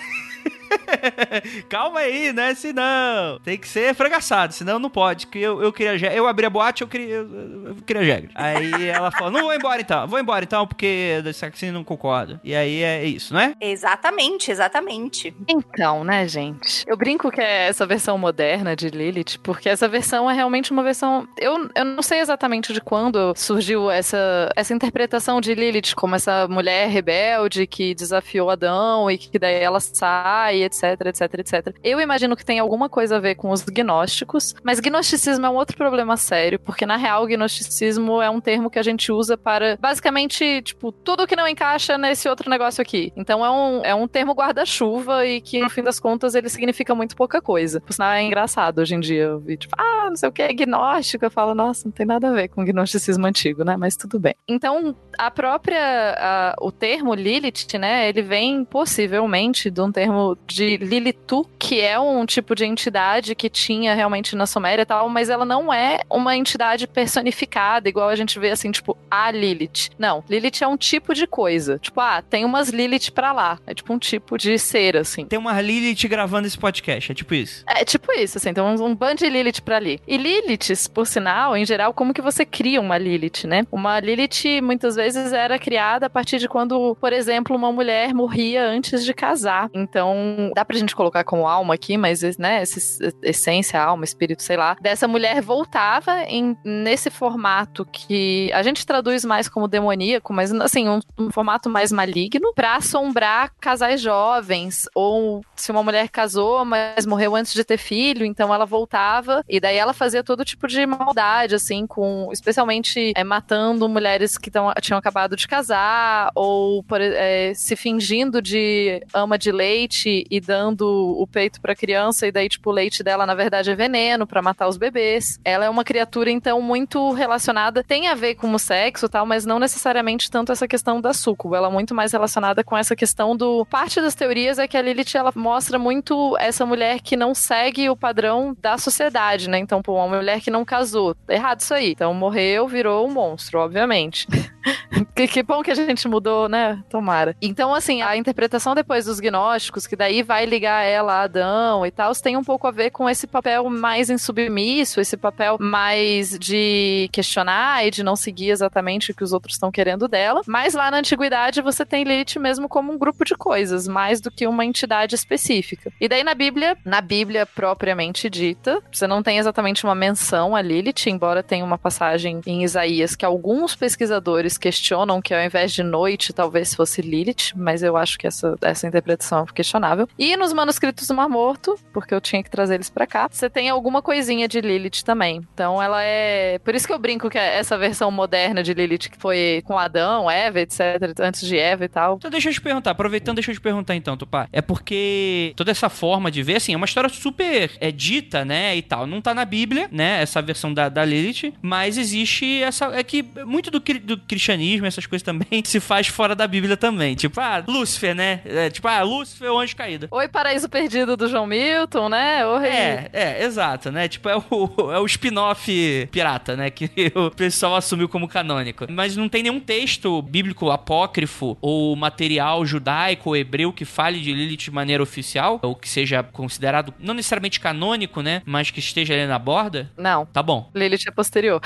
Calma 1.69 1.99
aí, 1.99 2.33
né? 2.33 2.53
Se 2.55 2.73
não. 2.73 3.39
Tem 3.39 3.57
que 3.57 3.67
ser 3.67 3.93
fragaçado, 3.93 4.53
senão 4.53 4.79
não 4.79 4.89
pode. 4.89 5.27
Que 5.27 5.39
eu, 5.39 5.61
eu 5.61 5.71
queria. 5.71 6.13
Eu 6.13 6.27
abri 6.27 6.45
a 6.45 6.49
boate, 6.49 6.81
eu 6.81 6.87
queria, 6.87 7.15
eu, 7.15 7.67
eu 7.67 7.75
queria 7.85 8.03
Jagger. 8.03 8.31
Aí 8.35 8.87
ela 8.87 9.11
falou: 9.11 9.31
não 9.31 9.43
vou 9.43 9.53
embora 9.53 9.81
então. 9.81 10.07
Vou 10.07 10.19
embora 10.19 10.43
então, 10.43 10.65
porque 10.67 11.21
assim 11.41 11.71
não 11.71 11.83
concorda. 11.83 12.39
E 12.43 12.55
aí 12.55 12.83
é 12.83 13.05
isso, 13.05 13.33
né? 13.33 13.55
Exatamente, 13.59 14.51
exatamente. 14.51 15.33
Então, 15.47 16.03
né, 16.03 16.27
gente? 16.27 16.83
Eu 16.87 16.97
brinco 16.97 17.31
que 17.31 17.41
é 17.41 17.67
essa 17.67 17.85
versão 17.85 18.17
moderna 18.17 18.75
de 18.75 18.89
Lilith, 18.89 19.39
porque 19.43 19.69
essa 19.69 19.87
versão 19.87 20.29
é 20.29 20.33
realmente 20.33 20.71
uma 20.71 20.83
versão. 20.83 21.27
Eu, 21.37 21.69
eu 21.75 21.85
não 21.85 22.01
sei 22.01 22.19
exatamente 22.19 22.73
de 22.73 22.81
quando 22.81 23.33
surgiu 23.35 23.89
essa, 23.89 24.49
essa 24.55 24.73
interpretação 24.73 25.41
de 25.41 25.53
Lilith 25.53 25.93
como 25.95 26.15
essa 26.15 26.47
mulher 26.47 26.89
rebelde 26.89 27.67
que 27.67 27.93
desafiou 27.93 28.49
Adão 28.49 29.09
e 29.09 29.17
que 29.17 29.37
daí 29.39 29.61
ela 29.61 29.79
sai 29.79 30.58
etc, 30.63 30.83
etc, 31.05 31.21
etc. 31.39 31.75
Eu 31.83 31.99
imagino 31.99 32.35
que 32.35 32.45
tem 32.45 32.59
alguma 32.59 32.89
coisa 32.89 33.17
a 33.17 33.19
ver 33.19 33.35
com 33.35 33.49
os 33.51 33.63
gnósticos, 33.63 34.55
mas 34.63 34.79
gnosticismo 34.79 35.45
é 35.45 35.49
um 35.49 35.55
outro 35.55 35.77
problema 35.77 36.17
sério, 36.17 36.59
porque 36.59 36.85
na 36.85 36.97
real 36.97 37.25
gnosticismo 37.25 38.21
é 38.21 38.29
um 38.29 38.41
termo 38.41 38.69
que 38.69 38.79
a 38.79 38.83
gente 38.83 39.11
usa 39.11 39.37
para 39.37 39.77
basicamente, 39.77 40.61
tipo, 40.61 40.91
tudo 40.91 41.27
que 41.27 41.35
não 41.35 41.47
encaixa 41.47 41.97
nesse 41.97 42.27
outro 42.27 42.49
negócio 42.49 42.81
aqui. 42.81 43.11
Então 43.15 43.45
é 43.45 43.51
um, 43.51 43.85
é 43.85 43.95
um 43.95 44.07
termo 44.07 44.33
guarda-chuva 44.33 45.25
e 45.25 45.41
que 45.41 45.59
no 45.59 45.69
fim 45.69 45.83
das 45.83 45.99
contas 45.99 46.35
ele 46.35 46.49
significa 46.49 46.93
muito 46.95 47.15
pouca 47.15 47.41
coisa. 47.41 47.81
Por 47.81 47.93
sinal 47.93 48.11
é 48.11 48.23
engraçado 48.23 48.79
hoje 48.79 48.95
em 48.95 48.99
dia 48.99 49.23
eu 49.23 49.39
vi, 49.39 49.57
tipo, 49.57 49.75
ah, 49.77 50.07
não 50.09 50.15
sei 50.15 50.29
o 50.29 50.31
que, 50.31 50.41
é 50.41 50.53
gnóstico. 50.53 51.25
Eu 51.25 51.31
falo, 51.31 51.53
nossa, 51.53 51.85
não 51.85 51.91
tem 51.91 52.05
nada 52.05 52.29
a 52.29 52.33
ver 52.33 52.47
com 52.49 52.63
gnosticismo 52.63 53.25
antigo, 53.25 53.63
né? 53.63 53.75
Mas 53.77 53.95
tudo 53.95 54.19
bem. 54.19 54.35
Então, 54.47 54.95
a 55.17 55.29
própria, 55.31 56.15
a, 56.17 56.55
o 56.59 56.71
termo 56.71 57.13
Lilith, 57.13 57.77
né, 57.79 58.09
ele 58.09 58.21
vem 58.21 58.63
possivelmente 58.65 59.69
de 59.69 59.81
um 59.81 59.91
termo 59.91 60.35
de 60.53 60.77
Lilitu, 60.77 61.45
que 61.57 61.79
é 61.79 61.99
um 61.99 62.25
tipo 62.25 62.55
de 62.55 62.65
entidade 62.65 63.35
que 63.35 63.49
tinha 63.49 63.93
realmente 63.93 64.35
na 64.35 64.45
Suméria 64.45 64.83
e 64.83 64.85
tal, 64.85 65.09
mas 65.09 65.29
ela 65.29 65.45
não 65.45 65.73
é 65.73 66.01
uma 66.09 66.35
entidade 66.35 66.87
personificada, 66.87 67.87
igual 67.89 68.09
a 68.09 68.15
gente 68.15 68.39
vê 68.39 68.51
assim, 68.51 68.71
tipo, 68.71 68.97
a 69.09 69.31
Lilith. 69.31 69.89
Não, 69.97 70.23
Lilith 70.29 70.61
é 70.61 70.67
um 70.67 70.77
tipo 70.77 71.13
de 71.13 71.27
coisa. 71.27 71.79
Tipo, 71.79 72.01
ah, 72.01 72.21
tem 72.21 72.45
umas 72.45 72.69
Lilith 72.69 73.11
pra 73.11 73.31
lá. 73.31 73.59
É 73.65 73.73
tipo 73.73 73.93
um 73.93 73.99
tipo 73.99 74.37
de 74.37 74.57
ser, 74.57 74.97
assim. 74.97 75.25
Tem 75.25 75.39
uma 75.39 75.59
Lilith 75.61 76.07
gravando 76.07 76.47
esse 76.47 76.57
podcast, 76.57 77.11
é 77.11 77.15
tipo 77.15 77.33
isso. 77.33 77.63
É 77.67 77.85
tipo 77.85 78.11
isso, 78.13 78.37
assim, 78.37 78.53
tem 78.53 78.63
um, 78.63 78.83
um 78.83 78.95
bando 78.95 79.19
de 79.19 79.29
Lilith 79.29 79.61
pra 79.61 79.77
ali. 79.77 79.99
E 80.07 80.17
Liliths, 80.17 80.87
por 80.87 81.07
sinal, 81.07 81.55
em 81.55 81.65
geral, 81.65 81.93
como 81.93 82.13
que 82.13 82.21
você 82.21 82.45
cria 82.45 82.81
uma 82.81 82.97
Lilith, 82.97 83.45
né? 83.45 83.65
Uma 83.71 83.99
Lilith 83.99 84.61
muitas 84.61 84.95
vezes 84.95 85.33
era 85.33 85.57
criada 85.57 86.05
a 86.05 86.09
partir 86.09 86.37
de 86.37 86.47
quando, 86.47 86.95
por 86.99 87.13
exemplo, 87.13 87.55
uma 87.55 87.71
mulher 87.71 88.13
morria 88.13 88.65
antes 88.65 89.03
de 89.03 89.13
casar. 89.13 89.69
Então, 89.73 90.15
dá 90.53 90.63
pra 90.63 90.77
gente 90.77 90.95
colocar 90.95 91.23
como 91.23 91.47
alma 91.47 91.73
aqui, 91.73 91.97
mas, 91.97 92.21
né, 92.37 92.61
essa 92.61 92.79
essência, 93.23 93.81
alma, 93.81 94.03
espírito, 94.03 94.43
sei 94.43 94.57
lá, 94.57 94.75
dessa 94.81 95.07
mulher 95.07 95.41
voltava 95.41 96.23
em, 96.23 96.57
nesse 96.63 97.09
formato 97.09 97.85
que 97.85 98.51
a 98.53 98.61
gente 98.63 98.85
traduz 98.85 99.25
mais 99.25 99.47
como 99.47 99.67
demoníaco, 99.67 100.33
mas, 100.33 100.51
assim, 100.53 100.87
um, 100.87 100.99
um 101.17 101.31
formato 101.31 101.69
mais 101.69 101.91
maligno, 101.91 102.53
pra 102.53 102.75
assombrar 102.75 103.51
casais 103.59 104.01
jovens, 104.01 104.87
ou 104.95 105.43
se 105.55 105.71
uma 105.71 105.83
mulher 105.83 106.09
casou, 106.09 106.63
mas 106.65 107.05
morreu 107.05 107.35
antes 107.35 107.53
de 107.53 107.63
ter 107.63 107.77
filho, 107.77 108.25
então 108.25 108.53
ela 108.53 108.65
voltava, 108.65 109.43
e 109.47 109.59
daí 109.59 109.77
ela 109.77 109.93
fazia 109.93 110.23
todo 110.23 110.45
tipo 110.45 110.67
de 110.67 110.85
maldade, 110.85 111.55
assim, 111.55 111.85
com, 111.85 112.29
especialmente 112.31 113.13
é, 113.15 113.23
matando 113.23 113.87
mulheres 113.87 114.37
que 114.37 114.51
tão, 114.51 114.71
tinham 114.81 114.97
acabado 114.97 115.35
de 115.35 115.47
casar, 115.47 116.31
ou 116.35 116.83
por, 116.83 117.01
é, 117.01 117.53
se 117.53 117.75
fingindo 117.75 118.41
de 118.41 119.01
ama 119.13 119.37
de 119.37 119.51
leite 119.51 120.25
e 120.29 120.39
dando 120.39 120.85
o 120.87 121.25
peito 121.27 121.59
pra 121.61 121.75
criança 121.75 122.27
e 122.27 122.31
daí, 122.31 122.49
tipo, 122.49 122.69
o 122.69 122.73
leite 122.73 123.03
dela, 123.03 123.25
na 123.25 123.35
verdade, 123.35 123.71
é 123.71 123.75
veneno 123.75 124.27
para 124.27 124.41
matar 124.41 124.67
os 124.67 124.77
bebês. 124.77 125.39
Ela 125.43 125.65
é 125.65 125.69
uma 125.69 125.83
criatura, 125.83 126.29
então, 126.29 126.61
muito 126.61 127.11
relacionada, 127.11 127.83
tem 127.83 128.07
a 128.07 128.15
ver 128.15 128.35
com 128.35 128.53
o 128.53 128.59
sexo 128.59 129.05
e 129.05 129.09
tal, 129.09 129.25
mas 129.25 129.45
não 129.45 129.59
necessariamente 129.59 130.29
tanto 130.29 130.51
essa 130.51 130.67
questão 130.67 131.01
da 131.01 131.13
suco. 131.13 131.55
Ela 131.55 131.67
é 131.67 131.71
muito 131.71 131.95
mais 131.95 132.11
relacionada 132.11 132.63
com 132.63 132.77
essa 132.77 132.95
questão 132.95 133.35
do... 133.35 133.65
Parte 133.65 134.01
das 134.01 134.15
teorias 134.15 134.59
é 134.59 134.67
que 134.67 134.77
a 134.77 134.81
Lilith, 134.81 135.15
ela 135.15 135.31
mostra 135.35 135.79
muito 135.79 136.35
essa 136.37 136.65
mulher 136.65 136.99
que 137.01 137.15
não 137.15 137.33
segue 137.33 137.89
o 137.89 137.95
padrão 137.95 138.55
da 138.59 138.77
sociedade, 138.77 139.49
né? 139.49 139.57
Então, 139.57 139.81
pô, 139.81 139.95
uma 139.95 140.17
mulher 140.17 140.41
que 140.41 140.51
não 140.51 140.65
casou. 140.65 141.15
Errado 141.27 141.61
isso 141.61 141.73
aí. 141.73 141.91
Então, 141.91 142.13
morreu, 142.13 142.67
virou 142.67 143.07
um 143.07 143.11
monstro, 143.11 143.59
obviamente. 143.59 144.27
que, 145.15 145.27
que 145.27 145.43
bom 145.43 145.61
que 145.61 145.71
a 145.71 145.75
gente 145.75 146.07
mudou, 146.07 146.49
né? 146.49 146.81
Tomara. 146.89 147.35
Então, 147.41 147.73
assim, 147.73 148.01
a 148.01 148.15
interpretação 148.17 148.75
depois 148.75 149.05
dos 149.05 149.19
gnósticos, 149.19 149.87
que 149.87 149.95
daí 149.95 150.23
vai 150.23 150.45
ligar 150.45 150.83
ela 150.83 151.13
a 151.13 151.21
Adão 151.23 151.85
e 151.85 151.91
tal, 151.91 152.13
tem 152.15 152.35
um 152.35 152.43
pouco 152.43 152.67
a 152.67 152.71
ver 152.71 152.89
com 152.89 153.09
esse 153.09 153.27
papel 153.27 153.69
mais 153.69 154.09
insubmisso, 154.09 154.99
esse 154.99 155.15
papel 155.15 155.57
mais 155.59 156.37
de 156.37 157.09
questionar 157.11 157.85
e 157.85 157.91
de 157.91 158.03
não 158.03 158.15
seguir 158.15 158.49
exatamente 158.49 159.11
o 159.11 159.15
que 159.15 159.23
os 159.23 159.33
outros 159.33 159.55
estão 159.55 159.71
querendo 159.71 160.07
dela. 160.07 160.41
Mas 160.45 160.73
lá 160.73 160.91
na 160.91 160.97
antiguidade 160.97 161.61
você 161.61 161.85
tem 161.85 162.03
Lilith 162.03 162.39
mesmo 162.39 162.67
como 162.67 162.91
um 162.91 162.97
grupo 162.97 163.23
de 163.23 163.35
coisas, 163.35 163.87
mais 163.87 164.19
do 164.19 164.31
que 164.31 164.47
uma 164.47 164.65
entidade 164.65 165.15
específica. 165.15 165.91
E 165.99 166.07
daí 166.07 166.23
na 166.23 166.33
Bíblia, 166.33 166.77
na 166.83 167.01
Bíblia 167.01 167.45
propriamente 167.45 168.29
dita, 168.29 168.81
você 168.91 169.07
não 169.07 169.23
tem 169.23 169.37
exatamente 169.37 169.83
uma 169.83 169.95
menção 169.95 170.55
a 170.55 170.61
Lilith, 170.61 171.07
embora 171.07 171.43
tenha 171.43 171.63
uma 171.63 171.77
passagem 171.77 172.41
em 172.45 172.63
Isaías 172.63 173.15
que 173.15 173.25
alguns 173.25 173.75
pesquisadores 173.75 174.48
questionam 174.57 175.21
que 175.21 175.33
ao 175.33 175.41
invés 175.41 175.71
de 175.71 175.83
noite 175.83 176.33
talvez 176.33 176.73
fosse 176.73 177.01
Lilith, 177.01 177.53
mas 177.55 177.83
eu 177.83 177.97
acho 177.97 178.17
que 178.17 178.27
essa, 178.27 178.55
essa 178.61 178.87
interpretação 178.87 179.45
é 179.49 179.53
questionável. 179.53 180.07
E 180.17 180.35
nos 180.37 180.53
manuscritos 180.53 181.07
do 181.07 181.13
Mar 181.13 181.29
Morto, 181.29 181.77
porque 181.93 182.13
eu 182.13 182.21
tinha 182.21 182.43
que 182.43 182.49
trazer 182.49 182.75
eles 182.75 182.89
para 182.89 183.07
cá, 183.07 183.27
você 183.29 183.49
tem 183.49 183.69
alguma 183.69 184.01
coisinha 184.01 184.47
de 184.47 184.61
Lilith 184.61 185.03
também. 185.03 185.41
Então 185.53 185.81
ela 185.81 186.03
é. 186.03 186.59
Por 186.59 186.75
isso 186.75 186.87
que 186.87 186.93
eu 186.93 186.99
brinco 186.99 187.29
que 187.29 187.37
é 187.37 187.57
essa 187.57 187.77
versão 187.77 188.11
moderna 188.11 188.63
de 188.63 188.73
Lilith 188.73 189.09
que 189.09 189.17
foi 189.17 189.61
com 189.65 189.77
Adão, 189.77 190.29
Eva, 190.29 190.59
etc., 190.59 190.79
antes 191.19 191.45
de 191.45 191.57
Eva 191.57 191.85
e 191.85 191.89
tal. 191.89 192.15
Então 192.15 192.31
deixa 192.31 192.49
eu 192.49 192.53
te 192.53 192.61
perguntar, 192.61 192.91
aproveitando, 192.91 193.35
deixa 193.35 193.51
eu 193.51 193.55
te 193.55 193.61
perguntar 193.61 193.95
então, 193.95 194.17
Tupá. 194.17 194.47
É 194.51 194.61
porque 194.61 195.53
toda 195.55 195.71
essa 195.71 195.89
forma 195.89 196.31
de 196.31 196.43
ver, 196.43 196.57
assim, 196.57 196.73
é 196.73 196.77
uma 196.77 196.85
história 196.85 197.09
super 197.09 197.71
é, 197.79 197.91
dita, 197.91 198.45
né, 198.45 198.75
e 198.75 198.81
tal. 198.81 199.05
Não 199.05 199.21
tá 199.21 199.33
na 199.33 199.45
Bíblia, 199.45 199.87
né, 199.91 200.21
essa 200.21 200.41
versão 200.41 200.73
da, 200.73 200.89
da 200.89 201.03
Lilith, 201.05 201.53
mas 201.61 201.97
existe 201.97 202.61
essa. 202.61 202.85
É 202.97 203.03
que 203.03 203.23
muito 203.45 203.71
do, 203.71 203.79
do 203.79 204.17
cristianismo, 204.39 204.85
essas 204.85 205.05
coisas 205.05 205.23
também, 205.23 205.61
se 205.65 205.79
faz 205.79 206.07
fora 206.07 206.33
da 206.33 206.47
Bíblia 206.47 206.77
também. 206.77 207.13
Tipo, 207.13 207.41
ah, 207.41 207.63
Lúcifer, 207.67 208.15
né? 208.15 208.41
É, 208.45 208.69
tipo, 208.69 208.87
ah, 208.87 209.01
Lúcifer 209.01 209.49
é 209.49 209.51
o 209.51 209.59
anjo 209.59 209.75
caído. 209.75 210.07
Oi, 210.09 210.27
Paraíso 210.29 210.69
Perdido 210.69 211.17
do 211.17 211.27
João 211.27 211.45
Milton, 211.45 212.09
né? 212.09 212.45
Oi. 212.45 212.67
É, 212.67 213.09
é, 213.11 213.43
exato, 213.43 213.91
né? 213.91 214.07
Tipo, 214.07 214.29
é 214.29 214.37
o, 214.37 214.91
é 214.93 214.99
o 214.99 215.05
spin-off 215.05 216.07
pirata, 216.11 216.55
né? 216.55 216.69
Que 216.69 216.89
o 217.13 217.29
pessoal 217.29 217.75
assumiu 217.75 218.07
como 218.07 218.27
canônico. 218.27 218.85
Mas 218.89 219.15
não 219.15 219.27
tem 219.27 219.43
nenhum 219.43 219.59
texto 219.59 220.21
bíblico 220.21 220.71
apócrifo 220.71 221.57
ou 221.61 221.95
material 221.95 222.65
judaico 222.65 223.29
ou 223.29 223.35
hebreu 223.35 223.73
que 223.73 223.83
fale 223.83 224.19
de 224.21 224.31
Lilith 224.31 224.57
de 224.57 224.71
maneira 224.71 225.03
oficial, 225.03 225.59
ou 225.61 225.75
que 225.75 225.89
seja 225.89 226.23
considerado 226.23 226.93
não 226.99 227.13
necessariamente 227.13 227.59
canônico, 227.59 228.21
né? 228.21 228.41
Mas 228.45 228.71
que 228.71 228.79
esteja 228.79 229.13
ali 229.13 229.27
na 229.27 229.37
borda? 229.37 229.91
Não. 229.97 230.25
Tá 230.27 230.41
bom. 230.41 230.69
Lilith 230.73 231.07
é 231.07 231.11
posterior. 231.11 231.61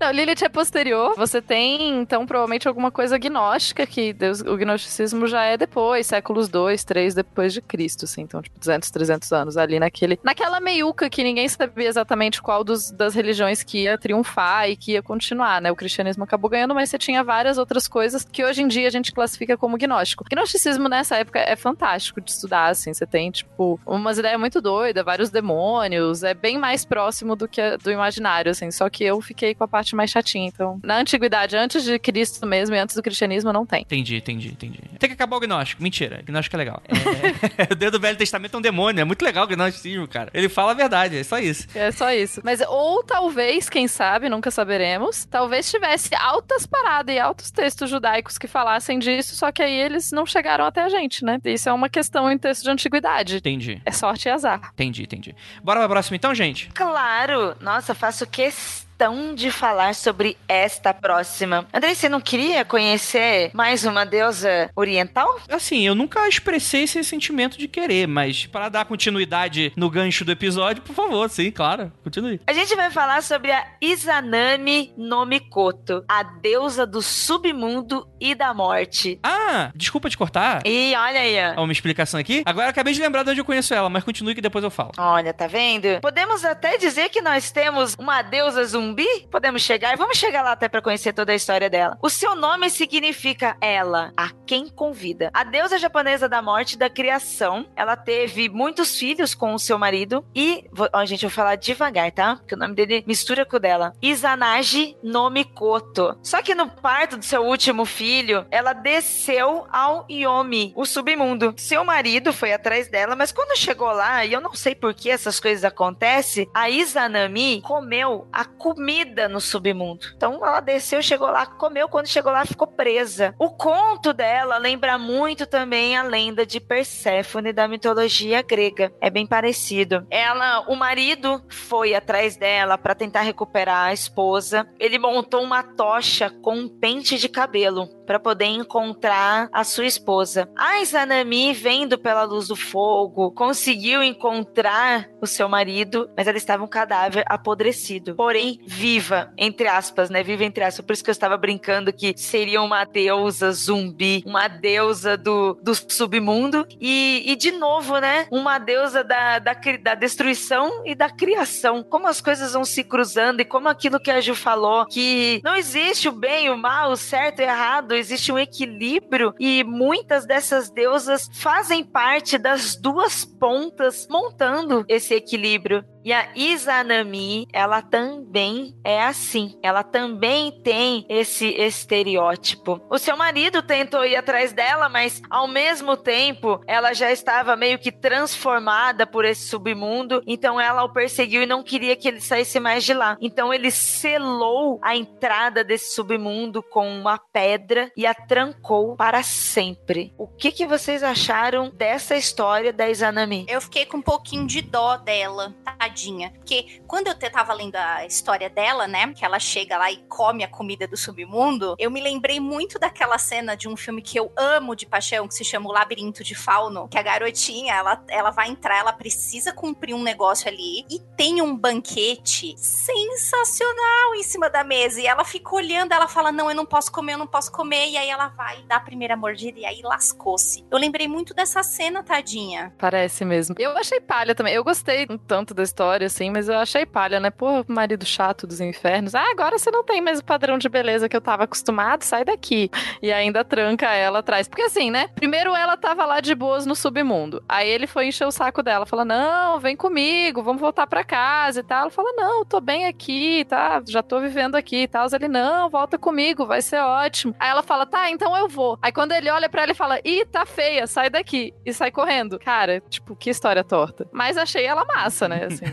não, 0.00 0.10
Lilith 0.10 0.42
é 0.42 0.48
posterior. 0.48 1.14
Você 1.16 1.42
tem, 1.42 1.65
então, 1.66 2.26
provavelmente 2.26 2.68
alguma 2.68 2.90
coisa 2.90 3.18
gnóstica, 3.18 3.86
que 3.86 4.12
Deus, 4.12 4.40
o 4.40 4.56
gnosticismo 4.56 5.26
já 5.26 5.44
é 5.44 5.56
depois, 5.56 6.06
séculos 6.06 6.48
2, 6.48 6.84
3 6.84 7.14
depois 7.14 7.52
de 7.52 7.60
Cristo, 7.60 8.04
assim. 8.04 8.22
Então, 8.22 8.42
tipo, 8.42 8.58
200, 8.58 8.90
300 8.90 9.32
anos 9.32 9.56
ali 9.56 9.78
naquele... 9.78 10.18
Naquela 10.22 10.60
meiuca 10.60 11.08
que 11.08 11.22
ninguém 11.22 11.48
sabia 11.48 11.88
exatamente 11.88 12.42
qual 12.42 12.62
dos, 12.62 12.90
das 12.90 13.14
religiões 13.14 13.62
que 13.62 13.84
ia 13.84 13.98
triunfar 13.98 14.68
e 14.68 14.76
que 14.76 14.92
ia 14.92 15.02
continuar, 15.02 15.60
né? 15.60 15.70
O 15.70 15.76
cristianismo 15.76 16.24
acabou 16.24 16.50
ganhando, 16.50 16.74
mas 16.74 16.90
você 16.90 16.98
tinha 16.98 17.24
várias 17.24 17.58
outras 17.58 17.88
coisas 17.88 18.24
que 18.24 18.44
hoje 18.44 18.62
em 18.62 18.68
dia 18.68 18.86
a 18.86 18.90
gente 18.90 19.12
classifica 19.12 19.56
como 19.56 19.78
gnóstico. 19.78 20.24
O 20.24 20.28
gnosticismo 20.28 20.88
nessa 20.88 21.16
época 21.16 21.38
é 21.38 21.56
fantástico 21.56 22.20
de 22.20 22.30
estudar, 22.30 22.68
assim. 22.68 22.92
Você 22.92 23.06
tem, 23.06 23.30
tipo, 23.30 23.80
umas 23.86 24.18
ideias 24.18 24.38
muito 24.38 24.60
doidas, 24.60 25.04
vários 25.04 25.30
demônios, 25.30 26.22
é 26.22 26.34
bem 26.34 26.58
mais 26.58 26.84
próximo 26.84 27.34
do 27.34 27.48
que 27.48 27.76
do 27.78 27.90
imaginário, 27.90 28.50
assim. 28.50 28.70
Só 28.70 28.88
que 28.90 29.04
eu 29.04 29.20
fiquei 29.20 29.54
com 29.54 29.64
a 29.64 29.68
parte 29.68 29.96
mais 29.96 30.10
chatinha. 30.10 30.48
Então, 30.48 30.78
na 30.82 30.98
antiguidade, 30.98 31.55
antes 31.56 31.84
de 31.84 31.98
Cristo 31.98 32.46
mesmo 32.46 32.74
e 32.74 32.78
antes 32.78 32.94
do 32.94 33.02
cristianismo, 33.02 33.52
não 33.52 33.66
tem. 33.66 33.82
Entendi, 33.82 34.16
entendi, 34.16 34.48
entendi. 34.48 34.80
Tem 34.98 35.08
que 35.08 35.14
acabar 35.14 35.36
o 35.36 35.40
gnóstico. 35.40 35.82
Mentira, 35.82 36.22
gnóstico 36.24 36.56
é 36.56 36.58
legal. 36.58 36.82
É... 36.88 37.72
o 37.72 37.76
Deus 37.76 37.92
do 37.92 38.00
Velho 38.00 38.16
Testamento 38.16 38.54
é 38.54 38.58
um 38.58 38.62
demônio, 38.62 39.00
é 39.00 39.04
muito 39.04 39.24
legal 39.24 39.44
o 39.44 39.48
gnosticismo, 39.48 40.06
cara. 40.08 40.30
Ele 40.32 40.48
fala 40.48 40.72
a 40.72 40.74
verdade, 40.74 41.16
é 41.16 41.24
só 41.24 41.38
isso. 41.38 41.66
É 41.74 41.90
só 41.90 42.12
isso. 42.12 42.40
Mas, 42.44 42.60
ou 42.60 43.02
talvez, 43.02 43.68
quem 43.68 43.88
sabe, 43.88 44.28
nunca 44.28 44.50
saberemos, 44.50 45.24
talvez 45.24 45.70
tivesse 45.70 46.14
altas 46.14 46.66
paradas 46.66 47.14
e 47.14 47.18
altos 47.18 47.50
textos 47.50 47.90
judaicos 47.90 48.38
que 48.38 48.46
falassem 48.46 48.98
disso, 48.98 49.34
só 49.34 49.52
que 49.52 49.62
aí 49.62 49.74
eles 49.74 50.12
não 50.12 50.26
chegaram 50.26 50.64
até 50.64 50.82
a 50.82 50.88
gente, 50.88 51.24
né? 51.24 51.38
Isso 51.44 51.68
é 51.68 51.72
uma 51.72 51.88
questão 51.88 52.30
em 52.30 52.38
texto 52.38 52.62
de 52.62 52.70
antiguidade. 52.70 53.36
Entendi. 53.36 53.80
É 53.84 53.90
sorte 53.90 54.28
e 54.28 54.30
azar. 54.30 54.70
Entendi, 54.72 55.02
entendi. 55.02 55.34
Bora 55.62 55.80
pra 55.80 55.88
próxima 55.88 56.16
então, 56.16 56.34
gente? 56.34 56.70
Claro! 56.74 57.56
Nossa, 57.60 57.94
faço 57.94 58.26
questão 58.26 58.85
de 59.34 59.50
falar 59.50 59.94
sobre 59.94 60.38
esta 60.48 60.94
próxima. 60.94 61.66
Andrei, 61.72 61.94
você 61.94 62.08
não 62.08 62.20
queria 62.20 62.64
conhecer 62.64 63.50
mais 63.52 63.84
uma 63.84 64.06
deusa 64.06 64.70
oriental? 64.74 65.38
Assim, 65.50 65.86
eu 65.86 65.94
nunca 65.94 66.26
expressei 66.26 66.84
esse 66.84 67.04
sentimento 67.04 67.58
de 67.58 67.68
querer, 67.68 68.08
mas 68.08 68.46
para 68.46 68.70
dar 68.70 68.86
continuidade 68.86 69.70
no 69.76 69.90
gancho 69.90 70.24
do 70.24 70.32
episódio, 70.32 70.82
por 70.82 70.94
favor, 70.94 71.28
sim, 71.28 71.50
claro, 71.50 71.92
continue. 72.02 72.40
A 72.46 72.54
gente 72.54 72.74
vai 72.74 72.90
falar 72.90 73.22
sobre 73.22 73.52
a 73.52 73.66
Izanami 73.82 74.94
no 74.96 75.26
Mikoto, 75.26 76.02
a 76.08 76.22
deusa 76.22 76.86
do 76.86 77.02
submundo 77.02 78.08
e 78.18 78.34
da 78.34 78.54
morte. 78.54 79.20
Ah, 79.22 79.72
desculpa 79.74 80.08
te 80.08 80.16
cortar. 80.16 80.62
E 80.64 80.94
olha 80.96 81.20
aí, 81.20 81.36
ó. 81.54 81.62
Uma 81.62 81.72
explicação 81.72 82.18
aqui. 82.18 82.42
Agora 82.46 82.70
acabei 82.70 82.94
de 82.94 83.00
lembrar 83.02 83.24
de 83.24 83.30
onde 83.30 83.40
eu 83.40 83.44
conheço 83.44 83.74
ela, 83.74 83.90
mas 83.90 84.02
continue 84.02 84.34
que 84.34 84.40
depois 84.40 84.64
eu 84.64 84.70
falo. 84.70 84.92
Olha, 84.96 85.34
tá 85.34 85.46
vendo? 85.46 86.00
Podemos 86.00 86.46
até 86.46 86.78
dizer 86.78 87.10
que 87.10 87.20
nós 87.20 87.50
temos 87.50 87.94
uma 87.98 88.22
deusa 88.22 88.64
zumbi 88.64 88.85
zumbi? 88.86 89.26
Podemos 89.30 89.62
chegar 89.62 89.96
vamos 89.96 90.18
chegar 90.18 90.42
lá 90.42 90.52
até 90.52 90.68
para 90.68 90.82
conhecer 90.82 91.12
toda 91.12 91.32
a 91.32 91.34
história 91.34 91.68
dela. 91.68 91.98
O 92.02 92.08
seu 92.08 92.34
nome 92.36 92.70
significa 92.70 93.56
ela, 93.60 94.12
a 94.16 94.30
quem 94.46 94.68
convida. 94.68 95.30
A 95.32 95.42
deusa 95.42 95.78
japonesa 95.78 96.28
da 96.28 96.40
morte 96.40 96.72
e 96.72 96.78
da 96.78 96.88
criação. 96.88 97.66
Ela 97.74 97.96
teve 97.96 98.48
muitos 98.48 98.98
filhos 98.98 99.34
com 99.34 99.54
o 99.54 99.58
seu 99.58 99.78
marido 99.78 100.24
e, 100.34 100.64
ó, 100.92 101.04
gente, 101.04 101.24
eu 101.24 101.28
vou 101.28 101.34
falar 101.34 101.56
devagar, 101.56 102.10
tá? 102.12 102.36
Porque 102.36 102.54
o 102.54 102.58
nome 102.58 102.74
dele 102.74 103.04
mistura 103.06 103.44
com 103.44 103.56
o 103.56 103.60
dela. 103.60 103.92
Izanagi 104.00 104.96
no 105.02 105.28
Mikoto. 105.30 106.18
Só 106.22 106.42
que 106.42 106.54
no 106.54 106.68
parto 106.68 107.16
do 107.16 107.24
seu 107.24 107.42
último 107.42 107.84
filho, 107.84 108.46
ela 108.50 108.72
desceu 108.72 109.66
ao 109.70 110.06
Yomi, 110.10 110.72
o 110.76 110.84
submundo. 110.84 111.54
Seu 111.56 111.84
marido 111.84 112.32
foi 112.32 112.52
atrás 112.52 112.88
dela, 112.88 113.16
mas 113.16 113.32
quando 113.32 113.56
chegou 113.56 113.90
lá, 113.90 114.24
e 114.24 114.32
eu 114.32 114.40
não 114.40 114.54
sei 114.54 114.74
por 114.74 114.94
que 114.94 115.10
essas 115.10 115.40
coisas 115.40 115.64
acontecem, 115.64 116.48
a 116.54 116.68
Izanami 116.68 117.60
comeu 117.62 118.28
a 118.32 118.44
comida 118.44 118.75
comida 118.76 119.26
no 119.26 119.40
submundo. 119.40 120.06
Então 120.14 120.34
ela 120.46 120.60
desceu, 120.60 121.02
chegou 121.02 121.28
lá, 121.28 121.46
comeu, 121.46 121.88
quando 121.88 122.06
chegou 122.06 122.30
lá 122.30 122.44
ficou 122.44 122.66
presa. 122.68 123.34
O 123.38 123.48
conto 123.48 124.12
dela 124.12 124.58
lembra 124.58 124.98
muito 124.98 125.46
também 125.46 125.96
a 125.96 126.02
lenda 126.02 126.44
de 126.44 126.60
Perséfone 126.60 127.54
da 127.54 127.66
mitologia 127.66 128.42
grega. 128.42 128.92
É 129.00 129.08
bem 129.08 129.26
parecido. 129.26 130.06
Ela, 130.10 130.60
o 130.68 130.76
marido 130.76 131.42
foi 131.48 131.94
atrás 131.94 132.36
dela 132.36 132.76
para 132.76 132.94
tentar 132.94 133.22
recuperar 133.22 133.86
a 133.86 133.92
esposa. 133.94 134.68
Ele 134.78 134.98
montou 134.98 135.42
uma 135.42 135.62
tocha 135.62 136.28
com 136.42 136.54
um 136.54 136.68
pente 136.68 137.16
de 137.16 137.28
cabelo 137.30 137.88
para 138.06 138.20
poder 138.20 138.46
encontrar 138.46 139.48
a 139.52 139.64
sua 139.64 139.86
esposa. 139.86 140.48
A 140.56 140.80
Izanami, 140.80 141.52
vendo 141.52 141.98
pela 141.98 142.24
luz 142.24 142.48
do 142.48 142.56
fogo, 142.56 143.32
conseguiu 143.32 144.02
encontrar 144.02 145.08
o 145.20 145.26
seu 145.26 145.48
marido, 145.48 146.08
mas 146.16 146.28
ela 146.28 146.36
estava 146.36 146.62
um 146.62 146.68
cadáver 146.68 147.24
apodrecido. 147.26 148.14
Porém, 148.14 148.60
viva, 148.66 149.32
entre 149.38 149.68
aspas, 149.68 150.10
né? 150.10 150.22
Viva 150.22 150.44
entre 150.44 150.64
aspas. 150.64 150.84
Por 150.84 150.92
isso 150.92 151.04
que 151.04 151.10
eu 151.10 151.12
estava 151.12 151.36
brincando 151.36 151.92
que 151.92 152.16
seria 152.16 152.60
uma 152.60 152.84
deusa 152.84 153.52
zumbi, 153.52 154.22
uma 154.26 154.48
deusa 154.48 155.16
do, 155.16 155.54
do 155.62 155.74
submundo. 155.74 156.66
E, 156.80 157.22
e 157.26 157.36
de 157.36 157.52
novo, 157.52 157.98
né? 157.98 158.26
Uma 158.30 158.58
deusa 158.58 159.04
da, 159.04 159.38
da, 159.38 159.52
da 159.82 159.94
destruição 159.94 160.82
e 160.84 160.94
da 160.94 161.08
criação. 161.08 161.82
Como 161.82 162.08
as 162.08 162.20
coisas 162.20 162.52
vão 162.52 162.64
se 162.64 162.82
cruzando 162.82 163.40
e 163.40 163.44
como 163.44 163.68
aquilo 163.68 164.00
que 164.00 164.10
a 164.10 164.20
Ju 164.20 164.34
falou, 164.34 164.86
que 164.86 165.40
não 165.44 165.54
existe 165.54 166.08
o 166.08 166.12
bem, 166.12 166.50
o 166.50 166.56
mal, 166.56 166.90
o 166.90 166.96
certo 166.96 167.40
e 167.40 167.44
o 167.44 167.48
errado, 167.48 167.94
existe 167.94 168.32
um 168.32 168.38
equilíbrio 168.38 169.34
e 169.38 169.62
muitas 169.64 170.26
dessas 170.26 170.70
deusas 170.70 171.28
fazem 171.32 171.84
parte 171.84 172.38
das 172.38 172.76
duas 172.76 173.24
pontas 173.24 174.06
montando 174.10 174.84
esse 174.88 175.14
equilíbrio. 175.14 175.84
E 176.06 176.12
a 176.12 176.28
Izanami, 176.36 177.48
ela 177.52 177.82
também 177.82 178.78
é 178.84 179.02
assim. 179.02 179.58
Ela 179.60 179.82
também 179.82 180.52
tem 180.62 181.04
esse 181.08 181.48
estereótipo. 181.48 182.80
O 182.88 182.96
seu 182.96 183.16
marido 183.16 183.60
tentou 183.60 184.04
ir 184.04 184.14
atrás 184.14 184.52
dela, 184.52 184.88
mas 184.88 185.20
ao 185.28 185.48
mesmo 185.48 185.96
tempo 185.96 186.60
ela 186.64 186.94
já 186.94 187.10
estava 187.10 187.56
meio 187.56 187.76
que 187.76 187.90
transformada 187.90 189.04
por 189.04 189.24
esse 189.24 189.48
submundo. 189.48 190.22
Então 190.28 190.60
ela 190.60 190.84
o 190.84 190.92
perseguiu 190.92 191.42
e 191.42 191.46
não 191.46 191.64
queria 191.64 191.96
que 191.96 192.06
ele 192.06 192.20
saísse 192.20 192.60
mais 192.60 192.84
de 192.84 192.94
lá. 192.94 193.16
Então 193.20 193.52
ele 193.52 193.72
selou 193.72 194.78
a 194.84 194.94
entrada 194.94 195.64
desse 195.64 195.92
submundo 195.92 196.62
com 196.62 196.88
uma 196.88 197.18
pedra 197.18 197.90
e 197.96 198.06
a 198.06 198.14
trancou 198.14 198.94
para 198.94 199.24
sempre. 199.24 200.14
O 200.16 200.28
que, 200.28 200.52
que 200.52 200.68
vocês 200.68 201.02
acharam 201.02 201.68
dessa 201.68 202.14
história 202.14 202.72
da 202.72 202.88
Izanami? 202.88 203.44
Eu 203.48 203.60
fiquei 203.60 203.84
com 203.84 203.96
um 203.96 204.02
pouquinho 204.02 204.46
de 204.46 204.62
dó 204.62 204.96
dela, 204.98 205.52
tadinha 205.64 205.95
tadinha. 205.96 206.30
Porque 206.36 206.80
quando 206.86 207.08
eu 207.08 207.14
tava 207.14 207.54
lendo 207.54 207.76
a 207.76 208.04
história 208.04 208.50
dela, 208.50 208.86
né? 208.86 209.12
Que 209.14 209.24
ela 209.24 209.38
chega 209.38 209.78
lá 209.78 209.90
e 209.90 209.96
come 210.08 210.44
a 210.44 210.48
comida 210.48 210.86
do 210.86 210.96
submundo, 210.96 211.74
eu 211.78 211.90
me 211.90 212.00
lembrei 212.00 212.38
muito 212.38 212.78
daquela 212.78 213.18
cena 213.18 213.56
de 213.56 213.66
um 213.66 213.76
filme 213.76 214.02
que 214.02 214.18
eu 214.18 214.30
amo 214.36 214.76
de 214.76 214.86
paixão, 214.86 215.26
que 215.26 215.34
se 215.34 215.44
chama 215.44 215.68
O 215.68 215.72
Labirinto 215.72 216.22
de 216.22 216.34
Fauno, 216.34 216.86
que 216.88 216.98
a 216.98 217.02
garotinha, 217.02 217.74
ela, 217.74 218.04
ela 218.08 218.30
vai 218.30 218.48
entrar, 218.48 218.78
ela 218.78 218.92
precisa 218.92 219.52
cumprir 219.52 219.94
um 219.94 220.02
negócio 220.02 220.48
ali 220.48 220.84
e 220.90 221.00
tem 221.16 221.40
um 221.40 221.56
banquete 221.56 222.54
sensacional 222.58 224.14
em 224.14 224.22
cima 224.22 224.50
da 224.50 224.62
mesa. 224.62 225.00
E 225.00 225.06
ela 225.06 225.24
fica 225.24 225.54
olhando, 225.54 225.92
ela 225.92 226.06
fala: 226.06 226.30
Não, 226.30 226.50
eu 226.50 226.54
não 226.54 226.66
posso 226.66 226.92
comer, 226.92 227.14
eu 227.14 227.18
não 227.18 227.26
posso 227.26 227.50
comer. 227.50 227.88
E 227.88 227.96
aí 227.96 228.08
ela 228.08 228.28
vai 228.28 228.62
dar 228.62 228.76
a 228.76 228.80
primeira 228.80 229.16
mordida 229.16 229.58
e 229.58 229.64
aí 229.64 229.80
lascou-se. 229.82 230.64
Eu 230.70 230.78
lembrei 230.78 231.08
muito 231.08 231.32
dessa 231.32 231.62
cena, 231.62 232.02
tadinha. 232.02 232.72
Parece 232.78 233.24
mesmo. 233.24 233.54
Eu 233.58 233.76
achei 233.76 234.00
palha 234.00 234.34
também. 234.34 234.54
Eu 234.54 234.64
gostei 234.64 235.06
tanto 235.26 235.54
da 235.54 235.62
história 235.62 235.85
assim, 235.90 236.30
mas 236.30 236.48
eu 236.48 236.56
achei 236.56 236.84
palha, 236.86 237.20
né? 237.20 237.30
Pô, 237.30 237.64
marido 237.68 238.04
chato 238.04 238.46
dos 238.46 238.60
infernos. 238.60 239.14
Ah, 239.14 239.30
agora 239.30 239.58
você 239.58 239.70
não 239.70 239.84
tem 239.84 240.00
mais 240.00 240.20
o 240.20 240.24
padrão 240.24 240.58
de 240.58 240.68
beleza 240.68 241.08
que 241.08 241.16
eu 241.16 241.20
tava 241.20 241.44
acostumado, 241.44 242.02
sai 242.02 242.24
daqui. 242.24 242.70
E 243.02 243.12
ainda 243.12 243.44
tranca 243.44 243.92
ela 243.92 244.20
atrás. 244.20 244.48
Porque 244.48 244.62
assim, 244.62 244.90
né? 244.90 245.08
Primeiro 245.14 245.54
ela 245.54 245.76
tava 245.76 246.04
lá 246.04 246.20
de 246.20 246.34
boas 246.34 246.66
no 246.66 246.74
submundo. 246.74 247.42
Aí 247.48 247.68
ele 247.68 247.86
foi 247.86 248.06
encher 248.08 248.26
o 248.26 248.30
saco 248.30 248.62
dela, 248.62 248.86
fala: 248.86 249.04
Não, 249.04 249.58
vem 249.58 249.76
comigo, 249.76 250.42
vamos 250.42 250.60
voltar 250.60 250.86
pra 250.86 251.04
casa 251.04 251.60
e 251.60 251.62
tal. 251.62 251.82
Ela 251.82 251.90
fala: 251.90 252.12
Não, 252.12 252.44
tô 252.44 252.60
bem 252.60 252.86
aqui, 252.86 253.44
tá? 253.48 253.82
Já 253.86 254.02
tô 254.02 254.20
vivendo 254.20 254.54
aqui 254.54 254.82
e 254.82 254.88
tal. 254.88 255.06
Ele: 255.12 255.28
Não, 255.28 255.68
volta 255.70 255.98
comigo, 255.98 256.46
vai 256.46 256.62
ser 256.62 256.80
ótimo. 256.80 257.34
Aí 257.38 257.48
ela 257.48 257.62
fala: 257.62 257.86
Tá, 257.86 258.10
então 258.10 258.36
eu 258.36 258.48
vou. 258.48 258.78
Aí 258.82 258.92
quando 258.92 259.12
ele 259.12 259.30
olha 259.30 259.48
para 259.48 259.62
ela 259.62 259.72
e 259.72 259.74
fala: 259.74 260.00
Ih, 260.04 260.24
tá 260.26 260.44
feia, 260.44 260.86
sai 260.86 261.10
daqui. 261.10 261.54
E 261.64 261.72
sai 261.72 261.90
correndo. 261.90 262.38
Cara, 262.38 262.80
tipo, 262.88 263.14
que 263.16 263.30
história 263.30 263.64
torta. 263.64 264.06
Mas 264.12 264.36
achei 264.36 264.64
ela 264.64 264.84
massa, 264.84 265.28
né? 265.28 265.44
Assim. 265.46 265.64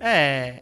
É, 0.00 0.60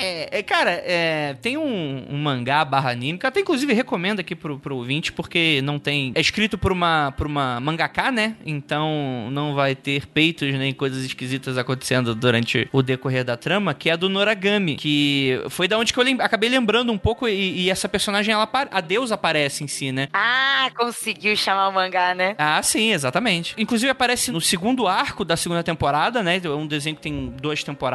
é, 0.00 0.38
é, 0.38 0.42
cara, 0.42 0.70
é, 0.84 1.34
tem 1.40 1.56
um, 1.56 2.06
um, 2.10 2.18
mangá 2.18 2.64
barra 2.64 2.90
anime, 2.90 3.18
que 3.18 3.26
eu 3.26 3.28
até 3.28 3.40
inclusive 3.40 3.72
recomendo 3.72 4.20
aqui 4.20 4.34
pro, 4.34 4.58
pro 4.58 4.76
ouvinte, 4.76 5.12
porque 5.12 5.60
não 5.62 5.78
tem. 5.78 6.12
É 6.14 6.20
escrito 6.20 6.58
por 6.58 6.72
uma, 6.72 7.12
por 7.16 7.26
uma 7.26 7.60
mangaka, 7.60 8.10
né? 8.10 8.36
Então 8.44 9.28
não 9.30 9.54
vai 9.54 9.74
ter 9.74 10.06
peitos 10.06 10.52
nem 10.54 10.72
coisas 10.72 11.04
esquisitas 11.04 11.56
acontecendo 11.58 12.14
durante 12.14 12.68
o 12.72 12.82
decorrer 12.82 13.24
da 13.24 13.36
trama, 13.36 13.74
que 13.74 13.88
é 13.88 13.92
a 13.92 13.96
do 13.96 14.08
Noragami, 14.08 14.76
que 14.76 15.40
foi 15.48 15.68
da 15.68 15.78
onde 15.78 15.92
que 15.92 15.98
eu 15.98 16.04
lem 16.04 16.16
acabei 16.20 16.48
lembrando 16.48 16.92
um 16.92 16.98
pouco, 16.98 17.28
e, 17.28 17.62
e, 17.62 17.70
essa 17.70 17.88
personagem, 17.88 18.32
ela 18.32 18.48
a 18.70 18.80
Deus 18.80 19.10
aparece 19.10 19.64
em 19.64 19.66
si, 19.66 19.90
né? 19.90 20.08
Ah, 20.12 20.70
conseguiu 20.76 21.36
chamar 21.36 21.68
o 21.68 21.72
mangá, 21.72 22.14
né? 22.14 22.36
Ah, 22.38 22.62
sim, 22.62 22.92
exatamente. 22.92 23.54
Inclusive 23.58 23.90
aparece 23.90 24.30
no 24.30 24.40
segundo 24.40 24.86
arco 24.86 25.24
da 25.24 25.36
segunda 25.36 25.62
temporada, 25.62 26.22
né? 26.22 26.40
É 26.42 26.48
um 26.48 26.66
desenho 26.66 26.94
que 26.94 27.02
tem 27.02 27.32
duas 27.40 27.64
temporadas, 27.64 27.93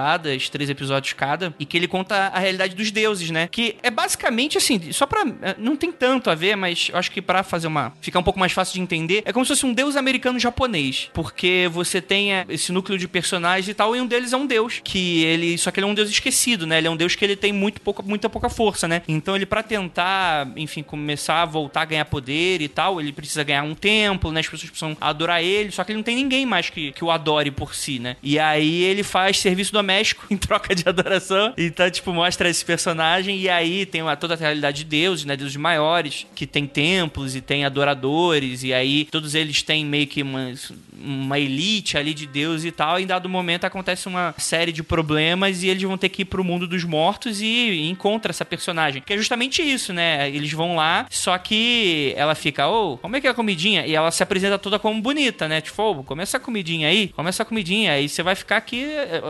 três 0.52 0.70
episódios 0.70 1.14
cada, 1.14 1.54
e 1.60 1.66
que 1.66 1.78
ele 1.78 1.88
conta 1.88 2.16
a 2.16 2.40
realidade 2.40 2.76
dos 2.76 2.92
deuses, 2.92 3.30
né? 3.30 3.48
Que 3.52 3.76
é 3.82 3.90
basicamente 3.90 4.58
assim, 4.58 4.92
só 4.92 5.06
pra. 5.06 5.24
É, 5.42 5.56
não 5.58 5.76
tem 5.76 5.92
tanto 5.92 6.30
a 6.30 6.36
ver, 6.36 6.56
mas 6.56 6.92
acho 6.94 7.12
que 7.12 7.22
para 7.22 7.44
fazer 7.44 7.68
uma. 7.68 7.94
ficar 8.02 8.20
um 8.20 8.24
pouco 8.24 8.40
mais 8.40 8.52
fácil 8.52 8.76
de 8.76 8.82
entender, 8.82 9.24
é 9.26 9.34
como 9.34 9.46
se 9.46 9.50
fosse 9.50 9.66
um 9.66 9.74
deus 9.74 9.96
americano 9.96 10.40
japonês. 10.40 11.10
Porque 11.14 11.70
você 11.72 12.02
tem 12.02 12.34
é, 12.34 12.46
esse 12.50 12.72
núcleo 12.72 12.98
de 12.98 13.08
personagens 13.08 13.68
e 13.68 13.74
tal, 13.74 13.96
e 13.96 14.02
um 14.02 14.08
deles 14.08 14.34
é 14.34 14.38
um 14.38 14.46
deus. 14.46 14.82
Que 14.84 15.24
ele. 15.24 15.58
Só 15.58 15.72
que 15.72 15.80
ele 15.80 15.88
é 15.88 15.90
um 15.90 15.94
deus 15.94 16.10
esquecido, 16.10 16.66
né? 16.66 16.78
Ele 16.78 16.88
é 16.88 16.90
um 16.90 16.98
deus 16.98 17.16
que 17.16 17.24
ele 17.24 17.36
tem 17.36 17.52
muito 17.52 17.82
pouca, 17.82 18.04
muita 18.04 18.30
pouca 18.30 18.50
força, 18.50 18.88
né? 18.88 19.02
Então 19.08 19.36
ele, 19.36 19.46
para 19.46 19.64
tentar, 19.64 20.52
enfim, 20.56 20.84
começar 20.84 21.42
a 21.42 21.46
voltar 21.46 21.82
a 21.82 21.86
ganhar 21.86 22.06
poder 22.06 22.62
e 22.62 22.68
tal, 22.68 23.00
ele 23.00 23.12
precisa 23.12 23.44
ganhar 23.44 23.64
um 23.64 23.76
templo, 23.76 24.32
né? 24.32 24.40
As 24.40 24.48
pessoas 24.48 24.70
precisam 24.70 24.98
adorar 25.00 25.44
ele, 25.44 25.72
só 25.72 25.84
que 25.84 25.92
ele 25.92 25.98
não 25.98 26.04
tem 26.04 26.16
ninguém 26.16 26.46
mais 26.46 26.70
que, 26.70 26.92
que 26.92 27.04
o 27.04 27.12
adore 27.12 27.52
por 27.52 27.76
si, 27.76 28.00
né? 28.00 28.16
E 28.22 28.40
aí 28.40 28.84
ele 28.84 29.04
faz 29.04 29.40
serviço 29.40 29.74
doméstico 29.90 30.26
em 30.30 30.38
troca 30.38 30.76
de 30.76 30.88
adoração. 30.88 31.54
Então, 31.58 31.90
tipo, 31.90 32.14
mostra 32.14 32.48
esse 32.48 32.64
personagem 32.64 33.38
e 33.38 33.50
aí 33.50 33.86
tem 33.86 34.02
uma, 34.02 34.16
toda 34.16 34.36
a 34.36 34.38
realidade 34.38 34.84
de 34.84 34.86
deuses, 34.86 35.26
né? 35.26 35.36
Deuses 35.36 35.58
maiores, 35.58 36.28
que 36.36 36.46
tem 36.46 36.68
templos 36.68 37.36
e 37.36 37.42
tem 37.42 37.66
adoradores, 37.66 38.64
e 38.64 38.74
aí 38.74 39.06
todos 39.06 39.34
eles 39.36 39.64
têm 39.64 39.86
meio 39.86 40.08
que 40.08 40.22
uma, 40.22 40.54
uma 41.02 41.40
elite 41.40 41.98
ali 41.98 42.14
de 42.14 42.28
deuses 42.28 42.66
e 42.66 42.72
tal. 42.72 43.00
E 43.00 43.04
em 43.04 43.08
dado 43.08 43.28
momento 43.28 43.66
acontece 43.66 44.08
uma 44.08 44.36
série 44.38 44.72
de 44.72 44.84
problemas 44.84 45.64
e 45.64 45.70
eles 45.70 45.84
vão 45.84 45.98
ter 45.98 46.10
que 46.10 46.22
ir 46.22 46.26
pro 46.26 46.44
mundo 46.44 46.68
dos 46.68 46.84
mortos 46.84 47.42
e, 47.42 47.46
e 47.46 47.90
encontra 47.90 48.32
essa 48.32 48.46
personagem. 48.46 49.02
Que 49.02 49.14
é 49.14 49.18
justamente 49.18 49.62
isso, 49.62 49.92
né? 49.92 50.30
Eles 50.30 50.52
vão 50.52 50.76
lá, 50.76 51.08
só 51.10 51.38
que 51.38 52.14
ela 52.16 52.36
fica, 52.36 52.68
ô, 52.68 52.94
oh, 52.94 52.98
como 52.98 53.16
é 53.16 53.22
que 53.22 53.28
é 53.28 53.30
a 53.30 53.34
comidinha? 53.34 53.86
E 53.86 53.96
ela 53.96 54.12
se 54.12 54.22
apresenta 54.22 54.60
toda 54.60 54.78
como 54.78 55.02
bonita, 55.02 55.48
né? 55.48 55.62
Tipo, 55.62 55.82
oh, 55.84 56.04
começa 56.04 56.38
a 56.38 56.40
comidinha 56.40 56.88
aí, 56.88 57.08
começa 57.10 57.44
a 57.44 57.46
comidinha, 57.46 57.94
aí 57.94 58.08
você 58.08 58.22
vai 58.22 58.36
ficar 58.36 58.58
aqui, 58.58 58.86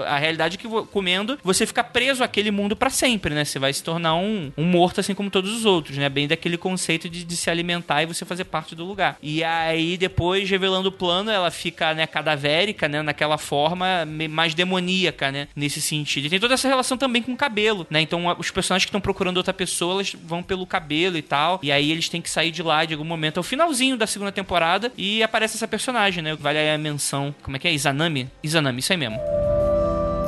a 0.07 0.17
realidade 0.17 0.48
que 0.57 0.67
comendo, 0.91 1.37
você 1.43 1.65
fica 1.65 1.83
preso 1.83 2.23
àquele 2.23 2.51
mundo 2.51 2.75
para 2.75 2.89
sempre, 2.89 3.33
né? 3.33 3.45
Você 3.45 3.59
vai 3.59 3.73
se 3.73 3.83
tornar 3.83 4.15
um, 4.15 4.51
um 4.57 4.63
morto 4.63 4.99
assim 4.99 5.13
como 5.13 5.29
todos 5.29 5.51
os 5.53 5.65
outros, 5.65 5.97
né? 5.97 6.09
Bem 6.09 6.27
daquele 6.27 6.57
conceito 6.57 7.09
de, 7.09 7.23
de 7.23 7.37
se 7.37 7.49
alimentar 7.49 8.03
e 8.03 8.05
você 8.05 8.25
fazer 8.25 8.45
parte 8.45 8.75
do 8.75 8.85
lugar. 8.85 9.17
E 9.21 9.43
aí, 9.43 9.97
depois, 9.97 10.49
revelando 10.49 10.89
o 10.89 10.91
plano, 10.91 11.31
ela 11.31 11.51
fica, 11.51 11.93
né, 11.93 12.07
cadavérica, 12.07 12.87
né? 12.87 13.01
Naquela 13.01 13.37
forma 13.37 14.05
mais 14.29 14.53
demoníaca, 14.53 15.31
né? 15.31 15.47
Nesse 15.55 15.81
sentido. 15.81 16.25
E 16.25 16.29
tem 16.29 16.39
toda 16.39 16.53
essa 16.53 16.67
relação 16.67 16.97
também 16.97 17.21
com 17.21 17.33
o 17.33 17.37
cabelo, 17.37 17.85
né? 17.89 18.01
Então, 18.01 18.25
os 18.37 18.51
personagens 18.51 18.85
que 18.85 18.89
estão 18.89 19.01
procurando 19.01 19.37
outra 19.37 19.53
pessoa, 19.53 19.95
elas 19.95 20.15
vão 20.23 20.43
pelo 20.43 20.65
cabelo 20.65 21.17
e 21.17 21.21
tal. 21.21 21.59
E 21.63 21.71
aí 21.71 21.91
eles 21.91 22.09
têm 22.09 22.21
que 22.21 22.29
sair 22.29 22.51
de 22.51 22.63
lá 22.63 22.85
de 22.85 22.93
algum 22.93 23.05
momento. 23.05 23.37
É 23.37 23.39
o 23.39 23.43
finalzinho 23.43 23.97
da 23.97 24.07
segunda 24.07 24.31
temporada 24.31 24.91
e 24.97 25.23
aparece 25.23 25.57
essa 25.57 25.67
personagem, 25.67 26.23
né? 26.23 26.35
Vale 26.35 26.57
a 26.69 26.77
menção. 26.77 27.33
Como 27.41 27.55
é 27.55 27.59
que 27.59 27.67
é? 27.67 27.73
Izanami? 27.73 28.29
Izanami, 28.43 28.79
isso 28.79 28.91
aí 28.91 28.97
mesmo. 28.97 29.19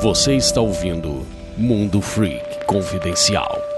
Você 0.02 0.34
está 0.34 0.60
ouvindo 0.60 1.24
Mundo 1.56 2.00
Freak 2.02 2.64
Confidencial. 2.66 3.71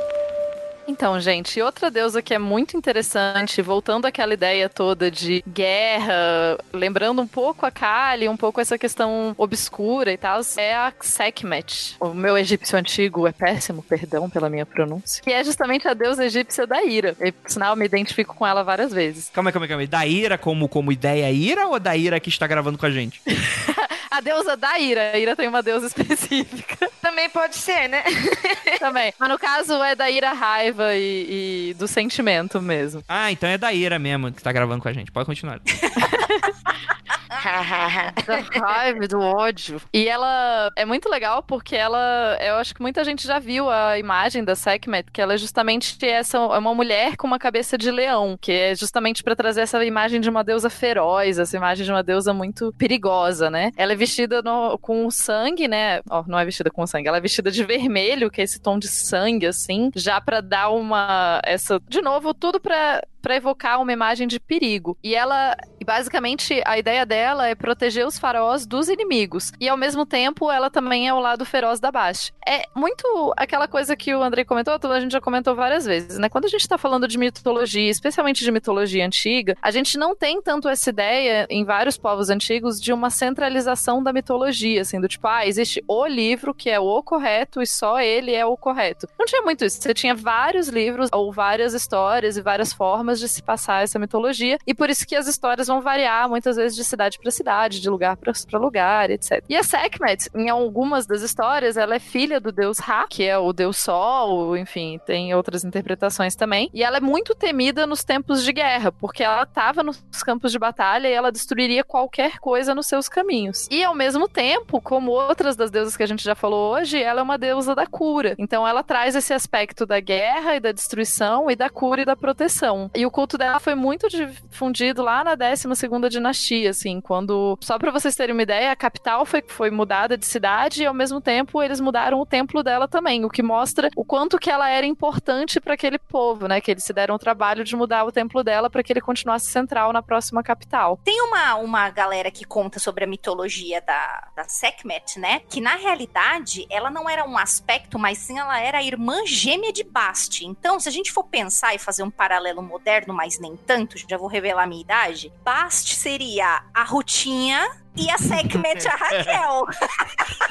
Então, 0.86 1.18
gente, 1.18 1.60
outra 1.62 1.90
deusa 1.90 2.20
que 2.20 2.34
é 2.34 2.38
muito 2.38 2.76
interessante, 2.76 3.62
voltando 3.62 4.06
àquela 4.06 4.34
ideia 4.34 4.68
toda 4.68 5.10
de 5.10 5.42
guerra, 5.46 6.58
lembrando 6.72 7.22
um 7.22 7.26
pouco 7.26 7.64
a 7.64 7.70
Kali, 7.70 8.28
um 8.28 8.36
pouco 8.36 8.60
essa 8.60 8.76
questão 8.76 9.34
obscura 9.38 10.12
e 10.12 10.16
tal, 10.16 10.40
é 10.56 10.74
a 10.74 10.92
Sekhmet. 11.00 11.96
O 11.98 12.12
meu 12.12 12.36
egípcio 12.36 12.78
antigo 12.78 13.26
é 13.26 13.32
péssimo, 13.32 13.82
perdão 13.82 14.28
pela 14.28 14.50
minha 14.50 14.66
pronúncia. 14.66 15.22
Que 15.22 15.32
é 15.32 15.42
justamente 15.42 15.88
a 15.88 15.94
deusa 15.94 16.26
egípcia 16.26 16.66
da 16.66 16.82
ira. 16.82 17.16
E, 17.20 17.32
por 17.32 17.50
sinal, 17.50 17.72
eu 17.72 17.76
me 17.76 17.86
identifico 17.86 18.34
com 18.34 18.46
ela 18.46 18.62
várias 18.62 18.92
vezes. 18.92 19.30
Calma 19.30 19.50
aí, 19.50 19.52
calma 19.52 19.64
aí, 19.64 19.68
calma 19.68 19.82
aí. 19.82 19.86
Da 19.86 20.06
ira 20.06 20.36
como, 20.36 20.68
como 20.68 20.92
ideia 20.92 21.30
ira 21.30 21.66
ou 21.66 21.80
da 21.80 21.96
ira 21.96 22.20
que 22.20 22.28
está 22.28 22.46
gravando 22.46 22.76
com 22.76 22.86
a 22.86 22.90
gente? 22.90 23.22
a 24.10 24.20
deusa 24.20 24.56
da 24.56 24.78
ira. 24.78 25.12
A 25.12 25.18
ira 25.18 25.34
tem 25.34 25.48
uma 25.48 25.62
deusa 25.62 25.86
específica. 25.88 26.90
Também 27.00 27.28
pode 27.28 27.56
ser, 27.56 27.88
né? 27.88 28.02
Também. 28.78 29.12
Mas 29.18 29.28
no 29.28 29.38
caso 29.38 29.82
é 29.82 29.94
da 29.94 30.10
ira 30.10 30.32
raiva 30.32 30.73
e, 30.94 31.70
e, 31.70 31.74
do 31.74 31.86
sentimento 31.86 32.60
mesmo. 32.60 33.02
Ah, 33.08 33.30
então 33.30 33.48
é 33.48 33.58
da 33.58 33.72
ira 33.72 33.98
mesmo 33.98 34.32
que 34.32 34.42
tá 34.42 34.52
gravando 34.52 34.82
com 34.82 34.88
a 34.88 34.92
gente. 34.92 35.10
Pode 35.12 35.26
continuar. 35.26 35.60
da 35.60 35.60
raiva, 38.60 39.06
do 39.06 39.20
ódio. 39.20 39.80
E 39.92 40.08
ela 40.08 40.70
é 40.76 40.84
muito 40.84 41.08
legal 41.08 41.42
porque 41.42 41.76
ela, 41.76 42.36
eu 42.40 42.56
acho 42.56 42.74
que 42.74 42.80
muita 42.80 43.04
gente 43.04 43.26
já 43.26 43.38
viu 43.38 43.68
a 43.70 43.98
imagem 43.98 44.44
da 44.44 44.54
Sekhmet, 44.54 45.10
que 45.12 45.20
ela 45.20 45.34
é 45.34 45.38
justamente 45.38 45.96
essa, 46.04 46.38
é 46.38 46.58
uma 46.58 46.74
mulher 46.74 47.16
com 47.16 47.26
uma 47.26 47.38
cabeça 47.38 47.76
de 47.76 47.90
leão, 47.90 48.36
que 48.40 48.52
é 48.52 48.74
justamente 48.74 49.22
para 49.22 49.36
trazer 49.36 49.62
essa 49.62 49.82
imagem 49.84 50.20
de 50.20 50.30
uma 50.30 50.42
deusa 50.42 50.70
feroz, 50.70 51.38
essa 51.38 51.56
imagem 51.56 51.84
de 51.84 51.90
uma 51.90 52.02
deusa 52.02 52.32
muito 52.32 52.72
perigosa, 52.78 53.50
né? 53.50 53.70
Ela 53.76 53.92
é 53.92 53.96
vestida 53.96 54.42
no, 54.42 54.78
com 54.78 55.10
sangue, 55.10 55.68
né? 55.68 56.00
Ó, 56.08 56.20
oh, 56.20 56.24
não 56.30 56.38
é 56.38 56.44
vestida 56.44 56.70
com 56.70 56.86
sangue, 56.86 57.08
ela 57.08 57.18
é 57.18 57.20
vestida 57.20 57.50
de 57.50 57.64
vermelho, 57.64 58.30
que 58.30 58.40
é 58.40 58.44
esse 58.44 58.60
tom 58.60 58.78
de 58.78 58.88
sangue, 58.88 59.46
assim, 59.46 59.90
já 59.94 60.20
para 60.20 60.40
dar 60.40 60.63
uma. 60.68 61.40
essa. 61.44 61.80
De 61.88 62.00
novo, 62.00 62.34
tudo 62.34 62.60
para 62.60 63.02
para 63.24 63.36
evocar 63.36 63.80
uma 63.80 63.90
imagem 63.90 64.28
de 64.28 64.38
perigo. 64.38 64.98
E 65.02 65.14
ela, 65.14 65.56
basicamente, 65.82 66.62
a 66.66 66.78
ideia 66.78 67.06
dela 67.06 67.48
é 67.48 67.54
proteger 67.54 68.06
os 68.06 68.18
faraós 68.18 68.66
dos 68.66 68.90
inimigos. 68.90 69.50
E 69.58 69.66
ao 69.66 69.78
mesmo 69.78 70.04
tempo, 70.04 70.50
ela 70.50 70.68
também 70.68 71.08
é 71.08 71.14
o 71.14 71.18
lado 71.18 71.42
feroz 71.46 71.80
da 71.80 71.90
Bast. 71.90 72.34
É 72.46 72.64
muito 72.76 73.32
aquela 73.34 73.66
coisa 73.66 73.96
que 73.96 74.14
o 74.14 74.22
Andrei 74.22 74.44
comentou, 74.44 74.74
a 74.74 75.00
gente 75.00 75.12
já 75.12 75.22
comentou 75.22 75.54
várias 75.54 75.86
vezes, 75.86 76.18
né? 76.18 76.28
Quando 76.28 76.44
a 76.44 76.48
gente 76.48 76.68
tá 76.68 76.76
falando 76.76 77.08
de 77.08 77.16
mitologia, 77.16 77.90
especialmente 77.90 78.44
de 78.44 78.52
mitologia 78.52 79.06
antiga, 79.06 79.56
a 79.62 79.70
gente 79.70 79.96
não 79.96 80.14
tem 80.14 80.42
tanto 80.42 80.68
essa 80.68 80.90
ideia 80.90 81.46
em 81.48 81.64
vários 81.64 81.96
povos 81.96 82.28
antigos 82.28 82.78
de 82.78 82.92
uma 82.92 83.08
centralização 83.08 84.02
da 84.02 84.12
mitologia, 84.12 84.82
assim, 84.82 85.00
do 85.00 85.08
tipo, 85.08 85.26
ah, 85.26 85.46
existe 85.46 85.82
o 85.88 86.06
livro 86.06 86.52
que 86.52 86.68
é 86.68 86.78
o 86.78 87.02
correto 87.02 87.62
e 87.62 87.66
só 87.66 88.00
ele 88.00 88.34
é 88.34 88.44
o 88.44 88.54
correto. 88.54 89.08
Não 89.18 89.24
tinha 89.24 89.40
muito 89.40 89.64
isso. 89.64 89.80
Você 89.80 89.94
tinha 89.94 90.14
vários 90.14 90.68
livros 90.68 91.08
ou 91.10 91.32
várias 91.32 91.72
histórias 91.72 92.36
e 92.36 92.42
várias 92.42 92.70
formas 92.70 93.13
formas 93.14 93.20
de 93.20 93.28
se 93.28 93.42
passar 93.42 93.82
essa 93.82 93.98
mitologia, 93.98 94.58
e 94.66 94.74
por 94.74 94.90
isso 94.90 95.06
que 95.06 95.14
as 95.14 95.26
histórias 95.26 95.68
vão 95.68 95.80
variar 95.80 96.28
muitas 96.28 96.56
vezes 96.56 96.76
de 96.76 96.84
cidade 96.84 97.18
para 97.18 97.30
cidade, 97.30 97.80
de 97.80 97.88
lugar 97.88 98.16
para 98.16 98.58
lugar, 98.58 99.10
etc. 99.10 99.42
E 99.48 99.56
a 99.56 99.62
Sekhmet, 99.62 100.28
em 100.34 100.48
algumas 100.48 101.06
das 101.06 101.22
histórias, 101.22 101.76
ela 101.76 101.94
é 101.94 101.98
filha 101.98 102.40
do 102.40 102.50
deus 102.50 102.78
Ra, 102.78 103.06
que 103.08 103.24
é 103.24 103.38
o 103.38 103.52
deus 103.52 103.76
Sol, 103.76 104.56
enfim, 104.56 104.98
tem 105.04 105.34
outras 105.34 105.64
interpretações 105.64 106.34
também, 106.34 106.70
e 106.72 106.82
ela 106.82 106.96
é 106.96 107.00
muito 107.00 107.34
temida 107.34 107.86
nos 107.86 108.02
tempos 108.02 108.42
de 108.42 108.52
guerra, 108.52 108.90
porque 108.90 109.22
ela 109.22 109.42
estava 109.42 109.82
nos 109.82 110.00
campos 110.24 110.52
de 110.52 110.58
batalha 110.58 111.08
e 111.08 111.12
ela 111.12 111.30
destruiria 111.30 111.84
qualquer 111.84 112.38
coisa 112.38 112.74
nos 112.74 112.86
seus 112.86 113.08
caminhos. 113.08 113.68
E 113.70 113.84
ao 113.84 113.94
mesmo 113.94 114.28
tempo, 114.28 114.80
como 114.80 115.10
outras 115.10 115.56
das 115.56 115.70
deusas 115.70 115.96
que 115.96 116.02
a 116.02 116.06
gente 116.06 116.24
já 116.24 116.34
falou 116.34 116.74
hoje, 116.74 117.00
ela 117.02 117.20
é 117.20 117.22
uma 117.22 117.38
deusa 117.38 117.74
da 117.74 117.86
cura. 117.86 118.34
Então 118.38 118.66
ela 118.66 118.82
traz 118.82 119.14
esse 119.14 119.32
aspecto 119.32 119.84
da 119.84 120.00
guerra 120.00 120.56
e 120.56 120.60
da 120.60 120.72
destruição 120.72 121.50
e 121.50 121.56
da 121.56 121.68
cura 121.68 122.02
e 122.02 122.04
da 122.04 122.16
proteção. 122.16 122.90
E 122.94 123.03
o 123.06 123.10
culto 123.10 123.36
dela 123.38 123.60
foi 123.60 123.74
muito 123.74 124.08
difundido 124.08 125.02
lá 125.02 125.24
na 125.24 125.34
12 125.34 125.68
dinastia, 126.08 126.70
assim, 126.70 127.00
quando, 127.00 127.58
só 127.60 127.78
para 127.78 127.90
vocês 127.90 128.14
terem 128.14 128.34
uma 128.34 128.42
ideia, 128.42 128.72
a 128.72 128.76
capital 128.76 129.24
foi, 129.24 129.42
foi 129.46 129.70
mudada 129.70 130.16
de 130.16 130.26
cidade 130.26 130.82
e 130.82 130.86
ao 130.86 130.94
mesmo 130.94 131.20
tempo 131.20 131.62
eles 131.62 131.80
mudaram 131.80 132.20
o 132.20 132.26
templo 132.26 132.62
dela 132.62 132.86
também, 132.86 133.24
o 133.24 133.30
que 133.30 133.42
mostra 133.42 133.90
o 133.96 134.04
quanto 134.04 134.38
que 134.38 134.50
ela 134.50 134.68
era 134.68 134.86
importante 134.86 135.60
para 135.60 135.74
aquele 135.74 135.98
povo, 135.98 136.46
né? 136.46 136.60
Que 136.60 136.70
eles 136.70 136.84
se 136.84 136.92
deram 136.92 137.14
o 137.14 137.18
trabalho 137.18 137.64
de 137.64 137.76
mudar 137.76 138.04
o 138.04 138.12
templo 138.12 138.42
dela 138.42 138.70
para 138.70 138.82
que 138.82 138.92
ele 138.92 139.00
continuasse 139.00 139.46
central 139.46 139.92
na 139.92 140.02
próxima 140.02 140.42
capital. 140.42 140.98
Tem 141.04 141.20
uma, 141.22 141.56
uma 141.56 141.90
galera 141.90 142.30
que 142.30 142.44
conta 142.44 142.78
sobre 142.78 143.04
a 143.04 143.06
mitologia 143.06 143.80
da, 143.80 144.28
da 144.36 144.44
Sekhmet, 144.44 145.18
né? 145.18 145.40
Que 145.48 145.60
na 145.60 145.76
realidade 145.76 146.66
ela 146.70 146.90
não 146.90 147.08
era 147.08 147.24
um 147.24 147.36
aspecto, 147.36 147.98
mas 147.98 148.18
sim 148.18 148.38
ela 148.38 148.60
era 148.60 148.78
a 148.78 148.82
irmã 148.82 149.24
gêmea 149.26 149.72
de 149.72 149.84
Bast. 149.84 150.44
Então, 150.44 150.78
se 150.78 150.88
a 150.88 150.92
gente 150.92 151.12
for 151.12 151.24
pensar 151.24 151.74
e 151.74 151.78
fazer 151.78 152.02
um 152.02 152.10
paralelo 152.10 152.62
moderno, 152.62 152.93
mas 153.12 153.38
nem 153.38 153.56
tanto, 153.56 153.96
já 154.08 154.16
vou 154.16 154.28
revelar 154.28 154.66
minha 154.66 154.80
idade. 154.80 155.32
Bast 155.44 155.94
seria 155.94 156.62
a 156.72 156.84
Rutinha 156.84 157.83
e 157.96 158.10
a 158.10 158.18
Sekhmet 158.18 158.86
a 158.88 158.96
Raquel. 158.96 159.66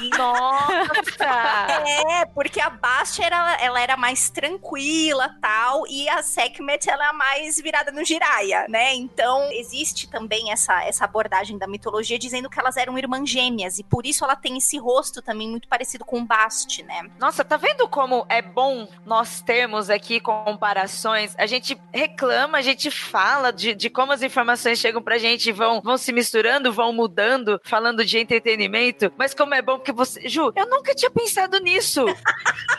Nossa! 0.18 1.68
é, 2.10 2.26
porque 2.26 2.60
a 2.60 2.70
Bastia 2.70 3.26
era, 3.26 3.58
ela 3.62 3.82
era 3.82 3.98
mais 3.98 4.30
tranquila 4.30 5.36
tal, 5.42 5.86
e 5.88 6.08
a 6.10 6.22
Sekhmet 6.24 6.90
ela 6.90 7.10
é 7.10 7.14
mais 7.14 7.58
virada 7.58 7.92
no 7.92 8.04
Jiraya, 8.04 8.66
né? 8.70 8.94
Então 8.96 9.50
existe 9.52 10.10
também 10.10 10.52
essa, 10.52 10.84
essa 10.84 11.06
abordagem 11.06 11.58
da 11.58 11.68
mitologia 11.68 12.18
dizendo 12.18 12.50
que 12.50 12.60
elas 12.60 12.78
eram 12.78 12.98
irmãs 12.98 13.30
gêmeas, 13.30 13.78
e 13.78 13.84
por 13.84 14.06
isso 14.06 14.24
ela 14.24 14.36
tem 14.36 14.58
esse 14.58 14.78
rosto 14.78 15.22
também 15.22 15.50
muito 15.50 15.68
parecido 15.68 16.06
com 16.06 16.20
o 16.20 16.26
Bast, 16.26 16.84
né? 16.84 17.10
Nossa, 17.20 17.44
tá 17.44 17.58
vendo 17.58 17.88
como 17.88 18.26
é 18.30 18.42
bom 18.42 18.88
nós 19.06 19.42
termos 19.42 19.90
aqui 19.90 20.20
comparações? 20.20 21.36
A 21.38 21.46
gente 21.46 21.80
reclama, 21.94 22.58
a 22.58 22.62
gente 22.62 22.90
fala 22.90 23.52
de, 23.52 23.74
de 23.74 23.90
como 23.90 24.12
as 24.12 24.22
informações 24.22 24.80
chegam 24.80 25.02
pra 25.02 25.18
gente 25.18 25.50
e 25.50 25.52
vão, 25.52 25.82
vão 25.82 25.98
se 25.98 26.12
misturando, 26.12 26.72
vão 26.72 26.94
mudando, 26.94 27.33
falando 27.64 28.06
de 28.06 28.18
entretenimento, 28.18 29.12
mas 29.18 29.34
como 29.34 29.54
é 29.54 29.62
bom 29.62 29.80
que 29.80 29.92
você. 29.92 30.28
Ju, 30.28 30.52
eu 30.56 30.70
nunca 30.70 30.94
tinha 30.96 31.12
pensado 31.12 31.60
nisso. 31.60 32.06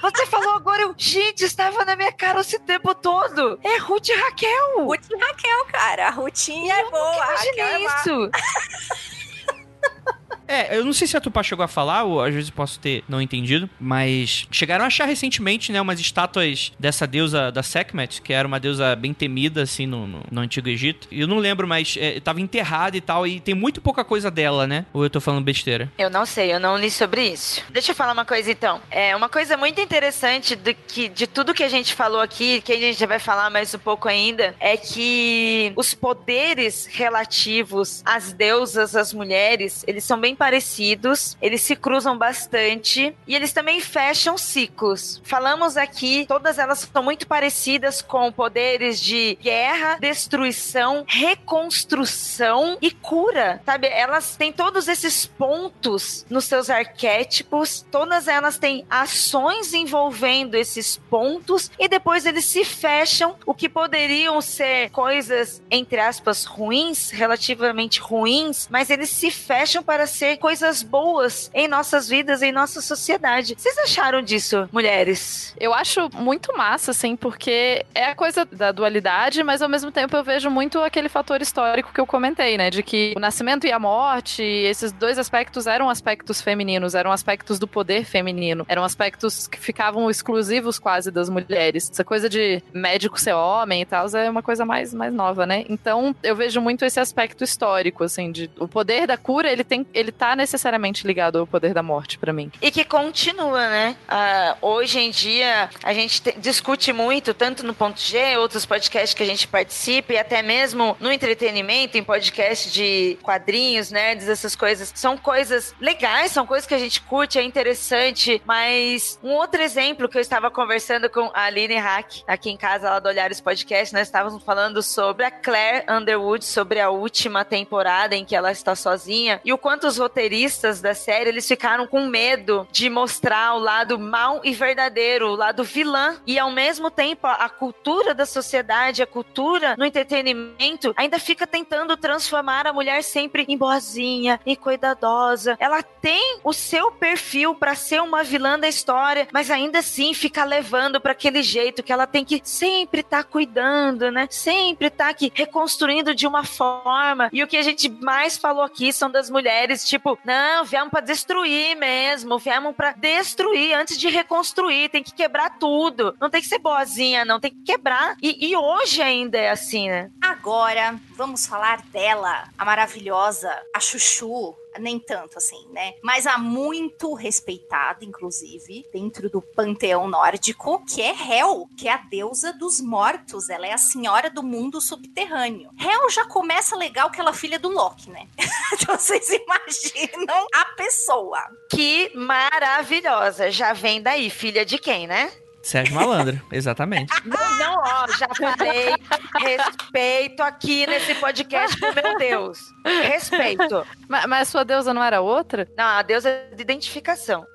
Você 0.00 0.26
falou 0.26 0.50
agora, 0.54 0.82
eu. 0.82 0.94
Gente, 0.96 1.44
estava 1.44 1.84
na 1.84 1.96
minha 1.96 2.12
cara 2.12 2.40
esse 2.40 2.58
tempo 2.58 2.94
todo. 2.94 3.58
É 3.62 3.78
Ruth 3.78 4.08
e 4.08 4.14
Raquel. 4.14 4.84
Ruth 4.84 5.06
e 5.10 5.16
Raquel, 5.16 5.64
cara. 5.66 6.08
A 6.08 6.10
Rutinha 6.10 6.74
é 6.74 6.90
boa. 6.90 7.22
a 7.22 7.34
Raquel 7.34 7.66
é 7.66 7.80
Imaginei 7.80 7.86
isso. 7.86 8.30
É, 10.46 10.76
eu 10.76 10.84
não 10.84 10.92
sei 10.92 11.06
se 11.06 11.16
a 11.16 11.20
Tupá 11.20 11.42
chegou 11.42 11.64
a 11.64 11.68
falar, 11.68 12.04
ou 12.04 12.22
às 12.22 12.34
vezes 12.34 12.50
posso 12.50 12.78
ter 12.78 13.02
não 13.08 13.20
entendido, 13.20 13.68
mas 13.80 14.46
chegaram 14.50 14.84
a 14.84 14.88
achar 14.88 15.06
recentemente, 15.06 15.72
né, 15.72 15.80
umas 15.80 15.98
estátuas 15.98 16.72
dessa 16.78 17.06
deusa 17.06 17.50
da 17.50 17.62
Sekhmet, 17.62 18.20
que 18.22 18.32
era 18.32 18.46
uma 18.46 18.60
deusa 18.60 18.94
bem 18.94 19.14
temida, 19.14 19.62
assim, 19.62 19.86
no, 19.86 20.06
no, 20.06 20.22
no 20.30 20.40
Antigo 20.40 20.68
Egito. 20.68 21.08
Eu 21.10 21.26
não 21.26 21.38
lembro, 21.38 21.66
mas 21.66 21.96
é, 21.98 22.20
tava 22.20 22.40
enterrada 22.40 22.96
e 22.96 23.00
tal, 23.00 23.26
e 23.26 23.40
tem 23.40 23.54
muito 23.54 23.80
pouca 23.80 24.04
coisa 24.04 24.30
dela, 24.30 24.66
né? 24.66 24.86
Ou 24.92 25.02
eu 25.04 25.10
tô 25.10 25.20
falando 25.20 25.44
besteira? 25.44 25.90
Eu 25.98 26.10
não 26.10 26.26
sei, 26.26 26.52
eu 26.52 26.60
não 26.60 26.76
li 26.76 26.90
sobre 26.90 27.26
isso. 27.26 27.62
Deixa 27.70 27.92
eu 27.92 27.94
falar 27.96 28.12
uma 28.12 28.24
coisa 28.24 28.50
então. 28.50 28.80
É 28.90 29.14
uma 29.16 29.28
coisa 29.28 29.56
muito 29.56 29.80
interessante 29.80 30.54
do 30.56 30.74
que, 30.74 31.08
de 31.08 31.26
tudo 31.26 31.54
que 31.54 31.62
a 31.62 31.68
gente 31.68 31.94
falou 31.94 32.20
aqui, 32.20 32.60
que 32.60 32.72
a 32.72 32.78
gente 32.78 32.98
já 32.98 33.06
vai 33.06 33.18
falar 33.18 33.50
mais 33.50 33.74
um 33.74 33.78
pouco 33.78 34.08
ainda, 34.08 34.54
é 34.60 34.76
que 34.76 35.72
os 35.76 35.94
poderes 35.94 36.86
relativos 36.86 38.02
às 38.04 38.32
deusas, 38.32 38.94
às 38.94 39.12
mulheres, 39.12 39.84
eles 39.86 40.04
são 40.04 40.20
bem 40.20 40.33
parecidos, 40.34 41.36
eles 41.40 41.62
se 41.62 41.76
cruzam 41.76 42.16
bastante 42.16 43.14
e 43.26 43.34
eles 43.34 43.52
também 43.52 43.80
fecham 43.80 44.36
ciclos. 44.36 45.20
Falamos 45.24 45.76
aqui, 45.76 46.24
todas 46.26 46.58
elas 46.58 46.88
são 46.92 47.02
muito 47.02 47.26
parecidas 47.26 48.02
com 48.02 48.32
poderes 48.32 49.00
de 49.00 49.36
guerra, 49.40 49.98
destruição, 50.00 51.04
reconstrução 51.06 52.78
e 52.80 52.90
cura, 52.90 53.60
sabe? 53.64 53.88
Elas 53.88 54.36
têm 54.36 54.52
todos 54.52 54.88
esses 54.88 55.26
pontos 55.26 56.24
nos 56.28 56.44
seus 56.44 56.70
arquétipos, 56.70 57.84
todas 57.90 58.28
elas 58.28 58.58
têm 58.58 58.84
ações 58.88 59.72
envolvendo 59.74 60.54
esses 60.54 60.96
pontos 61.10 61.70
e 61.78 61.88
depois 61.88 62.26
eles 62.26 62.44
se 62.44 62.64
fecham, 62.64 63.36
o 63.46 63.54
que 63.54 63.68
poderiam 63.68 64.40
ser 64.40 64.90
coisas 64.90 65.62
entre 65.70 66.00
aspas 66.00 66.44
ruins, 66.44 67.10
relativamente 67.10 68.00
ruins, 68.00 68.68
mas 68.70 68.90
eles 68.90 69.10
se 69.10 69.30
fecham 69.30 69.82
para 69.82 70.06
ser 70.06 70.23
coisas 70.38 70.82
boas 70.82 71.50
em 71.54 71.68
nossas 71.68 72.08
vidas, 72.08 72.42
em 72.42 72.52
nossa 72.52 72.80
sociedade. 72.80 73.54
Vocês 73.56 73.76
acharam 73.78 74.22
disso, 74.22 74.68
mulheres? 74.72 75.54
Eu 75.58 75.72
acho 75.72 76.08
muito 76.14 76.56
massa, 76.56 76.90
assim, 76.90 77.16
porque 77.16 77.84
é 77.94 78.06
a 78.06 78.14
coisa 78.14 78.44
da 78.44 78.72
dualidade, 78.72 79.42
mas 79.42 79.62
ao 79.62 79.68
mesmo 79.68 79.90
tempo 79.90 80.16
eu 80.16 80.24
vejo 80.24 80.50
muito 80.50 80.80
aquele 80.80 81.08
fator 81.08 81.40
histórico 81.40 81.92
que 81.92 82.00
eu 82.00 82.06
comentei, 82.06 82.56
né? 82.56 82.70
De 82.70 82.82
que 82.82 83.14
o 83.16 83.20
nascimento 83.20 83.66
e 83.66 83.72
a 83.72 83.78
morte, 83.78 84.42
esses 84.42 84.92
dois 84.92 85.18
aspectos 85.18 85.66
eram 85.66 85.88
aspectos 85.88 86.40
femininos, 86.40 86.94
eram 86.94 87.12
aspectos 87.12 87.58
do 87.58 87.66
poder 87.66 88.04
feminino, 88.04 88.64
eram 88.68 88.84
aspectos 88.84 89.46
que 89.46 89.58
ficavam 89.58 90.10
exclusivos 90.10 90.78
quase 90.78 91.10
das 91.10 91.28
mulheres. 91.28 91.90
Essa 91.90 92.04
coisa 92.04 92.28
de 92.28 92.62
médico 92.72 93.20
ser 93.20 93.34
homem 93.34 93.82
e 93.82 93.84
tal 93.84 94.06
é 94.14 94.28
uma 94.28 94.42
coisa 94.42 94.64
mais, 94.64 94.92
mais 94.92 95.12
nova, 95.12 95.46
né? 95.46 95.64
Então 95.68 96.14
eu 96.22 96.36
vejo 96.36 96.60
muito 96.60 96.84
esse 96.84 97.00
aspecto 97.00 97.42
histórico, 97.44 98.04
assim, 98.04 98.30
de 98.30 98.50
o 98.58 98.68
poder 98.68 99.06
da 99.06 99.16
cura, 99.16 99.50
ele 99.50 99.64
tem, 99.64 99.86
ele 99.94 100.12
tá 100.18 100.34
necessariamente 100.36 101.06
ligado 101.06 101.38
ao 101.38 101.46
poder 101.46 101.74
da 101.74 101.82
morte 101.82 102.18
para 102.18 102.32
mim. 102.32 102.50
E 102.60 102.70
que 102.70 102.84
continua, 102.84 103.68
né? 103.68 103.96
Ah, 104.08 104.56
hoje 104.60 104.98
em 105.00 105.10
dia, 105.10 105.68
a 105.82 105.92
gente 105.92 106.22
te- 106.22 106.34
discute 106.38 106.92
muito, 106.92 107.34
tanto 107.34 107.64
no 107.64 107.74
Ponto 107.74 108.00
G, 108.00 108.36
outros 108.36 108.64
podcasts 108.64 109.14
que 109.14 109.22
a 109.22 109.26
gente 109.26 109.46
participa, 109.48 110.12
e 110.12 110.18
até 110.18 110.42
mesmo 110.42 110.96
no 111.00 111.10
entretenimento, 111.12 111.98
em 111.98 112.04
podcast 112.04 112.70
de 112.70 113.18
quadrinhos, 113.22 113.90
nerds, 113.90 114.28
essas 114.28 114.54
coisas. 114.54 114.92
São 114.94 115.16
coisas 115.16 115.74
legais, 115.80 116.32
são 116.32 116.46
coisas 116.46 116.66
que 116.66 116.74
a 116.74 116.78
gente 116.78 117.00
curte, 117.00 117.38
é 117.38 117.42
interessante, 117.42 118.40
mas 118.44 119.18
um 119.22 119.30
outro 119.32 119.60
exemplo 119.62 120.08
que 120.08 120.16
eu 120.16 120.22
estava 120.22 120.50
conversando 120.50 121.10
com 121.10 121.30
a 121.34 121.44
Aline 121.44 121.76
Hack, 121.76 122.22
aqui 122.26 122.50
em 122.50 122.56
casa, 122.56 122.90
lá 122.90 122.98
do 122.98 123.08
Olhares 123.08 123.40
Podcast, 123.40 123.92
nós 123.94 124.06
estávamos 124.08 124.42
falando 124.42 124.82
sobre 124.82 125.24
a 125.24 125.30
Claire 125.30 125.84
Underwood, 125.90 126.44
sobre 126.44 126.80
a 126.80 126.90
última 126.90 127.44
temporada 127.44 128.14
em 128.14 128.24
que 128.24 128.36
ela 128.36 128.52
está 128.52 128.74
sozinha, 128.74 129.40
e 129.44 129.52
o 129.52 129.58
quanto 129.58 129.86
os 129.86 129.98
roteiristas 130.04 130.82
da 130.82 130.94
série, 130.94 131.30
eles 131.30 131.48
ficaram 131.48 131.86
com 131.86 132.06
medo 132.06 132.68
de 132.70 132.90
mostrar 132.90 133.54
o 133.54 133.58
lado 133.58 133.98
mal 133.98 134.42
e 134.44 134.52
verdadeiro, 134.52 135.28
o 135.28 135.34
lado 135.34 135.64
vilã, 135.64 136.16
e 136.26 136.38
ao 136.38 136.50
mesmo 136.50 136.90
tempo 136.90 137.26
a, 137.26 137.48
cultura 137.48 138.14
da 138.14 138.26
sociedade, 138.26 139.02
a 139.02 139.06
cultura 139.06 139.74
no 139.78 139.84
entretenimento, 139.84 140.92
ainda 140.96 141.18
fica 141.18 141.46
tentando 141.46 141.96
transformar 141.96 142.66
a 142.66 142.72
mulher 142.72 143.02
sempre 143.02 143.46
em 143.48 143.56
boazinha, 143.56 144.38
em 144.44 144.54
cuidadosa. 144.54 145.56
Ela 145.58 145.82
tem 145.82 146.40
o 146.44 146.52
seu 146.52 146.92
perfil 146.92 147.54
pra 147.54 147.74
ser 147.74 148.02
uma 148.02 148.22
vilã 148.22 148.58
da 148.58 148.68
história, 148.68 149.26
mas 149.32 149.50
ainda 149.50 149.78
assim 149.78 150.12
fica 150.12 150.44
levando 150.44 151.00
pra 151.00 151.12
aquele 151.12 151.42
jeito 151.42 151.82
que 151.82 151.92
ela 151.92 152.06
tem 152.06 152.24
que 152.24 152.42
sempre 152.44 153.00
estar 153.00 153.24
cuidando, 153.24 154.10
né? 154.10 154.26
Sempre 154.30 154.88
estar 154.88 155.08
aqui 155.08 155.32
reconstruindo 155.34 156.14
de 156.14 156.26
uma 156.26 156.44
forma. 156.44 157.30
E 157.32 157.42
o 157.42 157.46
que 157.46 157.56
a 157.56 157.62
gente 157.62 157.88
mais 157.88 158.36
falou 158.36 158.62
aqui 158.62 158.92
são 158.92 159.10
das 159.10 159.30
mulheres, 159.30 159.88
tipo, 159.94 160.18
não, 160.24 160.64
viemos 160.64 160.90
pra 160.90 161.00
destruir 161.00 161.76
mesmo, 161.76 162.38
viemos 162.38 162.74
pra 162.74 162.92
destruir 162.92 163.74
antes 163.74 163.96
de 163.96 164.08
reconstruir, 164.08 164.88
tem 164.88 165.02
que 165.02 165.14
quebrar 165.14 165.58
tudo. 165.58 166.16
Não 166.20 166.28
tem 166.28 166.40
que 166.40 166.48
ser 166.48 166.58
boazinha, 166.58 167.24
não, 167.24 167.38
tem 167.38 167.52
que 167.52 167.62
quebrar. 167.62 168.16
E, 168.20 168.48
e 168.48 168.56
hoje 168.56 169.00
ainda 169.00 169.38
é 169.38 169.50
assim, 169.50 169.88
né? 169.88 170.10
Agora, 170.20 170.98
vamos 171.12 171.46
falar 171.46 171.82
dela, 171.92 172.48
a 172.58 172.64
maravilhosa, 172.64 173.50
a 173.74 173.78
Chuchu. 173.78 174.54
Nem 174.78 174.98
tanto 174.98 175.38
assim, 175.38 175.66
né? 175.70 175.94
Mas 176.02 176.26
a 176.26 176.38
muito 176.38 177.14
respeitada, 177.14 178.04
inclusive, 178.04 178.86
dentro 178.92 179.30
do 179.30 179.40
panteão 179.40 180.08
nórdico, 180.08 180.84
que 180.84 181.00
é 181.00 181.14
Hel, 181.14 181.66
que 181.78 181.88
é 181.88 181.92
a 181.92 181.98
deusa 181.98 182.52
dos 182.52 182.80
mortos. 182.80 183.48
Ela 183.48 183.66
é 183.66 183.72
a 183.72 183.78
senhora 183.78 184.30
do 184.30 184.42
mundo 184.42 184.80
subterrâneo. 184.80 185.70
Hel 185.78 186.10
já 186.10 186.24
começa 186.26 186.76
legal 186.76 187.10
que 187.10 187.20
ela 187.20 187.30
é 187.30 187.34
filha 187.34 187.58
do 187.58 187.68
Loki, 187.68 188.10
né? 188.10 188.26
então 188.72 188.96
vocês 188.96 189.28
imaginam 189.28 190.46
a 190.54 190.64
pessoa. 190.76 191.40
Que 191.70 192.10
maravilhosa. 192.14 193.50
Já 193.50 193.72
vem 193.72 194.00
daí, 194.00 194.30
filha 194.30 194.64
de 194.64 194.78
quem, 194.78 195.06
né? 195.06 195.32
Sérgio 195.64 195.94
Malandro, 195.94 196.38
exatamente. 196.52 197.10
Não, 197.24 197.58
não, 197.58 197.78
ó, 197.78 198.06
já 198.18 198.28
falei. 198.34 198.94
Respeito 199.40 200.42
aqui 200.42 200.86
nesse 200.86 201.14
podcast, 201.14 201.78
pro 201.78 201.94
meu 201.94 202.18
Deus. 202.18 202.58
Respeito. 202.84 203.86
Mas, 204.06 204.26
mas 204.26 204.48
sua 204.48 204.64
deusa 204.64 204.92
não 204.92 205.02
era 205.02 205.22
outra? 205.22 205.66
Não, 205.76 205.84
a 205.84 206.02
deusa 206.02 206.30
de 206.54 206.60
identificação. 206.60 207.46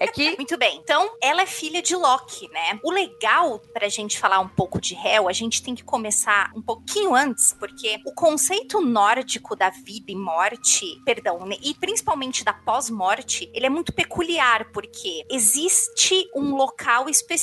É 0.00 0.06
que 0.06 0.34
Muito 0.38 0.56
bem. 0.56 0.78
Então, 0.82 1.10
ela 1.22 1.42
é 1.42 1.46
filha 1.46 1.82
de 1.82 1.94
Loki, 1.94 2.48
né? 2.50 2.80
O 2.82 2.90
legal 2.90 3.60
pra 3.74 3.88
gente 3.88 4.18
falar 4.18 4.40
um 4.40 4.48
pouco 4.48 4.80
de 4.80 4.94
Hel, 4.94 5.28
a 5.28 5.32
gente 5.32 5.62
tem 5.62 5.74
que 5.74 5.84
começar 5.84 6.50
um 6.56 6.62
pouquinho 6.62 7.14
antes, 7.14 7.52
porque 7.58 8.00
o 8.06 8.14
conceito 8.14 8.80
nórdico 8.80 9.54
da 9.54 9.68
vida 9.68 10.10
e 10.10 10.16
morte, 10.16 10.86
perdão, 11.04 11.44
né, 11.46 11.56
e 11.62 11.74
principalmente 11.74 12.44
da 12.44 12.52
pós-morte, 12.52 13.50
ele 13.52 13.66
é 13.66 13.70
muito 13.70 13.92
peculiar, 13.92 14.70
porque 14.72 15.24
existe 15.30 16.28
um 16.34 16.54
local 16.54 17.08
específico 17.08 17.41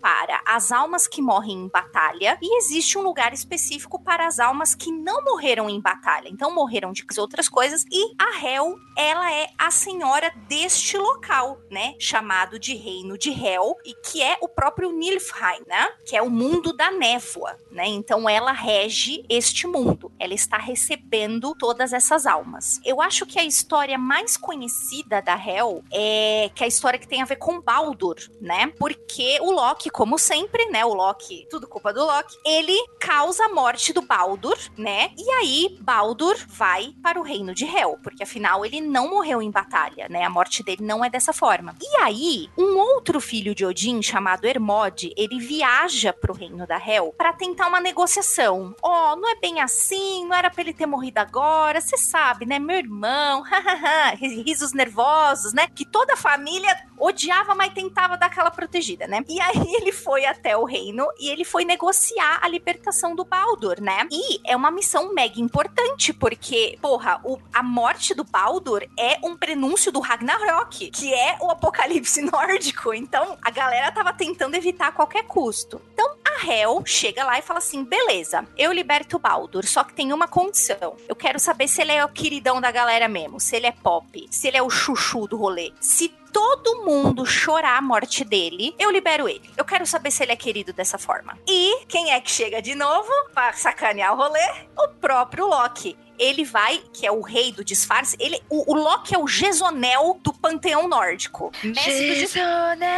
para 0.00 0.40
as 0.46 0.72
almas 0.72 1.06
que 1.06 1.22
morrem 1.22 1.56
em 1.64 1.68
batalha 1.68 2.38
e 2.40 2.58
existe 2.58 2.98
um 2.98 3.02
lugar 3.02 3.32
específico 3.32 4.02
para 4.02 4.26
as 4.26 4.38
almas 4.38 4.74
que 4.74 4.90
não 4.90 5.24
morreram 5.24 5.68
em 5.68 5.80
batalha. 5.80 6.28
Então, 6.28 6.54
morreram 6.54 6.92
de 6.92 7.04
outras 7.18 7.48
coisas 7.48 7.84
e 7.90 8.14
a 8.18 8.44
Hel, 8.44 8.76
ela 8.96 9.32
é 9.32 9.48
a 9.58 9.70
senhora 9.70 10.32
deste 10.48 10.96
local, 10.96 11.58
né? 11.70 11.94
Chamado 11.98 12.58
de 12.58 12.74
Reino 12.74 13.16
de 13.16 13.30
Hel 13.30 13.76
e 13.84 13.94
que 13.94 14.22
é 14.22 14.36
o 14.40 14.48
próprio 14.48 14.92
Nilfheim, 14.92 15.62
né? 15.66 15.88
Que 16.06 16.16
é 16.16 16.22
o 16.22 16.30
mundo 16.30 16.72
da 16.72 16.90
névoa, 16.90 17.56
né? 17.70 17.86
Então 17.86 18.28
ela 18.28 18.52
rege 18.52 19.24
este 19.28 19.66
mundo. 19.66 20.12
Ela 20.18 20.34
está 20.34 20.58
recebendo 20.58 21.54
todas 21.58 21.92
essas 21.92 22.26
almas. 22.26 22.80
Eu 22.84 23.00
acho 23.00 23.26
que 23.26 23.38
a 23.38 23.44
história 23.44 23.98
mais 23.98 24.36
conhecida 24.36 25.20
da 25.20 25.34
Hel 25.34 25.82
é 25.92 26.50
que 26.54 26.62
é 26.62 26.66
a 26.66 26.68
história 26.68 26.98
que 26.98 27.08
tem 27.08 27.22
a 27.22 27.24
ver 27.24 27.36
com 27.36 27.60
Baldur, 27.60 28.16
né? 28.40 28.72
Porque 28.78 29.27
o 29.40 29.50
Loki, 29.50 29.90
como 29.90 30.18
sempre, 30.18 30.66
né? 30.66 30.84
O 30.84 30.94
Loki, 30.94 31.46
tudo 31.50 31.66
culpa 31.66 31.92
do 31.92 32.04
Loki, 32.04 32.36
ele 32.44 32.76
causa 33.00 33.44
a 33.44 33.48
morte 33.48 33.92
do 33.92 34.02
Baldur, 34.02 34.58
né? 34.76 35.10
E 35.16 35.30
aí 35.30 35.78
Baldur 35.80 36.36
vai 36.48 36.94
para 37.02 37.18
o 37.18 37.22
reino 37.22 37.54
de 37.54 37.64
Hel, 37.64 37.98
porque 38.02 38.22
afinal 38.22 38.64
ele 38.64 38.80
não 38.80 39.10
morreu 39.10 39.42
em 39.42 39.50
batalha, 39.50 40.08
né? 40.08 40.24
A 40.24 40.30
morte 40.30 40.62
dele 40.62 40.82
não 40.82 41.04
é 41.04 41.10
dessa 41.10 41.32
forma. 41.32 41.74
E 41.80 41.96
aí, 42.02 42.50
um 42.56 42.76
outro 42.78 43.20
filho 43.20 43.54
de 43.54 43.64
Odin 43.64 44.00
chamado 44.02 44.46
Hermod, 44.46 45.12
ele 45.16 45.38
viaja 45.38 46.12
para 46.12 46.32
o 46.32 46.34
reino 46.34 46.66
da 46.66 46.78
Hel 46.78 47.14
para 47.16 47.32
tentar 47.32 47.68
uma 47.68 47.80
negociação. 47.80 48.74
Ó, 48.82 49.12
oh, 49.12 49.16
não 49.16 49.28
é 49.30 49.36
bem 49.36 49.60
assim, 49.60 50.24
não 50.24 50.34
era 50.34 50.50
para 50.50 50.62
ele 50.62 50.72
ter 50.72 50.86
morrido 50.86 51.18
agora, 51.18 51.80
você 51.80 51.96
sabe, 51.96 52.46
né? 52.46 52.58
Meu 52.58 52.76
irmão, 52.76 53.42
risos 54.18 54.72
nervosos, 54.72 55.52
né? 55.52 55.68
Que 55.74 55.84
toda 55.84 56.14
a 56.14 56.16
família 56.16 56.74
odiava, 56.98 57.54
mas 57.54 57.72
tentava 57.72 58.16
dar 58.16 58.26
aquela 58.26 58.50
protegida, 58.50 59.06
né? 59.06 59.17
E 59.28 59.40
aí 59.40 59.74
ele 59.80 59.92
foi 59.92 60.24
até 60.26 60.56
o 60.56 60.64
reino 60.64 61.06
e 61.18 61.28
ele 61.30 61.44
foi 61.44 61.64
negociar 61.64 62.38
a 62.42 62.48
libertação 62.48 63.14
do 63.14 63.24
Baldur, 63.24 63.80
né? 63.80 64.06
E 64.10 64.40
é 64.44 64.56
uma 64.56 64.70
missão 64.70 65.12
mega 65.12 65.40
importante, 65.40 66.12
porque, 66.12 66.78
porra, 66.80 67.20
o, 67.24 67.38
a 67.52 67.62
morte 67.62 68.14
do 68.14 68.24
Baldur 68.24 68.86
é 68.98 69.18
um 69.24 69.36
prenúncio 69.36 69.90
do 69.90 70.00
Ragnarok, 70.00 70.90
que 70.90 71.12
é 71.12 71.36
o 71.40 71.50
apocalipse 71.50 72.22
nórdico. 72.30 72.92
Então, 72.92 73.36
a 73.42 73.50
galera 73.50 73.92
tava 73.92 74.12
tentando 74.12 74.54
evitar 74.54 74.88
a 74.88 74.92
qualquer 74.92 75.24
custo. 75.24 75.80
Então, 75.92 76.16
a 76.24 76.46
Hel 76.46 76.82
chega 76.84 77.24
lá 77.24 77.38
e 77.38 77.42
fala 77.42 77.58
assim: 77.58 77.84
beleza, 77.84 78.46
eu 78.56 78.72
liberto 78.72 79.16
o 79.16 79.20
Baldur, 79.20 79.66
só 79.66 79.84
que 79.84 79.94
tem 79.94 80.12
uma 80.12 80.28
condição. 80.28 80.96
Eu 81.08 81.16
quero 81.16 81.38
saber 81.38 81.68
se 81.68 81.80
ele 81.80 81.92
é 81.92 82.04
o 82.04 82.08
queridão 82.08 82.60
da 82.60 82.70
galera 82.70 83.08
mesmo, 83.08 83.40
se 83.40 83.56
ele 83.56 83.66
é 83.66 83.72
pop, 83.72 84.26
se 84.30 84.48
ele 84.48 84.56
é 84.56 84.62
o 84.62 84.70
chuchu 84.70 85.26
do 85.26 85.36
rolê. 85.36 85.72
Se 85.80 86.08
todo 86.32 86.84
mundo 86.84 87.24
chorar 87.26 87.78
a 87.78 87.82
morte 87.82 88.24
dele, 88.24 88.74
eu 88.78 88.90
libero 88.90 89.28
ele. 89.28 89.50
Eu 89.56 89.64
quero 89.64 89.86
saber 89.86 90.10
se 90.10 90.22
ele 90.22 90.32
é 90.32 90.36
querido 90.36 90.72
dessa 90.72 90.98
forma. 90.98 91.38
E 91.46 91.84
quem 91.86 92.12
é 92.12 92.20
que 92.20 92.30
chega 92.30 92.62
de 92.62 92.74
novo 92.74 93.10
pra 93.34 93.52
sacanear 93.52 94.12
o 94.12 94.16
rolê? 94.16 94.66
O 94.76 94.88
próprio 94.88 95.46
Loki 95.46 95.96
ele 96.18 96.44
vai, 96.44 96.82
que 96.92 97.06
é 97.06 97.12
o 97.12 97.20
rei 97.20 97.52
do 97.52 97.64
disfarce, 97.64 98.16
ele, 98.18 98.42
o, 98.50 98.72
o 98.72 98.74
Loki 98.74 99.14
é 99.14 99.18
o 99.18 99.28
Gesonel 99.28 100.18
do 100.22 100.32
panteão 100.32 100.88
nórdico. 100.88 101.52
Gesonel! 101.62 102.88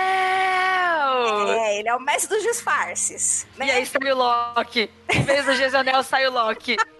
É, 1.48 1.78
ele 1.78 1.88
é 1.88 1.94
o 1.94 2.00
mestre 2.00 2.34
dos 2.34 2.42
disfarces. 2.42 3.46
Né? 3.56 3.66
E 3.66 3.70
aí 3.70 3.86
sai 3.86 4.10
o 4.10 4.16
Loki. 4.16 4.90
Em 5.12 5.22
vez 5.22 5.44
do 5.44 5.54
Gesonel, 5.54 6.02
sai 6.02 6.26
o 6.26 6.32
Loki. 6.32 6.76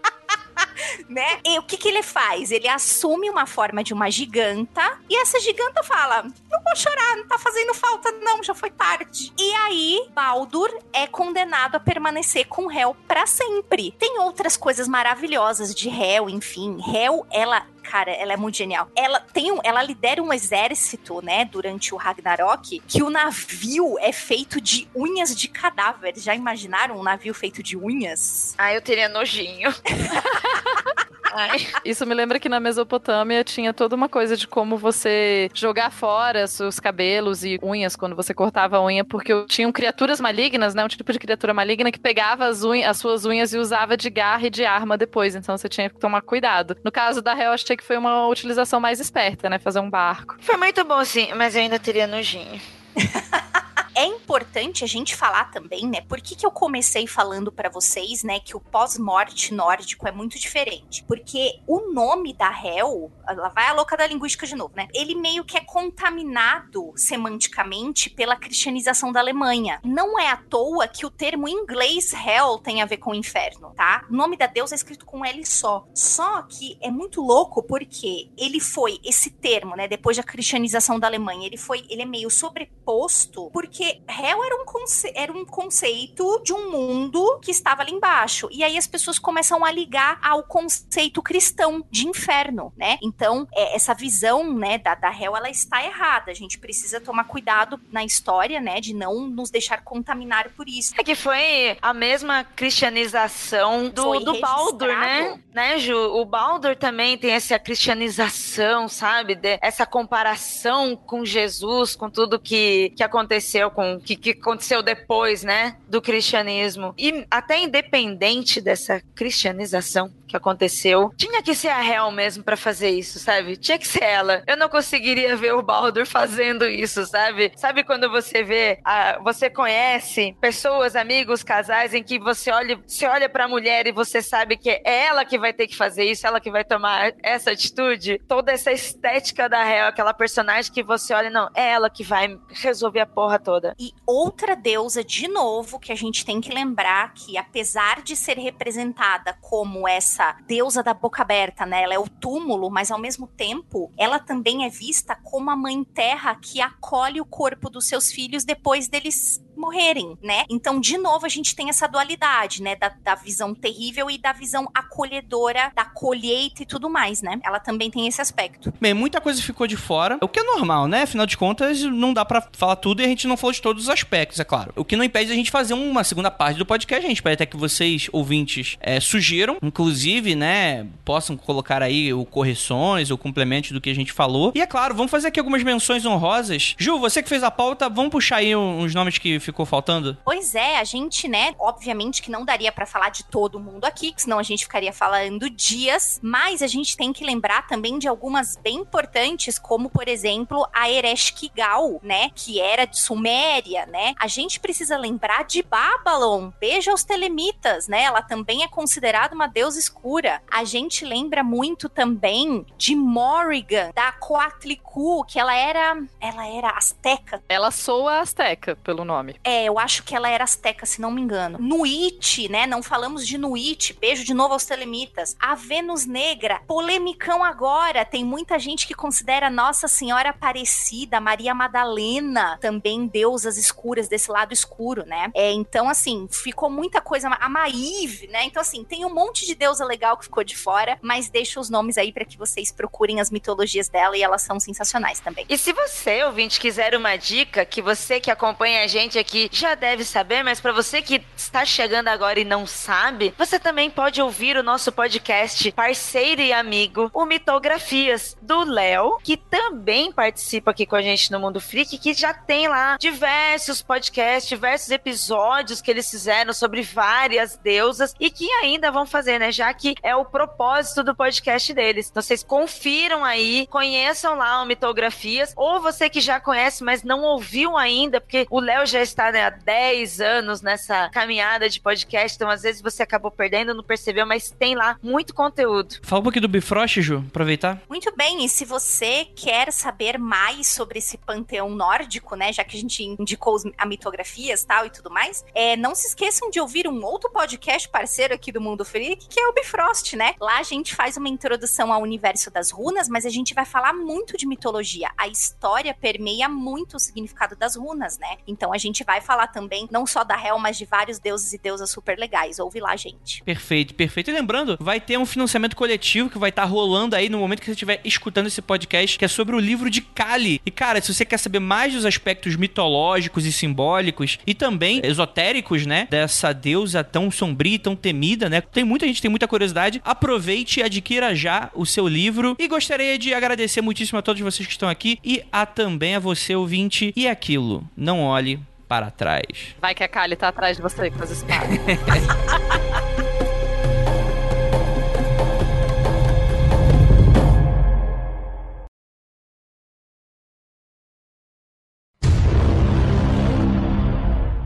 né? 1.09 1.41
E 1.45 1.59
o 1.59 1.63
que 1.63 1.77
que 1.77 1.89
ele 1.89 2.03
faz? 2.03 2.51
Ele 2.51 2.69
assume 2.69 3.31
uma 3.31 3.47
forma 3.47 3.83
de 3.83 3.93
uma 3.93 4.11
giganta 4.11 4.99
e 5.09 5.17
essa 5.17 5.41
giganta 5.41 5.83
fala: 5.83 6.23
"Não 6.23 6.63
vou 6.63 6.77
chorar, 6.77 7.17
não 7.17 7.27
tá 7.27 7.39
fazendo 7.39 7.75
falta 7.75 8.13
não, 8.13 8.43
já 8.43 8.55
foi 8.55 8.71
tarde". 8.71 9.33
E 9.39 9.53
aí 9.53 10.09
Baldur 10.15 10.71
é 10.93 11.07
condenado 11.07 11.77
a 11.77 11.81
permanecer 11.81 12.47
com 12.47 12.71
Hel 12.71 12.97
para 13.07 13.27
sempre. 13.27 13.93
Tem 13.99 14.19
outras 14.21 14.57
coisas 14.57 14.89
maravilhosas 14.89 15.75
de 15.75 15.89
Hel, 15.89 16.29
enfim. 16.29 16.79
Hel, 16.93 17.27
ela 17.31 17.67
cara, 17.91 18.13
ela 18.13 18.33
é 18.33 18.37
muito 18.37 18.57
genial. 18.57 18.89
Ela 18.95 19.19
tem 19.19 19.51
um, 19.51 19.59
ela 19.65 19.83
lidera 19.83 20.23
um 20.23 20.33
exército, 20.33 21.21
né, 21.21 21.45
durante 21.45 21.93
o 21.93 21.97
Ragnarok, 21.97 22.81
que 22.87 23.03
o 23.03 23.11
navio 23.11 23.97
é 23.99 24.13
feito 24.13 24.61
de 24.61 24.89
unhas 24.95 25.35
de 25.35 25.49
cadáveres. 25.49 26.23
Já 26.23 26.33
imaginaram 26.33 26.97
um 26.97 27.03
navio 27.03 27.35
feito 27.35 27.65
de 27.65 27.77
unhas? 27.77 28.55
Ah, 28.57 28.73
eu 28.73 28.81
teria 28.81 29.09
nojinho. 29.09 29.75
Isso 31.85 32.07
me 32.07 32.15
lembra 32.15 32.39
que 32.39 32.49
na 32.49 32.61
Mesopotâmia 32.61 33.45
tinha 33.45 33.73
toda 33.73 33.97
uma 33.97 34.09
coisa 34.09 34.37
de 34.37 34.47
como 34.47 34.77
você 34.77 35.51
jogar 35.55 35.91
fora 35.91 36.47
seus 36.47 36.81
cabelos 36.81 37.45
e 37.45 37.59
unhas 37.63 37.97
quando 37.97 38.17
você 38.17 38.35
cortava 38.35 38.77
a 38.77 38.85
unha, 38.85 39.05
porque 39.05 39.45
tinham 39.47 39.73
criaturas 39.73 40.21
malignas, 40.21 40.75
né? 40.75 40.85
Um 40.85 40.89
tipo 40.89 41.13
de 41.13 41.19
criatura 41.19 41.55
maligna 41.55 41.91
que 41.93 41.99
pegava 41.99 42.47
as, 42.47 42.65
unhas, 42.65 42.91
as 42.91 42.99
suas 42.99 43.25
unhas 43.25 43.53
e 43.53 43.59
usava 43.59 43.97
de 43.97 44.11
garra 44.11 44.47
e 44.47 44.51
de 44.51 44.65
arma 44.65 44.97
depois. 44.97 45.35
Então 45.35 45.57
você 45.57 45.69
tinha 45.69 45.89
que 45.89 45.99
tomar 45.99 46.23
cuidado. 46.23 46.77
No 46.85 46.93
caso 46.93 47.23
da 47.23 47.37
Hel, 47.39 47.53
achei 47.53 47.77
que 47.77 47.85
foi 47.85 47.97
uma 47.97 48.27
utilização 48.29 48.81
mais 48.81 49.01
esperta, 49.01 49.49
né? 49.49 49.59
Fazer 49.59 49.81
um 49.81 49.91
barco. 49.91 50.37
Foi 50.41 50.57
muito 50.57 50.85
bom, 50.85 51.05
sim, 51.05 51.29
mas 51.35 51.55
eu 51.55 51.63
ainda 51.63 51.79
teria 51.79 52.07
nojinho. 52.07 52.61
é 54.01 54.07
importante 54.07 54.83
a 54.83 54.87
gente 54.87 55.15
falar 55.15 55.51
também, 55.51 55.87
né? 55.87 56.01
Por 56.01 56.21
que, 56.21 56.35
que 56.35 56.47
eu 56.47 56.51
comecei 56.51 57.07
falando 57.07 57.53
para 57.53 57.69
vocês, 57.69 58.23
né, 58.23 58.41
que 58.41 58.57
o 58.57 58.61
pós-morte 58.61 59.53
nórdico 59.53 60.09
é 60.09 60.13
muito 60.13 60.39
diferente? 60.39 61.05
Porque 61.05 61.61
o 61.67 61.93
nome 61.93 62.33
da 62.33 62.51
Hel, 62.51 63.13
ela 63.29 63.51
vai 63.51 63.67
a 63.67 63.75
louca 63.75 63.99
da 63.99 64.07
linguística 64.07 64.47
de 64.47 64.57
novo, 64.57 64.73
né? 64.75 64.89
Ele 64.95 65.15
meio 65.15 65.45
que 65.45 65.59
é 65.59 65.61
contaminado 65.61 66.93
semanticamente 66.97 68.09
pela 68.09 68.37
cristianização 68.37 69.13
da 69.13 69.21
Alemanha. 69.21 69.81
Não 69.85 70.19
é 70.19 70.29
à 70.29 70.37
toa 70.37 70.89
que 70.89 71.05
o 71.05 71.11
termo 71.11 71.47
inglês 71.47 72.15
Hell 72.15 72.59
tem 72.59 72.81
a 72.81 72.87
ver 72.87 72.97
com 72.97 73.15
inferno, 73.15 73.75
tá? 73.77 74.07
O 74.09 74.15
nome 74.15 74.37
da 74.37 74.47
deusa 74.47 74.75
é 74.75 74.77
escrito 74.77 75.05
com 75.05 75.25
L 75.25 75.45
só. 75.45 75.87
Só 75.95 76.43
que 76.43 76.79
é 76.81 76.91
muito 76.91 77.21
louco 77.21 77.63
porque 77.63 78.31
ele 78.39 78.61
foi 78.61 78.99
esse 79.05 79.31
termo, 79.31 79.77
né, 79.77 79.87
depois 79.87 80.17
da 80.17 80.23
cristianização 80.23 80.99
da 80.99 81.07
Alemanha, 81.07 81.47
ele 81.47 81.59
foi, 81.59 81.85
ele 81.91 82.03
é 82.03 82.07
meio 82.07 82.31
sobreposto 82.31 83.51
porque 83.51 83.90
Hell 84.09 84.45
era 84.45 84.63
um, 84.63 84.65
conce 84.65 85.13
era 85.15 85.33
um 85.33 85.45
conceito 85.45 86.41
de 86.45 86.53
um 86.53 86.71
mundo 86.71 87.39
que 87.43 87.51
estava 87.51 87.83
ali 87.83 87.93
embaixo. 87.93 88.49
E 88.51 88.63
aí 88.63 88.77
as 88.77 88.87
pessoas 88.87 89.19
começam 89.19 89.65
a 89.65 89.71
ligar 89.71 90.19
ao 90.23 90.43
conceito 90.43 91.23
cristão 91.23 91.85
de 91.91 92.07
inferno, 92.07 92.73
né? 92.77 92.99
Então, 93.03 93.47
é, 93.55 93.75
essa 93.75 93.95
visão, 93.95 94.53
né, 94.53 94.79
da, 94.79 94.95
da 94.95 95.11
Hell, 95.11 95.37
ela 95.37 95.51
está 95.51 95.85
errada. 95.85 96.31
A 96.31 96.35
gente 96.35 96.59
precisa 96.59 97.01
tomar 97.01 97.25
cuidado 97.25 97.81
na 97.91 98.05
história, 98.05 98.61
né, 98.61 98.81
de 98.81 98.95
não 98.95 99.29
nos 99.29 99.51
deixar 99.51 99.83
contaminar 99.83 100.51
por 100.51 100.69
isso. 100.69 100.95
É 100.99 101.05
que 101.05 101.15
foi 101.15 101.77
a 101.81 101.95
mesma 101.95 102.45
cristianização 102.45 103.89
do, 103.89 104.19
do 104.21 104.41
Baldur, 104.41 104.89
né? 104.89 105.41
Né, 105.53 105.79
Ju? 105.79 105.97
O 105.97 106.25
Baldur 106.25 106.77
também 106.77 107.19
tem 107.19 107.33
essa 107.33 107.59
cristianização, 107.59 108.89
sabe? 108.89 109.35
De, 109.35 109.59
essa 109.61 109.85
comparação 109.85 110.97
com 110.97 111.25
Jesus, 111.25 111.97
com 111.97 112.09
tudo 112.09 112.39
que, 112.39 112.93
que 112.97 113.03
aconteceu 113.03 113.71
com 113.71 113.80
o 113.81 114.01
que, 114.01 114.17
que 114.17 114.31
aconteceu 114.31 114.83
depois, 114.83 115.43
né, 115.43 115.77
do 115.89 116.01
cristianismo. 116.01 116.95
E 116.99 117.27
até 117.31 117.59
independente 117.59 118.61
dessa 118.61 119.01
cristianização, 119.15 120.11
que 120.31 120.37
aconteceu. 120.37 121.13
Tinha 121.17 121.43
que 121.43 121.55
ser 121.55 121.69
a 121.69 121.85
Hel 121.85 122.11
mesmo 122.13 122.45
para 122.45 122.57
fazer 122.57 122.91
isso, 122.91 123.19
sabe? 123.19 123.57
Tinha 123.57 123.79
que 123.79 123.87
ser 123.87 124.05
ela. 124.05 124.43
Eu 124.47 124.57
não 124.57 124.69
conseguiria 124.69 125.37
ver 125.37 125.53
o 125.55 125.63
Baldur 125.63 126.07
fazendo 126.07 126.67
isso, 126.67 127.05
sabe? 127.05 127.53
Sabe 127.57 127.83
quando 127.83 128.09
você 128.09 128.43
vê, 128.43 128.79
a, 128.85 129.19
você 129.19 129.51
conhece 129.51 130.37
pessoas, 130.41 130.95
amigos, 130.95 131.43
casais 131.43 131.93
em 131.93 132.03
que 132.03 132.19
você 132.19 132.51
olha, 132.53 132.81
você 132.87 133.07
olha 133.07 133.29
para 133.29 133.45
a 133.45 133.49
mulher 133.49 133.87
e 133.87 133.93
você 133.93 134.23
sabe 134.23 134.57
que 134.57 134.71
é 134.71 134.81
ela 134.85 135.25
que 135.25 135.39
vai 135.39 135.53
ter 135.53 135.67
que 135.67 135.77
fazer 135.77 136.05
isso, 136.05 136.27
ela 136.27 136.41
que 136.41 136.51
vai 136.51 136.65
tomar 136.65 137.13
essa 137.23 137.51
atitude. 137.51 138.21
Toda 138.29 138.53
essa 138.53 138.71
estética 138.71 139.49
da 139.49 139.67
Hel, 139.67 139.89
aquela 139.89 140.15
personagem 140.15 140.73
que 140.73 140.83
você 140.83 141.13
olha, 141.13 141.29
não, 141.29 141.49
é 141.55 141.73
ela 141.73 141.91
que 141.91 142.05
vai 142.05 142.39
resolver 142.51 143.01
a 143.01 143.07
porra 143.07 143.39
toda. 143.39 143.60
E 143.79 143.93
outra 144.07 144.55
deusa 144.55 145.03
de 145.03 145.29
novo 145.29 145.79
que 145.79 145.93
a 145.93 145.97
gente 145.97 146.25
tem 146.25 146.41
que 146.41 146.53
lembrar 146.53 147.15
que 147.15 147.39
apesar 147.39 148.03
de 148.03 148.15
ser 148.17 148.39
representada 148.39 149.37
como 149.41 149.89
essa 149.89 150.11
essa 150.11 150.37
deusa 150.47 150.83
da 150.83 150.93
boca 150.93 151.23
aberta, 151.23 151.65
né? 151.65 151.83
Ela 151.83 151.95
é 151.95 151.99
o 151.99 152.09
túmulo, 152.09 152.71
mas 152.71 152.91
ao 152.91 152.99
mesmo 152.99 153.27
tempo, 153.27 153.93
ela 153.97 154.19
também 154.19 154.65
é 154.65 154.69
vista 154.69 155.15
como 155.15 155.51
a 155.51 155.57
mãe 155.57 155.83
terra 155.85 156.35
que 156.35 156.61
acolhe 156.61 157.21
o 157.21 157.25
corpo 157.25 157.71
dos 157.71 157.87
seus 157.87 158.11
filhos 158.11 158.45
depois 158.45 158.89
deles 158.89 159.41
morrerem, 159.61 160.17
né? 160.23 160.45
Então, 160.49 160.81
de 160.81 160.97
novo, 160.97 161.27
a 161.27 161.29
gente 161.29 161.55
tem 161.55 161.69
essa 161.69 161.87
dualidade, 161.87 162.63
né? 162.63 162.75
Da, 162.77 162.89
da 162.89 163.15
visão 163.15 163.55
terrível 163.55 164.11
e 164.11 164.17
da 164.17 164.33
visão 164.33 164.69
acolhedora, 164.75 165.71
da 165.75 165.85
colheita 165.85 166.63
e 166.63 166.67
tudo 166.67 166.89
mais, 166.89 167.21
né? 167.21 167.39
Ela 167.45 167.61
também 167.61 167.91
tem 167.91 168.07
esse 168.09 168.21
aspecto. 168.21 168.73
Bem, 168.81 168.95
muita 168.95 169.21
coisa 169.21 169.43
ficou 169.43 169.67
de 169.67 169.77
fora, 169.77 170.19
o 170.23 170.29
que 170.29 170.41
é 170.41 170.43
normal, 170.43 170.89
né? 170.89 171.03
Afinal 171.03 171.27
de 171.27 171.37
contas, 171.37 171.83
não 171.83 172.15
dá 172.15 172.25
para 172.25 172.41
falar 172.53 172.77
tudo 172.77 173.03
e 173.03 173.05
a 173.05 173.09
gente 173.09 173.29
não 173.29 173.37
falou 173.37 173.50
de 173.53 173.63
todos 173.63 173.85
os 173.85 173.89
aspectos, 173.89 174.41
é 174.41 174.45
claro. 174.45 174.73
O 174.77 174.85
que 174.85 174.97
não 174.97 175.05
impede 175.05 175.33
a 175.33 175.35
gente 175.35 175.51
fazer 175.51 175.75
uma 175.75 176.05
segunda 176.05 176.31
parte 176.31 176.59
do 176.59 176.67
podcast, 176.67 177.07
gente 177.07 177.17
espera 177.17 177.35
até 177.35 177.47
que 177.47 177.57
vocês, 177.57 178.09
ouvintes, 178.13 178.77
é, 178.81 179.01
sugiram, 179.01 179.57
inclusive, 179.63 180.35
né, 180.35 180.87
possam 181.05 181.37
colocar 181.37 181.83
aí 181.83 182.13
o 182.13 182.25
correções 182.25 183.11
ou 183.11 183.19
complementos 183.19 183.73
do 183.73 183.81
que 183.81 183.91
a 183.91 183.95
gente 183.95 184.13
falou. 184.13 184.53
E 184.55 184.61
é 184.61 184.67
claro, 184.67 184.95
vamos 184.95 185.11
fazer 185.11 185.29
aqui 185.29 185.39
algumas 185.39 185.63
menções 185.63 186.05
honrosas. 186.07 186.75
Ju, 186.79 186.99
você 186.99 187.23
que 187.23 187.29
fez 187.29 187.43
a 187.43 187.51
pauta, 187.51 187.89
vamos 187.89 188.11
puxar 188.11 188.37
aí 188.37 188.55
uns 188.55 188.95
nomes 188.95 189.19
que 189.19 189.39
ficou 189.41 189.67
faltando? 189.67 190.17
Pois 190.25 190.55
é, 190.55 190.79
a 190.79 190.85
gente, 190.85 191.29
né, 191.29 191.55
obviamente 191.59 192.23
que 192.23 192.31
não 192.31 192.45
daria 192.45 192.73
para 192.73 192.87
falar 192.87 193.11
de 193.11 193.25
todo 193.25 193.61
mundo 193.61 193.85
aqui, 193.85 194.13
senão 194.17 194.39
a 194.39 194.43
gente 194.43 194.65
ficaria 194.65 194.93
falando 194.93 195.51
dias, 195.51 196.19
mas 196.23 196.63
a 196.63 196.67
gente 196.67 196.97
tem 196.97 197.13
que 197.13 197.25
lembrar 197.25 197.67
também 197.67 197.99
de 197.99 198.09
algumas 198.09 198.57
bem 198.57 198.77
importantes, 198.77 199.59
como 199.59 199.91
por 199.91 200.09
exemplo, 200.09 200.67
a 200.73 200.91
Ereshkigal, 200.91 202.01
né, 202.03 202.31
que 202.35 202.61
era 202.61 202.85
de 202.85 203.01
Suméria, 203.41 203.87
né? 203.87 204.15
A 204.21 204.27
gente 204.27 204.61
precisa 204.61 204.99
lembrar 204.99 205.45
de 205.45 205.63
Babylon. 205.63 206.51
Beijo 206.61 206.91
aos 206.91 207.03
telemitas, 207.03 207.89
né? 207.89 208.03
Ela 208.03 208.21
também 208.21 208.63
é 208.63 208.69
considerada 208.69 209.35
uma 209.35 209.47
deusa 209.47 209.79
escura. 209.79 210.43
A 210.51 210.63
gente 210.63 211.07
lembra 211.07 211.43
muito 211.43 211.89
também 211.89 212.67
de 212.77 212.95
Morrigan, 212.95 213.93
da 213.95 214.13
Coatlicue, 214.13 215.25
que 215.27 215.39
ela 215.41 215.55
era, 215.55 216.03
ela 216.21 216.47
era 216.47 216.71
asteca. 216.71 217.43
Ela 217.49 217.71
soa 217.71 218.21
asteca 218.21 218.77
pelo 218.77 219.05
nome. 219.07 219.37
É, 219.43 219.65
eu 219.65 219.79
acho 219.79 220.03
que 220.03 220.15
ela 220.15 220.29
era 220.29 220.45
asteca, 220.45 220.85
se 220.85 221.01
não 221.01 221.11
me 221.11 221.23
engano. 221.23 221.59
Nuit, 221.59 222.47
né? 222.51 222.67
Não 222.67 222.83
falamos 222.83 223.27
de 223.27 223.39
Nuit. 223.39 223.95
Beijo 223.95 224.23
de 224.23 224.35
novo 224.35 224.53
aos 224.53 224.67
telemitas. 224.67 225.35
A 225.41 225.55
Vênus 225.55 226.05
Negra, 226.05 226.61
polemicão 226.67 227.43
agora. 227.43 228.05
Tem 228.05 228.23
muita 228.23 228.59
gente 228.59 228.87
que 228.87 228.95
considera 228.95 229.49
Nossa 229.49 229.89
Senhora 229.89 230.29
Aparecida, 230.29 231.21
Maria 231.21 231.55
Madalena, 231.55 232.59
também 232.61 233.07
deusas 233.31 233.57
escuras 233.57 234.09
desse 234.09 234.31
lado 234.31 234.53
escuro, 234.53 235.05
né? 235.07 235.31
É, 235.35 235.53
então, 235.53 235.89
assim, 235.89 236.27
ficou 236.31 236.69
muita 236.69 237.01
coisa. 237.01 237.29
A 237.29 237.49
Maíve, 237.49 238.27
né? 238.27 238.45
Então, 238.45 238.61
assim, 238.61 238.83
tem 238.83 239.05
um 239.05 239.15
monte 239.15 239.47
de 239.47 239.55
deusa 239.55 239.85
legal 239.85 240.17
que 240.17 240.25
ficou 240.25 240.43
de 240.43 240.57
fora, 240.57 240.99
mas 241.01 241.31
deixa 241.31 241.61
os 241.61 241.71
nomes 241.71 241.97
aí 241.97 242.13
para 242.13 242.25
que 242.25 242.37
vocês 242.37 242.73
procurem 242.73 243.21
as 243.21 243.31
mitologias 243.31 243.89
dela 243.89 244.17
e 244.17 244.23
elas 244.23 244.43
são 244.43 244.59
sensacionais 244.59 245.21
também. 245.21 245.47
E 245.49 245.57
se 245.57 245.73
você, 245.73 246.25
ouvinte, 246.25 246.59
quiser 246.59 246.95
uma 246.97 247.17
dica 247.17 247.65
que 247.65 247.81
você 247.81 248.19
que 248.19 248.31
acompanha 248.31 248.83
a 248.83 248.87
gente 248.89 249.19
aqui 249.19 249.49
já 249.53 249.75
deve 249.75 250.05
saber, 250.05 250.43
mas 250.43 250.61
para 250.61 250.73
você 250.73 251.01
que 251.01 251.23
está 251.37 251.65
chegando 251.65 252.09
agora 252.09 252.41
e 252.41 252.45
não 252.45 252.67
sabe, 252.67 253.33
você 253.39 253.59
também 253.59 253.91
pode 253.91 254.21
ouvir 254.21 254.57
o 254.57 254.63
nosso 254.63 254.91
podcast 254.91 255.71
parceiro 255.73 256.41
e 256.41 256.53
amigo, 256.53 257.11
o 257.15 257.25
Mitografias, 257.25 258.37
do 258.43 258.65
Léo, 258.65 259.19
que 259.23 259.37
também 259.37 260.11
participa 260.11 260.73
aqui 260.73 260.85
com 260.85 260.97
a 260.97 261.03
gente 261.03 261.31
no 261.31 261.39
Mundo 261.39 261.61
Freak, 261.61 261.97
que 261.99 262.13
já 262.13 262.35
tem 262.35 262.67
lá 262.67 262.97
diversos 263.21 263.83
podcasts, 263.83 264.49
diversos 264.49 264.91
episódios 264.91 265.83
que 265.83 265.91
eles 265.91 266.11
fizeram 266.11 266.55
sobre 266.55 266.81
várias 266.81 267.55
deusas 267.55 268.15
e 268.19 268.31
que 268.31 268.51
ainda 268.63 268.91
vão 268.91 269.05
fazer, 269.05 269.39
né? 269.39 269.53
Já 269.53 269.75
que 269.75 269.95
é 270.03 270.17
o 270.17 270.25
propósito 270.25 271.05
do 271.05 271.15
podcast 271.15 271.75
deles. 271.75 272.09
Então 272.09 272.23
vocês 272.23 272.43
confiram 272.43 273.23
aí, 273.23 273.67
conheçam 273.67 274.37
lá 274.37 274.63
o 274.63 274.67
Mitografias, 274.67 275.53
ou 275.55 275.83
você 275.83 276.09
que 276.09 276.19
já 276.19 276.41
conhece, 276.41 276.83
mas 276.83 277.03
não 277.03 277.23
ouviu 277.23 277.77
ainda, 277.77 278.23
porque 278.23 278.47
o 278.49 278.59
Léo 278.59 278.87
já 278.87 279.03
está 279.03 279.31
né, 279.31 279.45
há 279.45 279.51
10 279.51 280.23
anos 280.23 280.63
nessa 280.63 281.11
caminhada 281.11 281.69
de 281.69 281.79
podcast, 281.79 282.35
então 282.35 282.49
às 282.49 282.63
vezes 282.63 282.81
você 282.81 283.03
acabou 283.03 283.31
perdendo, 283.31 283.75
não 283.75 283.85
percebeu, 283.85 284.27
mas 284.27 284.51
tem 284.51 284.75
lá 284.75 284.97
muito 285.03 285.35
conteúdo. 285.35 285.97
Fala 286.03 286.21
um 286.21 286.23
pouquinho 286.23 286.43
do 286.43 286.49
Bifrost, 286.49 287.03
Ju, 287.03 287.23
aproveitar. 287.29 287.83
Muito 287.87 288.11
bem, 288.17 288.47
e 288.47 288.49
se 288.49 288.65
você 288.65 289.27
quer 289.37 289.71
saber 289.75 290.19
mais 290.19 290.69
sobre 290.69 291.01
esse 291.01 291.19
panteão 291.19 291.69
nórdico, 291.69 292.35
né, 292.35 292.51
já 292.51 292.65
que 292.65 292.79
a 292.79 292.81
gente 292.81 293.10
indicou 293.19 293.57
a 293.77 293.87
mitografias 293.87 294.65
tal 294.65 294.87
e 294.87 294.91
tudo 294.91 295.11
mais, 295.11 295.45
é, 295.55 295.77
não 295.77 295.95
se 295.95 296.09
esqueçam 296.09 296.51
de 296.51 296.61
ouvir 296.61 296.87
um 296.87 297.05
outro 297.05 297.31
podcast 297.31 297.89
parceiro 297.89 298.35
aqui 298.35 298.53
do 298.53 298.61
Mundo 298.61 298.85
Freak, 298.85 299.29
que 299.29 299.41
é 299.41 299.47
o 299.49 299.53
Bifrost, 299.53 300.15
né? 300.15 300.35
Lá 300.41 300.59
a 300.59 300.63
gente 300.63 300.95
faz 300.95 301.17
uma 301.17 301.29
introdução 301.29 301.93
ao 301.93 302.03
universo 302.03 302.51
das 302.51 302.71
runas, 302.71 303.09
mas 303.09 303.27
a 303.27 303.31
gente 303.31 303.55
vai 303.55 303.65
falar 303.65 303.93
muito 303.93 304.37
de 304.37 304.47
mitologia. 304.47 305.11
A 305.17 305.29
história 305.29 305.95
permeia 305.95 306.49
muito 306.49 306.97
o 306.97 307.01
significado 307.01 307.57
das 307.57 307.77
runas, 307.77 308.19
né? 308.19 308.37
Então 308.47 308.73
a 308.73 308.79
gente 308.79 309.05
vai 309.05 309.21
falar 309.21 309.49
também 309.49 309.89
não 309.91 310.07
só 310.07 310.25
da 310.25 310.41
Hel, 310.41 310.59
mas 310.59 310.79
de 310.79 310.85
vários 310.85 311.19
deuses 311.19 311.53
e 311.53 311.59
deusas 311.59 311.91
super 311.91 312.19
legais. 312.19 312.59
Ouve 312.59 312.81
lá, 312.81 312.95
gente. 312.97 313.43
Perfeito, 313.43 313.95
perfeito. 313.95 314.31
E 314.31 314.33
lembrando, 314.35 314.77
vai 314.81 315.01
ter 315.01 315.19
um 315.19 315.27
financiamento 315.27 315.77
coletivo 315.77 316.31
que 316.31 316.39
vai 316.39 316.51
estar 316.51 316.65
rolando 316.65 317.17
aí 317.17 317.29
no 317.29 317.39
momento 317.39 317.61
que 317.61 317.67
você 317.67 317.73
estiver 317.73 318.01
escutando 318.05 318.47
esse 318.47 318.63
podcast, 318.63 319.19
que 319.19 319.25
é 319.25 319.29
sobre 319.29 319.55
o 319.55 319.59
livro 319.59 319.91
de 319.91 320.01
Kali. 320.01 320.61
E 320.65 320.71
cara, 320.71 321.01
se 321.01 321.13
você 321.13 321.25
quer 321.25 321.39
saber 321.39 321.61
mais 321.61 321.93
dos 321.93 322.05
aspectos 322.05 322.57
mitológicos 322.57 323.00
e 323.45 323.53
simbólicos 323.53 324.39
e 324.47 324.55
também 324.55 325.01
esotéricos, 325.05 325.87
né, 325.87 326.07
dessa 326.11 326.53
deusa 326.53 327.03
tão 327.03 327.31
sombria 327.31 327.75
e 327.75 327.79
tão 327.79 327.97
temida, 327.97 328.49
né? 328.49 328.61
Tem 328.61 328.85
muita 328.85 329.07
gente 329.07 329.23
tem 329.23 329.31
muita 329.31 329.49
curiosidade. 329.49 330.01
Aproveite 330.05 330.81
e 330.81 330.83
adquira 330.83 331.35
já 331.35 331.71
o 331.75 331.87
seu 331.87 332.07
livro. 332.07 332.57
E 332.59 332.69
gostaria 332.69 333.19
de 333.19 333.35
agradecer 333.35 333.81
muitíssimo 333.81 334.19
a 334.19 334.23
todos 334.23 334.41
vocês 334.41 334.67
que 334.67 334.73
estão 334.73 334.89
aqui 334.89 335.19
e 335.25 335.43
a 335.51 335.67
também 335.67 336.17
a 336.17 336.19
você 336.19 336.55
ouvinte 336.55 337.13
e 337.17 337.27
aquilo. 337.27 337.85
Não 337.97 338.23
olhe 338.23 338.61
para 338.89 339.11
trás. 339.11 339.77
Vai 339.81 339.95
que 339.95 340.03
a 340.03 340.09
Kali 340.09 340.35
tá 340.35 340.49
atrás 340.49 340.77
de 340.77 340.83
você 340.83 341.11
com 341.11 341.23
as 341.23 341.31
espadas. 341.31 341.79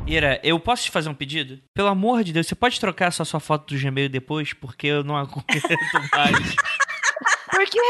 Ira, 0.06 0.38
eu 0.44 0.60
posso 0.60 0.84
te 0.84 0.90
fazer 0.90 1.08
um 1.08 1.14
pedido? 1.14 1.58
Pelo 1.72 1.88
amor 1.88 2.22
de 2.22 2.32
Deus, 2.32 2.46
você 2.46 2.54
pode 2.54 2.78
trocar 2.78 3.06
essa 3.06 3.24
sua 3.24 3.40
foto 3.40 3.74
do 3.74 3.80
Gmail 3.80 4.08
depois? 4.08 4.52
Porque 4.52 4.86
eu 4.86 5.02
não 5.02 5.16
aguento 5.16 5.44
mais. 6.12 6.54
Por 7.50 7.64
quê? 7.66 7.80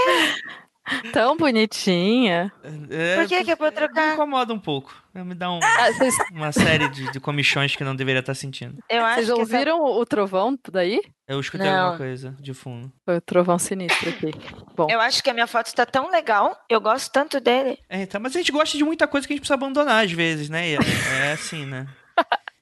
Tão 1.14 1.34
bonitinha. 1.36 2.52
É, 2.90 3.16
Por 3.16 3.26
que 3.26 3.42
que 3.42 3.50
é 3.50 3.56
pra 3.56 3.68
eu 3.68 3.72
trocar? 3.72 4.08
Me 4.08 4.12
incomoda 4.14 4.52
um 4.52 4.58
pouco. 4.58 4.94
Me 5.14 5.34
dá 5.34 5.50
um- 5.50 5.58
Ah, 5.62 5.90
Vocês 5.92 6.14
uma 6.30 6.52
série 6.52 6.88
de, 6.90 7.10
de 7.10 7.18
comichões 7.18 7.74
que 7.74 7.82
não 7.82 7.96
deveria 7.96 8.20
estar 8.20 8.34
sentindo. 8.34 8.76
Eu 8.90 9.02
acho 9.02 9.14
vocês 9.14 9.26
que 9.26 9.32
essa- 9.32 9.40
ouviram 9.56 9.80
o 9.82 10.04
trovão 10.04 10.58
daí? 10.70 11.00
Eu 11.26 11.40
escutei 11.40 11.66
Não. 11.66 11.78
alguma 11.80 11.96
coisa 11.96 12.36
de 12.38 12.52
fundo. 12.52 12.92
Foi 13.06 13.16
o 13.16 13.20
trovão 13.20 13.58
sinistro 13.58 14.10
aqui. 14.10 14.30
Bom, 14.76 14.86
Eu 14.90 15.00
acho 15.00 15.22
que 15.22 15.30
a 15.30 15.34
minha 15.34 15.46
foto 15.46 15.66
está 15.68 15.86
tão 15.86 16.10
legal. 16.10 16.54
Eu 16.68 16.80
gosto 16.82 17.10
tanto 17.10 17.40
dele. 17.40 17.78
É, 17.88 18.04
tá, 18.04 18.20
mas 18.20 18.36
a 18.36 18.38
gente 18.38 18.52
gosta 18.52 18.76
de 18.76 18.84
muita 18.84 19.08
coisa 19.08 19.26
que 19.26 19.32
a 19.32 19.34
gente 19.36 19.40
precisa 19.40 19.54
abandonar 19.54 20.04
às 20.04 20.12
vezes, 20.12 20.50
né? 20.50 20.68
Ira? 20.68 20.84
É 21.24 21.32
assim, 21.32 21.64
né? 21.64 21.86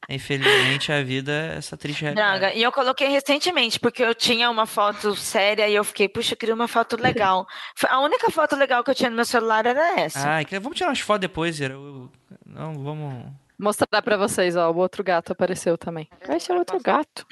Infelizmente 0.09 0.93
a 0.93 1.03
vida 1.03 1.33
é 1.33 1.57
essa 1.59 1.77
triste 1.77 2.03
realidade. 2.03 2.41
Draga. 2.41 2.55
E 2.57 2.63
eu 2.63 2.73
coloquei 2.73 3.09
recentemente, 3.09 3.79
porque 3.79 4.03
eu 4.03 4.15
tinha 4.15 4.51
uma 4.51 4.67
foto 4.67 5.15
séria 5.15 5.69
e 5.69 5.75
eu 5.75 5.85
fiquei, 5.85 6.09
puxa, 6.09 6.35
eu 6.35 6.37
queria 6.37 6.55
uma 6.55 6.69
foto 6.69 7.01
legal. 7.01 7.47
A 7.89 8.01
única 8.01 8.31
foto 8.31 8.57
legal 8.57 8.83
que 8.85 8.91
eu 8.91 8.95
tinha 8.95 9.09
no 9.09 9.17
meu 9.17 9.25
celular 9.25 9.65
era 9.65 10.01
essa. 10.01 10.29
Ai, 10.29 10.45
que- 10.45 10.59
vamos 10.59 10.77
tirar 10.77 10.91
umas 10.91 11.01
fotos 11.01 11.21
depois, 11.23 11.61
eu- 11.61 12.11
Não, 12.45 12.75
vamos. 12.83 13.27
mostrar 13.59 14.03
pra 14.03 14.17
vocês, 14.17 14.57
ó, 14.57 14.71
o 14.71 14.77
outro 14.77 15.05
gato 15.05 15.33
apareceu 15.33 15.79
também. 15.79 16.09
Esse 16.29 16.51
é 16.51 16.55
outro 16.57 16.79
gato. 16.81 17.25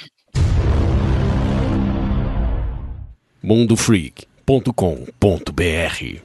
mundofreak.com.br 3.43 6.23